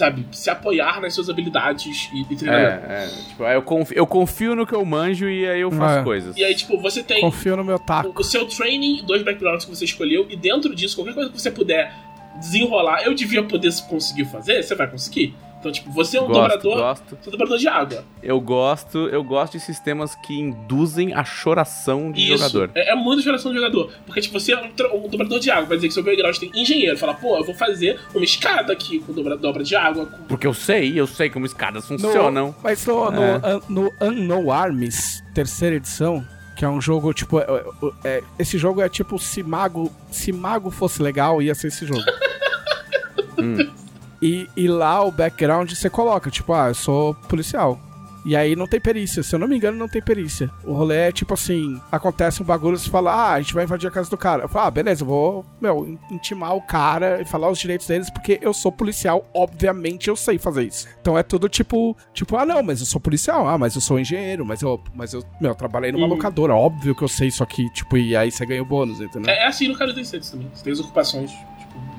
sabe, 0.00 0.26
se 0.32 0.50
apoiar 0.50 1.00
nas 1.00 1.14
suas 1.14 1.30
habilidades 1.30 2.10
e, 2.12 2.22
e 2.22 2.22
É, 2.32 2.36
treinamento. 2.36 2.86
é. 2.92 3.06
Tipo, 3.28 3.44
eu 3.44 3.62
confio, 3.62 3.96
eu 3.96 4.06
confio 4.06 4.56
no 4.56 4.66
que 4.66 4.74
eu 4.74 4.84
manjo 4.84 5.28
e 5.28 5.48
aí 5.48 5.60
eu 5.60 5.70
faço 5.70 5.98
É. 6.00 6.02
coisas. 6.02 6.36
E 6.36 6.44
aí, 6.44 6.54
tipo, 6.54 6.76
você 6.80 7.02
tem 7.02 7.20
Confio 7.20 7.56
no 7.56 7.64
meu 7.64 7.78
taco. 7.78 8.08
o, 8.16 8.20
o 8.20 8.24
seu 8.24 8.46
training, 8.46 9.02
dois 9.04 9.22
backgrounds 9.22 9.64
que 9.64 9.70
você 9.74 9.84
escolheu, 9.84 10.26
e 10.28 10.36
dentro 10.36 10.74
disso, 10.74 10.96
qualquer 10.96 11.14
coisa 11.14 11.30
que 11.30 11.40
você 11.40 11.50
puder 11.50 11.92
desenrolar, 12.38 13.02
eu 13.04 13.14
devia 13.14 13.42
poder 13.42 13.70
conseguir 13.88 14.24
fazer, 14.26 14.62
você 14.62 14.74
vai 14.74 14.88
conseguir. 14.90 15.34
Então, 15.60 15.70
tipo, 15.70 15.90
você 15.92 16.16
é 16.16 16.22
um 16.22 16.26
gosto, 16.26 16.40
dobrador. 16.40 16.76
gosto. 16.78 17.04
Você 17.10 17.16
é 17.16 17.28
um 17.28 17.30
dobrador 17.32 17.58
de 17.58 17.68
água. 17.68 18.04
Eu 18.22 18.40
gosto, 18.40 18.98
eu 19.08 19.22
gosto 19.22 19.52
de 19.52 19.60
sistemas 19.60 20.14
que 20.16 20.32
induzem 20.32 21.12
a 21.12 21.22
choração 21.22 22.10
de 22.10 22.22
Isso. 22.32 22.38
jogador. 22.38 22.70
É, 22.74 22.92
é 22.92 22.94
muito 22.94 23.22
geração 23.22 23.52
de 23.52 23.58
jogador. 23.58 23.92
Porque, 24.06 24.22
tipo, 24.22 24.40
você 24.40 24.54
é 24.54 24.56
um, 24.58 25.04
um 25.04 25.08
dobrador 25.08 25.38
de 25.38 25.50
água. 25.50 25.66
Vai 25.66 25.76
dizer 25.76 25.88
que 25.88 25.94
seu 25.94 26.02
background 26.02 26.34
tem 26.38 26.50
engenheiro. 26.54 26.96
Fala, 26.96 27.12
pô, 27.12 27.36
eu 27.36 27.44
vou 27.44 27.54
fazer 27.54 28.00
uma 28.14 28.24
escada 28.24 28.72
aqui 28.72 29.00
com 29.00 29.12
dobra, 29.12 29.36
dobra 29.36 29.62
de 29.62 29.76
água. 29.76 30.06
com- 30.06 30.22
Porque 30.24 30.46
eu 30.46 30.54
sei, 30.54 30.98
eu 30.98 31.06
sei 31.06 31.28
como 31.28 31.44
escadas 31.44 31.86
funcionam. 31.86 32.46
No, 32.48 32.54
mas 32.62 32.86
no, 32.86 33.10
no, 33.10 33.22
É. 33.22 33.34
an- 33.44 33.60
no 33.68 33.92
Unknown 34.00 34.50
Arms, 34.50 35.22
terceira 35.34 35.76
edição, 35.76 36.26
que 36.56 36.64
é 36.64 36.68
um 36.70 36.80
jogo, 36.80 37.12
tipo. 37.12 37.38
é- 37.38 37.44
é- 37.44 38.08
é- 38.18 38.22
esse 38.38 38.56
jogo 38.56 38.80
é 38.80 38.88
tipo 38.88 39.18
se 39.18 39.42
Mago. 39.42 39.92
Se 40.10 40.32
Mago 40.32 40.70
fosse 40.70 41.02
legal, 41.02 41.42
ia 41.42 41.54
ser 41.54 41.66
esse 41.68 41.84
jogo. 41.84 42.00
e, 44.22 44.48
e 44.56 44.68
lá 44.68 45.02
o 45.04 45.10
background 45.10 45.70
você 45.72 45.88
coloca, 45.90 46.30
tipo, 46.30 46.52
ah, 46.52 46.68
eu 46.68 46.74
sou 46.74 47.14
policial. 47.28 47.78
E 48.22 48.36
aí 48.36 48.54
não 48.54 48.66
tem 48.66 48.78
perícia, 48.78 49.22
se 49.22 49.34
eu 49.34 49.38
não 49.38 49.48
me 49.48 49.56
engano, 49.56 49.78
não 49.78 49.88
tem 49.88 50.02
perícia. 50.02 50.50
O 50.62 50.74
rolê 50.74 50.94
é 51.08 51.10
tipo 51.12 51.32
assim: 51.32 51.80
acontece 51.90 52.42
um 52.42 52.44
bagulho, 52.44 52.76
você 52.76 52.90
fala, 52.90 53.10
ah, 53.14 53.32
a 53.32 53.40
gente 53.40 53.54
vai 53.54 53.64
invadir 53.64 53.86
a 53.88 53.90
casa 53.90 54.10
do 54.10 54.16
cara. 54.18 54.42
Eu 54.44 54.48
falo, 54.50 54.66
ah, 54.66 54.70
beleza, 54.70 55.02
eu 55.04 55.06
vou, 55.06 55.42
meu, 55.58 55.88
in- 55.88 55.98
intimar 56.10 56.54
o 56.54 56.60
cara 56.60 57.22
e 57.22 57.24
falar 57.24 57.48
os 57.48 57.58
direitos 57.58 57.86
deles, 57.86 58.10
porque 58.10 58.38
eu 58.42 58.52
sou 58.52 58.70
policial, 58.70 59.26
obviamente 59.32 60.08
eu 60.08 60.16
sei 60.16 60.38
fazer 60.38 60.64
isso. 60.64 60.86
Então 61.00 61.16
é 61.16 61.22
tudo 61.22 61.48
tipo, 61.48 61.96
tipo, 62.12 62.36
ah, 62.36 62.44
não, 62.44 62.62
mas 62.62 62.80
eu 62.80 62.86
sou 62.86 63.00
policial, 63.00 63.48
ah, 63.48 63.56
mas 63.56 63.74
eu 63.74 63.80
sou 63.80 63.98
engenheiro, 63.98 64.44
mas 64.44 64.60
eu, 64.60 64.78
mas 64.94 65.14
eu, 65.14 65.24
meu, 65.40 65.54
trabalhei 65.54 65.90
numa 65.90 66.04
Uhum. 66.04 66.10
locadora, 66.12 66.54
óbvio 66.54 66.94
que 66.94 67.02
eu 67.02 67.08
sei 67.08 67.28
isso 67.28 67.42
aqui, 67.42 67.72
tipo, 67.72 67.96
e 67.96 68.14
aí 68.14 68.30
você 68.30 68.44
ganha 68.44 68.60
o 68.60 68.66
bônus, 68.66 69.00
entendeu? 69.00 69.30
É, 69.30 69.44
é 69.44 69.46
assim 69.46 69.66
no 69.66 69.74
Cara 69.78 69.94
tem 69.94 70.04
Sets 70.04 70.28
também. 70.28 70.46
Você 70.52 70.62
tem 70.62 70.74
as 70.74 70.80
ocupações, 70.80 71.30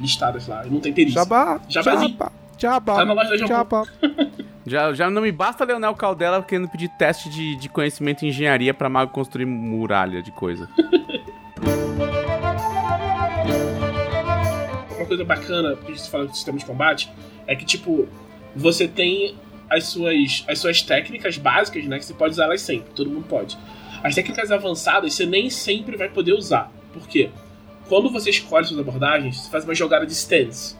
listadas 0.02 0.48
lá. 0.48 0.66
E 0.66 0.70
não 0.70 0.80
tem 0.80 0.92
perícia. 0.92 1.22
Jabá, 1.22 1.62
Jabazinho. 1.70 2.10
jabá, 2.12 2.32
jabá, 2.58 2.96
Tá 2.96 3.06
na 3.06 3.14
loja 3.14 3.30
da 3.38 3.38
jabá. 3.48 3.84
Já, 4.64 4.94
já 4.94 5.10
não 5.10 5.24
me 5.24 5.32
basta 5.32 5.66
Leonel 5.66 5.96
Caldela 5.96 6.44
querendo 6.44 6.70
pedir 6.70 6.88
teste 6.90 7.28
de, 7.30 7.56
de 7.56 7.68
conhecimento 7.68 8.24
em 8.24 8.28
engenharia 8.30 8.72
pra 8.76 8.88
mago 8.88 9.12
construir 9.12 9.46
muralha 9.48 10.22
de 10.22 10.32
coisa. 10.32 10.70
Uma 14.96 15.06
coisa 15.08 15.26
bacana, 15.26 15.76
que 15.76 15.92
a 15.92 15.96
gente 15.96 16.10
fala 16.10 16.28
de 16.28 16.36
sistema 16.36 16.58
de 16.60 16.66
combate, 16.66 17.12
é 17.48 17.56
que, 17.56 17.66
tipo, 17.66 18.08
você 18.56 18.88
tem 18.88 19.36
as 19.70 19.86
suas, 19.86 20.46
as 20.48 20.60
suas 20.60 20.82
técnicas 20.82 21.38
básicas, 21.38 21.86
né? 21.86 21.98
Que 21.98 22.06
você 22.06 22.14
pode 22.14 22.34
usar 22.34 22.44
elas 22.46 22.62
sempre, 22.62 22.92
todo 22.94 23.10
mundo 23.10 23.26
pode. 23.28 23.58
As 24.04 24.14
técnicas 24.16 24.52
avançadas 24.52 25.14
você 25.14 25.26
nem 25.26 25.50
sempre 25.50 25.98
vai 25.98 26.10
poder 26.10 26.34
usar. 26.34 26.72
Por 26.94 27.08
quê? 27.08 27.30
Quando 27.92 28.10
você 28.10 28.30
escolhe 28.30 28.66
suas 28.66 28.80
abordagens, 28.80 29.36
você 29.36 29.52
faz 29.52 29.66
uma 29.66 29.76
jogada 29.76 30.06
de 30.06 30.14
stance. 30.14 30.78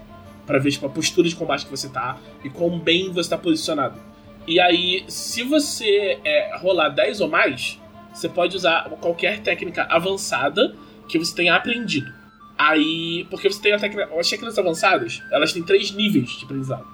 Pra 0.48 0.58
ver, 0.58 0.72
tipo, 0.72 0.86
a 0.86 0.90
postura 0.90 1.28
de 1.28 1.36
combate 1.36 1.66
que 1.66 1.70
você 1.70 1.90
tá 1.90 2.18
e 2.42 2.50
quão 2.50 2.80
bem 2.80 3.12
você 3.12 3.30
tá 3.30 3.38
posicionado. 3.38 4.00
E 4.48 4.62
aí, 4.62 5.04
se 5.10 5.44
você 5.44 6.22
é, 6.24 6.58
rolar 6.60 6.88
10 6.88 7.20
ou 7.20 7.28
mais, 7.28 7.78
você 8.14 8.30
pode 8.30 8.56
usar 8.56 8.90
qualquer 9.02 9.42
técnica 9.42 9.84
avançada 9.90 10.74
que 11.10 11.20
você 11.20 11.36
tenha 11.36 11.54
aprendido. 11.54 12.14
Aí, 12.58 13.28
porque 13.30 13.50
você 13.50 13.62
tem 13.62 13.74
a 13.74 13.78
técnica, 13.78 14.10
as 14.18 14.30
técnicas 14.30 14.58
avançadas, 14.58 15.22
elas 15.34 15.52
têm 15.52 15.64
três 15.64 15.92
níveis 15.92 16.30
de 16.30 16.46
aprendizado. 16.46 16.88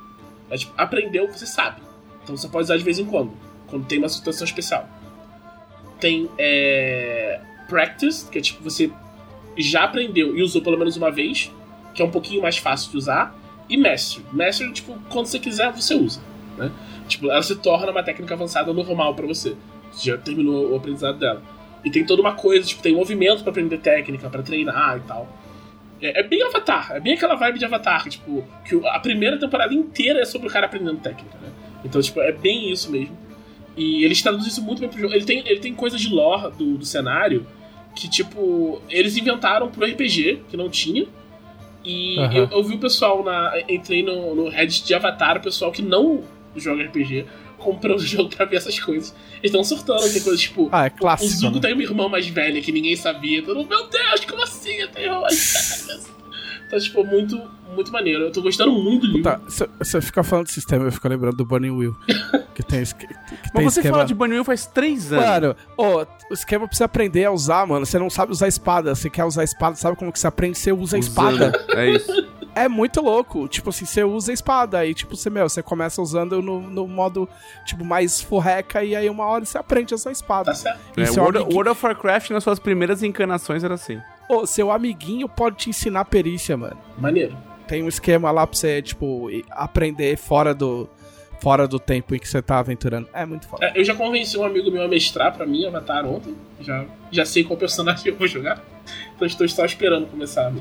É 0.49 0.57
tipo, 0.57 0.73
aprendeu, 0.75 1.31
você 1.31 1.45
sabe. 1.45 1.79
Então 2.23 2.35
você 2.35 2.47
pode 2.47 2.63
usar 2.63 2.77
de 2.77 2.83
vez 2.83 2.97
em 2.97 3.05
quando, 3.05 3.33
quando 3.67 3.85
tem 3.85 3.99
uma 3.99 4.09
situação 4.09 4.45
especial. 4.45 4.89
Tem 5.99 6.27
é, 6.39 7.39
practice, 7.69 8.27
que 8.31 8.39
é 8.39 8.41
tipo, 8.41 8.63
você 8.63 8.91
já 9.63 9.83
aprendeu 9.83 10.37
e 10.37 10.41
usou 10.41 10.61
pelo 10.61 10.77
menos 10.77 10.95
uma 10.97 11.11
vez, 11.11 11.51
que 11.93 12.01
é 12.01 12.05
um 12.05 12.11
pouquinho 12.11 12.41
mais 12.41 12.57
fácil 12.57 12.91
de 12.91 12.97
usar. 12.97 13.35
E 13.69 13.75
mastery. 13.75 14.25
Mastery, 14.31 14.71
tipo, 14.71 14.97
quando 15.09 15.25
você 15.25 15.39
quiser, 15.39 15.71
você 15.71 15.93
usa. 15.93 16.21
Né? 16.57 16.71
Tipo, 17.07 17.29
ela 17.29 17.41
se 17.41 17.55
torna 17.55 17.91
uma 17.91 18.03
técnica 18.03 18.33
avançada 18.33 18.71
normal 18.71 19.13
pra 19.13 19.27
você. 19.27 19.55
Você 19.91 20.11
já 20.11 20.17
terminou 20.17 20.71
o 20.71 20.75
aprendizado 20.75 21.17
dela. 21.17 21.41
E 21.83 21.91
tem 21.91 22.05
toda 22.05 22.21
uma 22.21 22.33
coisa, 22.33 22.65
tipo, 22.65 22.81
tem 22.81 22.95
movimento 22.95 23.43
pra 23.43 23.51
aprender 23.51 23.77
técnica, 23.77 24.29
pra 24.29 24.41
treinar 24.41 24.97
e 24.97 25.07
tal. 25.07 25.27
É, 26.01 26.19
é 26.19 26.23
bem 26.23 26.43
Avatar, 26.43 26.91
é 26.91 26.99
bem 26.99 27.13
aquela 27.13 27.35
vibe 27.35 27.59
de 27.59 27.65
Avatar, 27.65 28.07
tipo, 28.07 28.43
que 28.63 28.79
a 28.87 28.99
primeira 28.99 29.39
temporada 29.39 29.73
inteira 29.73 30.19
é 30.19 30.25
sobre 30.25 30.47
o 30.47 30.51
cara 30.51 30.65
aprendendo 30.65 30.99
técnica, 30.99 31.37
né? 31.41 31.49
Então, 31.83 32.01
tipo, 32.01 32.19
é 32.21 32.31
bem 32.31 32.71
isso 32.71 32.91
mesmo. 32.91 33.17
E 33.75 34.03
eles 34.03 34.21
traduzem 34.21 34.49
isso 34.49 34.61
muito 34.61 34.79
bem 34.79 34.89
pro 34.89 34.99
jogo. 34.99 35.13
Ele 35.13 35.25
tem, 35.25 35.39
ele 35.39 35.59
tem 35.59 35.73
coisas 35.73 36.01
de 36.01 36.09
lore 36.09 36.51
do, 36.57 36.77
do 36.77 36.85
cenário 36.85 37.45
que, 37.97 38.07
tipo, 38.07 38.79
eles 38.89 39.17
inventaram 39.17 39.69
pro 39.69 39.83
RPG, 39.85 40.43
que 40.49 40.55
não 40.55 40.69
tinha. 40.69 41.07
E 41.83 42.19
Aham. 42.19 42.33
eu, 42.35 42.47
eu 42.51 42.63
vi 42.63 42.75
o 42.75 42.79
pessoal 42.79 43.23
na. 43.23 43.53
Entrei 43.67 44.03
no, 44.03 44.35
no 44.35 44.49
Reddit 44.49 44.85
de 44.85 44.93
Avatar, 44.93 45.37
o 45.37 45.41
pessoal 45.41 45.71
que 45.71 45.81
não 45.81 46.23
joga 46.55 46.83
RPG, 46.83 47.25
comprando 47.57 47.97
o 48.01 48.05
jogo 48.05 48.29
pra 48.29 48.45
ver 48.45 48.57
essas 48.57 48.79
coisas. 48.79 49.15
Eles 49.37 49.45
estão 49.45 49.63
surtando, 49.63 50.01
tem 50.13 50.21
coisas 50.21 50.39
tipo. 50.41 50.69
Ah, 50.71 50.85
é 50.85 50.89
O 50.89 50.91
clássico. 50.91 51.31
Zuko 51.31 51.55
né? 51.55 51.61
tem 51.61 51.73
uma 51.73 51.83
irmã 51.83 52.07
mais 52.07 52.27
velha 52.27 52.61
que 52.61 52.71
ninguém 52.71 52.95
sabia. 52.95 53.41
Todo 53.43 53.57
mundo, 53.57 53.69
meu 53.69 53.87
Deus, 53.87 54.25
como 54.25 54.43
assim? 54.43 54.73
Eu 54.73 54.87
tenho 54.89 55.07
irmã 55.07 55.21
mais 55.21 55.87
velha. 55.87 56.16
Tá, 56.69 56.77
tipo, 56.79 57.03
muito, 57.05 57.39
muito 57.73 57.91
maneiro. 57.91 58.23
Eu 58.25 58.31
tô 58.31 58.41
gostando 58.41 58.71
muito 58.73 59.07
do 59.07 59.13
livro. 59.13 59.23
Tá, 59.23 59.39
se 59.47 59.65
você 59.79 60.01
fica 60.01 60.21
falando 60.23 60.47
de 60.47 60.51
sistema, 60.51 60.85
eu 60.85 60.91
fico 60.91 61.07
lembrando 61.07 61.37
do 61.37 61.45
Burning 61.45 61.69
Wheel. 61.71 61.95
que 62.53 62.61
tem, 62.63 62.81
esque- 62.81 63.07
que 63.07 63.13
Mas 63.53 63.53
tem 63.53 63.63
você 63.69 63.79
esquema... 63.79 63.95
fala 63.97 64.05
de 64.05 64.13
Bunny 64.13 64.43
faz 64.43 64.65
três 64.65 65.11
anos. 65.13 65.25
Mano, 65.25 65.55
ô, 65.77 66.05
o 66.29 66.33
esquema 66.33 66.67
pra 66.67 66.75
você 66.75 66.83
aprender 66.83 67.23
a 67.25 67.31
usar, 67.31 67.65
mano. 67.65 67.85
Você 67.85 67.97
não 67.97 68.09
sabe 68.09 68.31
usar 68.33 68.47
espada. 68.47 68.93
Você 68.93 69.09
quer 69.09 69.23
usar 69.23 69.43
espada, 69.43 69.75
sabe 69.77 69.95
como 69.95 70.11
que 70.11 70.19
você 70.19 70.27
aprende? 70.27 70.57
Você 70.57 70.71
usa 70.73 70.97
a 70.97 70.99
espada. 70.99 71.53
Usando. 71.67 71.77
É 71.79 71.89
isso. 71.91 72.27
É 72.53 72.67
muito 72.67 72.99
louco. 73.01 73.47
Tipo 73.47 73.69
assim, 73.69 73.85
você 73.85 74.03
usa 74.03 74.31
a 74.31 74.33
espada. 74.33 74.79
Aí, 74.79 74.93
tipo, 74.93 75.15
você, 75.15 75.29
meu, 75.29 75.47
você 75.47 75.61
começa 75.63 76.01
usando 76.01 76.41
no, 76.41 76.59
no 76.59 76.87
modo, 76.87 77.29
tipo, 77.65 77.85
mais 77.85 78.19
forreca. 78.21 78.83
E 78.83 78.95
aí, 78.95 79.09
uma 79.09 79.25
hora 79.25 79.45
você 79.45 79.57
aprende 79.57 79.93
a 79.93 79.95
usar 79.95 80.09
a 80.09 80.13
espada. 80.13 80.45
Tá 80.51 80.55
certo. 80.55 80.79
É, 80.99 81.09
World, 81.11 81.37
amigui- 81.37 81.53
World 81.55 81.69
of 81.69 81.85
Warcraft, 81.85 82.31
nas 82.31 82.43
suas 82.43 82.59
primeiras 82.59 83.03
encarnações, 83.03 83.63
era 83.63 83.75
assim. 83.75 84.01
Ô, 84.29 84.45
seu 84.45 84.71
amiguinho 84.71 85.27
pode 85.29 85.57
te 85.57 85.69
ensinar 85.69 86.05
perícia, 86.05 86.57
mano. 86.57 86.77
Maneiro. 86.97 87.37
Tem 87.67 87.83
um 87.83 87.87
esquema 87.87 88.31
lá 88.31 88.45
pra 88.45 88.57
você, 88.57 88.81
tipo, 88.81 89.29
aprender 89.51 90.17
fora 90.17 90.53
do, 90.53 90.89
fora 91.39 91.67
do 91.67 91.79
tempo 91.79 92.15
em 92.15 92.19
que 92.19 92.27
você 92.27 92.41
tá 92.41 92.59
aventurando. 92.59 93.07
É 93.13 93.25
muito 93.25 93.47
foda. 93.47 93.65
É, 93.65 93.79
eu 93.79 93.83
já 93.83 93.93
convenci 93.95 94.37
um 94.37 94.43
amigo 94.43 94.71
meu 94.71 94.83
a 94.83 94.87
mestrar 94.87 95.35
pra 95.35 95.45
mim 95.45 95.65
Avatar 95.65 96.05
ontem. 96.05 96.35
Já, 96.61 96.85
já 97.11 97.25
sei 97.25 97.43
qual 97.43 97.57
personagem 97.57 98.07
eu 98.07 98.15
vou 98.15 98.27
jogar. 98.27 98.63
Então 99.15 99.27
estou 99.27 99.47
só 99.47 99.65
esperando 99.65 100.07
começar. 100.07 100.51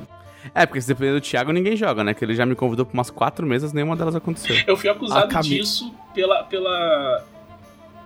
É, 0.55 0.67
porque 0.67 0.81
se 0.81 0.89
depender 0.89 1.13
do 1.13 1.21
Thiago, 1.21 1.53
ninguém 1.53 1.77
joga, 1.77 2.05
né? 2.05 2.15
Que 2.15 2.25
ele 2.25 2.35
já 2.35 2.47
me 2.47 2.55
convidou 2.55 2.85
pra 2.87 2.95
umas 2.95 3.11
quatro 3.11 3.47
mesas, 3.47 3.73
nenhuma 3.73 3.97
delas 3.97 4.15
aconteceu. 4.15 4.57
Eu 4.67 4.77
fui 4.77 4.89
A 4.89 4.93
acusado 4.93 5.43
disso 5.43 5.93
pela, 6.15 6.45
pela 6.45 7.25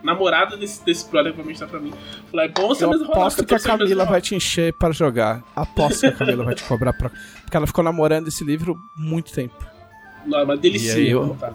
namorada 0.02 0.56
desse, 0.56 0.84
desse 0.84 1.08
brother 1.10 1.32
vai 1.34 1.44
mestrar 1.44 1.68
pra 1.68 1.78
mim. 1.80 1.92
Falei, 2.30 2.46
é 2.46 2.48
bom 2.48 2.68
você 2.68 2.84
Eu 2.84 2.90
mesmo 2.90 3.06
rolar, 3.06 3.20
aposto 3.20 3.44
que 3.44 3.54
a 3.54 3.60
Camila 3.60 4.04
vai 4.04 4.20
te 4.20 4.34
encher 4.34 4.72
pra 4.74 4.90
jogar. 4.92 5.42
Aposto 5.54 6.00
que 6.00 6.06
a 6.06 6.12
Camila 6.12 6.44
vai 6.44 6.54
te 6.54 6.64
cobrar 6.64 6.92
pra. 6.92 7.10
Porque 7.42 7.56
ela 7.56 7.66
ficou 7.66 7.84
namorando 7.84 8.28
esse 8.28 8.44
livro 8.44 8.78
muito 8.96 9.32
tempo. 9.32 9.54
Não, 10.26 10.38
é 10.40 10.44
uma 10.44 10.56
delícia. 10.56 10.94
Aí 10.94 11.10
eu- 11.10 11.36
tá? 11.38 11.54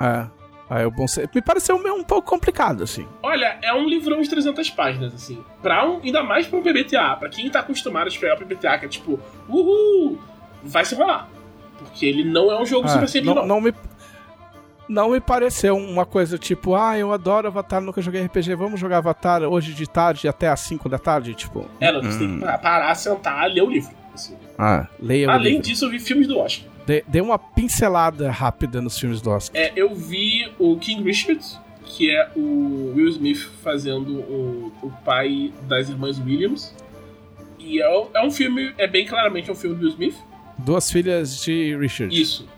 É. 0.00 0.42
Aí 0.70 0.86
o 0.86 0.90
bom 0.90 1.06
ser... 1.06 1.28
Me 1.34 1.42
pareceu 1.42 1.78
meio 1.82 1.94
um 1.94 2.02
pouco 2.02 2.30
complicado, 2.30 2.82
assim. 2.82 3.06
Olha, 3.22 3.58
é 3.62 3.74
um 3.74 3.86
livrão 3.86 4.22
de 4.22 4.30
300 4.30 4.70
páginas, 4.70 5.14
assim. 5.14 5.44
Pra 5.60 5.86
um, 5.86 6.00
ainda 6.02 6.22
mais 6.22 6.46
pra 6.46 6.58
um 6.58 6.62
PBTA. 6.62 7.14
Pra 7.16 7.28
quem 7.28 7.50
tá 7.50 7.60
acostumado 7.60 8.08
a 8.08 8.18
pegar 8.18 8.36
PBTA, 8.36 8.78
que 8.78 8.86
é 8.86 8.88
tipo, 8.88 9.20
uhul, 9.46 10.18
vai 10.62 10.82
se 10.84 10.94
rolar. 10.94 11.28
Porque 11.78 12.06
ele 12.06 12.24
não 12.24 12.50
é 12.50 12.58
um 12.60 12.64
jogo 12.64 12.86
É, 12.86 12.90
super 12.90 13.08
simples, 13.08 13.26
não, 13.34 13.42
não. 13.42 13.46
não 13.46 13.60
me. 13.60 13.74
Não 14.88 15.10
me 15.10 15.20
pareceu 15.20 15.76
uma 15.76 16.04
coisa 16.04 16.36
tipo, 16.36 16.74
ah, 16.74 16.98
eu 16.98 17.12
adoro 17.12 17.46
Avatar, 17.46 17.80
nunca 17.80 18.02
joguei 18.02 18.22
RPG, 18.24 18.54
vamos 18.54 18.78
jogar 18.80 18.98
Avatar 18.98 19.42
hoje 19.42 19.72
de 19.72 19.86
tarde 19.88 20.26
até 20.28 20.48
às 20.48 20.60
5 20.60 20.88
da 20.88 20.98
tarde, 20.98 21.34
tipo. 21.34 21.66
É, 21.80 21.90
não, 21.92 22.02
você 22.02 22.18
tem 22.18 22.34
que 22.38 22.44
pa- 22.44 22.58
parar, 22.58 22.94
sentar, 22.94 23.48
ler 23.50 23.62
o 23.62 23.70
livro. 23.70 23.90
assim. 24.12 24.34
Ah, 24.58 24.86
leia 25.00 25.28
o 25.28 25.30
Além 25.30 25.52
livro. 25.52 25.62
disso, 25.66 25.84
eu 25.86 25.90
vi 25.90 25.98
filmes 25.98 26.26
do 26.26 26.38
Oscar. 26.38 26.68
Dê, 26.86 27.02
dê 27.06 27.20
uma 27.20 27.38
pincelada 27.38 28.30
rápida 28.30 28.80
nos 28.82 28.98
filmes 28.98 29.22
do 29.22 29.30
Oscar. 29.30 29.58
É, 29.60 29.72
eu 29.76 29.94
vi 29.94 30.50
o 30.58 30.76
King 30.76 31.02
Richard, 31.04 31.40
que 31.84 32.10
é 32.10 32.28
o 32.36 32.92
Will 32.96 33.08
Smith 33.08 33.48
fazendo 33.62 34.14
o, 34.18 34.72
o 34.82 34.90
pai 35.04 35.52
das 35.62 35.88
irmãs 35.88 36.18
Williams. 36.18 36.74
E 37.58 37.80
é, 37.80 38.06
é 38.14 38.26
um 38.26 38.30
filme, 38.30 38.74
é 38.76 38.86
bem 38.88 39.06
claramente 39.06 39.50
um 39.50 39.54
filme 39.54 39.76
do 39.76 39.82
Will 39.82 39.90
Smith. 39.90 40.16
Duas 40.58 40.90
filhas 40.90 41.40
de 41.42 41.76
Richard. 41.76 42.20
Isso. 42.20 42.48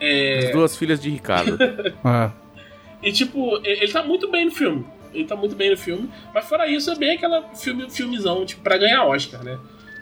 É, 0.00 0.46
As 0.46 0.52
duas 0.52 0.76
filhas 0.76 1.00
de 1.00 1.10
Ricardo. 1.10 1.56
Ah, 2.04 2.30
E 3.02 3.12
tipo, 3.12 3.60
ele 3.64 3.92
tá 3.92 4.02
muito 4.02 4.28
bem 4.28 4.46
no 4.46 4.50
filme. 4.50 4.84
Ele 5.14 5.24
tá 5.24 5.36
muito 5.36 5.54
bem 5.54 5.70
no 5.70 5.76
filme. 5.76 6.10
Mas 6.34 6.44
fora 6.48 6.66
isso, 6.68 6.90
é 6.90 6.96
bem 6.96 7.12
aquela 7.16 7.42
filme, 7.54 7.88
filmezão, 7.88 8.44
tipo, 8.44 8.60
pra 8.62 8.76
ganhar 8.76 9.04
Oscar, 9.04 9.42
né? 9.44 9.56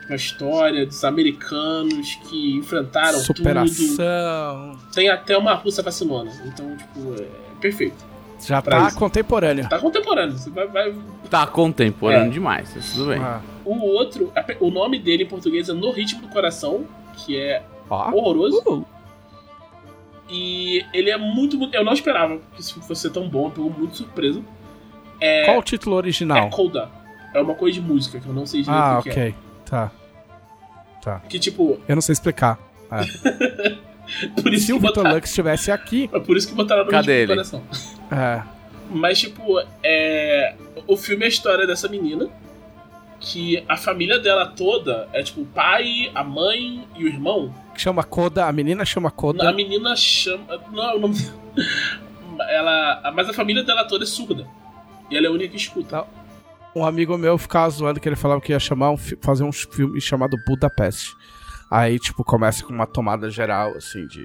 Uma 0.08 0.16
história 0.16 0.86
dos 0.86 1.04
americanos 1.04 2.14
que 2.28 2.56
enfrentaram 2.56 3.22
tudo. 3.22 3.36
superação. 3.38 4.78
Tem 4.94 5.08
até 5.08 5.36
uma 5.36 5.54
russa 5.54 5.82
vacilona. 5.82 6.30
Então, 6.46 6.76
tipo, 6.76 7.14
é 7.20 7.26
perfeito. 7.60 8.04
Já 8.46 8.60
Pra 8.62 8.80
tá 8.80 8.88
isso. 8.88 8.98
contemporâneo. 8.98 9.68
Tá 9.68 9.78
contemporâneo. 9.78 10.36
Você 10.36 10.50
vai, 10.50 10.66
vai- 10.68 10.94
tá 11.30 11.46
contemporâneo 11.46 12.28
É. 12.28 12.30
demais, 12.30 12.72
mas 12.74 12.92
tudo 12.92 13.08
bem. 13.10 13.18
Ah, 13.20 13.40
O 13.64 13.78
outro, 13.84 14.32
o 14.60 14.70
nome 14.70 14.98
dele 14.98 15.24
em 15.24 15.26
português 15.26 15.68
é 15.68 15.72
No 15.72 15.90
Ritmo 15.90 16.22
do 16.22 16.28
Coração, 16.28 16.86
que 17.16 17.36
é 17.38 17.62
ó. 17.90 18.10
horroroso. 18.12 18.62
Uh, 18.66 18.86
E 20.28 20.84
ele 20.92 21.10
é 21.10 21.16
muito, 21.16 21.56
muito. 21.56 21.74
Eu 21.74 21.84
não 21.84 21.92
esperava 21.92 22.38
que 22.54 22.60
isso 22.60 22.80
fosse 22.82 23.02
ser 23.02 23.10
tão 23.10 23.28
bom, 23.28 23.50
pegou 23.50 23.70
muito 23.70 23.96
surpresa. 23.96 24.42
Qual 25.44 25.58
o 25.58 25.62
título 25.62 25.96
original? 25.96 26.46
É 26.46 26.50
Coda. 26.50 26.90
É 27.34 27.40
uma 27.40 27.54
coisa 27.54 27.80
de 27.80 27.86
música 27.86 28.18
que 28.18 28.26
eu 28.26 28.32
não 28.32 28.46
sei 28.46 28.62
direito 28.62 28.80
ah, 28.80 28.98
o 28.98 29.02
que, 29.02 29.10
ok. 29.10 29.34
Tá. 29.66 29.90
é. 31.06 31.28
Que 31.28 31.38
tipo, 31.38 31.78
Eu 31.86 31.94
não 31.94 32.02
sei 32.02 32.12
explicar. 32.12 32.58
por 34.42 34.52
isso 34.52 34.66
Se 34.66 34.72
que 34.72 34.72
o 34.72 34.80
Victor 34.80 35.02
botaram. 35.02 35.14
Lux 35.16 35.28
estivesse 35.28 35.70
aqui. 35.70 36.08
É 36.12 36.20
por 36.20 36.36
isso 36.36 36.48
que 36.48 36.54
botaram 36.54 36.84
no 36.84 36.90
Cadê 36.90 37.22
ele? 37.22 37.28
coração. 37.28 37.62
É. 38.10 38.42
Mas, 38.90 39.18
tipo, 39.18 39.60
é. 39.82 40.54
O 40.86 40.96
filme 40.96 41.24
é 41.24 41.26
a 41.26 41.28
história 41.28 41.66
dessa 41.66 41.88
menina. 41.88 42.28
Que 43.18 43.64
a 43.68 43.76
família 43.76 44.18
dela 44.18 44.46
toda 44.46 45.08
é 45.12 45.22
tipo 45.22 45.40
o 45.40 45.46
pai, 45.46 46.10
a 46.14 46.22
mãe 46.22 46.86
e 46.96 47.04
o 47.04 47.08
irmão. 47.08 47.52
chama 47.74 48.04
Coda, 48.04 48.46
a 48.46 48.52
menina 48.52 48.84
chama 48.84 49.08
A 49.08 49.12
Coda. 49.12 49.52
menina 49.52 49.96
chama. 49.96 50.60
Não, 50.70 50.96
o 50.96 51.00
nome. 51.00 51.16
Ela. 52.50 53.12
Mas 53.14 53.28
a 53.28 53.32
família 53.32 53.62
dela 53.62 53.84
toda 53.84 54.04
é 54.04 54.06
surda. 54.06 54.46
E 55.10 55.16
ela 55.16 55.26
é 55.26 55.28
a 55.28 55.32
única 55.32 55.50
que 55.50 55.56
escuta. 55.56 56.04
Um 56.74 56.84
amigo 56.84 57.16
meu 57.16 57.38
ficava 57.38 57.70
zoando 57.70 57.98
que 58.00 58.08
ele 58.08 58.16
falava 58.16 58.40
que 58.40 58.52
ia 58.52 58.58
chamar 58.60 58.90
um, 58.90 58.96
fazer 58.98 59.44
um 59.44 59.52
filme 59.52 60.00
chamado 60.00 60.36
Budapeste. 60.46 61.14
Aí, 61.70 61.98
tipo, 61.98 62.22
começa 62.22 62.62
com 62.64 62.72
uma 62.72 62.86
tomada 62.86 63.30
geral, 63.30 63.70
assim, 63.74 64.06
de 64.06 64.24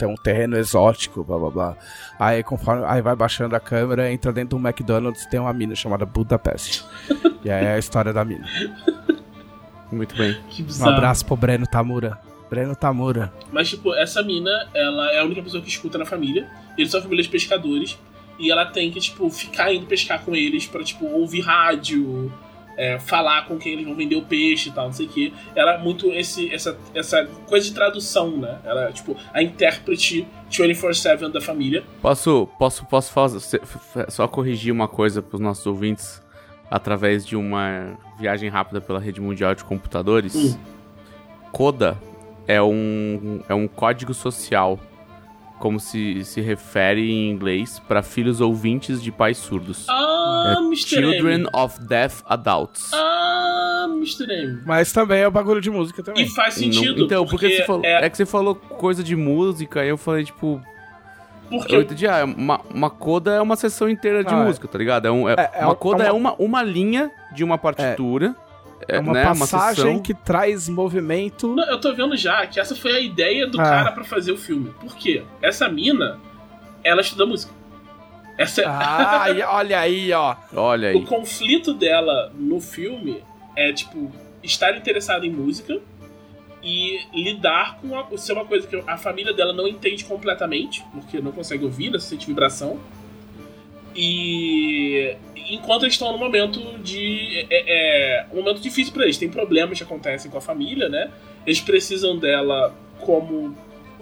ter 0.00 0.06
um 0.06 0.14
terreno 0.14 0.56
exótico, 0.56 1.22
blá 1.22 1.38
blá 1.38 1.50
blá. 1.50 1.76
Aí, 2.18 2.42
conforme. 2.42 2.84
Aí 2.86 3.02
vai 3.02 3.14
baixando 3.14 3.54
a 3.54 3.60
câmera, 3.60 4.10
entra 4.10 4.32
dentro 4.32 4.56
de 4.58 4.64
um 4.64 4.66
McDonald's 4.66 5.26
tem 5.26 5.38
uma 5.38 5.52
mina 5.52 5.74
chamada 5.74 6.06
Budapeste. 6.06 6.82
e 7.44 7.50
aí 7.50 7.66
é 7.66 7.74
a 7.74 7.78
história 7.78 8.12
da 8.12 8.24
mina. 8.24 8.46
Muito 9.92 10.16
bem. 10.16 10.36
Que 10.48 10.64
Um 10.80 10.88
abraço 10.88 11.26
pro 11.26 11.36
Breno 11.36 11.66
Tamura. 11.66 12.18
Breno 12.48 12.74
Tamura. 12.74 13.32
Mas, 13.52 13.68
tipo, 13.68 13.94
essa 13.94 14.22
mina, 14.22 14.50
ela 14.74 15.12
é 15.12 15.20
a 15.20 15.24
única 15.24 15.42
pessoa 15.42 15.62
que 15.62 15.68
escuta 15.68 15.98
na 15.98 16.06
família. 16.06 16.48
Eles 16.78 16.90
são 16.90 17.02
famílias 17.02 17.26
de 17.26 17.32
pescadores. 17.32 17.98
E 18.38 18.50
ela 18.50 18.64
tem 18.64 18.90
que, 18.90 19.00
tipo, 19.00 19.28
ficar 19.28 19.72
indo 19.72 19.86
pescar 19.86 20.24
com 20.24 20.34
eles 20.34 20.66
pra, 20.66 20.82
tipo, 20.82 21.04
ouvir 21.06 21.40
rádio, 21.42 22.32
é, 22.80 22.98
falar 22.98 23.46
com 23.46 23.58
quem 23.58 23.74
eles 23.74 23.84
vão 23.84 23.94
vender 23.94 24.16
o 24.16 24.22
peixe 24.22 24.70
e 24.70 24.72
tal, 24.72 24.86
não 24.86 24.92
sei 24.94 25.04
o 25.04 25.08
quê. 25.10 25.32
Ela 25.54 25.74
é 25.74 25.78
muito 25.78 26.10
esse, 26.12 26.50
essa, 26.50 26.78
essa 26.94 27.26
coisa 27.46 27.66
de 27.66 27.74
tradução, 27.74 28.38
né? 28.38 28.58
Ela 28.64 28.88
é, 28.88 28.92
tipo, 28.92 29.14
a 29.34 29.42
intérprete 29.42 30.26
24-7 30.50 31.30
da 31.30 31.42
família. 31.42 31.84
Posso, 32.00 32.48
posso, 32.58 32.86
posso 32.86 33.12
fazer, 33.12 33.60
só 34.08 34.26
corrigir 34.26 34.72
uma 34.72 34.88
coisa 34.88 35.20
pros 35.20 35.42
nossos 35.42 35.66
ouvintes 35.66 36.22
através 36.70 37.26
de 37.26 37.36
uma 37.36 37.98
viagem 38.18 38.48
rápida 38.48 38.80
pela 38.80 38.98
rede 38.98 39.20
mundial 39.20 39.54
de 39.54 39.62
computadores. 39.62 40.34
Hum. 40.34 40.58
Coda 41.52 41.98
é 42.46 42.62
um, 42.62 43.42
é 43.46 43.54
um 43.54 43.68
código 43.68 44.14
social, 44.14 44.80
como 45.60 45.78
se, 45.78 46.24
se 46.24 46.40
refere 46.40 47.08
em 47.12 47.30
inglês, 47.30 47.78
para 47.86 48.02
filhos 48.02 48.40
ouvintes 48.40 49.00
de 49.00 49.12
pais 49.12 49.36
surdos. 49.38 49.86
Ah, 49.88 50.56
É 50.56 50.60
Mr. 50.64 50.88
Children 50.96 51.34
M. 51.42 51.46
of 51.54 51.78
Deaf 51.84 52.22
Adults. 52.26 52.90
Ah, 52.92 53.86
Mr. 53.90 54.24
M. 54.32 54.62
Mas 54.66 54.90
também 54.90 55.20
é 55.20 55.28
o 55.28 55.30
bagulho 55.30 55.60
de 55.60 55.70
música 55.70 56.02
também. 56.02 56.24
E 56.24 56.28
faz 56.30 56.56
Não- 56.56 56.72
sentido. 56.72 57.04
então, 57.04 57.24
porque, 57.26 57.48
você 57.50 57.64
falou, 57.64 57.84
é, 57.84 58.06
é... 58.06 58.10
que 58.10 58.16
você 58.16 58.26
falou 58.26 58.54
coisa 58.54 59.04
de 59.04 59.14
música, 59.14 59.82
aí 59.82 59.88
eu 59.90 59.98
falei, 59.98 60.24
tipo, 60.24 60.60
porque 61.50 61.74
eu 61.76 61.82
entendi, 61.82 62.06
ah, 62.06 62.24
uma, 62.24 62.60
uma 62.72 62.88
coda 62.90 63.32
é 63.34 63.40
uma 63.40 63.56
sessão 63.56 63.88
inteira 63.88 64.24
de 64.24 64.32
Ah, 64.34 64.38
é. 64.38 64.44
música, 64.46 64.66
tá 64.66 64.78
ligado? 64.78 65.06
É 65.06 65.10
um, 65.10 65.28
é- 65.28 65.34
É- 65.36 65.50
é 65.60 65.64
uma 65.64 65.72
um- 65.72 65.76
coda 65.76 66.04
é 66.04 66.06
é 66.08 66.12
uma- 66.12 66.32
uma, 66.32 66.42
uma 66.46 66.62
linha 66.62 67.10
de 67.34 67.44
uma 67.44 67.58
partitura. 67.58 68.34
É 68.46 68.49
uma 68.98 69.12
né, 69.12 69.24
passagem 69.24 69.84
sessão. 69.84 69.98
que 70.02 70.12
traz 70.14 70.68
movimento. 70.68 71.54
Não, 71.54 71.64
eu 71.70 71.80
tô 71.80 71.94
vendo 71.94 72.16
já 72.16 72.46
que 72.46 72.58
essa 72.58 72.74
foi 72.74 72.92
a 72.92 73.00
ideia 73.00 73.46
do 73.46 73.60
Ah. 73.60 73.64
cara 73.64 73.92
pra 73.92 74.04
fazer 74.04 74.32
o 74.32 74.36
filme. 74.36 74.70
Por 74.80 74.96
quê? 74.96 75.22
Essa 75.40 75.68
mina, 75.68 76.18
ela 76.82 77.00
estuda 77.00 77.24
música. 77.26 77.52
Essa 78.36 78.62
é- 78.62 78.64
Ah, 78.66 79.26
e 79.36 79.42
olha 79.42 79.78
aí, 79.78 80.12
ó. 80.12 80.34
Olha 80.54 80.88
O 80.94 80.98
aí. 80.98 81.04
conflito 81.04 81.74
dela 81.74 82.32
no 82.34 82.60
filme 82.60 83.22
é, 83.56 83.72
tipo, 83.72 84.10
estar 84.42 84.76
interessada 84.76 85.26
em 85.26 85.30
música 85.30 85.78
e 86.62 86.98
lidar 87.14 87.78
com 87.80 87.98
a, 87.98 88.06
ser 88.18 88.32
uma 88.34 88.44
coisa 88.44 88.66
que 88.66 88.82
a 88.86 88.96
família 88.96 89.32
dela 89.32 89.52
não 89.52 89.66
entende 89.66 90.04
completamente, 90.04 90.84
porque 90.92 91.20
não 91.20 91.32
consegue 91.32 91.64
ouvir, 91.64 91.90
não 91.90 91.98
sente 91.98 92.26
vibração. 92.26 92.78
E 93.94 95.16
enquanto 95.50 95.82
eles 95.82 95.94
estão 95.94 96.12
num 96.12 96.18
momento 96.18 96.60
de. 96.78 97.46
É, 97.50 97.64
é, 98.20 98.26
um 98.32 98.36
momento 98.36 98.60
difícil 98.60 98.92
pra 98.92 99.04
eles, 99.04 99.18
tem 99.18 99.28
problemas 99.28 99.78
que 99.78 99.84
acontecem 99.84 100.30
com 100.30 100.38
a 100.38 100.40
família, 100.40 100.88
né? 100.88 101.10
Eles 101.46 101.60
precisam 101.60 102.18
dela 102.18 102.74
como 103.00 103.54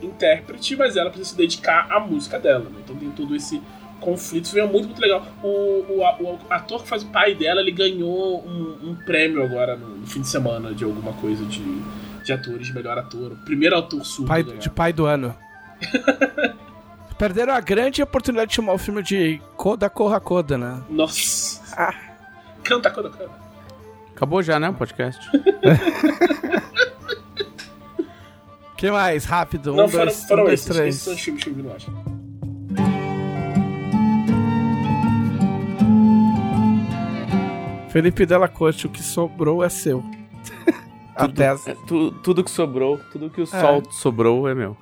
intérprete, 0.02 0.76
mas 0.76 0.96
ela 0.96 1.10
precisa 1.10 1.30
se 1.30 1.36
dedicar 1.36 1.86
à 1.90 1.98
música 1.98 2.38
dela. 2.38 2.64
Né? 2.64 2.80
Então 2.84 2.96
tem 2.96 3.10
todo 3.10 3.34
esse 3.34 3.60
conflito. 4.00 4.44
Isso 4.44 4.58
é 4.58 4.66
muito, 4.66 4.86
muito 4.86 5.00
legal. 5.00 5.26
O, 5.42 5.48
o, 5.48 6.00
o 6.00 6.38
ator 6.50 6.82
que 6.82 6.88
faz 6.88 7.02
o 7.02 7.06
pai 7.06 7.34
dela, 7.34 7.60
ele 7.60 7.72
ganhou 7.72 8.44
um, 8.46 8.90
um 8.90 8.94
prêmio 8.94 9.42
agora 9.42 9.76
no, 9.76 9.88
no 9.96 10.06
fim 10.06 10.20
de 10.20 10.28
semana 10.28 10.72
de 10.72 10.84
alguma 10.84 11.12
coisa 11.14 11.44
de, 11.44 11.62
de 12.24 12.32
atores 12.32 12.66
de 12.66 12.74
melhor 12.74 12.98
ator. 12.98 13.32
O 13.32 13.36
primeiro 13.44 13.76
ator 13.76 14.04
surdo. 14.04 14.28
Pai, 14.28 14.42
de 14.42 14.70
pai 14.70 14.92
do 14.92 15.06
ano. 15.06 15.34
Perderam 17.18 17.52
a 17.52 17.60
grande 17.60 18.02
oportunidade 18.02 18.50
de 18.50 18.56
chamar 18.56 18.74
o 18.74 18.78
filme 18.78 19.02
de 19.02 19.40
Koda 19.56 19.90
Corra 19.90 20.20
Koda, 20.20 20.56
né? 20.56 20.80
Nossa. 20.88 21.60
Ah. 21.76 21.92
Canta, 22.62 22.90
canta, 22.90 23.10
canta. 23.10 23.30
Acabou 24.14 24.42
já, 24.42 24.58
né, 24.60 24.68
o 24.68 24.74
podcast? 24.74 25.28
que 28.76 28.90
mais? 28.90 29.24
Rápido. 29.24 29.74
Não, 29.74 29.86
um, 29.86 29.88
foram, 29.88 30.04
dois, 30.04 30.24
foram 30.26 30.42
um, 30.42 30.46
dois, 30.46 30.60
esses. 30.60 30.74
três. 30.76 30.88
Esses 30.94 31.02
são 31.02 31.14
os 31.14 31.20
filmes 31.20 31.42
que 31.44 31.50
eu 31.50 31.54
vi 31.54 31.62
no 31.62 31.72
Oscar. 31.74 31.94
Felipe 37.90 38.26
Della 38.26 38.48
Corte, 38.48 38.86
o 38.86 38.90
que 38.90 39.02
sobrou 39.02 39.64
é 39.64 39.68
seu. 39.68 40.04
Até 41.16 41.48
as- 41.52 41.66
É, 41.66 41.74
tu- 41.86 42.12
tudo 42.22 42.44
que 42.44 42.50
sobrou, 42.50 42.98
tudo 43.10 43.30
que 43.30 43.40
o 43.40 43.46
sol 43.46 43.82
sobrou 43.90 44.48
é 44.48 44.54
meu. 44.54 44.76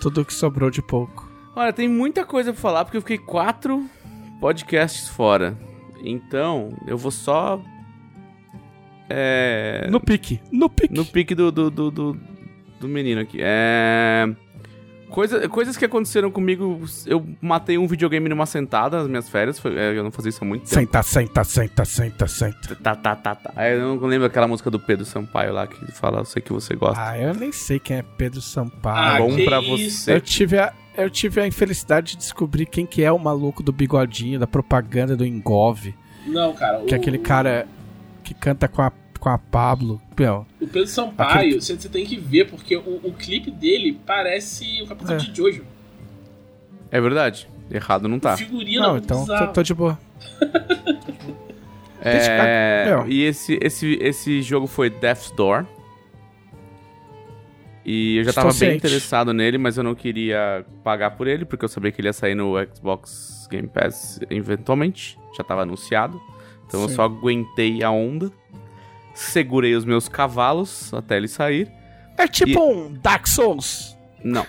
tudo 0.00 0.24
que 0.24 0.32
sobrou 0.32 0.70
de 0.70 0.80
pouco. 0.82 1.28
Olha, 1.60 1.74
tem 1.74 1.86
muita 1.88 2.24
coisa 2.24 2.52
pra 2.54 2.60
falar 2.62 2.84
porque 2.86 2.96
eu 2.96 3.02
fiquei 3.02 3.18
quatro 3.18 3.84
podcasts 4.40 5.08
fora. 5.08 5.54
Então, 6.02 6.70
eu 6.86 6.96
vou 6.96 7.10
só. 7.10 7.60
É. 9.10 9.86
No 9.90 10.00
pique. 10.00 10.40
No 10.50 10.70
pique. 10.70 10.94
No 10.94 11.04
pique 11.04 11.34
do, 11.34 11.52
do, 11.52 11.70
do, 11.70 11.90
do, 11.90 12.16
do 12.80 12.88
menino 12.88 13.20
aqui. 13.20 13.38
É. 13.42 14.26
Coisa, 15.10 15.46
coisas 15.50 15.76
que 15.76 15.84
aconteceram 15.84 16.30
comigo. 16.30 16.80
Eu 17.04 17.26
matei 17.42 17.76
um 17.76 17.86
videogame 17.86 18.26
numa 18.28 18.46
sentada 18.46 18.96
nas 18.98 19.06
minhas 19.08 19.28
férias. 19.28 19.58
foi- 19.58 19.76
é, 19.76 19.98
eu 19.98 20.02
não 20.02 20.10
fazia 20.10 20.30
isso 20.30 20.42
há 20.42 20.46
muito 20.46 20.62
tempo. 20.62 20.74
Senta, 20.74 21.02
senta, 21.02 21.44
senta, 21.44 21.84
senta, 21.84 22.26
senta. 22.26 22.76
Tá, 22.76 22.94
tá, 22.96 23.16
tá, 23.16 23.34
tá. 23.34 23.52
É, 23.56 23.74
Eu 23.74 23.96
não 23.96 24.06
lembro 24.06 24.26
aquela 24.28 24.48
música 24.48 24.70
do 24.70 24.78
Pedro 24.80 25.04
Sampaio 25.04 25.52
lá 25.52 25.66
que 25.66 25.92
fala, 25.92 26.20
eu 26.20 26.24
sei 26.24 26.40
que 26.40 26.52
você 26.54 26.74
gosta. 26.74 27.02
Ah, 27.04 27.18
eu 27.18 27.34
nem 27.34 27.52
sei 27.52 27.78
quem 27.80 27.98
é 27.98 28.02
Pedro 28.16 28.40
Sampaio. 28.40 29.16
Ah, 29.16 29.18
Bom 29.18 29.34
pra 29.44 29.60
isso. 29.60 30.04
você. 30.04 30.14
Eu 30.14 30.20
tive, 30.20 30.56
a, 30.58 30.72
eu 31.02 31.10
tive 31.10 31.40
a 31.40 31.46
infelicidade 31.46 32.12
de 32.12 32.18
descobrir 32.18 32.66
quem 32.66 32.86
que 32.86 33.02
é 33.02 33.10
o 33.12 33.18
maluco 33.18 33.62
do 33.62 33.72
bigodinho, 33.72 34.38
da 34.38 34.46
propaganda 34.46 35.16
do 35.16 35.24
Engove. 35.26 35.94
Não, 36.26 36.52
cara. 36.54 36.80
Que 36.80 36.94
é 36.94 36.96
o- 36.98 37.00
aquele 37.00 37.18
cara 37.18 37.66
que 38.24 38.34
canta 38.34 38.68
com 38.68 38.82
a, 38.82 38.92
com 39.18 39.28
a 39.28 39.38
Pablo. 39.38 40.00
Meu, 40.18 40.46
O 40.60 40.66
Pedro 40.66 40.86
Sampaio, 40.88 41.60
você, 41.60 41.74
você 41.76 41.88
tem 41.88 42.04
que 42.04 42.16
ver, 42.18 42.48
porque 42.50 42.76
o, 42.76 43.00
o 43.04 43.12
clipe 43.12 43.50
dele 43.50 43.98
parece 44.06 44.82
o 44.82 44.86
capitão 44.86 45.14
É. 45.14 45.18
de 45.18 45.34
Jojo. 45.34 45.64
É 46.90 47.00
verdade. 47.00 47.48
Errado 47.70 48.08
não 48.08 48.18
tá. 48.18 48.36
Figurino 48.36 48.82
não, 48.82 48.96
é 48.96 48.98
então 48.98 49.24
tô, 49.24 49.46
tô 49.48 49.62
de 49.62 49.72
boa. 49.74 49.98
É, 52.02 52.86
Meu. 52.86 53.06
e 53.08 53.22
esse, 53.24 53.58
esse, 53.60 53.98
esse 54.00 54.40
jogo 54.40 54.66
foi 54.66 54.88
Death's 54.88 55.30
Door. 55.32 55.66
E 57.84 58.18
eu 58.18 58.24
já 58.24 58.30
Estou 58.30 58.44
tava 58.44 58.58
bem 58.58 58.76
interessado 58.76 59.32
nele, 59.32 59.56
mas 59.56 59.76
eu 59.78 59.84
não 59.84 59.94
queria 59.94 60.64
pagar 60.84 61.12
por 61.12 61.26
ele, 61.26 61.44
porque 61.44 61.64
eu 61.64 61.68
sabia 61.68 61.90
que 61.90 62.00
ele 62.00 62.08
ia 62.08 62.12
sair 62.12 62.34
no 62.34 62.54
Xbox 62.74 63.48
Game 63.50 63.68
Pass 63.68 64.20
eventualmente. 64.28 65.18
Já 65.36 65.42
tava 65.42 65.62
anunciado. 65.62 66.20
Então 66.66 66.82
eu 66.82 66.88
Sim. 66.88 66.94
só 66.94 67.04
aguentei 67.04 67.82
a 67.82 67.90
onda. 67.90 68.30
Segurei 69.14 69.74
os 69.74 69.84
meus 69.84 70.08
cavalos 70.08 70.92
até 70.92 71.16
ele 71.16 71.28
sair. 71.28 71.70
É 72.16 72.28
tipo 72.28 72.62
um 72.62 72.92
Dark 72.92 73.26
Souls. 73.26 73.96
Não. 74.22 74.46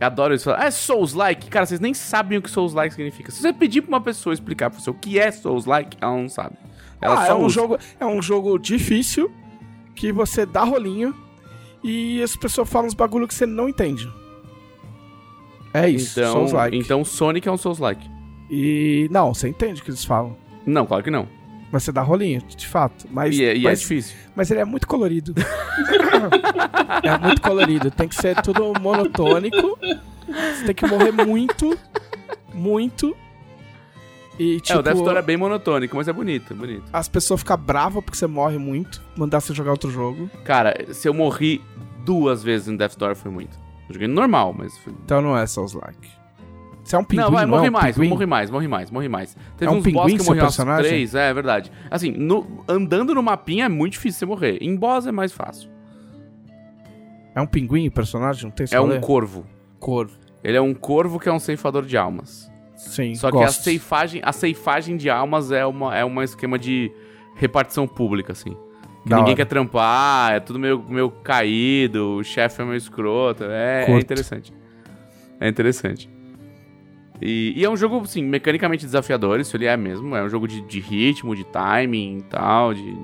Adoro 0.00 0.34
isso. 0.34 0.50
É 0.50 0.70
Souls-like? 0.70 1.50
Cara, 1.50 1.66
vocês 1.66 1.78
nem 1.78 1.92
sabem 1.92 2.38
o 2.38 2.42
que 2.42 2.50
Souls-like 2.50 2.94
significa. 2.94 3.30
Se 3.30 3.42
você 3.42 3.52
pedir 3.52 3.82
pra 3.82 3.90
uma 3.90 4.00
pessoa 4.00 4.32
explicar 4.32 4.70
pra 4.70 4.80
você 4.80 4.88
o 4.88 4.94
que 4.94 5.18
é 5.18 5.30
Souls-like, 5.30 5.98
ela 6.00 6.16
não 6.16 6.28
sabe. 6.28 6.56
Ela 7.02 7.22
ah, 7.22 7.26
é 7.28 7.34
um 7.34 7.44
usa. 7.44 7.54
jogo, 7.54 7.78
é 7.98 8.06
um 8.06 8.22
jogo 8.22 8.58
difícil 8.58 9.30
que 9.94 10.10
você 10.10 10.46
dá 10.46 10.64
rolinho 10.64 11.14
e 11.82 12.22
as 12.22 12.36
pessoas 12.36 12.68
falam 12.68 12.86
uns 12.88 12.94
bagulho 12.94 13.26
que 13.28 13.34
você 13.34 13.46
não 13.46 13.68
entende. 13.68 14.10
É 15.72 15.88
isso, 15.88 16.18
Então, 16.18 16.32
Souls-like. 16.32 16.76
então 16.76 17.04
Sonic 17.04 17.48
é 17.48 17.52
um 17.52 17.56
Souls-like. 17.56 18.08
E 18.50 19.06
não, 19.10 19.32
você 19.32 19.48
entende 19.48 19.80
o 19.80 19.84
que 19.84 19.90
eles 19.90 20.04
falam. 20.04 20.36
Não, 20.66 20.84
claro 20.84 21.02
que 21.04 21.10
não. 21.10 21.28
Mas 21.70 21.84
você 21.84 21.92
dá 21.92 22.02
rolinho, 22.02 22.42
de 22.42 22.66
fato. 22.66 23.06
Mas, 23.10 23.38
E, 23.38 23.44
é- 23.44 23.56
e 23.56 23.60
é 23.60 23.62
mas, 23.70 23.80
difícil. 23.80 24.16
mas 24.34 24.50
ele 24.50 24.58
é 24.60 24.64
muito 24.64 24.88
colorido. 24.88 25.32
é 27.04 27.18
muito 27.18 27.40
colorido. 27.40 27.90
Tem 27.90 28.08
que 28.08 28.14
ser 28.16 28.40
tudo 28.42 28.72
monotônico. 28.80 29.78
Você 30.26 30.64
tem 30.66 30.74
que 30.74 30.86
morrer 30.86 31.12
muito, 31.12 31.78
muito. 32.52 33.16
E 34.42 34.58
tipo, 34.60 34.78
é, 34.78 34.80
o 34.80 34.82
Death 34.82 34.96
Store 34.96 35.18
é 35.18 35.22
bem 35.22 35.36
monotônico, 35.36 35.96
mas 35.96 36.08
é 36.08 36.12
bonito, 36.14 36.54
é 36.54 36.56
bonito. 36.56 36.84
as 36.92 37.08
pessoas 37.08 37.40
ficam 37.40 37.58
bravas 37.58 38.02
porque 38.02 38.16
você 38.16 38.26
morre 38.26 38.56
muito, 38.56 39.02
mandar 39.14 39.38
você 39.40 39.52
jogar 39.52 39.72
outro 39.72 39.90
jogo. 39.90 40.30
Cara, 40.44 40.74
se 40.94 41.06
eu 41.06 41.12
morri 41.12 41.60
duas 42.06 42.42
vezes 42.42 42.66
em 42.68 42.76
Death 42.76 42.92
Store 42.92 43.14
foi 43.14 43.30
muito. 43.30 43.58
Eu 43.88 43.92
joguei 43.94 44.08
normal, 44.08 44.54
mas 44.56 44.78
foi... 44.78 44.94
Então 45.04 45.20
não 45.20 45.36
é 45.36 45.46
Souls-like. 45.46 46.08
Você 46.82 46.96
é 46.96 46.98
um 46.98 47.04
pinguim, 47.04 47.22
não, 47.24 47.30
vai, 47.30 47.42
não 47.44 47.50
morri 47.50 47.66
é 47.66 47.68
um 47.68 47.72
mais, 47.72 47.94
pinguim? 47.96 48.08
morri 48.08 48.26
mais, 48.26 48.50
morri 48.50 48.66
mais, 48.68 48.90
morri 48.90 49.08
mais. 49.10 49.36
Teve 49.58 49.70
É 49.70 49.74
um 49.74 49.78
uns 49.78 49.84
boss 49.84 49.92
pinguim 50.06 50.14
que 50.14 50.20
eu 50.20 50.24
seu 50.24 50.34
morri 50.34 50.40
personagem? 50.40 50.90
três, 50.90 51.14
é, 51.14 51.28
é 51.28 51.34
verdade. 51.34 51.70
Assim, 51.90 52.10
no- 52.10 52.64
andando 52.66 53.14
no 53.14 53.22
mapinha 53.22 53.66
é 53.66 53.68
muito 53.68 53.92
difícil 53.92 54.20
você 54.20 54.26
morrer. 54.26 54.58
Em 54.62 54.74
boss 54.74 55.06
é 55.06 55.12
mais 55.12 55.32
fácil. 55.32 55.68
É 57.34 57.40
um 57.40 57.46
pinguim 57.46 57.88
personagem? 57.90 58.44
Não 58.44 58.50
tem 58.50 58.66
É 58.72 58.80
um 58.80 58.98
corvo. 59.00 59.44
corvo. 59.78 60.16
Ele 60.42 60.56
é 60.56 60.60
um 60.60 60.72
corvo 60.74 61.20
que 61.20 61.28
é 61.28 61.32
um 61.32 61.38
ceifador 61.38 61.84
de 61.84 61.96
almas. 61.96 62.49
Sim, 62.88 63.14
Só 63.14 63.30
que 63.30 63.36
gosto. 63.36 63.60
a 63.60 63.62
ceifagem, 63.62 64.22
a 64.24 64.32
ceifagem 64.32 64.96
de 64.96 65.10
almas 65.10 65.52
é 65.52 65.64
uma 65.66 65.96
é 65.96 66.04
um 66.04 66.22
esquema 66.22 66.58
de 66.58 66.90
repartição 67.34 67.86
pública, 67.86 68.32
assim. 68.32 68.56
Que 69.02 69.14
ninguém 69.14 69.24
hora. 69.24 69.36
quer 69.36 69.44
trampar, 69.46 70.34
é 70.34 70.40
tudo 70.40 70.58
meio, 70.58 70.84
meio 70.88 71.10
caído, 71.10 72.16
o 72.16 72.24
chefe 72.24 72.60
é 72.60 72.64
meio 72.64 72.76
escroto. 72.76 73.44
É, 73.44 73.86
é 73.88 73.98
interessante. 73.98 74.52
É 75.38 75.48
interessante. 75.48 76.10
E, 77.20 77.52
e 77.56 77.64
é 77.64 77.70
um 77.70 77.76
jogo, 77.76 78.00
assim, 78.00 78.22
mecanicamente 78.22 78.84
desafiador, 78.84 79.40
isso 79.40 79.56
ele 79.56 79.66
é 79.66 79.76
mesmo. 79.76 80.16
É 80.16 80.22
um 80.22 80.28
jogo 80.28 80.48
de, 80.48 80.60
de 80.62 80.80
ritmo, 80.80 81.36
de 81.36 81.44
timing 81.44 82.18
e 82.18 82.22
tal, 82.22 82.74
de 82.74 82.96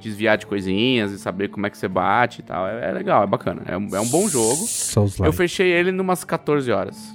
desviar 0.00 0.36
de 0.36 0.46
coisinhas 0.46 1.12
e 1.12 1.18
saber 1.18 1.48
como 1.48 1.66
é 1.66 1.70
que 1.70 1.78
você 1.78 1.88
bate 1.88 2.40
e 2.40 2.44
tal. 2.44 2.66
É, 2.66 2.90
é 2.90 2.92
legal, 2.92 3.22
é 3.22 3.26
bacana. 3.26 3.62
É 3.66 3.76
um, 3.76 3.88
é 3.94 4.00
um 4.00 4.08
bom 4.08 4.28
jogo. 4.28 4.66
Souls-like. 4.66 5.26
Eu 5.26 5.32
fechei 5.32 5.70
ele 5.70 5.92
numas 5.92 6.24
14 6.24 6.70
horas. 6.70 7.14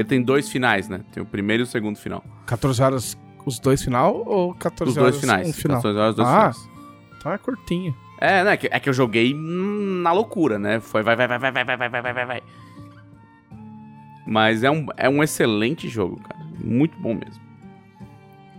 Ele 0.00 0.04
tem 0.04 0.20
dois 0.22 0.48
finais, 0.48 0.88
né? 0.88 1.00
Tem 1.12 1.22
o 1.22 1.26
primeiro 1.26 1.62
e 1.62 1.64
o 1.64 1.66
segundo 1.66 1.96
final. 1.96 2.22
14 2.46 2.82
horas 2.82 3.18
os 3.46 3.58
dois 3.58 3.82
final 3.82 4.22
ou 4.26 4.54
14 4.54 4.90
Os 4.92 4.96
horas 4.96 5.10
dois 5.12 5.20
finais. 5.20 5.48
um 5.48 5.52
final? 5.52 5.76
14 5.76 5.98
horas, 5.98 6.14
dois 6.16 6.28
Ah. 6.28 6.52
finais. 6.52 6.70
Então 7.18 7.32
é 7.32 7.38
curtinho. 7.38 7.94
É, 8.20 8.42
né? 8.44 8.56
que- 8.56 8.68
É 8.70 8.80
que 8.80 8.88
eu 8.88 8.92
joguei 8.92 9.34
na 9.34 10.12
loucura, 10.12 10.58
né? 10.58 10.80
Foi 10.80 11.02
vai, 11.02 11.14
vai, 11.14 11.28
vai, 11.28 11.38
vai, 11.38 11.52
vai, 11.52 11.64
vai, 11.64 11.76
vai, 11.76 11.88
vai, 12.02 12.12
vai, 12.12 12.26
vai. 12.26 12.42
Mas 14.26 14.62
é 14.64 14.70
um, 14.70 14.86
é 14.96 15.08
um 15.08 15.22
excelente 15.22 15.88
jogo, 15.88 16.20
cara. 16.20 16.42
Muito 16.62 16.98
bom 16.98 17.14
mesmo. 17.14 17.42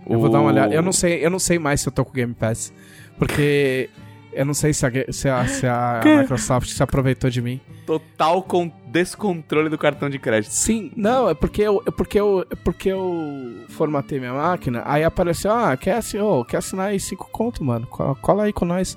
Eu 0.08 0.20
vou 0.20 0.28
dar 0.30 0.38
uma 0.38 0.44
O- 0.50 0.52
olhada. 0.52 0.72
Eu 0.72 0.82
não 0.82 0.92
sei, 0.92 1.24
eu 1.24 1.30
não 1.30 1.38
sei 1.40 1.58
mais 1.58 1.80
se 1.80 1.88
eu 1.88 1.92
tô 1.92 2.04
com 2.04 2.10
o 2.12 2.14
Game 2.14 2.32
Pass. 2.34 2.72
Porque 3.18 3.90
eu 4.36 4.44
não 4.44 4.54
sei 4.54 4.72
se 4.72 4.86
a, 4.86 4.90
se 5.10 5.28
a, 5.28 5.46
se 5.46 5.66
a 5.66 6.00
Microsoft 6.20 6.68
se 6.68 6.82
aproveitou 6.82 7.30
de 7.30 7.40
mim. 7.40 7.60
Total 7.86 8.42
com 8.42 8.70
descontrole 8.86 9.68
do 9.68 9.78
cartão 9.78 10.08
de 10.10 10.18
crédito. 10.18 10.50
Sim, 10.52 10.92
não, 10.96 11.28
é 11.28 11.34
porque 11.34 11.62
eu, 11.62 11.82
é 11.86 11.90
porque 11.90 12.20
eu, 12.20 12.46
é 12.50 12.54
porque 12.54 12.88
eu 12.90 13.64
formatei 13.70 14.18
minha 14.18 14.32
máquina, 14.32 14.82
aí 14.84 15.02
apareceu, 15.02 15.50
ah, 15.52 15.76
quer, 15.76 16.00
ô, 16.22 16.44
quer 16.44 16.58
assinar 16.58 16.88
aí 16.88 17.00
5 17.00 17.28
conto, 17.30 17.64
mano, 17.64 17.86
cola, 17.86 18.44
aí 18.44 18.52
com 18.52 18.64
nós. 18.64 18.96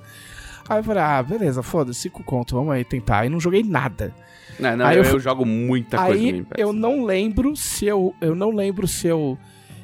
Aí 0.67 0.79
eu 0.79 0.83
falei, 0.83 1.01
ah, 1.01 1.23
beleza, 1.23 1.63
foda-se, 1.63 2.01
5 2.01 2.23
conto, 2.23 2.55
vamos 2.55 2.73
aí 2.73 2.83
tentar. 2.83 3.21
Aí 3.21 3.29
não 3.29 3.39
joguei 3.39 3.63
nada. 3.63 4.13
Não, 4.59 4.75
não, 4.75 4.85
Aí 4.85 4.97
eu, 4.97 5.03
eu 5.03 5.11
eu 5.11 5.19
jogo 5.19 5.45
muita 5.45 5.97
coisa 5.97 6.13
no 6.13 6.27
aí 6.27 6.43
Pass. 6.43 6.57
eu 6.57 6.73
não 6.73 7.05
lembro 7.05 7.55
se 7.55 7.85
eu, 7.85 8.13
eu 8.21 8.35
não 8.35 8.51
lembro 8.51 8.87
se 8.87 9.07
eu, 9.07 9.37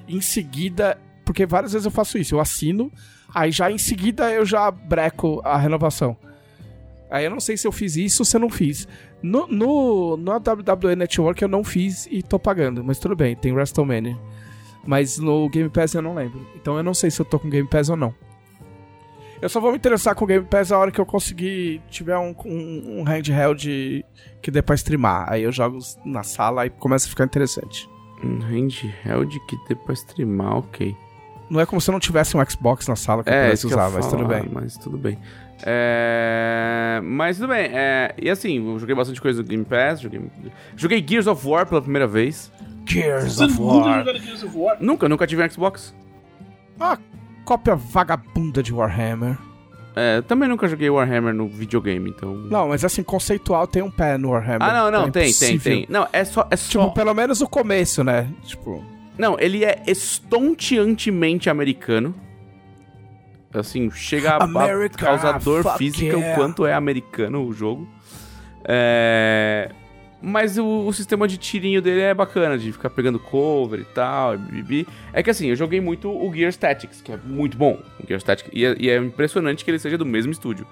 em 0.07 0.19
seguida, 0.19 0.97
porque 1.23 1.45
várias 1.45 1.71
vezes 1.71 1.85
eu 1.85 1.91
faço 1.91 2.17
isso, 2.17 2.35
eu 2.35 2.39
assino, 2.41 2.91
aí 3.35 3.51
já 3.51 3.69
em 3.69 3.77
seguida 3.77 4.31
eu 4.31 4.45
já 4.45 4.71
breco 4.71 5.41
a 5.43 5.57
renovação. 5.57 6.15
Aí 7.11 7.25
eu 7.25 7.29
não 7.29 7.39
sei 7.39 7.57
se 7.57 7.67
eu 7.67 7.71
fiz 7.71 7.97
isso 7.97 8.21
ou 8.21 8.25
se 8.25 8.35
eu 8.35 8.39
não 8.39 8.49
fiz. 8.49 8.87
No, 9.21 9.45
no, 9.47 10.17
no 10.17 10.31
WWE 10.31 10.95
Network 10.95 11.41
eu 11.41 11.47
não 11.49 11.63
fiz 11.63 12.07
e 12.09 12.23
tô 12.23 12.39
pagando, 12.39 12.83
mas 12.83 12.97
tudo 12.97 13.15
bem, 13.15 13.35
tem 13.35 13.51
WrestleMania. 13.51 14.17
Mas 14.85 15.17
no 15.17 15.49
Game 15.49 15.69
Pass 15.69 15.93
eu 15.93 16.01
não 16.01 16.15
lembro. 16.15 16.47
Então 16.55 16.77
eu 16.77 16.83
não 16.83 16.93
sei 16.93 17.11
se 17.11 17.19
eu 17.19 17.25
tô 17.25 17.37
com 17.37 17.49
Game 17.49 17.67
Pass 17.67 17.89
ou 17.89 17.97
não. 17.97 18.13
Eu 19.41 19.49
só 19.49 19.59
vou 19.59 19.71
me 19.71 19.77
interessar 19.77 20.15
com 20.15 20.23
o 20.23 20.27
Game 20.27 20.45
Pass 20.45 20.71
a 20.71 20.77
hora 20.77 20.91
que 20.91 20.99
eu 20.99 21.05
conseguir 21.05 21.81
tiver 21.89 22.17
um, 22.17 22.33
um, 22.45 22.99
um 22.99 23.03
handheld 23.03 24.05
que 24.41 24.49
dê 24.49 24.61
pra 24.61 24.75
streamar. 24.75 25.31
Aí 25.31 25.43
eu 25.43 25.51
jogo 25.51 25.79
na 26.05 26.23
sala 26.23 26.65
e 26.65 26.69
começa 26.69 27.05
a 27.05 27.09
ficar 27.09 27.25
interessante. 27.25 27.89
Um 28.23 28.39
handheld 28.39 29.39
que 29.47 29.57
dê 29.67 29.75
pra 29.75 29.93
streamar, 29.93 30.57
ok. 30.57 30.95
Não 31.49 31.59
é 31.59 31.65
como 31.65 31.79
se 31.79 31.89
eu 31.89 31.93
não 31.93 31.99
tivesse 31.99 32.35
um 32.35 32.43
Xbox 32.49 32.87
na 32.87 32.95
sala 32.95 33.23
que 33.23 33.29
eu 33.29 33.33
É, 33.33 33.43
pudesse 33.45 33.65
eu 33.65 33.69
usar, 33.69 33.89
ia 33.89 33.89
mas 33.95 34.07
tudo 34.07 34.25
bem. 34.25 34.49
Mas 34.51 34.77
tudo 34.77 34.97
bem. 34.97 35.19
É... 35.63 36.99
Mas 37.03 37.37
tudo 37.37 37.47
bem. 37.49 37.69
É... 37.71 38.13
E 38.21 38.29
assim, 38.29 38.65
eu 38.73 38.79
joguei 38.79 38.95
bastante 38.95 39.21
coisa 39.21 39.43
do 39.43 39.49
Game 39.49 39.63
Pass. 39.65 40.01
Joguei... 40.01 40.21
joguei 40.75 41.05
Gears 41.07 41.27
of 41.27 41.47
War 41.47 41.65
pela 41.67 41.81
primeira 41.81 42.07
vez. 42.07 42.51
Gears 42.87 43.35
Você 43.35 43.47
nunca 43.47 44.03
jogou 44.03 44.15
Gears 44.19 44.43
of 44.43 44.57
War? 44.57 44.77
Nunca, 44.79 45.09
nunca 45.09 45.27
tive 45.27 45.43
um 45.43 45.49
Xbox. 45.49 45.93
Ah, 46.79 46.97
cópia 47.43 47.75
vagabunda 47.75 48.61
de 48.61 48.73
Warhammer. 48.73 49.37
É, 49.95 50.21
também 50.23 50.49
nunca 50.49 50.67
joguei 50.67 50.89
Warhammer 50.89 51.33
no 51.33 51.47
videogame, 51.47 52.09
então. 52.09 52.35
Não, 52.35 52.67
mas 52.67 52.83
assim, 52.83 53.01
conceitual 53.01 53.65
tem 53.65 53.81
um 53.81 53.89
pé 53.89 54.17
no 54.17 54.31
Warhammer. 54.31 54.63
Ah, 54.63 54.73
não, 54.73 54.91
não, 54.91 55.07
É 55.07 55.11
tem, 55.11 55.31
tem, 55.33 55.57
tem. 55.57 55.85
Não, 55.87 56.05
é 56.11 56.25
só. 56.25 56.45
É 56.51 56.57
Tipo, 56.57 56.83
só... 56.83 56.89
pelo 56.89 57.13
menos 57.13 57.39
o 57.39 57.47
começo, 57.47 58.03
né? 58.03 58.27
Tipo, 58.43 58.83
Não, 59.17 59.37
ele 59.39 59.63
é 59.63 59.83
estonteantemente 59.87 61.49
americano. 61.49 62.13
Assim, 63.53 63.89
chega 63.89 64.31
a, 64.31 64.37
a 64.37 64.43
America, 64.43 64.97
causar 64.97 65.39
dor 65.39 65.63
física 65.77 66.17
yeah. 66.17 66.33
o 66.33 66.35
quanto 66.35 66.65
é 66.65 66.73
americano 66.73 67.45
o 67.45 67.53
jogo. 67.53 67.87
É... 68.65 69.71
Mas 70.21 70.57
o, 70.57 70.65
o 70.65 70.91
sistema 70.91 71.27
de 71.27 71.37
tirinho 71.37 71.81
dele 71.81 72.01
é 72.01 72.13
bacana, 72.13 72.57
de 72.57 72.71
ficar 72.71 72.89
pegando 72.89 73.19
cover 73.19 73.79
e 73.79 73.85
tal. 73.85 74.35
E 74.35 74.37
bibi. 74.37 74.87
É 75.13 75.21
que 75.21 75.29
assim, 75.29 75.47
eu 75.47 75.55
joguei 75.55 75.79
muito 75.79 76.09
o 76.09 76.33
Gear 76.33 76.49
Statics, 76.49 77.01
que 77.01 77.11
é 77.11 77.17
muito 77.17 77.57
bom. 77.57 77.79
O 78.03 78.07
Gear 78.07 78.19
Statics, 78.19 78.49
e, 78.51 78.65
é, 78.65 78.75
e 78.77 78.89
é 78.89 78.97
impressionante 78.97 79.63
que 79.63 79.71
ele 79.71 79.79
seja 79.79 79.97
do 79.97 80.05
mesmo 80.05 80.31
estúdio. 80.31 80.65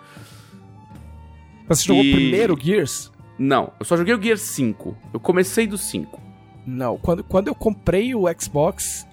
você 1.68 1.84
jogou 1.84 2.04
E- 2.04 2.12
primeiro 2.14 2.58
Gears? 2.60 3.12
Não, 3.38 3.72
eu 3.80 3.86
só 3.86 3.96
joguei 3.96 4.14
o 4.14 4.22
Gear 4.22 4.38
5. 4.38 4.98
Eu 5.14 5.20
comecei 5.20 5.68
do 5.68 5.78
5. 5.78 6.22
Não. 6.66 6.98
Quando, 6.98 7.24
quando 7.24 7.48
eu 7.48 7.56
comprei 7.56 8.14
o 8.16 8.24
Xbox, 8.40 9.06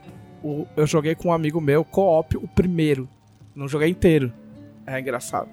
o- 0.43 0.67
eu 0.77 0.87
joguei 0.87 1.15
com 1.15 1.29
um 1.29 1.33
amigo 1.33 1.61
meu, 1.61 1.85
co-op, 1.85 2.37
o 2.37 2.47
primeiro. 2.49 3.09
Não 3.55 3.67
joguei 3.69 3.89
inteiro. 3.89 4.33
É 4.87 4.99
engraçado. 5.01 5.49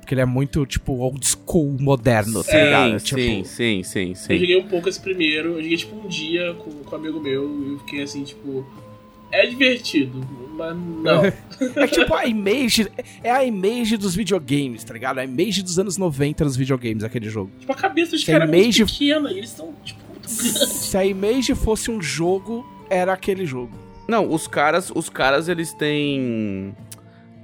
Porque 0.00 0.14
ele 0.14 0.20
é 0.20 0.24
muito, 0.26 0.64
tipo, 0.64 0.92
old 1.00 1.26
school, 1.26 1.76
moderno, 1.80 2.44
tá 2.44 2.52
ligado? 2.56 2.98
sim, 3.00 3.04
Tipo, 3.06 3.20
sim, 3.20 3.44
sim, 3.44 3.82
sim, 3.82 4.08
Eu 4.10 4.14
sim. 4.14 4.38
joguei 4.38 4.56
um 4.56 4.68
pouco 4.68 4.88
esse 4.88 5.00
primeiro. 5.00 5.54
Eu 5.54 5.62
joguei 5.62 5.76
tipo 5.76 5.96
um 5.96 6.06
dia 6.08 6.54
com, 6.54 6.70
com 6.70 6.94
um 6.94 6.98
amigo 6.98 7.20
meu 7.20 7.42
e 7.66 7.72
eu 7.72 7.78
fiquei 7.80 8.02
assim, 8.02 8.22
tipo. 8.22 8.64
É 9.32 9.44
divertido, 9.44 10.24
mas 10.56 10.76
não. 10.76 11.22
É 11.82 11.86
tipo 11.88 12.14
a 12.14 12.24
image. 12.24 12.86
É 13.24 13.30
a 13.32 13.44
image 13.44 13.96
dos 13.96 14.14
videogames, 14.14 14.84
tá 14.84 14.94
ligado? 14.94 15.18
A 15.18 15.24
image 15.24 15.64
dos 15.64 15.76
anos 15.80 15.96
90 15.98 16.44
dos 16.44 16.56
videogames, 16.56 17.02
aquele 17.02 17.28
jogo. 17.28 17.50
tipo, 17.58 17.72
a 17.72 17.74
cabeça 17.74 18.12
dos 18.12 18.22
caras 18.22 18.48
é 18.48 18.52
muito 18.52 18.62
image- 18.64 18.84
pequena 18.84 19.32
e 19.32 19.38
eles 19.38 19.50
são, 19.50 19.74
tipo, 19.84 19.98
muito. 20.00 20.05
Se 20.26 20.96
a 20.96 21.04
image 21.04 21.54
fosse 21.54 21.90
um 21.90 22.00
jogo, 22.02 22.66
era 22.90 23.12
aquele 23.12 23.46
jogo. 23.46 23.72
Não, 24.08 24.32
os 24.32 24.46
caras, 24.46 24.92
os 24.94 25.08
caras, 25.08 25.48
eles 25.48 25.72
têm. 25.72 26.74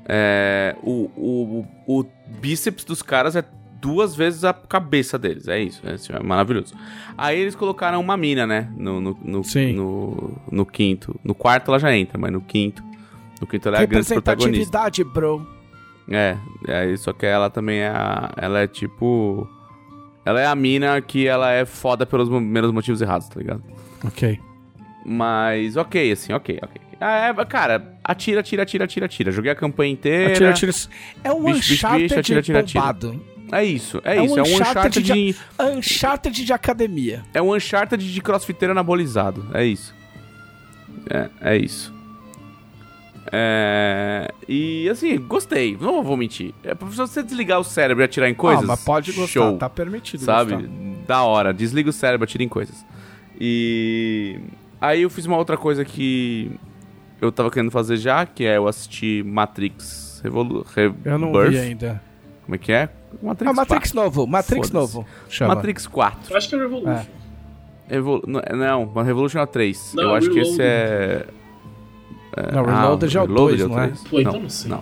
É, 0.09 0.77
o, 0.83 1.09
o, 1.17 1.67
o 2.01 2.05
bíceps 2.41 2.85
dos 2.85 3.03
caras 3.03 3.37
é 3.37 3.45
duas 3.81 4.15
vezes 4.15 4.45
a 4.45 4.53
cabeça 4.53 5.19
deles. 5.19 5.49
É 5.49 5.61
isso, 5.61 5.83
é, 5.85 5.97
é 6.17 6.23
maravilhoso. 6.23 6.75
Aí 7.17 7.39
eles 7.41 7.55
colocaram 7.55 8.01
uma 8.01 8.17
mina, 8.17 8.47
né? 8.47 8.69
No, 8.77 9.01
no, 9.01 9.19
no, 9.23 9.45
Sim. 9.45 9.73
no, 9.75 10.39
no 10.51 10.65
quinto. 10.67 11.19
No 11.25 11.35
quarto 11.35 11.71
ela 11.71 11.79
já 11.79 11.95
entra, 11.97 12.17
mas 12.19 12.33
no 12.33 12.41
quinto. 12.41 12.83
No 13.41 13.47
quinto 13.47 13.69
ela 13.69 13.79
é 13.79 13.83
a 13.83 13.87
grande 13.87 14.07
protagonista. 14.07 14.51
Representatividade, 14.51 15.05
bro. 15.05 15.47
É, 16.09 16.37
é, 16.69 16.97
só 16.97 17.13
que 17.13 17.27
ela 17.27 17.49
também 17.51 17.79
é. 17.81 17.89
a- 17.89 18.33
ela 18.37 18.61
é 18.61 18.67
tipo. 18.67 19.49
Ela 20.25 20.41
é 20.41 20.47
a 20.47 20.55
mina 20.55 21.01
que 21.01 21.27
ela 21.27 21.51
é 21.51 21.65
foda 21.65 22.07
pelos 22.07 22.29
menos 22.29 22.71
motivos 22.71 23.01
errados, 23.01 23.29
tá 23.29 23.39
ligado? 23.41 23.63
Ok. 24.05 24.39
Mas 25.05 25.77
ok, 25.77 26.13
assim, 26.13 26.33
ok, 26.33 26.59
ok. 26.63 26.81
Ah, 27.01 27.27
é, 27.29 27.45
cara, 27.45 27.97
atira, 28.05 28.41
atira, 28.41 28.63
atira, 28.63 28.85
atira, 28.85 29.07
atira. 29.07 29.33
Joguei 29.33 29.51
a 29.51 29.55
campanha 29.57 29.93
inteira. 29.93 30.31
Atira, 30.33 30.51
atira. 30.51 30.73
É 31.25 31.33
um 31.33 31.43
Bicho, 31.43 31.75
Uncharted 31.75 32.03
bicho, 32.05 32.21
atira, 32.21 32.41
atira, 32.41 32.61
atira. 32.61 32.81
bombado. 32.81 33.25
É 33.51 33.65
isso, 33.65 34.01
é, 34.05 34.17
É 34.17 34.21
um 34.23 34.25
isso. 34.27 34.39
É 34.39 34.43
um 34.43 34.45
Uncharted 34.45 34.63
Uncharted 35.01 35.03
de- 35.03 35.13
de... 35.33 35.37
Uncharted 35.79 36.45
de 36.45 36.53
academia. 36.53 37.23
É 37.35 37.43
um 37.43 37.53
Uncharted 37.53 38.13
de 38.13 38.21
crossfiteiro 38.23 38.71
anabolizado. 38.73 39.45
É 39.53 39.65
isso. 39.65 39.93
É, 41.11 41.29
é 41.41 41.57
isso. 41.57 41.93
É... 43.33 44.31
E 44.47 44.89
assim, 44.91 45.19
gostei. 45.19 45.77
Não 45.81 46.03
vou 46.03 46.17
mentir. 46.17 46.55
É 46.63 46.75
pra 46.75 46.87
você 46.87 47.23
desligar 47.23 47.59
o 47.59 47.65
cérebro 47.65 48.03
e 48.03 48.05
atirar 48.05 48.29
em 48.29 48.35
coisas. 48.35 48.63
ah, 48.63 48.67
mas 48.67 48.85
pode 48.85 49.13
gostar, 49.13 49.33
Show. 49.33 49.57
tá 49.57 49.71
permitido 49.71 50.21
sabe? 50.21 50.55
gostar. 50.55 50.69
Da 51.07 51.23
hora. 51.23 51.53
Desliga 51.53 51.89
o 51.89 51.93
cérebro, 51.93 52.25
atira 52.25 52.45
em 52.45 52.49
coisas. 52.49 52.85
E 53.41 54.39
aí 54.81 55.03
eu 55.03 55.11
fiz 55.11 55.25
uma 55.25 55.39
outra 55.39 55.57
coisa 55.57 55.85
que 55.85 56.53
eu 57.21 57.33
tava 57.33 57.51
querendo 57.51 57.71
fazer 57.71 57.97
já, 57.97 58.27
que 58.27 58.45
é 58.45 58.59
eu 58.59 58.69
assistir 58.69 59.25
Matrix 59.25 60.21
Revolu 60.23 60.67
Eu 61.05 61.19
não 61.19 61.33
Rebirth. 61.33 61.51
vi 61.51 61.59
ainda. 61.59 62.03
Como 62.45 62.55
é 62.55 62.59
que 62.59 62.73
é? 62.73 62.89
Matrix 63.23 63.51
ah, 63.51 63.55
Matrix 63.55 63.93
4. 63.93 63.95
novo, 63.95 64.27
Matrix 64.27 64.71
novo. 64.71 65.07
Chama. 65.29 65.55
Matrix 65.55 65.87
4. 65.87 66.33
Eu 66.33 66.37
acho 66.37 66.49
que 66.49 66.55
é 66.55 66.59
Revolution. 66.59 67.07
Evol... 67.91 68.23
Não, 68.27 68.41
não, 68.57 68.93
mas 68.95 69.07
Revolution 69.07 69.39
é 69.39 69.43
o 69.43 69.47
3. 69.47 69.93
Não, 69.95 70.03
eu 70.05 70.15
acho 70.15 70.31
que 70.31 70.39
esse 70.39 70.61
é. 70.61 71.27
Não, 72.53 72.65
Reloaded 72.65 73.17
é 73.17 73.21
o 73.21 73.27
Reloaded 73.27 73.59
2, 73.59 73.71
não 73.71 73.81
é? 73.83 73.87
3. 73.89 74.05
Pô, 74.09 74.21
então 74.21 74.41
não 74.41 74.49
sei. 74.49 74.73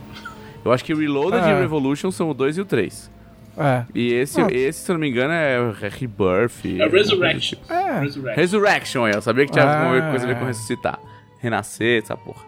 Eu 0.65 0.73
acho 0.73 0.85
que 0.85 0.95
Reloaded 0.95 1.41
Ah. 1.43 1.51
e 1.51 1.61
Revolution 1.61 2.11
são 2.11 2.31
o 2.31 2.35
2 2.35 2.57
e 2.59 2.61
o 2.61 2.65
3. 2.65 3.11
É. 3.59 3.85
E 3.95 4.13
esse, 4.13 4.41
Ah. 4.41 4.47
esse, 4.51 4.81
se 4.81 4.91
eu 4.91 4.95
não 4.95 5.01
me 5.01 5.09
engano, 5.11 5.33
é 5.33 5.59
Rebirth. 5.89 6.65
É 6.79 6.87
Resurrection. 6.87 7.59
É. 7.69 8.01
Resurrection. 8.01 8.35
Resurrection, 8.41 9.09
eu 9.09 9.21
sabia 9.23 9.47
que 9.47 9.53
tinha 9.53 9.65
Ah. 9.65 9.85
alguma 9.91 10.11
coisa 10.11 10.25
a 10.25 10.29
ver 10.29 10.39
com 10.39 10.45
ressuscitar. 10.47 10.99
Renascer, 11.41 12.03
essa 12.03 12.17
porra. 12.17 12.43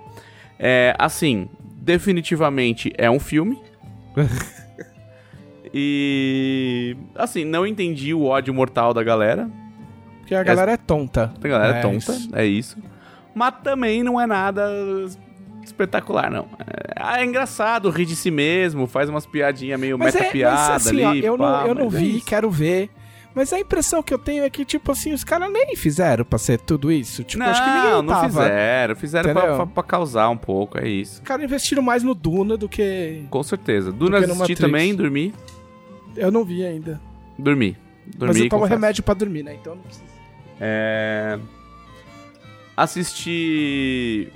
É, 0.59 0.95
assim, 0.99 1.49
definitivamente 1.75 2.93
é 2.97 3.11
um 3.11 3.19
filme. 3.19 3.59
e. 5.75 6.97
Assim, 7.15 7.45
não 7.45 7.67
entendi 7.67 8.13
o 8.15 8.25
ódio 8.25 8.53
mortal 8.55 8.93
da 8.95 9.03
galera. 9.03 9.49
Porque 10.21 10.35
a 10.35 10.43
galera 10.43 10.73
é 10.73 10.77
tonta. 10.77 11.33
A 11.43 11.49
galera 11.49 11.77
é, 11.77 11.79
É 11.79 11.83
tonta, 11.83 11.97
isso. 12.13 12.31
é 12.33 12.47
isso. 12.47 12.77
Mas 13.35 13.55
também 13.63 14.03
não 14.03 14.21
é 14.21 14.27
nada 14.27 14.69
espetacular, 15.65 16.31
não. 16.31 16.47
É, 16.97 17.21
é 17.21 17.25
engraçado, 17.25 17.89
ri 17.91 18.05
de 18.05 18.17
si 18.17 18.31
mesmo, 18.31 18.87
faz 18.87 19.09
umas 19.09 19.25
piadinhas 19.27 19.79
meio 19.81 19.99
Mas 19.99 20.15
é, 20.15 20.21
meta-piada 20.21 20.57
mas 20.75 20.87
assim, 20.87 21.03
ó, 21.05 21.11
ali. 21.11 21.25
eu 21.25 21.39
pá, 21.39 21.61
não, 21.63 21.67
eu 21.69 21.75
não 21.75 21.87
é 21.87 21.91
vi, 21.91 22.17
isso. 22.17 22.27
quero 22.27 22.51
ver. 22.51 22.91
Mas 23.35 23.51
a 23.51 23.59
impressão 23.59 24.03
que 24.03 24.13
eu 24.13 24.19
tenho 24.19 24.45
é 24.45 24.51
que, 24.51 24.63
tipo 24.63 24.93
assim, 24.93 25.15
os 25.15 25.25
caras 25.25 25.51
nem 25.51 25.75
fizeram 25.75 26.23
pra 26.23 26.39
ser 26.39 26.59
tudo 26.61 26.93
isso. 26.93 27.25
Tipo, 27.25 27.43
Não, 27.43 27.51
acho 27.51 27.65
que 27.65 27.71
ninguém 27.71 27.91
não 27.93 28.05
tava. 28.07 28.29
fizeram. 28.29 28.97
Fizeram 28.97 29.33
pra, 29.33 29.57
pra- 29.57 29.67
pra 29.67 29.83
causar 29.83 30.29
um 30.29 30.37
pouco, 30.37 30.79
é 30.79 30.87
isso. 30.87 31.15
Os 31.15 31.21
caras 31.21 31.43
investiram 31.47 31.83
mais 31.83 32.03
no 32.03 32.15
Duna 32.15 32.59
do 32.59 32.69
que. 32.69 33.25
Com 33.31 33.43
certeza. 33.43 33.91
Duna 33.91 34.19
assisti 34.19 34.55
também, 34.55 34.95
dormi. 34.95 35.33
Eu 36.15 36.31
não 36.31 36.45
vi 36.45 36.63
ainda. 36.63 37.01
Dormi. 37.39 37.75
Dormi, 38.05 38.35
mas 38.35 38.37
eu 38.37 38.49
tomo 38.51 38.63
confesso. 38.65 38.79
remédio 38.81 39.03
pra 39.03 39.15
dormir, 39.15 39.43
né? 39.43 39.55
Então 39.55 39.77
não 39.77 39.83
precisa. 39.83 40.05
É... 40.61 41.39
Assisti... 42.83 44.29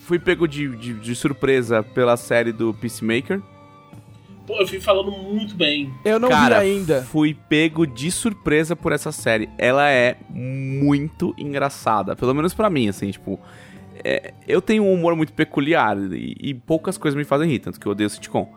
Fui 0.00 0.18
pego 0.18 0.46
de, 0.46 0.68
de, 0.76 0.92
de 0.92 1.14
surpresa 1.16 1.82
pela 1.82 2.16
série 2.16 2.52
do 2.52 2.74
Peacemaker. 2.74 3.40
Pô, 4.46 4.60
eu 4.60 4.68
fui 4.68 4.78
falando 4.78 5.10
muito 5.10 5.56
bem. 5.56 5.90
Eu 6.04 6.20
não 6.20 6.28
Cara, 6.28 6.60
vi 6.60 6.66
ainda. 6.66 7.02
fui 7.02 7.34
pego 7.48 7.86
de 7.86 8.10
surpresa 8.10 8.76
por 8.76 8.92
essa 8.92 9.10
série. 9.10 9.48
Ela 9.58 9.90
é 9.90 10.18
muito 10.28 11.34
engraçada. 11.38 12.14
Pelo 12.14 12.34
menos 12.34 12.54
pra 12.54 12.70
mim, 12.70 12.88
assim, 12.88 13.10
tipo... 13.10 13.40
é, 14.04 14.34
eu 14.46 14.60
tenho 14.60 14.84
um 14.84 14.92
humor 14.92 15.16
muito 15.16 15.32
peculiar 15.32 15.96
e, 16.12 16.36
e 16.38 16.54
poucas 16.54 16.96
coisas 16.98 17.16
me 17.16 17.24
fazem 17.24 17.48
rir, 17.48 17.60
tanto 17.60 17.80
que 17.80 17.86
eu 17.86 17.92
odeio 17.92 18.10
sitcom. 18.10 18.54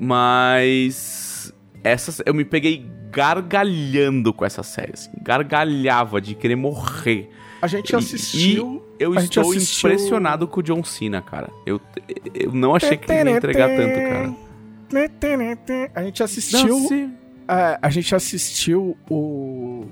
Mas... 0.00 1.54
Essa, 1.84 2.22
eu 2.26 2.34
me 2.34 2.44
peguei 2.44 2.84
gargalhando 3.12 4.32
com 4.32 4.44
essa 4.44 4.64
série, 4.64 4.94
assim, 4.94 5.10
gargalhava 5.22 6.20
de 6.20 6.34
querer 6.34 6.56
morrer. 6.56 7.30
A 7.60 7.66
gente 7.66 7.90
E- 7.92 7.96
assistiu. 7.96 8.82
Eu 8.98 9.12
A 9.12 9.20
gente 9.20 9.38
estou 9.38 9.52
assistiu- 9.52 9.88
impressionado 9.90 10.46
com 10.48 10.60
o 10.60 10.62
John 10.62 10.82
Cena, 10.84 11.20
cara. 11.22 11.50
Eu, 11.66 11.80
eu 12.34 12.52
não 12.52 12.74
achei 12.74 12.96
que 12.96 13.10
ele 13.10 13.30
ia 13.30 13.36
entregar 13.36 13.68
tanto, 13.68 13.94
cara. 13.94 14.34
A 15.94 16.02
gente 16.02 16.22
assistiu. 16.22 17.12
É, 17.48 17.78
a 17.80 17.90
gente 17.90 18.14
assistiu 18.14 18.96
o. 19.10 19.84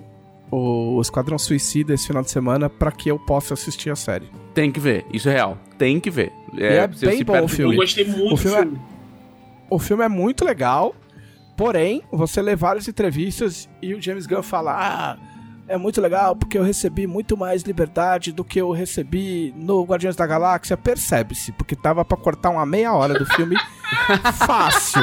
O 0.50 1.00
Esquadrão 1.00 1.36
Suicida 1.36 1.94
esse 1.94 2.06
final 2.06 2.22
de 2.22 2.30
semana 2.30 2.70
pra 2.70 2.92
que 2.92 3.10
eu 3.10 3.18
possa 3.18 3.54
assistir 3.54 3.90
a 3.90 3.96
série. 3.96 4.26
Tem 4.52 4.70
que 4.70 4.78
ver, 4.78 5.04
isso 5.12 5.28
é 5.28 5.32
real. 5.32 5.58
Tem 5.76 5.98
que 5.98 6.10
ver. 6.10 6.30
é 6.56 6.86
você 6.86 7.06
bem 7.06 7.24
bom 7.24 7.42
o 7.42 7.48
filme. 7.48 7.74
Eu 7.74 7.80
gostei 7.80 8.04
muito 8.04 8.26
O 8.26 8.30
do 8.30 8.36
filme 8.36 8.56
é- 8.56 8.60
filme. 8.62 8.80
O 9.68 9.78
filme 9.80 10.04
é 10.04 10.08
muito 10.08 10.44
legal, 10.44 10.94
porém, 11.56 12.02
você 12.12 12.40
lê 12.40 12.54
várias 12.54 12.86
entrevistas 12.86 13.68
e 13.82 13.94
o 13.94 14.00
James 14.00 14.26
Gunn 14.26 14.42
fala: 14.44 14.72
Ah, 14.76 15.16
é 15.66 15.76
muito 15.76 16.00
legal 16.00 16.36
porque 16.36 16.58
eu 16.58 16.62
recebi 16.62 17.06
muito 17.06 17.36
mais 17.36 17.62
liberdade 17.62 18.32
do 18.32 18.44
que 18.44 18.60
eu 18.60 18.70
recebi 18.70 19.54
no 19.56 19.82
Guardiões 19.84 20.16
da 20.16 20.26
Galáxia. 20.26 20.76
Percebe-se, 20.76 21.52
porque 21.52 21.74
tava 21.74 22.04
pra 22.04 22.16
cortar 22.16 22.50
uma 22.50 22.66
meia 22.66 22.92
hora 22.92 23.14
do 23.14 23.26
filme 23.26 23.56
fácil. 24.46 25.02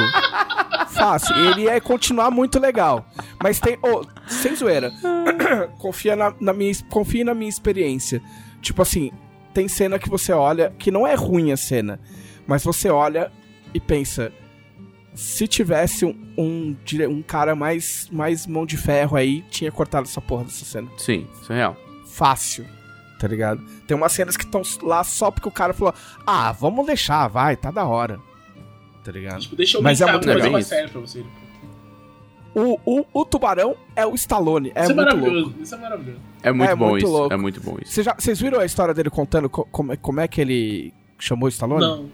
Fácil. 0.90 1.36
E 1.36 1.46
ele 1.48 1.62
ia 1.62 1.80
continuar 1.80 2.30
muito 2.30 2.58
legal. 2.58 3.06
Mas 3.42 3.58
tem. 3.58 3.78
ô, 3.82 4.04
sem 4.26 4.54
zoeira. 4.54 4.92
confia, 5.78 6.14
na, 6.14 6.34
na 6.40 6.52
minha, 6.52 6.72
confia 6.88 7.24
na 7.24 7.34
minha 7.34 7.48
experiência. 7.48 8.22
Tipo 8.60 8.82
assim, 8.82 9.10
tem 9.52 9.68
cena 9.68 9.98
que 9.98 10.08
você 10.08 10.32
olha, 10.32 10.72
que 10.78 10.90
não 10.90 11.06
é 11.06 11.14
ruim 11.14 11.52
a 11.52 11.56
cena, 11.56 11.98
mas 12.46 12.62
você 12.62 12.88
olha 12.88 13.30
e 13.74 13.80
pensa. 13.80 14.32
Se 15.14 15.46
tivesse 15.46 16.04
um, 16.06 16.14
um, 16.38 16.76
um 17.10 17.22
cara 17.22 17.54
mais, 17.54 18.08
mais 18.10 18.46
mão 18.46 18.64
de 18.64 18.76
ferro 18.76 19.16
aí, 19.16 19.42
tinha 19.50 19.70
cortado 19.70 20.06
essa 20.08 20.20
porra 20.20 20.44
dessa 20.44 20.64
cena. 20.64 20.88
Sim, 20.96 21.26
isso 21.40 21.52
é 21.52 21.56
real. 21.56 21.76
Fácil. 22.06 22.64
tá 23.18 23.28
ligado? 23.28 23.62
Tem 23.86 23.96
umas 23.96 24.10
cenas 24.12 24.36
que 24.36 24.44
estão 24.44 24.62
lá 24.82 25.04
só 25.04 25.30
porque 25.30 25.48
o 25.48 25.52
cara 25.52 25.72
falou, 25.72 25.94
ah, 26.26 26.50
vamos 26.52 26.84
deixar, 26.86 27.28
vai, 27.28 27.56
tá 27.56 27.70
da 27.70 27.84
hora. 27.84 28.18
Tá 29.04 29.12
ligado? 29.12 29.40
Tipo, 29.40 29.54
deixa 29.56 29.78
eu 29.78 29.82
Mas 29.82 30.00
é 30.00 30.04
muito 30.06 30.14
uma 30.16 30.22
coisa 30.24 30.34
legal 30.38 30.52
mais 30.52 30.64
isso. 30.66 30.74
séria 30.74 30.88
pra 30.88 31.00
você. 31.00 31.24
O, 32.54 32.78
o, 32.84 33.06
o 33.14 33.24
tubarão 33.24 33.74
é 33.96 34.04
o 34.06 34.14
Stallone, 34.14 34.72
é, 34.74 34.82
isso 34.82 34.92
é 34.92 34.94
muito 34.94 35.06
maravilhoso. 35.16 35.44
louco. 35.46 35.62
Isso 35.62 35.74
é 35.74 35.78
maravilhoso. 35.78 36.20
É 36.42 36.52
muito 36.52 36.70
É 36.70 36.76
bom 36.76 36.88
muito 36.90 37.04
isso. 37.04 37.12
louco. 37.12 37.32
É 37.32 37.36
muito 37.36 37.60
bom 37.62 37.76
isso. 37.82 38.02
Vocês 38.18 38.40
viram 38.40 38.60
a 38.60 38.64
história 38.66 38.92
dele 38.92 39.08
contando 39.08 39.48
co- 39.48 39.66
como, 39.70 39.92
é- 39.92 39.96
como 39.96 40.20
é 40.20 40.28
que 40.28 40.40
ele 40.40 40.92
chamou 41.18 41.46
o 41.46 41.48
Stallone? 41.48 41.80
Não. 41.80 42.08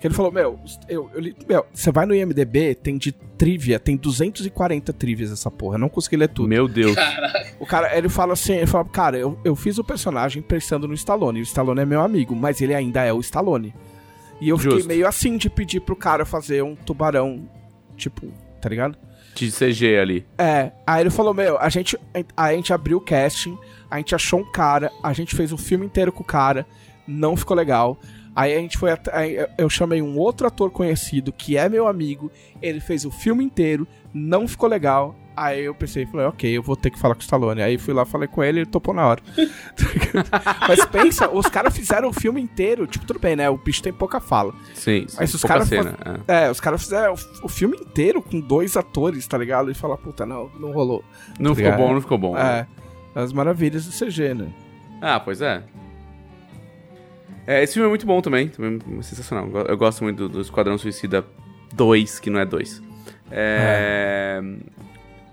Que 0.00 0.06
ele 0.06 0.14
falou, 0.14 0.30
meu, 0.30 0.58
eu, 0.88 1.10
eu 1.14 1.20
li- 1.20 1.34
meu, 1.48 1.64
você 1.72 1.90
vai 1.90 2.04
no 2.04 2.14
IMDB, 2.14 2.74
tem 2.74 2.98
de 2.98 3.12
trivia, 3.12 3.78
tem 3.80 3.96
240 3.96 4.92
trivias 4.92 5.32
essa 5.32 5.50
porra, 5.50 5.76
eu 5.76 5.78
não 5.78 5.88
consegui 5.88 6.16
ler 6.16 6.28
tudo. 6.28 6.48
Meu 6.48 6.68
Deus. 6.68 6.94
Caraca. 6.94 7.46
O 7.58 7.64
cara, 7.66 7.96
ele 7.96 8.08
fala 8.10 8.34
assim, 8.34 8.52
ele 8.56 8.66
fala, 8.66 8.84
cara, 8.84 9.16
eu, 9.18 9.38
eu 9.42 9.56
fiz 9.56 9.78
o 9.78 9.84
personagem 9.84 10.42
pensando 10.42 10.86
no 10.86 10.92
Stallone, 10.94 11.40
o 11.40 11.42
Stallone 11.42 11.80
é 11.80 11.86
meu 11.86 12.02
amigo, 12.02 12.36
mas 12.36 12.60
ele 12.60 12.74
ainda 12.74 13.02
é 13.04 13.12
o 13.12 13.20
Stallone. 13.20 13.74
E 14.38 14.50
eu 14.50 14.58
fiquei 14.58 14.76
Justo. 14.76 14.88
meio 14.88 15.06
assim 15.08 15.38
de 15.38 15.48
pedir 15.48 15.80
pro 15.80 15.96
cara 15.96 16.26
fazer 16.26 16.62
um 16.62 16.74
tubarão, 16.76 17.48
tipo, 17.96 18.26
tá 18.60 18.68
ligado? 18.68 18.98
De 19.34 19.50
CG 19.50 19.96
ali. 19.98 20.26
É, 20.36 20.72
aí 20.86 21.02
ele 21.02 21.10
falou, 21.10 21.32
meu, 21.32 21.58
a 21.58 21.70
gente, 21.70 21.98
a 22.36 22.52
gente 22.52 22.70
abriu 22.72 22.98
o 22.98 23.00
casting, 23.00 23.56
a 23.90 23.96
gente 23.96 24.14
achou 24.14 24.40
um 24.40 24.52
cara, 24.52 24.90
a 25.02 25.12
gente 25.14 25.34
fez 25.34 25.52
o 25.52 25.56
filme 25.58 25.86
inteiro 25.86 26.12
com 26.12 26.22
o 26.22 26.26
cara, 26.26 26.66
não 27.08 27.34
ficou 27.34 27.56
legal. 27.56 27.98
Aí 28.36 28.54
a 28.54 28.58
gente 28.58 28.76
foi, 28.76 28.90
eu 29.56 29.70
chamei 29.70 30.02
um 30.02 30.18
outro 30.18 30.46
ator 30.46 30.70
conhecido, 30.70 31.32
que 31.32 31.56
é 31.56 31.70
meu 31.70 31.88
amigo, 31.88 32.30
ele 32.60 32.80
fez 32.80 33.06
o 33.06 33.10
filme 33.10 33.42
inteiro, 33.42 33.88
não 34.12 34.46
ficou 34.46 34.68
legal. 34.68 35.16
Aí 35.34 35.64
eu 35.64 35.74
pensei, 35.74 36.04
falei, 36.04 36.26
ok, 36.26 36.50
eu 36.50 36.62
vou 36.62 36.76
ter 36.76 36.90
que 36.90 36.98
falar 36.98 37.14
com 37.14 37.20
o 37.20 37.22
Stallone. 37.22 37.62
Aí 37.62 37.78
fui 37.78 37.94
lá, 37.94 38.04
falei 38.04 38.28
com 38.28 38.44
ele, 38.44 38.60
ele 38.60 38.66
topou 38.66 38.92
na 38.94 39.06
hora. 39.06 39.22
Mas 40.68 40.84
pensa, 40.86 41.30
os 41.30 41.46
caras 41.46 41.74
fizeram 41.74 42.08
o 42.08 42.12
filme 42.12 42.40
inteiro, 42.40 42.86
tipo, 42.86 43.06
tudo 43.06 43.18
bem, 43.18 43.36
né? 43.36 43.48
O 43.48 43.56
bicho 43.56 43.82
tem 43.82 43.92
pouca 43.92 44.20
fala. 44.20 44.54
Sim, 44.74 45.06
Mas 45.18 45.32
os 45.32 45.42
caras 45.42 45.68
cena. 45.68 45.94
é. 46.28 46.44
É, 46.44 46.50
os 46.50 46.60
caras 46.60 46.82
fizeram 46.82 47.14
o, 47.14 47.46
o 47.46 47.48
filme 47.48 47.76
inteiro 47.78 48.22
com 48.22 48.38
dois 48.38 48.76
atores, 48.76 49.26
tá 49.26 49.36
ligado? 49.38 49.70
E 49.70 49.74
fala, 49.74 49.96
puta, 49.96 50.24
não, 50.26 50.50
não 50.58 50.72
rolou. 50.72 51.02
Não 51.38 51.54
ficou 51.54 51.70
ligado? 51.70 51.86
bom, 51.86 51.94
não 51.94 52.00
ficou 52.00 52.18
bom. 52.18 52.36
É, 52.36 52.66
as 53.14 53.32
maravilhas 53.32 53.86
do 53.86 53.92
CG, 53.92 54.34
né? 54.34 54.48
Ah, 55.00 55.20
pois 55.20 55.40
é. 55.42 55.62
É, 57.46 57.62
esse 57.62 57.74
filme 57.74 57.86
é 57.86 57.88
muito 57.88 58.06
bom 58.06 58.20
também, 58.20 58.48
também 58.48 58.80
é 58.98 59.02
sensacional. 59.02 59.44
Eu 59.46 59.50
go- 59.50 59.58
Eu 59.68 59.76
gosto 59.78 60.02
muito 60.02 60.16
do, 60.16 60.28
do 60.28 60.40
Esquadrão 60.40 60.76
Suicida 60.76 61.24
2, 61.74 62.18
que 62.18 62.28
não 62.30 62.40
é 62.40 62.44
2. 62.44 62.82
É... 63.30 64.42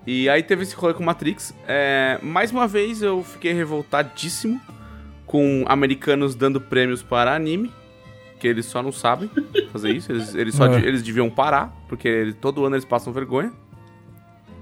E 0.05 0.27
aí 0.29 0.43
teve 0.43 0.63
esse 0.63 0.75
rolê 0.75 0.93
com 0.93 1.03
Matrix. 1.03 1.53
É, 1.67 2.19
Mais 2.21 2.51
uma 2.51 2.67
vez 2.67 3.01
eu 3.01 3.23
fiquei 3.23 3.53
revoltadíssimo 3.53 4.59
com 5.25 5.63
americanos 5.67 6.35
dando 6.35 6.59
prêmios 6.59 7.01
para 7.01 7.33
anime, 7.33 7.71
que 8.39 8.47
eles 8.47 8.65
só 8.65 8.83
não 8.83 8.91
sabem 8.91 9.29
fazer 9.71 9.91
isso. 9.91 10.11
Eles, 10.11 10.35
eles, 10.35 10.55
só 10.55 10.67
É. 10.67 10.79
eles 10.79 11.01
deviam 11.01 11.29
parar, 11.29 11.73
porque 11.87 12.35
todo 12.41 12.65
ano 12.65 12.75
eles 12.75 12.85
passam 12.85 13.13
vergonha. 13.13 13.51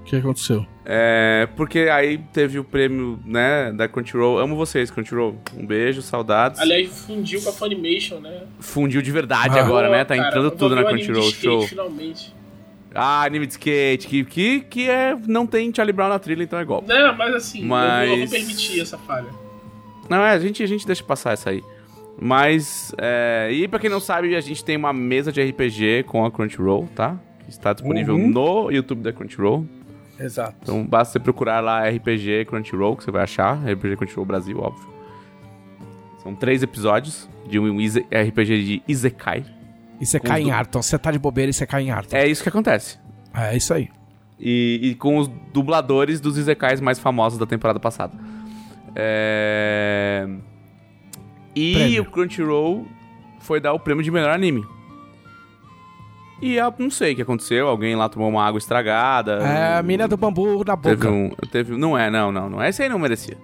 O 0.01 0.03
que 0.03 0.15
aconteceu? 0.15 0.65
É, 0.85 1.47
porque 1.55 1.79
aí 1.91 2.17
teve 2.33 2.57
o 2.59 2.63
prêmio, 2.63 3.19
né, 3.25 3.71
da 3.71 3.87
Crunchyroll. 3.87 4.39
Amo 4.39 4.55
vocês, 4.55 4.89
Crunchyroll. 4.91 5.37
Um 5.55 5.65
beijo, 5.65 6.01
saudades. 6.01 6.59
Aliás, 6.59 6.89
fundiu 7.05 7.41
com 7.41 7.49
a 7.49 7.53
Funimation, 7.53 8.19
né? 8.19 8.41
Fundiu 8.59 9.01
de 9.01 9.11
verdade 9.11 9.57
Ah. 9.57 9.63
agora, 9.63 9.87
Pô, 9.87 9.93
né? 9.93 10.03
Tá 10.03 10.15
cara, 10.15 10.27
entrando 10.27 10.45
eu 10.47 10.51
tudo 10.51 10.75
na 10.75 10.83
Crunchyroll 10.83 11.23
skate, 11.29 11.41
Show. 11.45 11.67
Finalmente. 11.67 12.33
Ah, 12.93 13.23
anime 13.23 13.45
de 13.45 13.53
skate, 13.53 14.05
que, 14.07 14.25
que, 14.25 14.59
que 14.61 14.89
é, 14.89 15.15
não 15.27 15.45
tem 15.47 15.71
Charlie 15.73 15.93
Brown 15.93 16.09
na 16.09 16.19
trilha, 16.19 16.43
então 16.43 16.59
é 16.59 16.61
igual. 16.63 16.83
Não, 16.85 17.15
mas 17.15 17.33
assim, 17.35 17.61
eu 17.61 17.67
vou- 17.69 17.77
eu, 17.77 18.07
vou, 18.09 18.17
Mas- 18.17 18.29
permitir 18.31 18.81
essa 18.81 18.97
falha. 18.97 19.29
Não, 20.09 20.17
é, 20.25 20.31
a 20.31 20.39
gente, 20.39 20.61
a 20.61 20.65
gente 20.67 20.85
deixa 20.85 21.01
passar 21.03 21.31
essa 21.31 21.51
aí. 21.51 21.63
Mas, 22.19 22.93
é, 22.97 23.49
e 23.53 23.67
pra 23.67 23.79
quem 23.79 23.89
não 23.89 23.99
sabe, 24.01 24.35
a 24.35 24.41
gente 24.41 24.63
tem 24.65 24.75
uma 24.75 24.91
mesa 24.91 25.31
de 25.31 25.41
RPG 25.41 26.03
com 26.07 26.25
a 26.25 26.31
Crunchyroll, 26.31 26.89
tá? 26.93 27.17
Que 27.45 27.49
está 27.49 27.71
disponível 27.71 28.15
Uhum. 28.15 28.29
no 28.29 28.71
YouTube 28.71 29.01
da 29.01 29.13
Crunchyroll. 29.13 29.65
Exato. 30.21 30.55
Então 30.61 30.85
basta 30.85 31.13
você 31.13 31.19
procurar 31.19 31.59
lá 31.59 31.87
RPG 31.87 32.45
Crunchyroll, 32.45 32.95
que 32.95 33.03
você 33.03 33.11
vai 33.11 33.23
achar. 33.23 33.57
RPG 33.57 33.97
Crunchyroll 33.97 34.25
Brasil, 34.25 34.59
óbvio. 34.59 34.89
São 36.21 36.35
três 36.35 36.61
episódios 36.61 37.29
de 37.47 37.59
um 37.59 37.67
RPG 37.77 38.63
de 38.63 38.83
cai 40.19 40.41
os 40.41 40.47
em 40.47 40.51
Arton, 40.51 40.81
você 40.81 40.97
tá 40.97 41.11
de 41.11 41.19
bobeira 41.19 41.49
e 41.49 41.53
você 41.53 41.65
cai 41.65 41.83
em 41.83 41.91
Arton. 41.91 42.15
É 42.15 42.27
isso 42.27 42.41
que 42.43 42.49
acontece. 42.49 42.97
É, 43.33 43.55
isso 43.55 43.73
aí. 43.73 43.89
E, 44.39 44.79
e 44.81 44.95
com 44.95 45.17
os 45.17 45.27
dubladores 45.53 46.19
dos 46.19 46.37
Izekais 46.37 46.81
mais 46.81 46.99
famosos 46.99 47.37
da 47.37 47.45
temporada 47.45 47.79
passada. 47.79 48.13
É... 48.95 50.27
E 51.55 51.73
Prêmio. 51.73 52.01
o 52.03 52.05
Crunchyroll 52.05 52.87
foi 53.39 53.59
dar 53.59 53.73
o 53.73 53.79
prêmio 53.79 54.03
de 54.03 54.09
melhor 54.09 54.31
anime. 54.31 54.65
E 56.41 56.55
eu 56.55 56.73
não 56.79 56.89
sei 56.89 57.13
o 57.13 57.15
que 57.15 57.21
aconteceu, 57.21 57.67
alguém 57.67 57.95
lá 57.95 58.09
tomou 58.09 58.27
uma 58.29 58.43
água 58.43 58.57
estragada. 58.57 59.33
É 59.43 59.77
a 59.77 59.83
mina 59.83 60.07
do 60.07 60.17
bambu 60.17 60.63
na 60.65 60.75
Teve 60.75 60.95
boca. 60.95 61.11
um, 61.11 61.29
teve, 61.51 61.77
não 61.77 61.97
é, 61.97 62.09
não, 62.09 62.31
não, 62.31 62.49
não. 62.49 62.63
Esse 62.63 62.81
aí 62.83 62.89
não 62.89 62.97
merecia. 62.97 63.37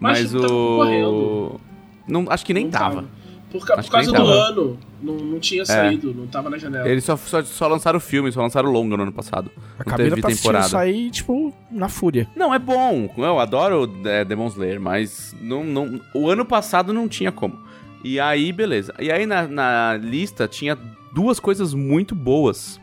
Mas 0.00 0.32
Mas, 0.32 0.42
tava 0.42 0.52
o. 0.52 1.60
Não, 2.08 2.26
acho 2.28 2.44
que 2.44 2.52
nem 2.52 2.64
Não 2.64 2.70
tava. 2.72 3.04
Por, 3.50 3.64
ca- 3.64 3.74
Acho 3.78 3.88
por 3.88 3.92
causa 3.92 4.10
do 4.10 4.16
tava. 4.16 4.32
ano, 4.32 4.78
não, 5.00 5.14
não 5.14 5.38
tinha 5.38 5.64
saído, 5.64 6.12
não 6.12 6.26
tava 6.26 6.50
na 6.50 6.58
janela. 6.58 6.88
Eles 6.88 7.04
só, 7.04 7.16
só, 7.16 7.40
só 7.44 7.68
lançaram 7.68 8.00
filme, 8.00 8.32
só 8.32 8.42
lançaram 8.42 8.68
longa 8.68 8.96
no 8.96 9.04
ano 9.04 9.12
passado. 9.12 9.48
A 9.78 9.88
não 9.90 9.96
teve 9.96 10.20
tá 10.20 10.26
temporada. 10.28 10.76
aí, 10.76 11.08
tipo, 11.08 11.54
na 11.70 11.88
fúria. 11.88 12.28
Não, 12.34 12.52
é 12.52 12.58
bom. 12.58 13.08
Eu 13.16 13.38
adoro 13.38 13.88
é, 14.04 14.24
Demon 14.24 14.48
Slayer, 14.48 14.80
mas 14.80 15.36
não, 15.40 15.62
não, 15.62 16.00
o 16.12 16.28
ano 16.28 16.44
passado 16.44 16.92
não 16.92 17.06
tinha 17.06 17.30
como. 17.30 17.56
E 18.02 18.18
aí, 18.18 18.52
beleza. 18.52 18.92
E 18.98 19.10
aí 19.12 19.24
na, 19.24 19.46
na 19.46 19.96
lista 20.02 20.48
tinha 20.48 20.76
duas 21.14 21.38
coisas 21.38 21.72
muito 21.72 22.14
boas. 22.14 22.80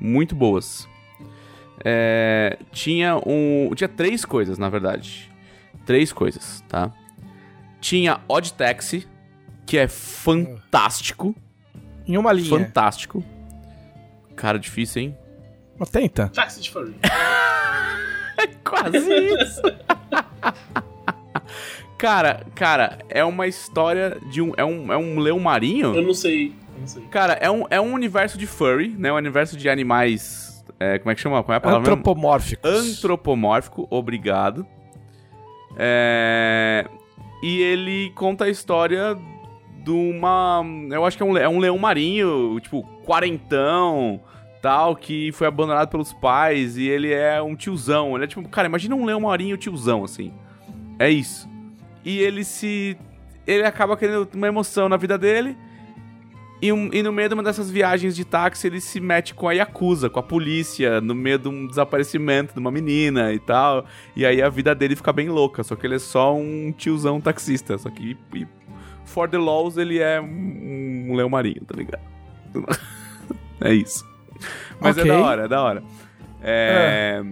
Muito 0.00 0.34
boas. 0.34 0.88
É, 1.84 2.58
tinha 2.72 3.16
um. 3.16 3.70
Tinha 3.74 3.88
três 3.88 4.24
coisas, 4.24 4.58
na 4.58 4.68
verdade. 4.68 5.30
Três 5.84 6.12
coisas, 6.12 6.64
tá? 6.68 6.90
Tinha 7.80 8.20
Odd 8.26 8.52
Taxi, 8.54 9.06
que 9.64 9.76
é 9.76 9.86
fantástico. 9.86 11.34
Em 12.06 12.16
uma 12.16 12.32
linha. 12.32 12.48
Fantástico. 12.48 13.22
Cara, 14.34 14.58
difícil, 14.58 15.02
hein? 15.02 15.18
Mas 15.78 15.90
tenta. 15.90 16.28
Taxi 16.28 16.60
de 16.60 16.70
Furry. 16.70 16.94
Quase 18.64 18.98
isso. 18.98 19.62
cara, 21.98 22.46
cara, 22.54 22.98
é 23.08 23.24
uma 23.24 23.46
história 23.46 24.18
de 24.30 24.40
um. 24.40 24.52
É 24.56 24.64
um, 24.64 24.92
é 24.92 24.96
um 24.96 25.18
leão 25.18 25.38
marinho? 25.38 25.94
Eu 25.94 26.02
não 26.02 26.14
sei, 26.14 26.54
não 26.86 27.02
sei. 27.02 27.02
Cara, 27.10 27.34
é 27.34 27.50
um, 27.50 27.64
é 27.70 27.80
um 27.80 27.92
universo 27.92 28.38
de 28.38 28.46
furry, 28.46 28.94
né? 28.96 29.12
Um 29.12 29.16
universo 29.16 29.56
de 29.56 29.68
animais. 29.68 30.64
é, 30.78 30.98
como 30.98 31.10
é 31.10 31.14
que 31.14 31.20
chama? 31.20 31.42
Qual 31.42 31.54
é 31.54 31.58
a 31.58 31.60
palavra? 31.60 31.80
mesmo? 31.82 31.94
Antropomórficos. 32.00 32.70
Antropomórfico, 32.70 33.86
obrigado. 33.90 34.66
É, 35.76 36.86
E 37.42 37.60
ele 37.60 38.10
conta 38.14 38.44
a 38.44 38.48
história 38.48 39.16
de 39.84 39.90
uma. 39.90 40.62
Eu 40.90 41.04
acho 41.04 41.16
que 41.16 41.22
é 41.22 41.26
um, 41.26 41.36
é 41.36 41.48
um 41.48 41.58
leão 41.58 41.78
marinho, 41.78 42.58
tipo, 42.60 42.82
quarentão, 43.04 44.20
tal, 44.62 44.96
que 44.96 45.30
foi 45.32 45.46
abandonado 45.46 45.88
pelos 45.88 46.12
pais 46.12 46.76
e 46.76 46.88
ele 46.88 47.12
é 47.12 47.40
um 47.42 47.54
tiozão. 47.54 48.14
Ele 48.14 48.24
é 48.24 48.26
tipo, 48.26 48.48
cara, 48.48 48.66
imagina 48.66 48.94
um 48.96 49.04
leão 49.04 49.20
marinho 49.20 49.56
tiozão, 49.56 50.02
assim. 50.04 50.32
É 50.98 51.10
isso. 51.10 51.48
E 52.04 52.18
ele 52.18 52.42
se. 52.44 52.96
Ele 53.46 53.64
acaba 53.64 53.96
querendo 53.96 54.28
uma 54.34 54.48
emoção 54.48 54.88
na 54.88 54.96
vida 54.96 55.16
dele. 55.16 55.56
E, 56.60 56.72
um- 56.72 56.88
e 56.92 57.02
no 57.02 57.12
meio 57.12 57.28
de 57.28 57.34
uma 57.34 57.42
dessas 57.42 57.70
viagens 57.70 58.16
de 58.16 58.24
táxi, 58.24 58.66
ele 58.66 58.80
se 58.80 58.98
mete 58.98 59.34
com 59.34 59.46
a 59.48 59.52
Yakuza, 59.52 60.08
com 60.08 60.18
a 60.18 60.22
polícia, 60.22 61.00
no 61.02 61.14
meio 61.14 61.38
de 61.38 61.48
um 61.48 61.66
desaparecimento 61.66 62.54
de 62.54 62.58
uma 62.60 62.70
menina 62.70 63.32
e 63.32 63.38
tal. 63.38 63.84
E 64.16 64.24
aí 64.24 64.40
a 64.40 64.48
vida 64.48 64.74
dele 64.74 64.96
fica 64.96 65.12
bem 65.12 65.28
louca, 65.28 65.62
só 65.62 65.76
que 65.76 65.86
ele 65.86 65.96
é 65.96 65.98
só 65.98 66.34
um 66.34 66.72
tiozão 66.76 67.20
taxista. 67.20 67.76
Só 67.76 67.90
que, 67.90 68.16
e, 68.34 68.46
for 69.04 69.28
the 69.28 69.36
laws, 69.38 69.76
ele 69.76 69.98
é 69.98 70.18
um, 70.20 71.08
um 71.10 71.14
leão 71.14 71.28
marinho, 71.28 71.62
tá 71.66 71.74
ligado? 71.76 72.02
é 73.60 73.74
isso. 73.74 74.04
Mas 74.80 74.96
Ok. 74.96 75.10
é 75.10 75.14
da 75.14 75.20
hora, 75.22 75.42
é 75.44 75.48
da 75.48 75.62
hora. 75.62 75.82
É, 76.42 77.22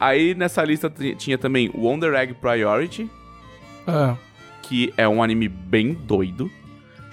Aí 0.00 0.34
nessa 0.34 0.64
lista 0.64 0.92
tinha 1.16 1.38
também 1.38 1.70
Wonder 1.74 2.14
Egg 2.14 2.34
Priority, 2.34 3.08
Ah, 3.86 4.16
que 4.62 4.92
é 4.96 5.06
um 5.08 5.22
anime 5.22 5.48
bem 5.48 5.92
doido, 5.94 6.50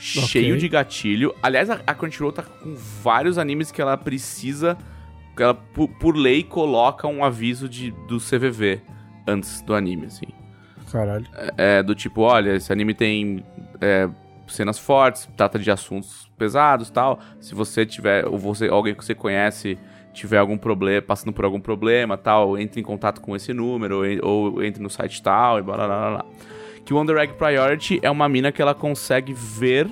cheio 0.01 0.57
de 0.57 0.67
gatilho. 0.67 1.33
Aliás, 1.41 1.69
a, 1.69 1.79
a 1.85 1.93
Crunchyroll 1.93 2.31
tá 2.31 2.43
com 2.43 2.75
vários 2.75 3.37
animes 3.37 3.71
que 3.71 3.81
ela 3.81 3.95
precisa, 3.95 4.77
que 5.35 5.43
ela 5.43 5.53
por, 5.53 5.87
por 5.87 6.15
lei 6.15 6.43
coloca 6.43 7.07
um 7.07 7.23
aviso 7.23 7.69
de, 7.69 7.91
do 8.07 8.17
CVV 8.17 8.81
antes 9.27 9.61
do 9.61 9.75
anime, 9.75 10.07
assim. 10.07 10.25
caralho. 10.91 11.25
É, 11.57 11.83
do 11.83 11.93
tipo, 11.93 12.21
olha, 12.21 12.55
esse 12.55 12.73
anime 12.73 12.93
tem 12.93 13.45
é, 13.79 14.09
cenas 14.47 14.79
fortes, 14.79 15.29
trata 15.37 15.59
de 15.59 15.69
assuntos 15.69 16.29
pesados 16.37 16.89
tal. 16.89 17.19
Se 17.39 17.53
você 17.53 17.85
tiver, 17.85 18.25
ou 18.25 18.37
você, 18.37 18.67
alguém 18.67 18.95
que 18.95 19.05
você 19.05 19.13
conhece 19.13 19.77
tiver 20.13 20.39
algum 20.39 20.57
problema, 20.57 21.01
passando 21.01 21.31
por 21.31 21.45
algum 21.45 21.59
problema 21.59 22.17
tal, 22.17 22.57
entre 22.57 22.81
em 22.81 22.83
contato 22.83 23.21
com 23.21 23.35
esse 23.35 23.53
número, 23.53 24.01
ou, 24.21 24.53
ou 24.55 24.63
entre 24.63 24.81
no 24.81 24.89
site 24.89 25.21
tal 25.21 25.59
e 25.59 25.61
blá 25.61 25.75
blá 25.75 25.87
blá 25.87 26.09
blá. 26.09 26.25
Que 26.85 26.93
o 26.93 26.99
Under 26.99 27.17
Egg 27.17 27.33
Priority 27.33 27.99
é 28.01 28.09
uma 28.09 28.27
mina 28.27 28.51
que 28.51 28.61
ela 28.61 28.73
consegue 28.73 29.33
ver 29.33 29.87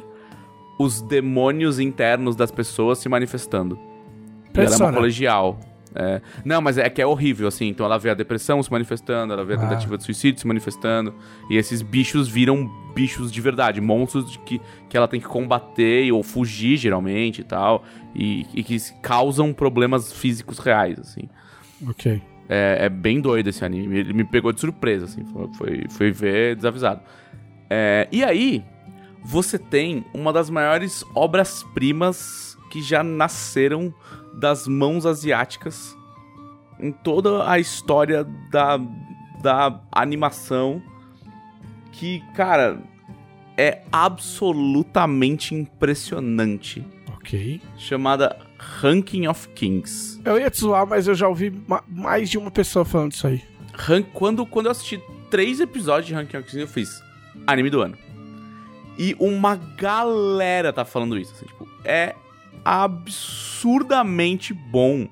os 0.79 1.01
demônios 1.01 1.79
internos 1.79 2.35
das 2.35 2.51
pessoas 2.51 2.99
se 2.99 3.09
manifestando. 3.09 3.75
E 3.75 3.79
Ela 3.79 3.85
é 3.85 4.67
uma 4.67 4.69
Persona. 4.69 4.93
colegial. 4.93 5.59
É. 5.95 6.21
Não, 6.45 6.61
mas 6.61 6.77
é 6.77 6.87
que 6.89 7.01
é 7.01 7.05
horrível, 7.05 7.47
assim. 7.47 7.67
Então 7.67 7.85
ela 7.85 7.97
vê 7.97 8.11
a 8.11 8.13
depressão 8.13 8.61
se 8.61 8.71
manifestando, 8.71 9.33
ela 9.33 9.43
vê 9.43 9.53
a 9.53 9.57
Ah. 9.57 9.59
tentativa 9.61 9.97
de 9.97 10.03
suicídio 10.03 10.39
se 10.39 10.47
manifestando. 10.47 11.13
E 11.49 11.57
esses 11.57 11.81
bichos 11.81 12.27
viram 12.29 12.69
bichos 12.93 13.31
de 13.31 13.41
verdade, 13.41 13.81
monstros 13.81 14.37
que, 14.45 14.61
que 14.87 14.95
ela 14.95 15.07
tem 15.07 15.19
que 15.19 15.27
combater 15.27 16.11
ou 16.11 16.21
fugir, 16.23 16.77
geralmente 16.77 17.41
e 17.41 17.43
tal. 17.43 17.83
E, 18.15 18.45
e 18.53 18.63
que 18.63 18.77
causam 19.01 19.51
problemas 19.51 20.13
físicos 20.13 20.59
reais, 20.59 20.99
assim. 20.99 21.27
Ok. 21.87 22.21
É, 22.49 22.85
é 22.85 22.89
bem 22.89 23.21
doido 23.21 23.47
esse 23.47 23.63
anime. 23.63 23.99
Ele 23.99 24.13
me 24.13 24.23
pegou 24.23 24.51
de 24.51 24.59
surpresa, 24.59 25.05
assim. 25.05 25.23
Foi, 25.53 25.85
foi, 25.89 26.11
ver 26.11 26.55
desavisado. 26.55 27.01
É, 27.69 28.07
e 28.11 28.23
aí, 28.23 28.65
você 29.23 29.59
tem 29.59 30.03
uma 30.13 30.33
das 30.33 30.49
maiores 30.49 31.05
obras-primas 31.13 32.57
que 32.71 32.81
já 32.81 33.03
nasceram 33.03 33.93
das 34.39 34.67
mãos 34.67 35.05
asiáticas 35.05 35.95
em 36.79 36.91
toda 36.91 37.49
a 37.49 37.59
história 37.59 38.23
da, 38.51 38.79
da 39.41 39.79
animação. 39.91 40.81
Que, 41.91 42.23
cara, 42.33 42.81
é 43.57 43.83
absolutamente 43.91 45.53
impressionante. 45.53 46.83
Ok. 47.13 47.61
Chamada 47.77 48.48
Ranking 48.59 49.25
of 49.27 49.47
Kings. 49.49 50.19
Eu 50.25 50.37
ia 50.37 50.49
te 50.51 50.59
zoar, 50.59 50.85
mas 50.85 51.07
eu 51.07 51.15
já 51.15 51.27
ouvi 51.27 51.49
ma- 51.67 51.83
mais 51.87 52.29
de 52.29 52.37
uma 52.37 52.51
pessoa 52.51 52.83
falando 52.85 53.13
isso 53.13 53.25
aí. 53.25 53.41
Ran- 53.73 54.03
quando, 54.13 54.45
quando 54.45 54.65
eu 54.65 54.71
assisti 54.73 55.01
três 55.31 55.59
episódios 55.59 56.07
de 56.07 56.13
Ranking 56.13 56.37
of 56.37 56.45
Kings, 56.45 56.59
eu 56.59 56.67
fiz 56.67 57.01
anime 57.47 57.69
do 57.69 57.81
ano. 57.81 57.97
E 58.97 59.15
uma 59.17 59.55
galera 59.55 60.73
tá 60.73 60.83
falando 60.83 61.17
isso. 61.17 61.33
assim, 61.33 61.45
tipo, 61.45 61.65
é 61.85 62.13
absurdamente 62.65 64.53
bom. 64.53 65.07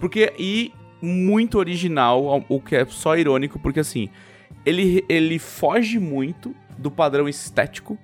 Porque, 0.00 0.32
e 0.38 0.72
muito 1.00 1.58
original, 1.58 2.44
o 2.48 2.60
que 2.60 2.76
é 2.76 2.84
só 2.86 3.16
irônico, 3.16 3.58
porque 3.58 3.80
assim, 3.80 4.08
ele, 4.64 5.04
ele 5.08 5.38
foge 5.38 5.98
muito 5.98 6.54
do 6.78 6.90
padrão 6.90 7.28
estético 7.28 7.98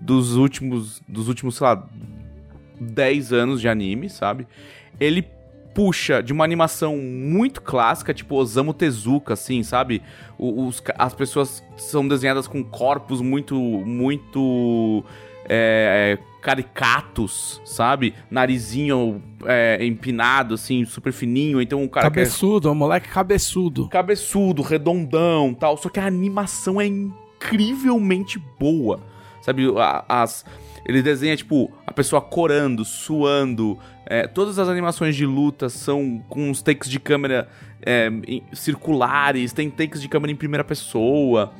dos 0.00 0.36
últimos, 0.36 1.00
dos 1.08 1.28
últimos, 1.28 1.56
sei 1.56 1.66
lá, 1.66 1.88
10 2.80 3.32
anos 3.32 3.60
de 3.60 3.68
anime, 3.68 4.08
sabe? 4.08 4.46
Ele 4.98 5.26
puxa 5.74 6.22
de 6.22 6.32
uma 6.32 6.42
animação 6.42 6.96
muito 6.96 7.60
clássica, 7.60 8.14
tipo 8.14 8.34
Osamu 8.34 8.72
Tezuka, 8.72 9.34
assim, 9.34 9.62
sabe? 9.62 10.02
Os, 10.38 10.82
as 10.96 11.14
pessoas 11.14 11.62
são 11.76 12.08
desenhadas 12.08 12.48
com 12.48 12.64
corpos 12.64 13.20
muito, 13.20 13.54
muito 13.60 15.04
é, 15.48 16.18
caricatos, 16.40 17.60
sabe? 17.64 18.14
Narizinho 18.30 19.22
é, 19.44 19.84
empinado, 19.84 20.54
assim, 20.54 20.84
super 20.84 21.12
fininho. 21.12 21.60
Então 21.60 21.84
o 21.84 21.88
cara 21.88 22.10
quer 22.10 22.20
cabeçudo, 22.20 22.70
um 22.70 22.74
moleque 22.74 23.08
cabeçudo. 23.08 23.88
cabeçudo, 23.88 24.62
redondão 24.62 25.52
tal. 25.52 25.76
Só 25.76 25.88
que 25.88 26.00
a 26.00 26.06
animação 26.06 26.80
é 26.80 26.86
incrivelmente 26.86 28.38
boa. 28.58 29.00
Sabe, 29.42 29.64
as. 30.08 30.44
Ele 30.86 31.02
desenha, 31.02 31.36
tipo, 31.36 31.72
a 31.84 31.92
pessoa 31.92 32.22
corando, 32.22 32.84
suando. 32.84 33.76
é, 34.06 34.26
todas 34.28 34.56
as 34.58 34.68
animações 34.68 35.16
de 35.16 35.26
luta 35.26 35.68
são 35.68 36.22
com 36.28 36.48
uns 36.48 36.62
takes 36.62 36.88
de 36.88 37.00
câmera 37.00 37.48
é, 37.82 38.08
circulares, 38.52 39.52
tem 39.52 39.68
takes 39.68 40.00
de 40.00 40.08
câmera 40.08 40.32
em 40.32 40.36
primeira 40.36 40.62
pessoa. 40.62 41.52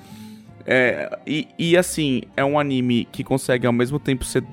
É, 0.65 1.19
e, 1.27 1.49
e 1.59 1.77
assim, 1.77 2.23
é 2.37 2.45
um 2.45 2.59
anime 2.59 3.07
que 3.11 3.25
consegue 3.25 3.67
ao 3.67 3.73
mesmo 3.73 3.99
tempo 3.99 4.25
ser 4.25 4.45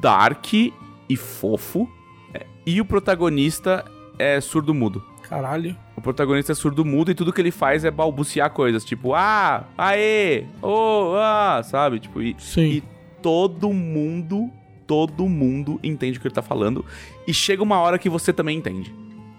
dark 0.00 0.52
e 0.52 1.16
fofo. 1.16 1.88
é, 2.32 2.46
e 2.66 2.80
o 2.80 2.84
protagonista 2.84 3.84
é 4.18 4.40
surdo-mudo. 4.40 5.04
Caralho. 5.28 5.76
O 5.96 6.00
protagonista 6.00 6.50
é 6.52 6.54
surdo-mudo 6.54 7.12
e 7.12 7.14
tudo 7.14 7.32
que 7.32 7.40
ele 7.40 7.50
faz 7.52 7.84
é 7.84 7.90
balbuciar 7.90 8.50
coisas, 8.50 8.84
tipo, 8.84 9.14
ah, 9.14 9.64
aê, 9.78 10.44
oh, 10.60 11.14
ah, 11.16 11.62
sabe? 11.64 12.00
Tipo, 12.00 12.20
e, 12.20 12.36
Sim. 12.38 12.62
e 12.64 12.93
todo 13.24 13.72
mundo, 13.72 14.50
todo 14.86 15.26
mundo 15.26 15.80
entende 15.82 16.18
o 16.18 16.20
que 16.20 16.28
ele 16.28 16.34
tá 16.34 16.42
falando. 16.42 16.84
E 17.26 17.32
chega 17.32 17.62
uma 17.62 17.80
hora 17.80 17.98
que 17.98 18.10
você 18.10 18.34
também 18.34 18.58
entende. 18.58 18.94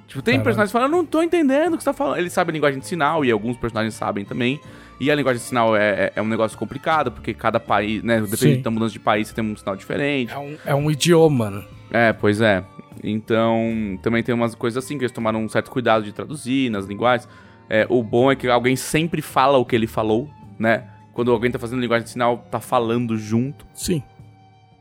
Tipo, 0.08 0.24
tem 0.24 0.34
Caralho. 0.34 0.44
personagens 0.44 0.72
que 0.72 0.74
falam, 0.74 0.88
eu 0.88 0.92
não 0.92 1.06
tô 1.06 1.22
entendendo 1.22 1.76
o 1.76 1.78
que 1.78 1.84
você 1.84 1.90
tá 1.92 1.94
falando. 1.94 2.18
Ele 2.18 2.32
sabe 2.32 2.50
a 2.50 2.54
linguagem 2.54 2.80
de 2.80 2.88
sinal, 2.88 3.24
e 3.24 3.30
alguns 3.30 3.56
personagens 3.58 3.94
sabem 3.94 4.26
também. 4.26 4.60
E 5.00 5.12
a 5.12 5.16
linguagem 5.16 5.40
de 5.40 5.48
sinal 5.48 5.76
é, 5.76 6.06
é, 6.06 6.14
é 6.16 6.22
um 6.22 6.28
negócio 6.28 6.58
complicado, 6.58 7.12
porque 7.12 7.32
cada 7.32 7.60
país, 7.60 8.02
né, 8.02 8.20
depende 8.22 8.56
Sim. 8.56 8.62
da 8.64 8.72
mudança 8.72 8.94
de 8.94 9.00
país, 9.00 9.28
você 9.28 9.36
tem 9.36 9.44
um 9.44 9.56
sinal 9.56 9.76
diferente. 9.76 10.34
É 10.34 10.40
um, 10.40 10.58
é 10.66 10.74
um 10.74 10.90
idioma, 10.90 11.52
né? 11.52 11.64
É, 11.92 12.12
pois 12.12 12.42
é. 12.42 12.64
Então, 13.04 14.00
também 14.02 14.24
tem 14.24 14.34
umas 14.34 14.56
coisas 14.56 14.84
assim 14.84 14.98
que 14.98 15.04
eles 15.04 15.12
tomaram 15.12 15.44
um 15.44 15.48
certo 15.48 15.70
cuidado 15.70 16.04
de 16.04 16.12
traduzir 16.12 16.72
nas 16.72 16.86
linguagens. 16.86 17.30
É, 17.70 17.86
o 17.88 18.02
bom 18.02 18.32
é 18.32 18.36
que 18.36 18.48
alguém 18.48 18.76
sempre 18.76 19.22
fala 19.22 19.60
o 19.60 19.66
que 19.66 19.76
ele 19.76 19.86
falou, 19.86 20.28
né? 20.58 20.86
Quando 21.16 21.32
alguém 21.32 21.50
tá 21.50 21.58
fazendo 21.58 21.80
linguagem 21.82 22.04
de 22.04 22.12
sinal, 22.12 22.46
tá 22.52 22.60
falando 22.60 23.18
junto, 23.18 23.66
Sim. 23.74 24.04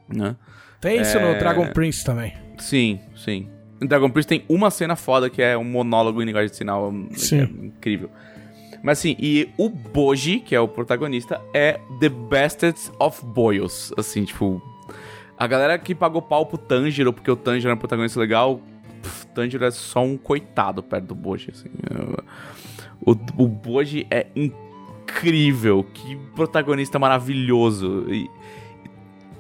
né? 0.09 0.37
Tem 0.81 1.01
isso 1.01 1.17
É. 1.17 1.33
no 1.33 1.39
Dragon 1.39 1.69
Prince 1.73 2.05
também. 2.05 2.35
Sim, 2.59 3.01
sim. 3.17 3.49
Em 3.81 3.87
Dragon 3.87 4.11
Prince 4.11 4.29
tem 4.29 4.45
uma 4.49 4.71
cena 4.71 4.97
foda 4.97 5.31
que 5.31 5.41
é 5.41 5.57
um 5.57 5.65
monólogo 5.65 6.21
em 6.21 6.27
linguagem 6.27 6.51
de 6.51 6.57
sinal. 6.57 6.93
que 7.09 7.19
Sim. 7.21 7.41
É 7.41 7.45
incrível. 7.45 8.11
Mas 8.83 8.99
assim, 8.99 9.17
e 9.19 9.49
o 9.57 9.71
Boji, 9.71 10.41
que 10.41 10.55
é 10.55 10.61
o 10.61 10.69
protagonista, 10.69 11.41
é 11.55 11.81
the 12.01 12.11
bestest 12.11 12.91
of 13.01 13.25
boils. 13.25 13.93
Assim, 13.97 14.25
tipo. 14.25 14.61
A 15.39 15.47
galera 15.47 15.79
que 15.79 15.95
pagou 15.95 16.21
pau 16.21 16.45
pro 16.47 16.59
Tanjiro, 16.59 17.13
porque 17.13 17.31
o 17.31 17.35
Tanjiro 17.37 17.71
é 17.71 17.75
um 17.75 17.79
protagonista 17.79 18.21
legal, 18.21 18.61
pff, 19.03 19.27
Tanjiro 19.29 19.65
é 19.65 19.71
só 19.71 20.05
um 20.05 20.17
coitado 20.19 20.83
perto 20.83 21.07
do 21.07 21.15
Boji, 21.15 21.51
assim. 21.51 21.69
O, 23.01 23.13
o 23.43 23.49
Boji 23.49 24.07
é 24.11 24.27
incrível, 24.37 24.64
que 25.93 26.17
protagonista 26.35 26.99
maravilhoso. 26.99 28.07
E, 28.09 28.31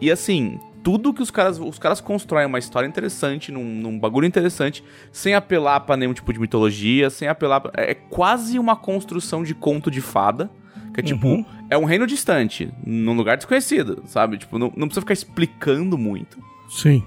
e 0.01 0.11
assim, 0.11 0.59
tudo 0.83 1.13
que 1.15 1.23
os 1.23 1.31
caras. 1.31 1.59
Os 1.59 1.79
caras 1.79 2.01
constroem 2.01 2.47
uma 2.47 2.59
história 2.59 2.87
interessante, 2.87 3.51
num, 3.51 3.65
num 3.65 3.99
bagulho 3.99 4.27
interessante, 4.27 4.85
sem 5.11 5.35
apelar 5.35 5.81
pra 5.81 5.97
nenhum 5.97 6.13
tipo 6.13 6.33
de 6.33 6.39
mitologia, 6.39 7.11
sem 7.11 7.29
apelar. 7.29 7.61
Pra, 7.61 7.73
é 7.83 7.95
quase 7.95 8.59
uma 8.59 8.77
construção 8.77 9.43
de 9.43 9.55
conto 9.55 9.91
de 9.91 10.01
fada. 10.01 10.51
Que 10.93 11.01
é 11.01 11.03
tipo, 11.03 11.27
Uhum. 11.27 11.45
é 11.69 11.77
um 11.77 11.85
reino 11.85 12.07
distante, 12.07 12.73
num 12.87 13.15
lugar 13.17 13.37
desconhecido, 13.37 14.05
sabe? 14.07 14.39
Tipo, 14.39 14.61
não, 14.61 14.69
não 14.77 14.87
precisa 14.87 15.01
ficar 15.01 15.13
explicando 15.13 15.99
muito. 15.99 16.39
Sim. 16.69 17.03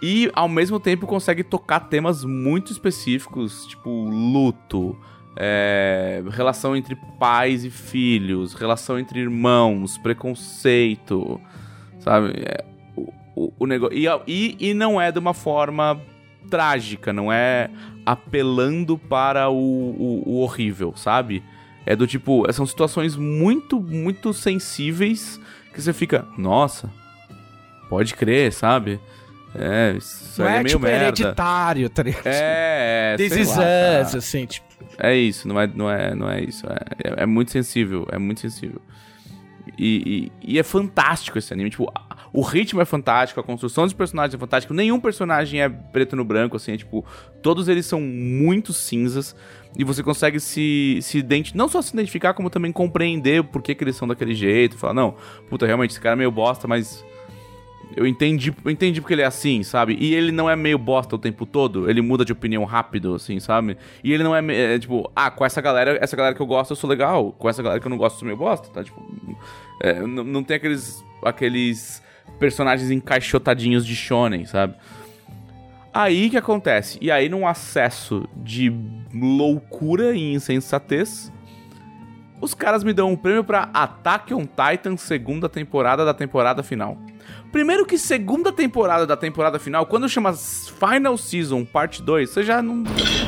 E 0.00 0.30
ao 0.32 0.48
mesmo 0.48 0.78
tempo 0.78 1.04
consegue 1.04 1.42
tocar 1.42 1.80
temas 1.80 2.22
muito 2.24 2.70
específicos, 2.70 3.66
tipo 3.66 3.90
luto, 3.90 4.96
é, 5.36 6.22
relação 6.30 6.76
entre 6.76 6.96
pais 7.18 7.64
e 7.64 7.70
filhos, 7.70 8.54
relação 8.54 8.98
entre 8.98 9.20
irmãos, 9.20 9.98
preconceito, 9.98 11.40
sabe? 11.98 12.32
É, 12.36 12.64
o, 12.96 13.12
o, 13.34 13.52
o 13.60 13.66
negócio. 13.66 13.96
E, 13.96 14.06
e, 14.26 14.56
e 14.70 14.74
não 14.74 15.00
é 15.00 15.10
de 15.10 15.18
uma 15.18 15.34
forma 15.34 16.00
trágica, 16.50 17.12
não 17.12 17.32
é 17.32 17.70
apelando 18.06 18.98
para 18.98 19.48
o, 19.48 19.54
o, 19.56 20.22
o 20.26 20.40
horrível, 20.40 20.92
sabe? 20.96 21.42
É 21.86 21.94
do 21.94 22.06
tipo, 22.06 22.50
são 22.52 22.66
situações 22.66 23.16
muito, 23.16 23.80
muito 23.80 24.32
sensíveis 24.32 25.40
que 25.72 25.82
você 25.82 25.92
fica, 25.92 26.26
nossa, 26.38 26.90
pode 27.88 28.14
crer, 28.14 28.52
sabe? 28.52 29.00
É, 29.56 29.94
isso 29.96 30.42
Não 30.42 30.48
é, 30.48 30.52
é 30.52 30.54
meio 30.56 30.66
tipo 30.66 30.80
merda. 30.80 31.04
hereditário, 31.04 31.88
tá 31.88 32.02
ligado? 32.02 32.26
É, 32.26 33.14
é, 33.14 33.16
This 33.16 33.36
is 33.36 33.56
lá, 33.56 33.64
us, 34.02 34.14
assim, 34.14 34.46
tipo. 34.46 34.73
É 34.98 35.14
isso, 35.16 35.48
não 35.48 35.60
é, 35.60 35.66
não 35.66 35.90
é, 35.90 36.14
não 36.14 36.30
é 36.30 36.42
isso. 36.42 36.66
É, 36.66 37.08
é, 37.08 37.22
é 37.22 37.26
muito 37.26 37.50
sensível, 37.50 38.06
é 38.10 38.18
muito 38.18 38.40
sensível. 38.40 38.80
E, 39.78 40.30
e, 40.42 40.52
e 40.54 40.58
é 40.58 40.62
fantástico 40.62 41.38
esse 41.38 41.52
anime. 41.52 41.70
Tipo, 41.70 41.92
o 42.32 42.42
ritmo 42.42 42.80
é 42.80 42.84
fantástico, 42.84 43.40
a 43.40 43.42
construção 43.42 43.84
dos 43.84 43.92
personagens 43.92 44.34
é 44.34 44.38
fantástica. 44.38 44.74
Nenhum 44.74 45.00
personagem 45.00 45.62
é 45.62 45.68
preto 45.68 46.14
no 46.16 46.24
branco, 46.24 46.56
assim, 46.56 46.72
é 46.72 46.76
tipo, 46.76 47.04
todos 47.42 47.68
eles 47.68 47.86
são 47.86 48.00
muito 48.00 48.72
cinzas. 48.72 49.34
E 49.76 49.82
você 49.82 50.02
consegue 50.02 50.38
se, 50.38 50.98
se 51.02 51.18
identificar, 51.18 51.58
não 51.58 51.68
só 51.68 51.82
se 51.82 51.92
identificar, 51.92 52.34
como 52.34 52.48
também 52.48 52.70
compreender 52.70 53.42
por 53.44 53.60
que, 53.62 53.74
que 53.74 53.82
eles 53.82 53.96
são 53.96 54.06
daquele 54.06 54.34
jeito. 54.34 54.78
Falar, 54.78 54.94
não, 54.94 55.16
puta, 55.48 55.66
realmente, 55.66 55.90
esse 55.90 56.00
cara 56.00 56.14
é 56.14 56.18
meio 56.18 56.30
bosta, 56.30 56.68
mas 56.68 57.04
eu 57.96 58.06
entendi, 58.06 58.54
eu 58.64 58.70
entendi 58.70 59.00
porque 59.00 59.14
ele 59.14 59.22
é 59.22 59.26
assim, 59.26 59.62
sabe? 59.62 59.96
E 60.00 60.14
ele 60.14 60.32
não 60.32 60.48
é 60.48 60.56
meio 60.56 60.78
bosta 60.78 61.14
o 61.14 61.18
tempo 61.18 61.46
todo, 61.46 61.88
ele 61.88 62.00
muda 62.00 62.24
de 62.24 62.32
opinião 62.32 62.64
rápido, 62.64 63.14
assim, 63.14 63.38
sabe? 63.38 63.76
E 64.02 64.12
ele 64.12 64.22
não 64.22 64.34
é, 64.34 64.74
é, 64.74 64.78
tipo, 64.78 65.10
ah, 65.14 65.30
com 65.30 65.44
essa 65.44 65.60
galera, 65.60 65.98
essa 66.00 66.16
galera 66.16 66.34
que 66.34 66.40
eu 66.40 66.46
gosto 66.46 66.72
eu 66.72 66.76
sou 66.76 66.88
legal, 66.88 67.32
com 67.32 67.48
essa 67.48 67.62
galera 67.62 67.80
que 67.80 67.86
eu 67.86 67.90
não 67.90 67.98
gosto 67.98 68.16
eu 68.16 68.18
sou 68.20 68.26
meio 68.26 68.38
bosta, 68.38 68.68
tá? 68.68 68.82
Tipo, 68.82 69.02
é, 69.80 70.00
não, 70.00 70.24
não 70.24 70.42
tem 70.42 70.56
aqueles, 70.56 71.04
aqueles 71.22 72.02
personagens 72.38 72.90
encaixotadinhos 72.90 73.86
de 73.86 73.94
shonen, 73.94 74.44
sabe? 74.46 74.74
Aí 75.92 76.28
que 76.28 76.36
acontece? 76.36 76.98
E 77.00 77.08
aí, 77.08 77.28
num 77.28 77.46
acesso 77.46 78.28
de 78.36 78.74
loucura 79.14 80.16
e 80.16 80.34
insensatez, 80.34 81.32
os 82.40 82.52
caras 82.52 82.82
me 82.82 82.92
dão 82.92 83.12
um 83.12 83.16
prêmio 83.16 83.44
pra 83.44 83.70
Attack 83.72 84.34
on 84.34 84.44
Titan 84.44 84.96
segunda 84.96 85.48
temporada 85.48 86.04
da 86.04 86.12
temporada 86.12 86.64
final. 86.64 86.98
Primeiro 87.52 87.86
que 87.86 87.96
segunda 87.96 88.50
temporada 88.52 89.06
da 89.06 89.16
temporada 89.16 89.58
final, 89.58 89.86
quando 89.86 90.08
chama 90.08 90.32
Final 90.32 91.16
Season 91.16 91.64
Parte 91.64 92.02
2, 92.02 92.28
você 92.30 92.42
já 92.42 92.60
não... 92.60 92.82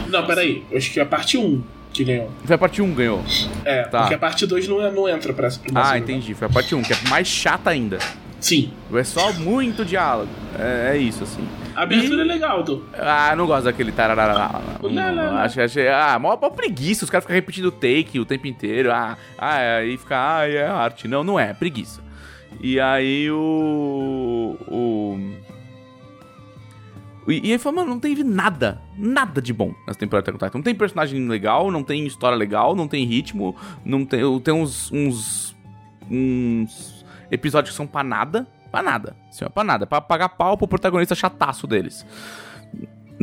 Não, 0.09 0.27
peraí. 0.27 0.65
Eu 0.71 0.79
acho 0.79 0.93
que 0.93 0.99
é 0.99 1.03
a 1.03 1.07
parte 1.07 1.39
1 1.39 1.63
que 1.93 2.05
ganhou. 2.05 2.31
Foi 2.45 2.55
a 2.55 2.59
parte 2.59 2.83
1 2.83 2.93
ganhou. 2.95 3.23
É, 3.65 3.83
Tá. 3.85 4.01
porque 4.01 4.15
a 4.15 4.19
parte 4.19 4.45
2 4.47 4.67
não, 4.69 4.85
é- 4.85 4.91
não 4.91 5.09
entra 5.09 5.33
pra 5.33 5.47
essa 5.47 5.59
primeira 5.61 5.89
Ah, 5.89 5.93
segunda. 5.93 6.13
entendi. 6.13 6.35
Foi 6.35 6.47
a 6.49 6.51
parte 6.51 6.75
1, 6.75 6.83
que 6.83 6.93
é 6.93 6.97
mais 7.09 7.27
chata 7.29 7.71
ainda. 7.71 7.99
Sim. 8.41 8.71
É 8.93 9.03
só 9.05 9.33
muito 9.33 9.85
diálogo. 9.85 10.29
É, 10.59 10.93
é 10.95 10.99
isso, 10.99 11.25
assim. 11.25 11.47
A 11.75 11.83
abertura 11.83 12.23
é 12.23 12.25
legal, 12.25 12.63
Du. 12.63 12.85
Ah, 12.99 13.35
não 13.37 13.47
gosto 13.47 13.65
daquele 13.65 13.93
tararará. 13.93 14.61
Não, 14.83 14.91
não, 15.15 15.37
acho, 15.39 15.61
acho, 15.61 15.79
ah, 15.93 16.19
mó, 16.19 16.37
mó 16.41 16.51
preguiça. 16.51 17.05
Os 17.05 17.11
caras 17.11 17.25
ficam 17.25 17.35
repetindo 17.35 17.71
take 17.71 18.19
o 18.21 18.25
tempo 18.25 18.47
inteiro. 18.47 18.91
Ah, 18.93 19.17
ah, 19.39 19.59
é, 19.59 19.79
aí 19.79 19.97
fica, 19.97 20.17
ah, 20.39 20.49
é 20.49 20.67
arte. 20.67 21.09
Não, 21.09 21.25
não 21.25 21.39
é, 21.41 21.51
é 21.51 21.55
preguiça. 21.55 22.01
E 22.61 22.81
aí 22.81 23.31
o. 23.31 24.57
O. 24.69 25.19
E, 27.29 27.53
aí 27.53 27.59
falou, 27.59 27.81
mano, 27.81 27.91
não 27.91 28.01
teve 28.01 28.23
nada, 28.23 28.81
nada 28.97 29.43
de 29.43 29.53
bom 29.53 29.75
nessa 29.85 29.99
temporada 29.99 30.25
de 30.25 30.31
Attack 30.31 30.45
on 30.45 30.49
Titan. 30.49 30.59
Não 30.59 30.63
tem 30.63 30.75
personagem 30.75 31.29
legal, 31.29 31.71
não 31.73 31.83
tem 31.83 32.07
história 32.07 32.37
legal, 32.37 32.77
não 32.77 32.87
tem 32.87 33.05
ritmo, 33.05 33.57
não 33.85 34.05
tem. 34.05 34.21
Tem 34.41 34.55
uns. 34.55 34.91
uns. 34.93 35.57
uns 36.11 37.05
episódios 37.31 37.73
que 37.73 37.77
são 37.77 37.87
pra 37.87 38.05
nada. 38.05 38.47
Pra 38.71 38.83
nada. 38.83 39.17
Assim, 39.29 39.45
ó, 39.45 39.49
pra 39.49 39.65
nada. 39.65 39.87
Pra 39.87 40.01
pagar 40.01 40.29
pau 40.31 40.57
pro 40.57 40.69
protagonista 40.69 41.15
chataço 41.15 41.67
deles. 41.67 42.07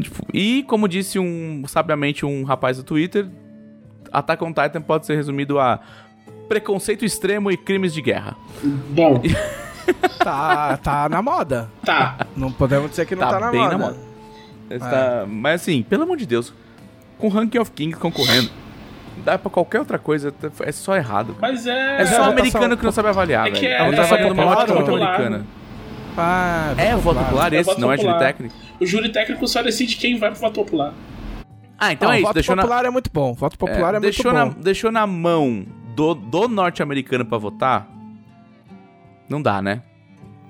Tipo, 0.01 0.25
E, 0.33 0.63
como 0.63 0.87
disse 0.87 1.19
um 1.19 1.63
sabiamente 1.67 2.25
um 2.25 2.43
rapaz 2.43 2.77
do 2.77 2.83
Twitter, 2.83 3.29
Attack 4.11 4.43
on 4.43 4.53
Titan 4.53 4.81
pode 4.81 5.05
ser 5.05 5.15
resumido 5.15 5.59
a 5.59 5.79
preconceito 6.47 7.03
extremo 7.05 7.51
e 7.51 7.57
crimes 7.57 7.93
de 7.93 8.01
guerra. 8.01 8.35
Bom, 8.63 9.21
Tá, 10.19 10.77
tá 10.77 11.09
na 11.09 11.21
moda. 11.21 11.69
tá. 11.83 12.17
Não 12.35 12.51
podemos 12.51 12.89
dizer 12.89 13.05
que 13.05 13.15
não 13.15 13.23
tá, 13.23 13.31
Tá 13.31 13.39
na, 13.39 13.51
bem 13.51 13.59
moda. 13.61 13.77
na 13.77 13.85
moda. 13.85 13.97
Está- 14.69 15.25
Mas 15.27 15.61
assim, 15.61 15.83
pelo 15.83 16.03
amor 16.03 16.15
de 16.17 16.25
Deus, 16.25 16.53
com 17.17 17.27
Ranking 17.27 17.57
of 17.59 17.71
Kings 17.71 17.99
concorrendo, 17.99 18.49
dá 19.25 19.37
pra 19.37 19.51
qualquer 19.51 19.79
outra 19.79 19.99
coisa, 19.99 20.33
é 20.61 20.71
só 20.71 20.95
errado. 20.95 21.35
cara. 21.35 21.51
Mas 21.53 21.67
é. 21.67 22.01
É 22.01 22.05
só 22.05 22.11
votação 22.11 22.31
americano 22.31 22.77
que 22.77 22.83
não 22.85 22.91
sabe 22.93 23.09
avaliar, 23.09 23.47
É 23.47 23.51
que 23.51 23.59
velho. 23.61 23.73
é- 23.73 23.77
A 23.79 23.85
gente 23.91 23.95
tá 23.95 24.03
é 24.17 24.25
uma 24.25 24.27
popular, 24.29 24.57
ótica 24.57 24.73
muito 24.73 24.85
popular. 24.85 25.15
americana. 25.15 25.45
Ah, 26.15 26.73
É 26.77 26.95
o 26.95 26.99
voto 26.99 27.19
popular 27.19 27.51
É 27.53 27.57
esse, 27.57 27.65
voto 27.69 27.81
não 27.81 27.91
é 27.91 27.97
júri 27.97 28.07
popular. 28.07 28.25
técnico? 28.27 28.55
O 28.79 28.85
júri 28.85 29.11
técnico 29.11 29.47
só 29.47 29.61
decide 29.63 29.97
quem 29.97 30.17
vai 30.17 30.31
pro 30.31 30.39
voto 30.39 30.53
popular. 30.63 30.93
Ah, 31.77 31.91
então 31.91 32.07
Não, 32.07 32.13
é 32.13 32.17
isso, 32.19 32.25
voto 32.27 32.33
deixou 32.35 32.55
na, 32.55 32.61
popular 32.61 32.85
é 32.85 32.89
muito 32.89 33.09
bom. 33.11 33.33
Voto 33.33 33.57
popular 33.57 33.93
é, 33.95 33.97
É, 33.97 33.99
muito 33.99 34.23
bom. 34.23 34.31
na, 34.31 34.45
deixou 34.45 34.91
na 34.91 35.05
mão 35.07 35.65
do, 35.95 36.13
do 36.13 36.47
norte-americano 36.47 37.25
pra 37.25 37.37
votar, 37.37 37.87
não 39.29 39.41
dá, 39.41 39.61
né? 39.61 39.81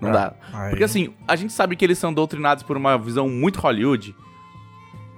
Não 0.01 0.09
Ah, 0.09 0.13
dá. 0.13 0.33
aí. 0.53 0.69
Porque 0.69 0.83
assim, 0.83 1.13
a 1.27 1.35
gente 1.35 1.53
sabe 1.53 1.75
que 1.75 1.85
eles 1.85 1.97
são 1.97 2.13
doutrinados 2.13 2.63
por 2.63 2.75
uma 2.77 2.97
visão 2.97 3.29
muito 3.29 3.59
Hollywood. 3.59 4.15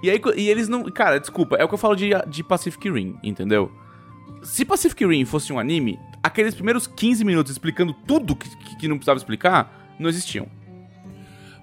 E 0.03 0.09
aí, 0.09 0.21
e 0.35 0.49
eles 0.49 0.67
não. 0.67 0.83
Cara, 0.91 1.19
desculpa, 1.19 1.55
é 1.55 1.63
o 1.63 1.67
que 1.67 1.73
eu 1.73 1.77
falo 1.79 1.95
de, 1.95 2.09
de 2.27 2.43
Pacific 2.43 2.89
Rim, 2.89 3.15
entendeu? 3.23 3.71
Se 4.43 4.63
Pacific 4.63 5.03
Rim 5.05 5.25
fosse 5.25 5.51
um 5.51 5.57
anime, 5.57 5.97
aqueles 6.21 6.53
primeiros 6.53 6.85
15 6.85 7.23
minutos 7.25 7.51
explicando 7.51 7.93
tudo 8.05 8.35
que, 8.35 8.47
que, 8.57 8.75
que 8.77 8.87
não 8.87 8.97
precisava 8.97 9.17
explicar, 9.17 9.95
não 9.97 10.07
existiam. 10.09 10.47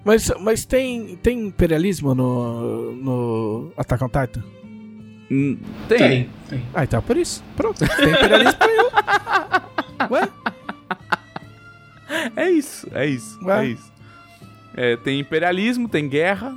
Mas, 0.05 0.33
mas 0.41 0.65
tem, 0.65 1.15
tem 1.17 1.47
imperialismo 1.47 2.13
no, 2.13 2.93
no 2.97 3.73
Attack 3.77 4.03
on 4.03 4.09
Titan? 4.09 4.43
Tem. 5.89 5.99
Tem, 5.99 6.31
tem. 6.51 6.63
Ah, 6.75 6.85
então 6.85 6.99
é 6.99 7.03
por 7.03 7.17
isso. 7.17 7.43
Pronto. 7.57 7.79
Tem 7.79 8.11
imperialismo 8.11 8.59
nenhum. 8.67 8.91
Ué? 10.11 10.29
É 12.37 12.51
isso, 12.51 12.87
é 12.93 13.07
isso, 13.07 13.39
Ué? 13.45 13.65
é 13.65 13.69
isso. 13.69 13.93
É, 14.77 14.97
tem 14.97 15.19
imperialismo, 15.21 15.89
tem 15.89 16.09
guerra. 16.09 16.55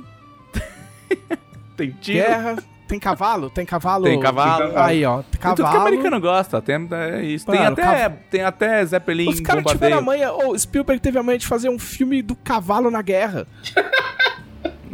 tem 1.76 1.90
tiro. 1.90 2.18
Guerra. 2.18 2.56
Tem 2.86 3.00
cavalo? 3.00 3.50
Tem 3.50 3.66
cavalo? 3.66 4.04
Tem 4.04 4.20
cavalo. 4.20 4.78
Aí, 4.78 5.04
ó. 5.04 5.22
Tem 5.22 5.40
tudo 5.40 5.56
que 5.56 5.62
cavalo. 5.62 5.78
o 5.78 5.80
americano 5.88 6.20
gosta. 6.20 6.62
Tem, 6.62 6.76
é 6.92 7.24
isso. 7.24 7.44
tem, 7.46 7.66
até, 7.66 7.82
cav- 7.82 8.18
tem 8.30 8.42
até 8.42 8.84
Zeppelin 8.84 9.28
Os 9.28 9.40
caras 9.40 9.64
tiveram 9.64 9.98
a 9.98 10.00
manha. 10.00 10.32
Ô, 10.32 10.56
Spielberg 10.56 11.00
teve 11.02 11.18
a 11.18 11.22
manha 11.22 11.38
de 11.38 11.46
fazer 11.48 11.68
um 11.68 11.78
filme 11.80 12.22
do 12.22 12.36
cavalo 12.36 12.90
na 12.90 13.02
guerra. 13.02 13.46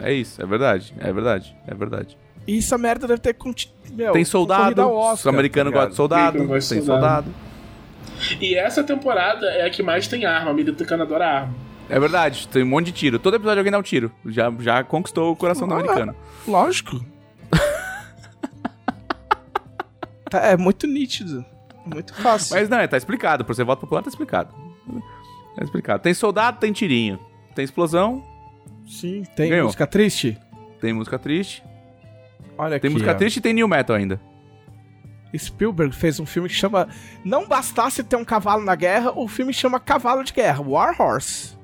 É 0.04 0.12
isso, 0.12 0.42
é 0.42 0.46
verdade. 0.46 0.92
É 0.98 1.12
verdade, 1.12 1.54
é 1.64 1.72
verdade. 1.72 2.18
E 2.46 2.58
essa 2.58 2.76
merda 2.78 3.06
deve 3.06 3.20
ter. 3.20 3.36
Meu, 3.92 4.12
tem 4.12 4.24
soldado. 4.24 4.80
Oscar, 4.82 5.32
americanos 5.32 5.72
tá 5.72 5.78
gostam 5.78 5.90
de 5.90 5.96
soldado. 5.96 6.22
Americano 6.38 6.48
gosta 6.54 6.74
Tem 6.74 6.84
soldado. 6.84 7.30
soldado. 7.30 8.42
E 8.42 8.54
essa 8.54 8.82
temporada 8.84 9.46
é 9.46 9.66
a 9.66 9.70
que 9.70 9.82
mais 9.82 10.06
tem 10.08 10.24
arma. 10.24 10.48
A 10.48 10.52
americana 10.52 11.04
adora 11.04 11.26
arma. 11.26 11.54
É 11.88 11.98
verdade, 12.00 12.48
tem 12.48 12.62
um 12.62 12.66
monte 12.66 12.86
de 12.86 12.92
tiro. 12.92 13.18
Todo 13.18 13.34
episódio 13.34 13.58
alguém 13.60 13.70
dá 13.72 13.78
um 13.78 13.82
tiro. 13.82 14.10
Já, 14.26 14.50
já 14.60 14.82
conquistou 14.82 15.32
o 15.32 15.36
coração 15.36 15.68
do 15.68 15.74
Ah, 15.74 15.78
americano. 15.78 16.14
Lógico. 16.46 17.04
Tá, 20.30 20.38
é 20.46 20.56
muito 20.56 20.86
nítido. 20.86 21.44
Muito 21.84 22.14
fácil. 22.14 22.56
Mas 22.56 22.68
não, 22.68 22.78
é, 22.78 22.86
tá 22.86 22.96
explicado. 22.96 23.44
Por 23.44 23.54
ser 23.54 23.64
voto 23.64 23.80
popular, 23.80 24.02
tá 24.02 24.08
explicado. 24.08 24.54
Tá 25.54 25.62
explicado. 25.62 26.02
Tem 26.02 26.14
soldado, 26.14 26.58
tem 26.58 26.72
tirinho. 26.72 27.18
Tem 27.54 27.64
explosão, 27.64 28.24
Sim, 28.88 29.24
tem 29.36 29.50
Ganhou. 29.50 29.66
música 29.66 29.86
triste. 29.86 30.38
tem 30.80 30.92
música 30.94 31.18
triste. 31.18 31.62
Olha 32.58 32.78
Tem 32.78 32.88
aqui. 32.88 32.90
música 32.90 33.12
ó. 33.12 33.14
triste 33.14 33.36
e 33.38 33.40
tem 33.40 33.52
new 33.54 33.66
metal 33.68 33.96
ainda. 33.96 34.20
Spielberg 35.36 35.94
fez 35.94 36.20
um 36.20 36.26
filme 36.26 36.48
que 36.48 36.54
chama. 36.54 36.88
Não 37.24 37.46
bastasse 37.48 38.02
ter 38.04 38.16
um 38.16 38.24
cavalo 38.24 38.62
na 38.64 38.74
guerra, 38.74 39.12
o 39.16 39.26
filme 39.26 39.52
chama 39.52 39.80
Cavalo 39.80 40.22
de 40.22 40.32
Guerra, 40.32 40.60
War 40.62 41.00
Horse. 41.00 41.56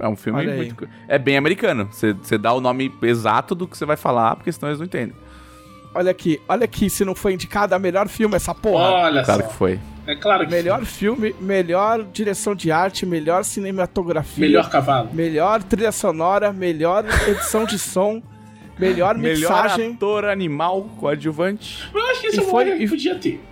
É 0.00 0.08
um 0.08 0.16
filme 0.16 0.44
muito. 0.46 0.88
É 1.06 1.18
bem 1.18 1.36
americano. 1.36 1.86
Você 1.92 2.14
você 2.14 2.38
dá 2.38 2.52
o 2.52 2.60
nome 2.60 2.92
exato 3.02 3.54
do 3.54 3.68
que 3.68 3.76
você 3.76 3.84
vai 3.84 3.96
falar, 3.96 4.36
porque 4.36 4.50
senão 4.50 4.70
eles 4.70 4.78
não 4.78 4.86
entendem. 4.86 5.14
Olha 5.94 6.10
aqui, 6.10 6.40
olha 6.48 6.64
aqui 6.64 6.90
se 6.90 7.04
não 7.04 7.14
foi 7.14 7.34
indicado 7.34 7.74
a 7.74 7.78
melhor 7.78 8.08
filme 8.08 8.34
essa 8.34 8.52
porra. 8.54 8.84
Olha 8.90 9.22
Claro 9.22 9.42
só. 9.42 9.48
que 9.48 9.54
foi. 9.54 9.78
É 10.06 10.16
claro 10.16 10.44
que 10.46 10.50
Melhor 10.50 10.84
filme, 10.84 11.34
melhor 11.40 12.02
direção 12.12 12.54
de 12.54 12.70
arte, 12.72 13.06
melhor 13.06 13.44
cinematografia, 13.44 14.44
Melhor 14.46 14.68
cavalo. 14.68 15.08
melhor 15.12 15.62
trilha 15.62 15.92
sonora, 15.92 16.52
melhor 16.52 17.04
edição 17.28 17.64
de 17.64 17.78
som, 17.78 18.20
melhor 18.78 19.16
Melhor 19.16 19.50
mixagem. 19.64 19.92
ator 19.94 20.24
animal 20.24 20.82
coadjuvante. 20.98 21.88
Eu 21.94 22.06
acho 22.10 22.20
que 22.20 22.26
isso 22.28 22.40
E 22.40 22.44
é 22.44 22.46
foi- 22.48 22.82
e- 22.82 22.88
podia 22.88 23.14
ter. 23.16 23.42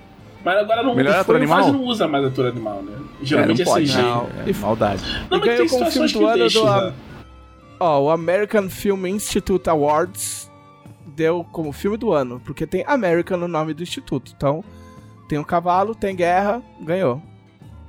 Mas 0.44 0.58
agora 0.58 0.82
não 0.82 0.94
Melhor 0.94 1.12
foi, 1.12 1.20
ator 1.20 1.36
animal? 1.36 1.72
não 1.72 1.84
usa 1.84 2.08
mais 2.08 2.24
ator 2.24 2.46
animal, 2.46 2.82
né? 2.82 2.98
Geralmente 3.22 3.60
é, 3.60 3.62
é, 3.62 3.64
não 3.66 3.72
pode. 3.72 3.86
CG. 3.86 4.02
Não. 4.02 4.28
É, 4.46 4.52
maldade. 4.60 5.02
Não, 5.30 5.38
E 5.38 5.40
mas 5.40 5.40
ganhou 5.40 5.56
como 5.68 5.68
situações 5.68 6.10
filme 6.12 6.26
do 6.26 6.32
que 6.34 6.40
ano 6.42 6.50
do- 6.50 6.80
né? 6.86 6.94
Ó, 7.78 8.00
o 8.02 8.10
American 8.10 8.68
Film 8.68 9.06
Institute 9.06 9.68
Awards 9.70 10.50
deu 11.06 11.44
como 11.52 11.72
filme 11.72 11.96
do 11.96 12.12
ano, 12.12 12.40
porque 12.44 12.66
tem 12.66 12.84
American 12.86 13.36
no 13.38 13.46
nome 13.48 13.72
do 13.74 13.82
instituto. 13.82 14.32
Então, 14.36 14.64
tem 15.28 15.38
um 15.38 15.44
cavalo, 15.44 15.94
tem 15.94 16.14
guerra, 16.16 16.60
ganhou. 16.80 17.22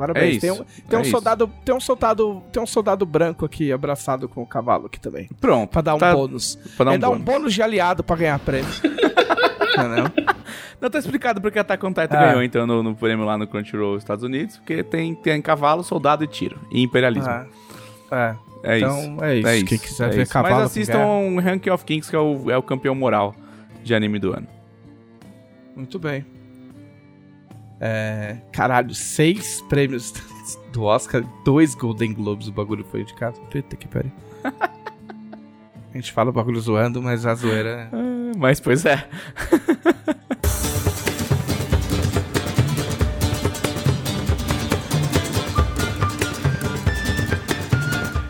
Parabéns. 0.08 0.38
É 0.38 0.40
tem 0.40 0.52
isso, 0.52 0.62
um, 0.62 0.66
tem 0.90 1.00
um 1.00 1.02
é 1.02 1.06
soldado, 1.06 1.52
tem 1.64 1.76
um 1.76 1.80
soldado, 1.80 2.44
tem 2.52 2.62
um 2.64 2.66
soldado 2.68 3.06
branco 3.06 3.46
aqui 3.46 3.72
abraçado 3.72 4.28
com 4.28 4.42
o 4.42 4.46
cavalo 4.46 4.88
aqui 4.88 5.00
também, 5.00 5.30
Pronto. 5.40 5.70
Pra 5.70 5.82
dar 5.82 5.96
um 5.96 5.98
tá- 5.98 6.14
bônus. 6.14 6.56
Pra 6.76 6.86
dar 6.86 6.92
um 6.92 6.94
Ele 6.96 7.02
dá 7.02 7.10
um 7.10 7.12
bônus. 7.20 7.26
bônus 7.26 7.54
de 7.54 7.62
aliado 7.62 8.04
pra 8.04 8.16
ganhar 8.16 8.40
prêmio. 8.40 8.70
Entendeu? 9.74 10.06
Não 10.80 10.90
tá 10.90 11.00
explicado 11.00 11.40
porque 11.42 11.58
Attack 11.58 11.84
on 11.86 11.90
Titan 11.90 12.18
Ah. 12.18 12.26
ganhou, 12.26 12.44
então, 12.44 12.68
no, 12.68 12.84
no 12.84 12.96
prêmio 12.96 13.26
lá 13.26 13.38
no 13.38 13.48
Crunchyroll 13.48 13.98
Estados 13.98 14.24
Unidos, 14.24 14.58
porque 14.58 14.84
tem, 14.84 15.16
tem 15.16 15.42
cavalo, 15.42 15.84
soldado 15.84 16.24
e 16.24 16.28
tiro. 16.28 16.60
E 16.72 16.82
imperialismo. 16.84 17.30
Ah, 17.32 18.36
é. 18.64 18.74
é 18.74 18.78
então 18.80 19.00
isso. 19.00 19.24
é 19.24 19.36
isso. 19.38 19.48
É 19.48 19.56
isso. 19.58 19.66
Quem 19.66 19.78
quiser 19.80 20.08
é 20.10 20.16
ver 20.16 20.22
isso. 20.24 20.34
cavalo. 20.34 20.56
Mas 20.56 20.66
assistam 20.66 21.40
Ranking 21.42 21.70
of 21.70 21.86
Kings, 21.86 22.10
que 22.10 22.16
é 22.16 22.20
o, 22.20 22.52
é 22.52 22.58
o 22.58 22.62
campeão 22.62 22.94
moral 22.94 23.34
de 23.82 23.96
anime 23.96 24.20
do 24.20 24.34
ano. 24.34 24.48
Muito 25.76 25.98
bem. 25.98 26.24
É, 27.86 28.38
caralho, 28.54 28.96
seis 28.96 29.60
prêmios 29.68 30.14
do 30.72 30.84
Oscar, 30.84 31.22
dois 31.44 31.76
Golden 31.76 32.14
Globes 32.14 32.48
o 32.48 32.52
bagulho 32.54 32.86
foi 32.86 33.02
indicado. 33.02 33.38
Puta 33.52 33.76
que 33.76 33.90
pariu. 33.90 34.10
A 34.42 35.98
gente 35.98 36.14
fala 36.14 36.30
o 36.30 36.34
bagulho 36.34 36.62
zoando, 36.62 37.02
mas 37.02 37.26
a 37.26 37.36
zoeira. 37.36 37.90
Ah, 37.92 38.32
Mas, 38.38 38.62
pois 38.62 38.86
é. 38.86 39.06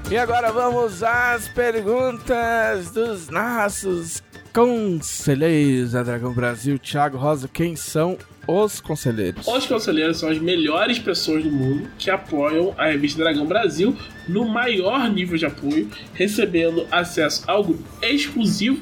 E 0.10 0.18
agora 0.18 0.52
vamos 0.52 1.04
às 1.04 1.48
perguntas 1.48 2.90
dos 2.92 3.30
nossos 3.30 4.24
conselheiros 4.52 5.92
da 5.92 6.02
Dragão 6.02 6.34
Brasil. 6.34 6.80
Thiago 6.80 7.18
Rosa, 7.18 7.48
quem 7.48 7.76
são 7.76 8.18
os 8.48 8.82
conselheiros? 8.82 9.48
Os 9.48 9.66
conselheiros 9.66 10.18
são 10.18 10.30
as 10.30 10.38
melhores 10.38 11.00
pessoas 11.00 11.44
do 11.44 11.52
mundo 11.52 11.88
que 11.98 12.10
apoiam 12.10 12.74
a 12.78 12.88
revista 12.88 13.24
Dragão 13.24 13.46
Brasil 13.46 13.96
no 14.28 14.46
maior 14.46 15.10
nível 15.10 15.38
de 15.38 15.46
apoio, 15.46 15.90
recebendo 16.14 16.86
acesso 16.92 17.44
ao 17.48 17.64
grupo 17.64 17.84
exclusivo, 18.02 18.82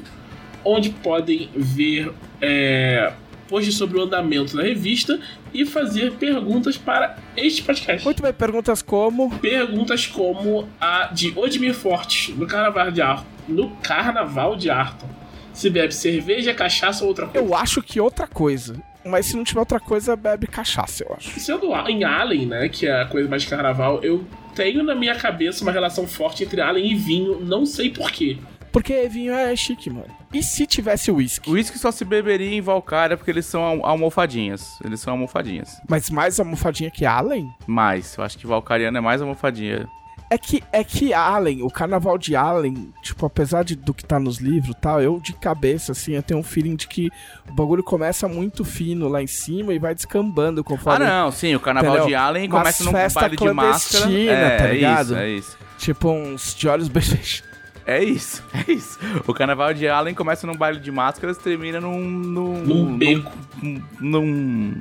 onde 0.64 0.90
podem 0.90 1.48
ver 1.54 2.12
é, 2.40 3.12
posts 3.48 3.76
sobre 3.76 3.98
o 3.98 4.02
andamento 4.02 4.56
da 4.56 4.62
revista 4.62 5.20
e 5.52 5.66
fazer 5.66 6.12
perguntas 6.12 6.78
para 6.78 7.16
este 7.36 7.62
podcast. 7.62 8.04
Muito 8.04 8.22
bem, 8.22 8.32
perguntas 8.32 8.80
como. 8.80 9.30
Perguntas 9.38 10.06
como 10.06 10.68
a 10.80 11.08
de 11.12 11.32
Odmir 11.36 11.74
Fortes, 11.74 12.34
no 12.34 12.46
Carnaval 12.46 12.90
de 12.90 13.02
Arton. 13.02 13.26
No 13.48 13.70
Carnaval 13.82 14.56
de 14.56 14.70
Arton. 14.70 15.08
Se 15.52 15.68
bebe 15.68 15.92
cerveja, 15.92 16.54
cachaça 16.54 17.02
ou 17.04 17.08
outra 17.08 17.26
coisa. 17.26 17.46
Eu 17.46 17.54
acho 17.54 17.82
que 17.82 18.00
outra 18.00 18.26
coisa. 18.26 18.82
Mas 19.04 19.26
se 19.26 19.36
não 19.36 19.44
tiver 19.44 19.60
outra 19.60 19.80
coisa, 19.80 20.14
bebe 20.16 20.46
cachaça, 20.46 21.04
eu 21.04 21.14
acho. 21.16 21.38
Sendo 21.40 21.66
em 21.88 22.04
Allen, 22.04 22.46
né, 22.46 22.68
que 22.68 22.86
é 22.86 23.02
a 23.02 23.06
coisa 23.06 23.28
mais 23.28 23.42
de 23.42 23.48
carnaval, 23.48 24.02
eu 24.02 24.24
tenho 24.54 24.82
na 24.82 24.94
minha 24.94 25.14
cabeça 25.14 25.62
uma 25.64 25.72
relação 25.72 26.06
forte 26.06 26.44
entre 26.44 26.60
Allen 26.60 26.90
e 26.90 26.94
vinho, 26.94 27.40
não 27.40 27.64
sei 27.66 27.90
porquê. 27.90 28.36
Porque 28.70 29.06
vinho 29.08 29.34
é 29.34 29.54
chique, 29.54 29.90
mano. 29.90 30.06
E 30.32 30.42
se 30.42 30.66
tivesse 30.66 31.10
uísque? 31.10 31.50
O 31.50 31.52
uísque 31.52 31.78
só 31.78 31.90
se 31.90 32.06
beberia 32.06 32.54
em 32.54 32.60
Valkyria 32.62 33.18
porque 33.18 33.30
eles 33.30 33.44
são 33.44 33.62
al- 33.62 33.84
almofadinhas. 33.84 34.78
Eles 34.82 34.98
são 35.00 35.12
almofadinhas. 35.12 35.78
Mas 35.86 36.08
mais 36.08 36.40
almofadinha 36.40 36.90
que 36.90 37.04
Allen? 37.04 37.50
Mas, 37.66 38.16
eu 38.16 38.24
acho 38.24 38.38
que 38.38 38.46
Valkyriano 38.46 38.96
é 38.96 39.00
mais 39.00 39.20
almofadinha. 39.20 39.86
É 40.32 40.38
que, 40.38 40.62
é 40.72 40.82
que 40.82 41.12
Allen, 41.12 41.62
o 41.62 41.68
carnaval 41.70 42.16
de 42.16 42.34
Allen, 42.34 42.90
tipo, 43.02 43.26
apesar 43.26 43.62
de, 43.64 43.74
do 43.76 43.92
que 43.92 44.02
tá 44.02 44.18
nos 44.18 44.38
livros 44.38 44.74
e 44.74 44.80
tal, 44.80 45.02
eu 45.02 45.20
de 45.20 45.34
cabeça, 45.34 45.92
assim, 45.92 46.12
eu 46.12 46.22
tenho 46.22 46.40
um 46.40 46.42
feeling 46.42 46.74
de 46.74 46.88
que 46.88 47.10
o 47.50 47.52
bagulho 47.52 47.82
começa 47.84 48.26
muito 48.26 48.64
fino 48.64 49.08
lá 49.08 49.22
em 49.22 49.26
cima 49.26 49.74
e 49.74 49.78
vai 49.78 49.94
descambando 49.94 50.62
Ah, 50.62 50.64
conforme. 50.64 51.04
não, 51.04 51.30
sim, 51.30 51.54
o 51.54 51.60
carnaval 51.60 51.90
Entendeu? 51.90 52.08
de 52.08 52.14
Allen 52.14 52.48
começa 52.48 52.82
num 52.84 52.92
festa 52.92 53.20
baile 53.20 53.36
de 53.36 53.52
máscara. 53.52 54.04
clandestina, 54.04 54.32
É, 54.32 54.56
tá 54.56 54.64
é 54.68 54.72
ligado? 54.72 55.04
isso, 55.08 55.14
é 55.16 55.28
isso. 55.30 55.58
Tipo 55.76 56.10
uns 56.10 56.54
de 56.54 56.66
olhos 56.68 56.88
beijados. 56.88 57.42
É 57.84 58.00
isso, 58.02 58.44
é 58.54 58.70
isso. 58.72 58.96
O 59.26 59.34
carnaval 59.34 59.74
de 59.74 59.88
Allen 59.88 60.14
começa 60.14 60.46
num 60.46 60.54
baile 60.54 60.78
de 60.78 60.92
máscaras 60.92 61.36
e 61.36 61.40
termina 61.40 61.80
num. 61.80 61.98
num. 62.00 62.62
Num 62.62 62.96
beco. 62.96 63.32
num. 63.60 63.82
num, 64.00 64.80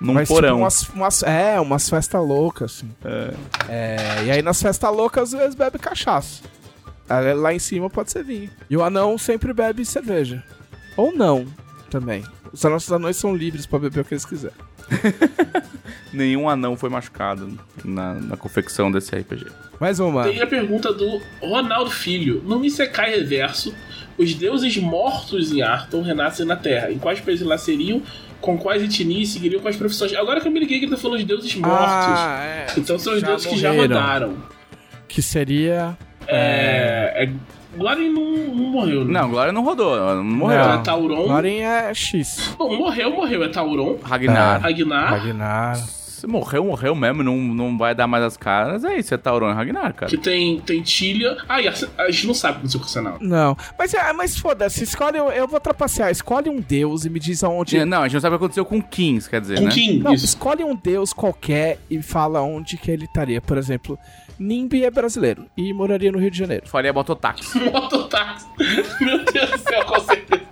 num 0.00 0.14
Mas 0.14 0.28
porão. 0.28 0.48
tipo 0.48 0.60
umas, 0.60 0.82
umas, 0.90 1.22
é, 1.22 1.60
umas 1.60 1.88
festas 1.88 2.20
loucas, 2.26 2.72
assim. 2.72 2.90
É, 3.68 4.24
e 4.26 4.30
aí 4.30 4.42
nas 4.42 4.60
festas 4.62 4.94
loucas 4.94 5.32
eles 5.32 5.54
bebem 5.54 5.80
cachaça. 5.80 6.42
Aí 7.08 7.32
Lá 7.34 7.54
em 7.54 7.58
cima 7.58 7.88
pode 7.88 8.10
ser 8.10 8.22
vinho. 8.22 8.50
E 8.68 8.76
o 8.76 8.82
anão 8.82 9.16
sempre 9.18 9.52
bebe 9.52 9.84
cerveja. 9.84 10.42
Ou 10.96 11.12
não, 11.12 11.46
também. 11.90 12.24
Os 12.52 12.62
nossos 12.62 12.92
anões 12.92 13.16
são 13.16 13.34
livres 13.34 13.66
pra 13.66 13.78
beber 13.78 14.00
o 14.00 14.04
que 14.04 14.14
eles 14.14 14.24
quiserem. 14.24 14.56
Nenhum 16.12 16.48
anão 16.48 16.76
foi 16.76 16.88
machucado 16.88 17.58
na, 17.84 18.14
na 18.14 18.36
confecção 18.36 18.90
desse 18.90 19.14
RPG. 19.14 19.46
Mais 19.78 20.00
uma. 20.00 20.24
Tem 20.24 20.40
a 20.40 20.46
pergunta 20.46 20.92
do 20.92 21.20
Ronaldo 21.40 21.90
Filho. 21.90 22.42
No 22.44 22.64
Isekai 22.64 23.10
Reverso, 23.10 23.74
os 24.16 24.34
deuses 24.34 24.76
mortos 24.78 25.52
em 25.52 25.62
Arton 25.62 26.02
renascem 26.02 26.46
na 26.46 26.56
Terra. 26.56 26.90
Em 26.90 26.98
quais 26.98 27.20
países 27.20 27.46
lá 27.46 27.58
seriam? 27.58 28.02
Com 28.40 28.56
quais 28.56 28.82
etnias 28.82 29.30
seguiriam 29.30 29.60
quais 29.60 29.76
profissões? 29.76 30.14
Agora 30.14 30.40
que 30.40 30.46
eu 30.46 30.52
me 30.52 30.60
liguei 30.60 30.78
que 30.78 30.84
ele 30.84 30.92
tá 30.92 30.98
falando 30.98 31.18
de 31.18 31.24
deuses 31.24 31.54
mortos. 31.56 31.88
Ah, 31.88 32.40
é. 32.44 32.66
então 32.76 32.98
são 32.98 33.14
os 33.14 33.20
já 33.20 33.26
deuses 33.26 33.46
que 33.46 33.58
já 33.58 33.72
morreram. 33.72 33.96
rodaram. 33.96 34.34
Que 35.08 35.22
seria. 35.22 35.96
É. 36.26 37.24
é 37.24 37.32
Glória 37.76 38.10
não, 38.10 38.24
não 38.24 38.64
morreu, 38.70 39.04
né? 39.04 39.20
Não, 39.20 39.30
Glória 39.30 39.52
não 39.52 39.62
rodou, 39.62 39.96
não 40.16 40.24
morreu. 40.24 40.58
Não. 40.58 40.74
é 40.74 40.78
Tauron. 40.82 41.26
Loren 41.26 41.60
é 41.60 41.94
X. 41.94 42.54
Bom, 42.58 42.76
morreu, 42.76 43.10
morreu. 43.10 43.44
É 43.44 43.48
Tauron, 43.48 43.98
Ragnar. 44.02 44.60
Ragnar, 44.60 45.10
Ragnar. 45.10 45.78
Se 46.18 46.26
morreu, 46.26 46.64
morreu 46.64 46.96
mesmo, 46.96 47.22
não, 47.22 47.36
não 47.36 47.78
vai 47.78 47.94
dar 47.94 48.08
mais 48.08 48.24
as 48.24 48.36
caras. 48.36 48.82
É 48.82 48.98
isso, 48.98 49.14
é 49.14 49.16
Tauron 49.16 49.52
e 49.52 49.54
Ragnar, 49.54 49.94
cara. 49.94 50.10
que 50.10 50.18
tem, 50.18 50.58
tem 50.58 50.82
Tilha. 50.82 51.36
Ah, 51.48 51.62
e 51.62 51.68
a, 51.68 51.74
a 51.96 52.10
gente 52.10 52.26
não 52.26 52.34
sabe 52.34 52.54
o 52.54 52.54
que 52.54 52.58
aconteceu 52.66 52.80
com 52.80 52.86
o 52.86 52.88
Senado. 52.88 53.18
Não. 53.20 53.56
Mas, 53.78 53.94
é, 53.94 54.12
mas 54.12 54.36
foda-se, 54.36 54.82
escolhe. 54.82 55.16
Eu 55.16 55.46
vou 55.46 55.60
trapacear. 55.60 56.10
Escolhe 56.10 56.50
um 56.50 56.60
deus 56.60 57.04
e 57.04 57.08
me 57.08 57.20
diz 57.20 57.44
aonde. 57.44 57.84
Não, 57.84 57.98
a 57.98 58.08
gente 58.08 58.14
não 58.14 58.20
sabe 58.20 58.34
o 58.34 58.38
que 58.40 58.44
aconteceu 58.46 58.64
com 58.64 58.82
Kings, 58.82 59.30
quer 59.30 59.40
dizer, 59.40 59.58
Com 59.60 59.66
né? 59.66 59.72
Não, 60.02 60.12
isso. 60.12 60.24
escolhe 60.24 60.64
um 60.64 60.74
deus 60.74 61.12
qualquer 61.12 61.78
e 61.88 62.02
fala 62.02 62.42
onde 62.42 62.76
que 62.76 62.90
ele 62.90 63.04
estaria. 63.04 63.40
Por 63.40 63.56
exemplo, 63.56 63.96
Nimbi 64.40 64.84
é 64.84 64.90
brasileiro 64.90 65.46
e 65.56 65.72
moraria 65.72 66.10
no 66.10 66.18
Rio 66.18 66.32
de 66.32 66.38
Janeiro. 66.38 66.66
Faria 66.66 66.92
mototáxi. 66.92 67.56
Mototáxi. 67.70 68.44
Meu 69.00 69.24
Deus 69.24 69.50
do 69.52 69.58
céu, 69.58 69.84
com 69.84 70.00
certeza. 70.00 70.42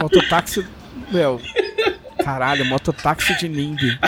Mototáxi, 0.00 0.66
meu. 1.10 1.38
Caralho, 2.24 2.64
mototáxi 2.64 3.36
de 3.38 3.48
Nimbi. 3.48 3.98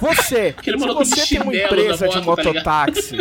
Você, 0.00 0.54
Aquele 0.56 0.78
se 0.78 0.86
você 0.86 1.26
tem 1.26 1.42
uma 1.42 1.54
empresa 1.54 2.08
de 2.08 2.14
tá 2.14 2.20
mototáxi, 2.20 3.16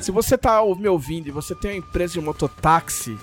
se 0.00 0.10
você 0.10 0.38
tá 0.38 0.62
me 0.76 0.88
ouvindo 0.88 1.28
e 1.28 1.30
você 1.30 1.54
tem 1.54 1.72
uma 1.72 1.78
empresa 1.78 2.14
de 2.14 2.20
mototáxi, 2.20 3.18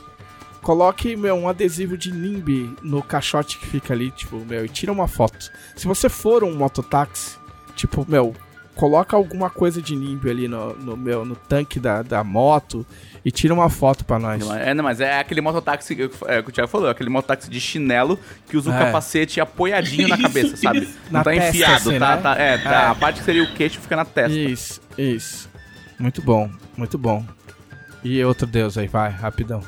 coloque, 0.62 1.16
meu, 1.16 1.36
um 1.36 1.48
adesivo 1.48 1.98
de 1.98 2.12
Nimbi 2.12 2.76
no 2.82 3.02
caixote 3.02 3.58
que 3.58 3.68
fica 3.68 3.94
ali, 3.94 4.12
tipo, 4.12 4.38
meu, 4.38 4.66
e 4.66 4.70
tira 4.70 4.92
uma 4.92 5.08
foto. 5.08 5.52
Se 5.76 5.88
você 5.88 6.10
for 6.10 6.44
um 6.44 6.56
mototáxi, 6.56 7.38
tipo, 7.76 8.06
meu, 8.08 8.36
coloca 8.78 9.16
alguma 9.18 9.50
coisa 9.50 9.82
de 9.82 9.96
Nimbi 9.96 10.30
ali 10.30 10.48
no, 10.48 10.74
no 10.76 10.96
meu, 10.96 11.26
no 11.26 11.36
tanque 11.36 11.80
da, 11.80 12.02
da 12.02 12.24
moto 12.24 12.86
e 13.26 13.32
tira 13.32 13.54
uma 13.54 13.70
foto 13.70 14.06
pra 14.06 14.18
nós. 14.20 14.40
Não, 14.40 14.56
é, 14.56 14.74
não, 14.74 14.84
mas 14.84 15.02
é 15.02 15.20
aquele 15.20 15.42
mototáxi 15.42 15.96
que, 15.96 16.10
é, 16.28 16.42
que 16.42 16.50
o 16.50 16.52
Thiago 16.52 16.70
falou, 16.70 16.88
aquele 16.90 17.10
mototáxi 17.10 17.50
de 17.50 17.60
chinelo 17.60 18.18
que 18.48 18.56
usa 18.56 18.70
o 18.70 18.74
É. 18.74 18.78
capacete 18.86 19.42
apoiadinho 19.42 20.08
na 20.08 20.16
Isso, 20.16 20.24
cabeça, 20.24 20.56
sabe? 20.62 20.80
isso. 20.80 20.94
Não 21.06 21.12
Na 21.20 21.24
tá 21.24 21.32
testa, 21.32 21.50
enfiado, 21.50 21.74
assim, 21.90 22.00
tá, 22.00 22.16
né? 22.16 22.22
tá- 22.22 22.36
é, 22.38 22.58
tá- 22.60 22.72
É. 22.72 22.88
a 22.88 22.96
parte 22.96 23.20
que 23.20 23.26
seria 23.26 23.44
o 23.44 23.54
queixo 23.54 23.80
fica 23.82 23.96
na 23.96 24.06
testa. 24.06 24.38
Isso, 24.38 24.80
isso. 24.98 25.50
Muito 26.00 26.22
bom, 26.22 26.50
muito 26.78 26.98
bom. 26.98 27.26
E 28.04 28.24
outro 28.24 28.46
deus 28.48 28.78
aí, 28.78 28.88
vai, 28.88 29.10
rapidão. 29.10 29.62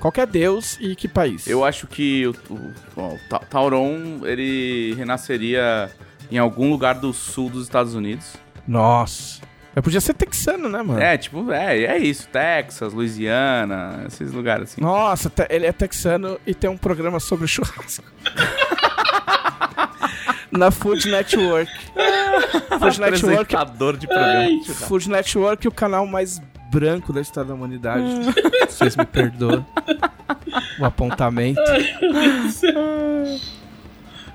Qualquer 0.00 0.26
deus 0.26 0.78
e 0.80 0.94
que 0.96 1.06
país? 1.08 1.46
Eu 1.46 1.64
acho 1.64 1.86
que 1.86 2.26
o, 2.26 2.34
o- 2.50 3.00
o 3.02 3.18
Ta- 3.28 3.40
Tauron, 3.40 4.20
ele 4.24 4.94
renasceria 4.96 5.90
em 6.30 6.38
algum 6.38 6.70
lugar 6.70 6.94
do 6.96 7.12
sul 7.12 7.48
dos 7.50 7.64
Estados 7.64 7.94
Unidos. 7.94 8.34
Nossa. 8.66 9.40
Eu 9.76 9.82
podia 9.82 10.00
ser 10.00 10.14
texano, 10.14 10.68
né, 10.68 10.82
mano? 10.82 11.00
É, 11.00 11.16
tipo, 11.16 11.52
é, 11.52 11.84
é 11.84 11.98
isso, 11.98 12.26
Texas, 12.28 12.92
Louisiana, 12.92 14.04
esses 14.08 14.32
lugares 14.32 14.72
assim. 14.72 14.80
Nossa, 14.80 15.30
te- 15.30 15.46
ele 15.50 15.66
é 15.66 15.72
texano 15.72 16.38
e 16.46 16.52
tem 16.54 16.68
um 16.68 16.76
programa 16.76 17.20
sobre 17.20 17.46
churrasco. 17.46 18.04
Na 20.50 20.70
Food 20.70 21.08
Network. 21.10 21.70
Food 22.80 23.00
Network. 23.00 23.54
De 23.98 24.06
programa. 24.06 24.64
Food 24.88 25.10
Network, 25.10 25.68
o 25.68 25.72
canal 25.72 26.06
mais 26.06 26.40
branco 26.72 27.12
da 27.12 27.20
história 27.20 27.48
da 27.48 27.54
humanidade. 27.54 28.04
Vocês 28.68 28.96
me 28.96 29.04
perdoam. 29.04 29.64
O 30.80 30.84
apontamento. 30.84 31.60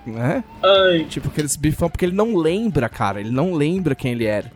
Né? 0.05 0.43
Ai, 0.61 1.05
Tipo, 1.05 1.29
aqueles 1.29 1.55
bifão, 1.55 1.89
porque 1.89 2.05
ele 2.05 2.15
não 2.15 2.35
lembra, 2.35 2.89
cara. 2.89 3.19
Ele 3.19 3.31
não 3.31 3.53
lembra 3.53 3.95
quem 3.95 4.11
ele 4.11 4.25
era. 4.25 4.51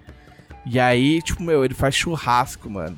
E 0.65 0.79
aí, 0.79 1.21
tipo, 1.21 1.41
meu, 1.41 1.63
ele 1.63 1.73
faz 1.73 1.95
churrasco, 1.95 2.69
mano. 2.69 2.97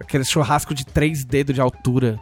Aquele 0.00 0.24
churrasco 0.24 0.74
de 0.74 0.84
três 0.84 1.24
dedos 1.24 1.54
de 1.54 1.60
altura. 1.60 2.18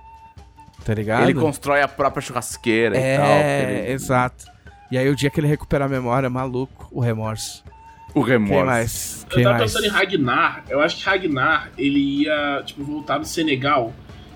Tá 0.84 0.94
ligado? 0.94 1.22
Ele 1.24 1.34
constrói 1.34 1.80
a 1.82 1.88
própria 1.88 2.20
churrasqueira 2.22 2.96
e 2.96 3.16
tal. 3.16 3.26
É, 3.26 3.90
exato. 3.90 4.44
E 4.90 4.98
aí, 4.98 5.08
o 5.08 5.16
dia 5.16 5.30
que 5.30 5.40
ele 5.40 5.48
recuperar 5.48 5.86
a 5.86 5.90
memória, 5.90 6.30
maluco, 6.30 6.88
o 6.92 7.00
remorso. 7.00 7.64
O 8.14 8.20
remorso. 8.20 8.54
Quem 8.54 8.64
mais? 8.64 9.26
eu 9.28 9.34
Quem 9.34 9.42
tava 9.44 9.58
mais? 9.58 9.72
pensando 9.72 9.86
em 9.86 9.90
Ragnar. 9.90 10.64
Eu 10.68 10.80
acho 10.80 10.96
que 10.98 11.04
Ragnar, 11.04 11.70
ele 11.76 12.22
ia, 12.22 12.62
tipo, 12.64 12.84
voltar 12.84 13.18
do 13.18 13.26
Senegal. 13.26 13.92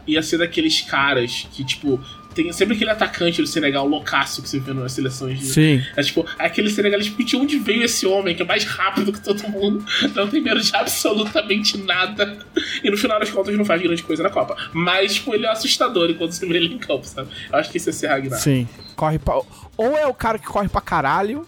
Ia 0.07 0.23
ser 0.23 0.39
daqueles 0.39 0.81
caras 0.81 1.47
que, 1.53 1.63
tipo, 1.63 2.01
tem 2.43 2.53
sempre 2.53 2.77
aquele 2.77 2.91
atacante 2.91 3.43
do 3.43 3.49
Senegal 3.49 3.85
loucaço 3.85 4.41
que 4.41 4.49
você 4.49 4.61
vê 4.61 4.73
nas 4.73 4.93
seleções 4.93 5.41
de. 5.41 5.47
Sim. 5.47 5.85
É 5.97 6.03
tipo, 6.05 6.25
aquele 6.39 6.71
senegalês, 6.71 7.07
tipo, 7.07 7.25
de 7.25 7.37
onde 7.37 7.59
veio 7.59 7.83
esse 7.83 8.07
homem 8.07 8.33
que 8.37 8.43
é 8.43 8.45
mais 8.45 8.63
rápido 8.63 9.13
que 9.13 9.21
todo 9.21 9.43
mundo, 9.49 9.85
não 10.15 10.29
tem 10.29 10.41
medo 10.41 10.61
de 10.61 10.75
absolutamente 10.77 11.77
nada. 11.79 12.39
E 12.85 12.89
no 12.89 12.97
final 12.97 13.19
das 13.19 13.29
contas 13.31 13.57
não 13.57 13.65
faz 13.65 13.83
grande 13.83 14.05
coisa 14.05 14.23
na 14.23 14.31
Copa. 14.31 14.57
Mas, 14.73 15.17
tipo, 15.17 15.35
ele 15.35 15.47
é 15.47 15.51
assustador 15.51 16.09
enquanto 16.09 16.31
você 16.31 16.47
vê 16.47 16.59
ele 16.59 16.75
em 16.75 16.79
campo, 16.79 17.05
sabe? 17.05 17.29
Eu 17.53 17.59
acho 17.59 17.73
que 17.73 17.79
esse 17.79 17.89
ia 17.89 17.93
ser 17.93 18.07
Ragnar. 18.07 18.39
Sim. 18.39 18.69
Corre 18.95 19.19
pra... 19.19 19.41
Ou 19.77 19.97
é 19.97 20.07
o 20.07 20.15
cara 20.15 20.39
que 20.39 20.47
corre 20.47 20.69
pra 20.69 20.81
caralho, 20.81 21.45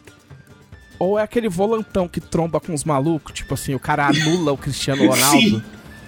ou 0.98 1.16
é 1.16 1.22
aquele 1.22 1.48
volantão 1.48 2.08
que 2.08 2.20
tromba 2.20 2.58
com 2.58 2.74
os 2.74 2.82
malucos. 2.82 3.32
Tipo 3.32 3.54
assim, 3.54 3.76
o 3.76 3.80
cara 3.80 4.08
anula 4.08 4.50
o 4.50 4.56
Cristiano 4.56 5.06
Ronaldo 5.08 5.62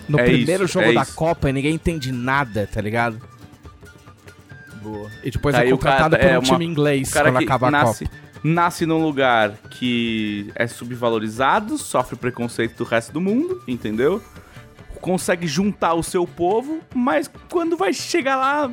no 0.08 0.18
É 0.18 0.24
primeiro 0.24 0.64
isso, 0.64 0.74
jogo 0.74 0.90
é 0.90 0.92
da 0.92 1.02
isso. 1.02 1.14
Copa 1.14 1.48
e 1.48 1.52
ninguém 1.52 1.74
entende 1.74 2.10
nada, 2.10 2.68
tá 2.70 2.80
ligado? 2.80 3.30
Boa. 4.82 5.10
E 5.22 5.30
depois 5.30 5.54
Aí 5.54 5.70
é 5.70 5.74
o 5.74 5.78
cara- 5.78 5.96
contratado 6.04 6.16
por 6.22 6.30
é 6.30 6.38
um 6.38 6.42
uma- 6.42 6.52
time 6.52 6.64
inglês 6.64 7.08
O 7.10 7.12
cara 7.12 7.30
quando 7.30 7.38
que 7.38 7.44
acaba 7.44 7.68
a 7.68 7.70
nasce, 7.70 8.04
Copa. 8.06 8.16
nasce 8.42 8.86
num 8.86 9.02
lugar 9.02 9.52
que 9.70 10.50
é 10.54 10.66
subvalorizado, 10.66 11.78
sofre 11.78 12.16
preconceito 12.16 12.76
do 12.78 12.84
resto 12.84 13.12
do 13.12 13.20
mundo, 13.20 13.62
entendeu? 13.68 14.22
Consegue 15.00 15.46
juntar 15.48 15.94
o 15.94 16.02
seu 16.02 16.26
povo, 16.26 16.80
mas 16.94 17.28
quando 17.50 17.76
vai 17.76 17.92
chegar 17.92 18.36
lá, 18.36 18.70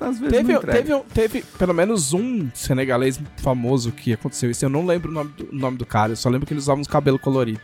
às 0.00 0.18
vezes 0.18 0.36
Teve, 0.36 0.52
não 0.52 0.60
teve, 0.60 1.00
teve 1.14 1.42
pelo 1.56 1.72
menos 1.72 2.12
um 2.12 2.50
senegalês 2.52 3.20
famoso 3.36 3.92
que 3.92 4.12
aconteceu 4.12 4.50
isso. 4.50 4.64
Eu 4.64 4.68
não 4.68 4.84
lembro 4.84 5.08
o 5.10 5.14
nome 5.14 5.30
do, 5.36 5.48
nome 5.52 5.76
do 5.78 5.86
cara, 5.86 6.12
eu 6.12 6.16
só 6.16 6.28
lembro 6.28 6.46
que 6.46 6.52
ele 6.52 6.58
usava 6.58 6.80
uns 6.80 6.88
cabelos 6.88 7.20
coloridos. 7.20 7.62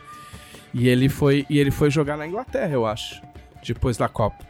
E 0.73 0.87
ele 0.87 1.09
foi 1.09 1.45
e 1.49 1.57
ele 1.59 1.71
foi 1.71 1.89
jogar 1.89 2.15
na 2.17 2.25
Inglaterra, 2.27 2.71
eu 2.73 2.85
acho, 2.85 3.21
depois 3.65 3.97
da 3.97 4.07
Copa. 4.07 4.45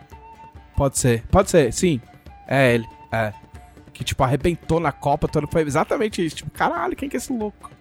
Pode 0.76 1.00
ser, 1.00 1.24
pode 1.32 1.50
ser, 1.50 1.72
sim. 1.74 2.00
É 2.48 2.76
ele, 2.76 2.86
é. 3.16 3.34
que, 3.94 4.04
tipo, 4.04 4.24
arrebentou 4.24 4.80
na 4.80 4.92
Copa, 4.92 5.28
todo 5.28 5.48
foi 5.48 5.62
exatamente 5.62 6.26
isso. 6.26 6.38
Tipo, 6.38 6.52
caralho, 6.52 6.96
quem 6.96 7.10
que 7.10 7.16
é 7.16 7.20
esse 7.20 7.32
louco? 7.32 7.72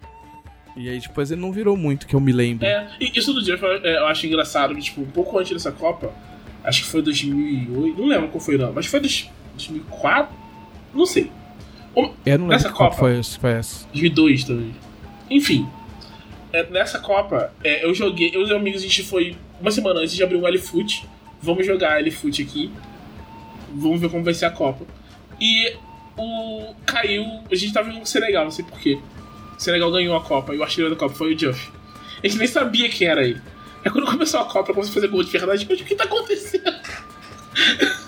E 0.77 0.89
aí 0.89 0.98
depois 0.98 1.31
ele 1.31 1.40
não 1.40 1.52
virou 1.52 1.77
muito, 1.77 2.06
que 2.06 2.15
eu 2.15 2.20
me 2.20 2.32
lembro. 2.32 2.66
É, 2.66 2.89
e 3.01 3.16
isso 3.16 3.32
do 3.32 3.43
Jeff 3.43 3.65
é, 3.65 3.98
eu 3.98 4.06
acho 4.06 4.27
engraçado 4.27 4.74
que, 4.74 4.82
tipo, 4.82 5.02
um 5.02 5.06
pouco 5.06 5.39
antes 5.39 5.52
dessa 5.52 5.70
Copa, 5.70 6.12
acho 6.65 6.82
que 6.82 6.89
foi 6.89 7.02
2008, 7.02 8.01
não 8.01 8.09
lembro 8.09 8.28
qual 8.28 8.40
foi 8.40 8.59
não, 8.59 8.73
mas 8.73 8.86
foi 8.86 9.01
2004? 9.01 10.35
Não 10.93 11.06
sei. 11.06 11.31
Eu 11.97 12.02
não 12.02 12.12
lembro 12.27 12.47
nessa 12.48 12.70
Copa 12.70 12.97
foi, 12.97 13.23
foi 13.23 13.52
essa. 13.52 13.86
2002 13.93 14.44
também. 14.44 14.74
Enfim, 15.31 15.69
é, 16.52 16.65
nessa 16.70 16.98
Copa, 16.98 17.52
é, 17.62 17.85
eu 17.85 17.93
joguei, 17.94 18.31
eu 18.32 18.40
e 18.40 18.44
os 18.44 18.51
amigos, 18.52 18.81
a 18.81 18.85
gente 18.85 19.02
foi 19.02 19.36
uma 19.61 19.70
semana 19.70 20.01
antes 20.01 20.15
de 20.15 20.23
abrir 20.23 20.36
um 20.36 20.47
L-Foot. 20.47 21.05
Vamos 21.40 21.66
jogar 21.66 22.01
L-Foot 22.01 22.43
aqui. 22.43 22.70
Vamos 23.73 24.01
ver 24.01 24.09
como 24.09 24.23
vai 24.23 24.35
ser 24.35 24.47
a 24.47 24.51
Copa. 24.51 24.85
E 25.40 25.77
o. 26.16 26.74
Caiu. 26.86 27.24
A 27.51 27.55
gente 27.55 27.73
tava 27.73 27.90
em 27.90 28.05
Senegal, 28.05 28.44
não 28.44 28.51
sei 28.51 28.65
porquê. 28.65 28.98
O 29.56 29.61
Senegal 29.61 29.90
ganhou 29.90 30.16
a 30.16 30.23
Copa 30.23 30.55
e 30.55 30.59
o 30.59 30.62
artilheiro 30.62 30.94
da 30.94 30.98
Copa 30.98 31.15
foi 31.15 31.32
o 31.32 31.36
Duff. 31.36 31.70
A 32.23 32.27
gente 32.27 32.39
nem 32.39 32.48
sabia 32.48 32.89
quem 32.89 33.09
era 33.09 33.23
ele. 33.23 33.40
Aí 33.85 33.90
quando 33.90 34.11
começou 34.11 34.40
a 34.40 34.44
Copa, 34.44 34.73
começou 34.73 34.93
a 34.93 34.94
fazer 34.94 35.09
gol 35.09 35.23
de 35.23 35.31
verdade. 35.31 35.66
Mas 35.69 35.81
o 35.81 35.85
que 35.85 35.94
tá 35.94 36.05
acontecendo? 36.05 36.65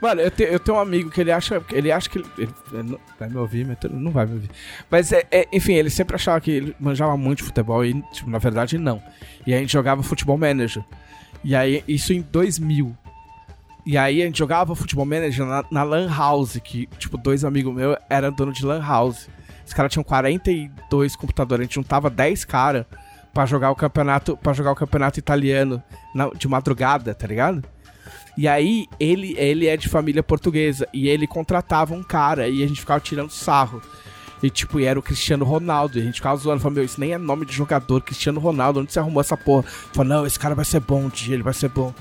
Mano, 0.00 0.20
eu, 0.20 0.30
te, 0.30 0.42
eu 0.42 0.58
tenho 0.58 0.76
um 0.76 0.80
amigo 0.80 1.10
que 1.10 1.20
ele 1.20 1.32
acha. 1.32 1.62
Ele 1.72 1.90
acha 1.90 2.08
que. 2.08 2.18
Ele, 2.18 2.48
ele 2.72 2.98
vai 3.18 3.28
me 3.28 3.36
ouvir, 3.36 3.66
mas 3.66 3.78
não 3.90 4.10
vai 4.10 4.26
me 4.26 4.34
ouvir. 4.34 4.50
Mas, 4.90 5.12
é, 5.12 5.26
é, 5.30 5.48
enfim, 5.52 5.74
ele 5.74 5.90
sempre 5.90 6.16
achava 6.16 6.40
que 6.40 6.50
ele 6.50 6.76
manjava 6.78 7.16
muito 7.16 7.38
de 7.38 7.44
futebol 7.44 7.84
e, 7.84 7.94
tipo, 8.12 8.30
na 8.30 8.38
verdade, 8.38 8.78
não. 8.78 9.02
E 9.46 9.54
a 9.54 9.58
gente 9.58 9.72
jogava 9.72 10.02
futebol 10.02 10.36
manager. 10.36 10.84
E 11.42 11.54
aí, 11.54 11.84
isso 11.86 12.12
em 12.12 12.22
2000. 12.22 12.96
E 13.86 13.98
aí 13.98 14.22
a 14.22 14.26
gente 14.26 14.38
jogava 14.38 14.74
futebol 14.74 15.04
manager 15.04 15.44
na, 15.44 15.64
na 15.70 15.82
Lan 15.82 16.08
House, 16.08 16.58
que, 16.64 16.86
tipo, 16.98 17.18
dois 17.18 17.44
amigos 17.44 17.74
meus 17.74 17.96
eram 18.08 18.32
dono 18.32 18.52
de 18.52 18.64
Lan 18.64 18.80
House. 18.80 19.28
Os 19.66 19.72
caras 19.72 19.92
tinham 19.92 20.04
42 20.04 21.16
computadores, 21.16 21.60
a 21.60 21.64
gente 21.64 21.74
juntava 21.74 22.08
10 22.08 22.44
caras 22.44 22.86
para 23.32 23.46
jogar 23.46 23.70
o 23.70 23.76
campeonato 23.76 24.36
para 24.36 24.52
jogar 24.52 24.72
o 24.72 24.76
campeonato 24.76 25.18
italiano 25.18 25.82
na, 26.14 26.30
de 26.30 26.46
madrugada, 26.48 27.14
tá 27.14 27.26
ligado? 27.26 27.62
E 28.36 28.48
aí, 28.48 28.86
ele, 28.98 29.34
ele 29.38 29.66
é 29.66 29.76
de 29.76 29.88
família 29.88 30.22
portuguesa. 30.22 30.88
E 30.92 31.08
ele 31.08 31.26
contratava 31.26 31.94
um 31.94 32.02
cara 32.02 32.48
e 32.48 32.62
a 32.64 32.66
gente 32.66 32.80
ficava 32.80 33.00
tirando 33.00 33.30
sarro. 33.30 33.80
E 34.42 34.50
tipo, 34.50 34.80
e 34.80 34.84
era 34.84 34.98
o 34.98 35.02
Cristiano 35.02 35.44
Ronaldo. 35.44 35.98
E 35.98 36.02
a 36.02 36.04
gente 36.04 36.16
ficava 36.16 36.36
zoando, 36.36 36.60
falando, 36.60 36.76
meu, 36.76 36.84
isso 36.84 37.00
nem 37.00 37.12
é 37.12 37.18
nome 37.18 37.46
de 37.46 37.52
jogador, 37.52 38.00
Cristiano 38.02 38.40
Ronaldo, 38.40 38.80
onde 38.80 38.92
você 38.92 38.98
arrumou 38.98 39.20
essa 39.20 39.36
porra? 39.36 39.62
Falou, 39.92 40.04
não, 40.04 40.26
esse 40.26 40.38
cara 40.38 40.54
vai 40.54 40.64
ser 40.64 40.80
bom 40.80 41.02
um 41.02 41.08
dia, 41.08 41.34
ele 41.34 41.42
vai 41.42 41.54
ser 41.54 41.68
bom. 41.68 41.94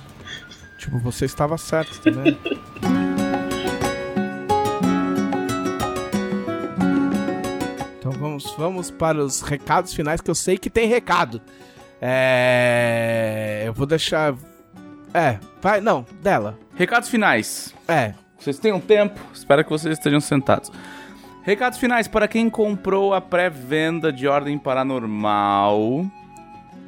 Tipo, 0.83 0.97
você 0.97 1.23
estava 1.23 1.57
certo 1.57 2.01
também. 2.01 2.37
então 7.97 8.11
vamos, 8.11 8.53
vamos 8.57 8.91
para 8.91 9.23
os 9.23 9.39
recados 9.41 9.93
finais, 9.93 10.19
que 10.19 10.29
eu 10.29 10.35
sei 10.35 10.57
que 10.57 10.69
tem 10.69 10.89
recado. 10.89 11.41
É. 12.01 13.63
Eu 13.65 13.71
vou 13.71 13.85
deixar. 13.87 14.35
É, 15.13 15.39
vai, 15.61 15.79
não, 15.79 16.05
dela. 16.21 16.59
Recados 16.75 17.07
finais. 17.07 17.73
É. 17.87 18.13
Vocês 18.37 18.59
têm 18.59 18.73
um 18.73 18.81
tempo, 18.81 19.21
espero 19.33 19.63
que 19.63 19.69
vocês 19.69 19.97
estejam 19.97 20.19
sentados. 20.19 20.69
Recados 21.43 21.79
finais 21.79 22.09
para 22.09 22.27
quem 22.27 22.49
comprou 22.49 23.13
a 23.13 23.21
pré-venda 23.21 24.11
de 24.11 24.27
Ordem 24.27 24.57
Paranormal, 24.57 26.05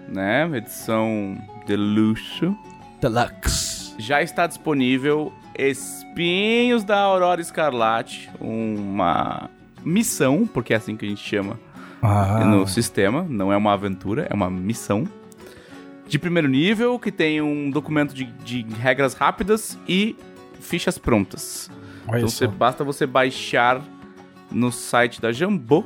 né? 0.10 0.50
Edição 0.54 1.38
de 1.66 1.78
luxo. 1.78 2.54
Deluxe. 3.00 3.75
Já 3.98 4.22
está 4.22 4.46
disponível 4.46 5.32
Espinhos 5.58 6.84
da 6.84 7.00
Aurora 7.00 7.40
Escarlate, 7.40 8.30
uma 8.40 9.50
missão, 9.84 10.46
porque 10.46 10.74
é 10.74 10.78
assim 10.78 10.98
que 10.98 11.06
a 11.06 11.10
gente 11.10 11.24
chama 11.24 11.60
ah. 12.02 12.44
no 12.46 12.68
sistema, 12.68 13.26
não 13.30 13.54
é 13.54 13.58
uma 13.58 13.74
aventura, 13.74 14.28
é 14.30 14.34
uma 14.34 14.50
missão 14.50 15.08
de 16.08 16.20
primeiro 16.20 16.48
nível, 16.48 17.00
que 17.00 17.12
tem 17.12 17.42
um 17.42 17.70
documento 17.70 18.14
de, 18.14 18.26
de 18.26 18.64
regras 18.80 19.14
rápidas 19.14 19.78
e 19.88 20.16
fichas 20.60 20.98
prontas. 20.98 21.70
Olha 22.08 22.18
então 22.18 22.30
você, 22.30 22.48
basta 22.48 22.84
você 22.84 23.08
baixar 23.08 23.82
no 24.52 24.72
site 24.72 25.22
da 25.22 25.32
Jambô, 25.32 25.84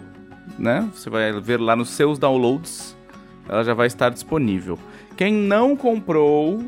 né? 0.58 0.90
Você 0.94 1.10
vai 1.10 1.40
ver 1.40 1.60
lá 1.60 1.76
nos 1.76 1.90
seus 1.90 2.18
downloads, 2.18 2.98
ela 3.48 3.64
já 3.64 3.74
vai 3.74 3.88
estar 3.88 4.10
disponível. 4.10 4.78
Quem 5.16 5.34
não 5.34 5.76
comprou 5.76 6.60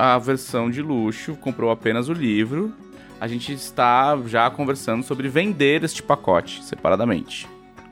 a 0.00 0.18
versão 0.18 0.70
de 0.70 0.80
luxo, 0.80 1.36
comprou 1.36 1.70
apenas 1.70 2.08
o 2.08 2.12
livro, 2.12 2.72
a 3.20 3.28
gente 3.28 3.52
está 3.52 4.18
já 4.26 4.50
conversando 4.50 5.02
sobre 5.02 5.28
vender 5.28 5.84
este 5.84 6.02
pacote 6.02 6.64
separadamente 6.64 7.46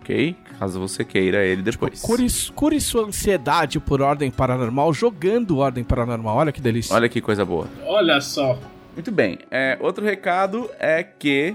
ok? 0.08 0.34
Caso 0.58 0.80
você 0.80 1.04
queira 1.04 1.44
ele 1.44 1.62
depois. 1.62 2.00
Cure, 2.00 2.26
cure 2.54 2.80
sua 2.80 3.04
ansiedade 3.04 3.78
por 3.78 4.00
Ordem 4.00 4.30
Paranormal 4.30 4.92
jogando 4.92 5.58
Ordem 5.58 5.84
Paranormal. 5.84 6.36
Olha 6.36 6.50
que 6.50 6.60
delícia. 6.60 6.96
Olha 6.96 7.08
que 7.08 7.20
coisa 7.20 7.44
boa. 7.44 7.68
Olha 7.86 8.20
só. 8.20 8.58
Muito 8.94 9.12
bem. 9.12 9.38
É, 9.50 9.76
outro 9.80 10.04
recado 10.04 10.68
é 10.80 11.02
que 11.04 11.54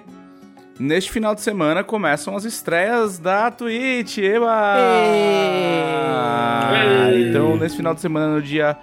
neste 0.80 1.12
final 1.12 1.36
de 1.36 1.42
semana 1.42 1.84
começam 1.84 2.36
as 2.36 2.46
estreias 2.46 3.18
da 3.20 3.52
Twitch. 3.52 4.20
Eba! 4.20 4.76
Ei! 7.12 7.30
Então, 7.30 7.58
nesse 7.58 7.76
final 7.76 7.94
de 7.94 8.02
semana, 8.02 8.34
no 8.34 8.42
dia 8.42 8.78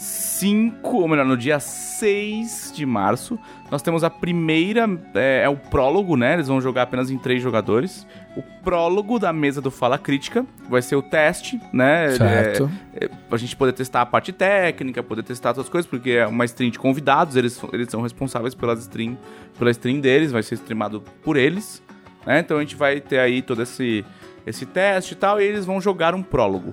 5, 0.00 0.96
ou 0.96 1.06
melhor, 1.06 1.26
no 1.26 1.36
dia 1.36 1.60
6 1.60 2.72
de 2.74 2.86
março, 2.86 3.38
nós 3.70 3.82
temos 3.82 4.02
a 4.02 4.08
primeira, 4.08 4.88
é, 5.14 5.42
é, 5.44 5.48
o 5.50 5.56
prólogo, 5.56 6.16
né? 6.16 6.32
Eles 6.32 6.48
vão 6.48 6.58
jogar 6.58 6.84
apenas 6.84 7.10
em 7.10 7.18
três 7.18 7.42
jogadores. 7.42 8.06
O 8.34 8.40
prólogo 8.64 9.18
da 9.18 9.30
mesa 9.30 9.60
do 9.60 9.70
Fala 9.70 9.98
Crítica 9.98 10.46
vai 10.70 10.80
ser 10.80 10.96
o 10.96 11.02
teste, 11.02 11.60
né? 11.70 12.12
Certo. 12.12 12.70
É, 12.94 13.04
é, 13.04 13.10
a 13.30 13.36
gente 13.36 13.54
poder 13.54 13.74
testar 13.74 14.00
a 14.00 14.06
parte 14.06 14.32
técnica, 14.32 15.02
poder 15.02 15.22
testar 15.22 15.50
outras 15.50 15.68
coisas, 15.68 15.88
porque 15.88 16.12
é 16.12 16.26
uma 16.26 16.46
stream 16.46 16.70
de 16.70 16.78
convidados, 16.78 17.36
eles, 17.36 17.60
eles 17.70 17.90
são 17.90 18.00
responsáveis 18.00 18.54
pelas 18.54 18.80
stream, 18.80 19.18
pela 19.58 19.70
stream 19.70 20.00
deles, 20.00 20.32
vai 20.32 20.42
ser 20.42 20.54
streamado 20.54 21.02
por 21.22 21.36
eles, 21.36 21.82
né? 22.24 22.40
Então 22.40 22.56
a 22.56 22.60
gente 22.60 22.74
vai 22.74 23.02
ter 23.02 23.18
aí 23.18 23.42
todo 23.42 23.60
esse, 23.60 24.02
esse 24.46 24.64
teste 24.64 25.12
e 25.12 25.16
tal, 25.16 25.38
e 25.38 25.44
eles 25.44 25.66
vão 25.66 25.78
jogar 25.78 26.14
um 26.14 26.22
prólogo. 26.22 26.72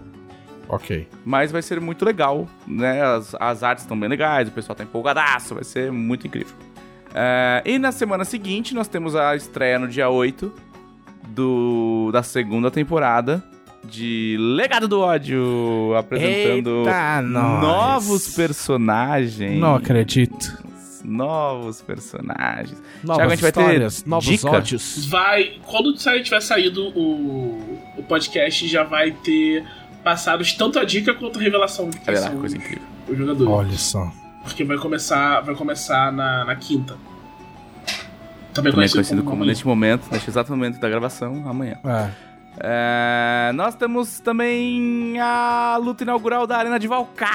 Ok. 0.70 1.08
Mas 1.24 1.52
vai 1.52 1.62
ser 1.62 1.80
muito 1.80 2.04
legal, 2.04 2.48
né? 2.68 3.02
As, 3.02 3.36
as 3.40 3.64
artes 3.64 3.84
estão 3.84 4.00
bem 4.00 4.10
legais, 4.10 4.48
o 4.48 4.52
pessoal 4.52 4.76
tá 4.76 4.84
empolgadaço, 4.84 5.56
vai 5.56 5.64
ser 5.64 5.92
muito 5.92 6.28
incrível. 6.28 6.56
É, 7.14 7.62
e 7.66 7.80
na 7.80 7.92
semana 7.92 8.26
seguinte, 8.26 8.76
nós 8.76 8.88
temos 8.88 9.16
a 9.16 9.36
estreia 9.36 9.80
no 9.80 9.88
dia 9.88 10.10
8 10.10 10.52
do, 11.30 12.10
da 12.12 12.22
segunda 12.22 12.70
temporada 12.70 13.44
de 13.84 14.36
Legado 14.40 14.88
do 14.88 15.00
Ódio, 15.00 15.96
apresentando 15.98 16.80
Eita, 16.80 17.22
novos 17.22 18.36
personagens. 18.36 19.60
Não 19.60 19.76
acredito. 19.76 20.66
Novos 21.04 21.82
personagens. 21.82 22.82
Novas 23.02 23.18
Thiago, 23.18 23.22
a 23.22 23.30
gente 23.30 23.42
vai 23.42 23.50
histórias, 23.50 24.02
ter 24.02 24.10
novos 24.10 24.26
dica? 24.26 24.50
ódios. 24.50 25.06
Vai. 25.08 25.54
Quando 25.66 25.98
sair, 25.98 26.22
tiver 26.24 26.42
saído 26.42 26.88
o, 26.90 27.80
o 27.98 28.04
podcast, 28.04 28.68
já 28.68 28.84
vai 28.84 29.12
ter 29.12 29.66
passados 30.08 30.54
tanto 30.54 30.80
a 30.80 30.86
dica 30.86 31.14
quanto 31.14 31.38
a 31.38 31.42
revelação 31.42 31.90
de 31.90 32.00
lá, 32.08 32.16
são 32.16 32.38
coisa 32.38 32.56
incrível. 32.56 32.82
os 33.10 33.18
jogadores. 33.18 33.52
Olha 33.52 33.78
só. 33.78 34.10
Porque 34.42 34.64
vai 34.64 34.78
começar, 34.78 35.42
vai 35.42 35.54
começar 35.54 36.14
na, 36.14 36.46
na 36.46 36.56
quinta. 36.56 36.94
Também, 38.54 38.72
Também 38.72 38.74
conhecido, 38.74 38.96
conhecido 38.96 39.24
como, 39.24 39.36
amanhã. 39.36 39.50
neste 39.50 39.68
momento, 39.68 40.08
neste 40.10 40.30
exato 40.30 40.50
momento 40.50 40.80
da 40.80 40.88
gravação, 40.88 41.44
amanhã. 41.46 41.78
É. 41.84 42.10
É, 42.60 43.52
nós 43.54 43.76
temos 43.76 44.22
também 44.22 45.20
a 45.20 45.78
luta 45.78 46.04
inaugural 46.04 46.48
da 46.48 46.56
Arena 46.58 46.80
de 46.80 46.88
Valkyria. 46.88 47.28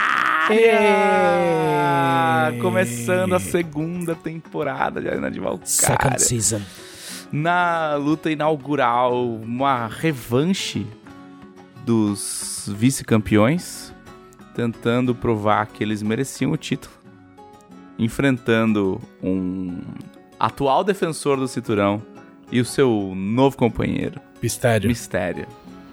Começando 2.62 3.35
a 3.35 3.39
segunda 3.39 4.15
temporada 4.15 4.99
de 4.99 5.09
Arena 5.09 5.31
de 5.31 5.39
Valkyria. 5.39 6.19
season. 6.19 6.62
Na 7.31 7.97
luta 7.97 8.31
inaugural, 8.31 9.27
uma 9.27 9.86
revanche 9.89 10.86
dos 11.85 12.69
vice-campeões, 12.77 13.93
tentando 14.55 15.15
provar 15.15 15.67
que 15.67 15.83
eles 15.83 16.03
mereciam 16.03 16.53
o 16.53 16.57
título, 16.57 16.95
enfrentando 17.99 19.01
um 19.23 19.81
atual 20.39 20.83
defensor 20.85 21.37
do 21.37 21.47
cinturão 21.49 22.03
e 22.51 22.61
o 22.61 22.65
seu 22.65 23.13
novo 23.17 23.57
companheiro, 23.57 24.21
Mistério. 24.43 24.89
Mistério. 24.89 25.47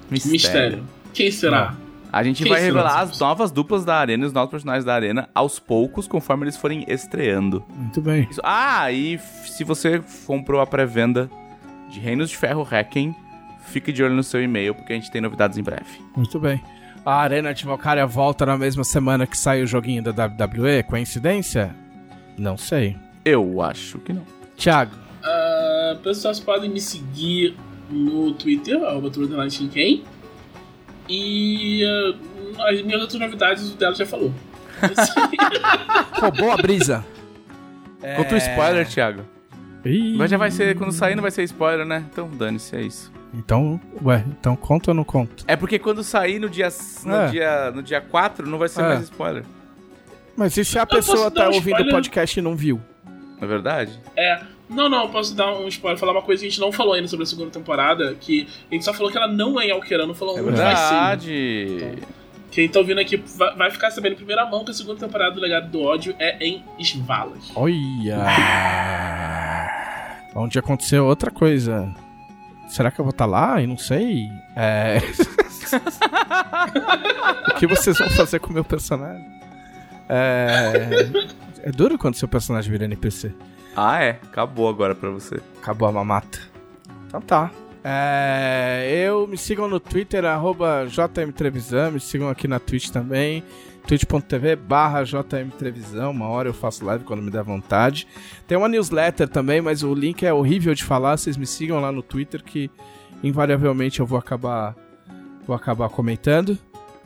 Mistério. 0.10 0.84
Quem 1.14 1.32
será? 1.32 1.76
A 2.11 2.24
gente 2.24 2.41
Quem 2.41 2.52
vai 2.52 2.60
revelar 2.61 3.02
as 3.02 3.20
novas 3.20 3.52
duplas 3.52 3.86
da 3.86 3.95
arena 3.95 4.24
e 4.24 4.28
os 4.28 4.34
novos 4.34 4.49
personagens 4.49 4.84
da 4.84 4.95
arena 4.95 5.30
aos 5.34 5.60
poucos, 5.60 6.07
conforme 6.07 6.45
eles 6.45 6.57
forem 6.57 6.84
estreando. 6.88 7.64
Muito 7.70 8.02
bem. 8.02 8.28
Isso- 8.30 8.41
Ah, 8.44 8.91
e 8.91 9.20
se 9.45 9.64
você 9.64 10.02
comprou 10.26 10.60
a 10.60 10.66
pré-venda 10.66 11.30
de 11.91 11.99
Reinos 11.99 12.32
de 12.32 12.38
Ferro 12.38 12.64
Hacking, 12.70 13.14
fique 13.70 13.91
de 13.91 14.04
olho 14.04 14.16
no 14.16 14.24
seu 14.24 14.41
e-mail, 14.44 14.76
porque 14.76 14.94
a 14.94 14.96
gente 14.96 15.10
tem 15.12 15.22
novidades 15.22 15.58
em 15.58 15.64
breve. 15.64 16.02
Muito 16.16 16.40
bem. 16.40 16.62
A 17.06 17.22
Arena 17.22 17.54
de 17.54 17.66
Valkyria 17.66 18.06
volta 18.06 18.46
na 18.46 18.58
mesma 18.58 18.84
semana 18.84 19.26
que 19.26 19.38
sai 19.38 19.64
o 19.64 19.68
joguinho 19.68 20.04
da 20.04 20.12
WWE? 20.12 20.84
Coincidência? 20.84 21.74
Não 22.38 22.58
sei. 22.58 22.98
Eu 23.24 23.62
acho 23.62 24.00
que 24.00 24.12
não. 24.12 24.24
Thiago, 24.58 24.91
Uh, 25.20 25.98
pessoas 25.98 26.40
podem 26.40 26.70
me 26.70 26.80
seguir 26.80 27.56
no 27.90 28.34
Twitter, 28.34 28.82
arroba 28.84 29.12
Quem. 29.72 30.04
E 31.10 31.84
uh, 31.84 32.62
as 32.64 32.82
minhas 32.82 33.02
outras 33.02 33.20
novidades, 33.20 33.72
o 33.72 33.76
dela 33.76 33.96
já 33.96 34.06
falou. 34.06 34.34
Roubou 36.14 36.52
a 36.52 36.58
brisa. 36.58 37.06
Conta 38.16 38.36
o 38.36 38.38
spoiler, 38.38 38.88
Thiago. 38.88 39.26
Ih. 39.84 40.16
Mas 40.18 40.32
já 40.32 40.38
vai 40.38 40.52
ser, 40.52 40.76
quando 40.78 40.91
sair 40.91 41.16
não 41.16 41.22
vai 41.22 41.32
ser 41.32 41.44
spoiler, 41.44 41.86
né? 41.86 42.06
Então 42.12 42.30
dane-se, 42.30 42.76
é 42.76 42.82
isso. 42.82 43.12
Então, 43.34 43.80
ué, 44.03 44.23
então 44.27 44.56
conta 44.56 44.91
ou 44.91 44.95
não 44.95 45.03
conta? 45.03 45.43
É 45.47 45.56
porque 45.56 45.77
quando 45.77 46.03
sair 46.03 46.39
no 46.39 46.49
dia, 46.49 46.68
no 47.06 47.15
É. 47.15 47.27
dia, 47.27 47.72
no 47.72 47.84
dia 47.84 48.01
4 48.01 48.47
não 48.49 48.57
vai 48.57 48.68
ser 48.69 48.81
É. 48.81 48.88
mais 48.88 49.01
spoiler. 49.03 49.43
Mas 50.35 50.57
e 50.57 50.65
se 50.65 50.80
a 50.80 50.85
posso 50.85 51.11
pessoa 51.11 51.30
tá 51.30 51.49
um 51.49 51.53
ouvindo 51.53 51.81
o 51.81 51.89
podcast 51.89 52.39
e 52.39 52.41
não 52.41 52.56
viu? 52.56 52.81
Não 53.06 53.38
é 53.41 53.45
verdade? 53.45 53.99
É. 54.18 54.41
Não, 54.69 54.88
não, 54.88 55.10
posso 55.10 55.35
dar 55.35 55.51
um 55.53 55.68
spoiler, 55.68 55.99
falar 55.99 56.11
uma 56.11 56.22
coisa 56.22 56.41
que 56.41 56.47
a 56.47 56.49
gente 56.49 56.60
não 56.60 56.72
falou 56.72 56.93
ainda 56.93 57.07
sobre 57.07 57.23
a 57.23 57.26
segunda 57.27 57.49
temporada, 57.51 58.15
que 58.19 58.47
a 58.69 58.73
gente 58.73 58.85
só 58.85 58.93
falou 58.93 59.11
que 59.11 59.18
ela 59.18 59.27
não 59.27 59.60
é 59.60 59.65
em 59.68 59.72
Alqueira, 59.72 60.06
não 60.06 60.14
falou 60.14 60.38
É 60.38 60.41
onde 60.41 60.51
vai 60.57 60.76
ser. 60.76 60.89
verdade. 60.89 61.97
Quem 62.51 62.68
tá 62.69 62.80
ouvindo 62.80 62.99
aqui 62.99 63.18
vai, 63.35 63.56
vai 63.56 63.72
ficar 63.72 63.91
sabendo 63.91 64.14
em 64.14 64.18
primeira 64.18 64.45
mão 64.45 64.64
que 64.64 64.72
a 64.72 64.73
segunda 64.73 64.99
temporada 64.99 65.35
do 65.35 65.41
Legado 65.41 65.69
do 65.69 65.81
Ódio 65.81 66.15
é 66.19 66.38
em 66.43 66.64
Esvalas. 66.80 67.51
Olha! 67.56 68.18
Onde 70.35 70.57
aconteceu 70.60 71.06
outra 71.06 71.31
coisa. 71.31 71.93
Será 72.70 72.91
que 72.91 73.00
eu 73.00 73.06
vou 73.06 73.12
estar 73.12 73.26
lá? 73.26 73.62
Eu 73.62 73.68
não 73.68 73.78
sei. 73.78 74.30
É. 74.56 75.00
o 77.50 77.56
que 77.56 77.68
vocês 77.68 77.98
vão 77.98 78.10
fazer 78.12 78.40
com 78.40 78.52
o 78.52 78.54
meu 78.54 78.64
personagem? 78.64 79.26
É. 80.08 81.10
É 81.64 81.72
duro 81.72 81.98
quando 81.98 82.16
seu 82.16 82.28
personagem 82.28 82.72
vira 82.72 82.86
NPC. 82.86 83.34
Ah, 83.76 84.04
é. 84.04 84.20
Acabou 84.24 84.70
agora 84.70 84.96
pra 84.96 85.10
você. 85.10 85.41
Acabou 85.62 85.88
a 85.88 85.91
mamata. 85.91 86.40
Então 87.08 87.20
tá. 87.22 87.52
É, 87.84 89.04
eu 89.06 89.26
me 89.26 89.38
sigam 89.38 89.68
no 89.68 89.80
Twitter, 89.80 90.26
arroba 90.26 90.86
JMTrevisan, 90.88 91.91
me 91.91 92.00
sigam 92.00 92.30
aqui 92.30 92.48
na 92.48 92.60
Twitch 92.60 92.90
também, 92.90 93.44
twitch.tv 93.88 94.56
barra 94.56 95.03
JMTrevisan, 95.03 96.10
uma 96.10 96.27
hora 96.27 96.49
eu 96.49 96.53
faço 96.53 96.85
live 96.85 97.03
quando 97.03 97.22
me 97.22 97.31
der 97.31 97.43
vontade. 97.43 98.07
Tem 98.47 98.57
uma 98.57 98.68
newsletter 98.68 99.27
também, 99.27 99.61
mas 99.61 99.84
o 99.84 99.93
link 99.93 100.26
é 100.26 100.34
horrível 100.34 100.73
de 100.73 100.84
falar, 100.84 101.18
vocês 101.18 101.38
me 101.38 101.45
sigam 101.45 101.80
lá 101.80 101.91
no 101.91 102.03
Twitter 102.03 102.43
que 102.43 102.69
invariavelmente 103.23 103.99
eu 103.99 104.06
vou 104.06 104.19
acabar 104.19 104.76
vou 105.45 105.56
acabar 105.56 105.89
comentando. 105.89 106.57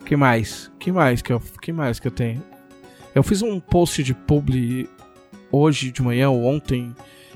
Que 0.05 0.15
mais? 0.15 0.71
Que 0.79 0.91
mais 0.91 1.21
que 1.21 1.31
eu 1.31 1.39
que 1.39 1.71
mais 1.71 1.99
que 1.99 2.07
eu 2.07 2.11
tenho? 2.11 2.43
Eu 3.15 3.23
fiz 3.23 3.41
um 3.41 3.59
post 3.59 4.03
de 4.03 4.13
publi 4.13 4.89
hoje 5.51 5.91
de 5.91 6.01
manhã 6.01 6.29
ou 6.29 6.43
ontem 6.43 6.93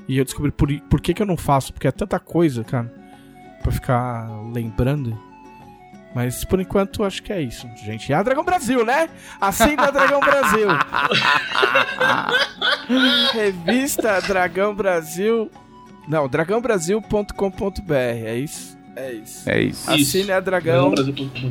e 0.08 0.18
eu 0.18 0.24
descobri 0.24 0.50
por, 0.50 0.68
por 0.88 1.00
que, 1.00 1.12
que 1.12 1.22
eu 1.22 1.26
não 1.26 1.36
faço, 1.36 1.72
porque 1.72 1.86
é 1.86 1.92
tanta 1.92 2.18
coisa, 2.18 2.64
cara, 2.64 2.92
pra 3.62 3.70
ficar 3.70 4.28
lembrando. 4.52 5.16
Mas 6.14 6.44
por 6.44 6.60
enquanto 6.60 7.04
acho 7.04 7.22
que 7.22 7.32
é 7.32 7.40
isso, 7.40 7.68
gente. 7.76 8.10
E 8.10 8.14
a 8.14 8.22
Dragão 8.22 8.44
Brasil, 8.44 8.84
né? 8.84 9.08
Assim 9.40 9.76
da 9.76 9.90
Dragão 9.90 10.20
Brasil. 10.20 10.68
Revista 13.32 14.20
Dragão 14.22 14.74
Brasil. 14.74 15.50
Não, 16.08 16.26
dragãobrasil.com.br. 16.26 17.92
É 17.92 18.36
isso? 18.36 18.76
É 18.96 19.12
isso. 19.12 19.50
É 19.50 19.60
isso. 19.60 19.90
Assine 19.90 20.32
a 20.32 20.40
Dragão. 20.40 20.92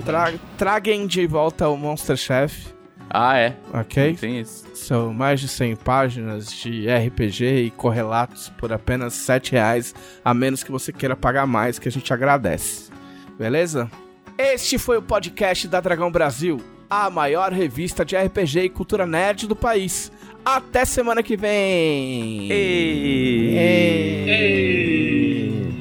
Tra 0.03 0.33
traguem 0.57 1.05
de 1.07 1.25
volta 1.27 1.69
o 1.69 1.77
Monster 1.77 2.17
Chef. 2.17 2.75
Ah, 3.09 3.37
é. 3.37 3.55
Ok? 3.73 4.17
Tem 4.19 4.41
isso. 4.41 4.65
São 4.75 5.13
mais 5.13 5.39
de 5.39 5.47
100 5.47 5.77
páginas 5.77 6.51
de 6.51 6.87
RPG 6.89 7.65
e 7.65 7.71
correlatos 7.71 8.49
por 8.57 8.73
apenas 8.73 9.13
7 9.13 9.53
reais, 9.53 9.95
a 10.25 10.33
menos 10.33 10.61
que 10.63 10.71
você 10.71 10.91
queira 10.91 11.15
pagar 11.15 11.47
mais, 11.47 11.79
que 11.79 11.87
a 11.87 11.91
gente 11.91 12.11
agradece. 12.11 12.89
Beleza? 13.37 13.89
Este 14.37 14.77
foi 14.77 14.97
o 14.97 15.01
podcast 15.01 15.67
da 15.67 15.81
Dragão 15.81 16.11
Brasil, 16.11 16.61
a 16.87 17.09
maior 17.09 17.51
revista 17.51 18.05
de 18.05 18.15
RPG 18.15 18.59
e 18.59 18.69
cultura 18.69 19.07
nerd 19.07 19.47
do 19.47 19.55
país. 19.55 20.11
Até 20.45 20.85
semana 20.85 21.23
que 21.23 21.35
vem! 21.35 22.51
Ei. 22.51 23.57
Ei. 23.57 24.29
Ei. 24.29 25.73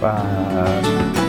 Pá. 0.00 1.27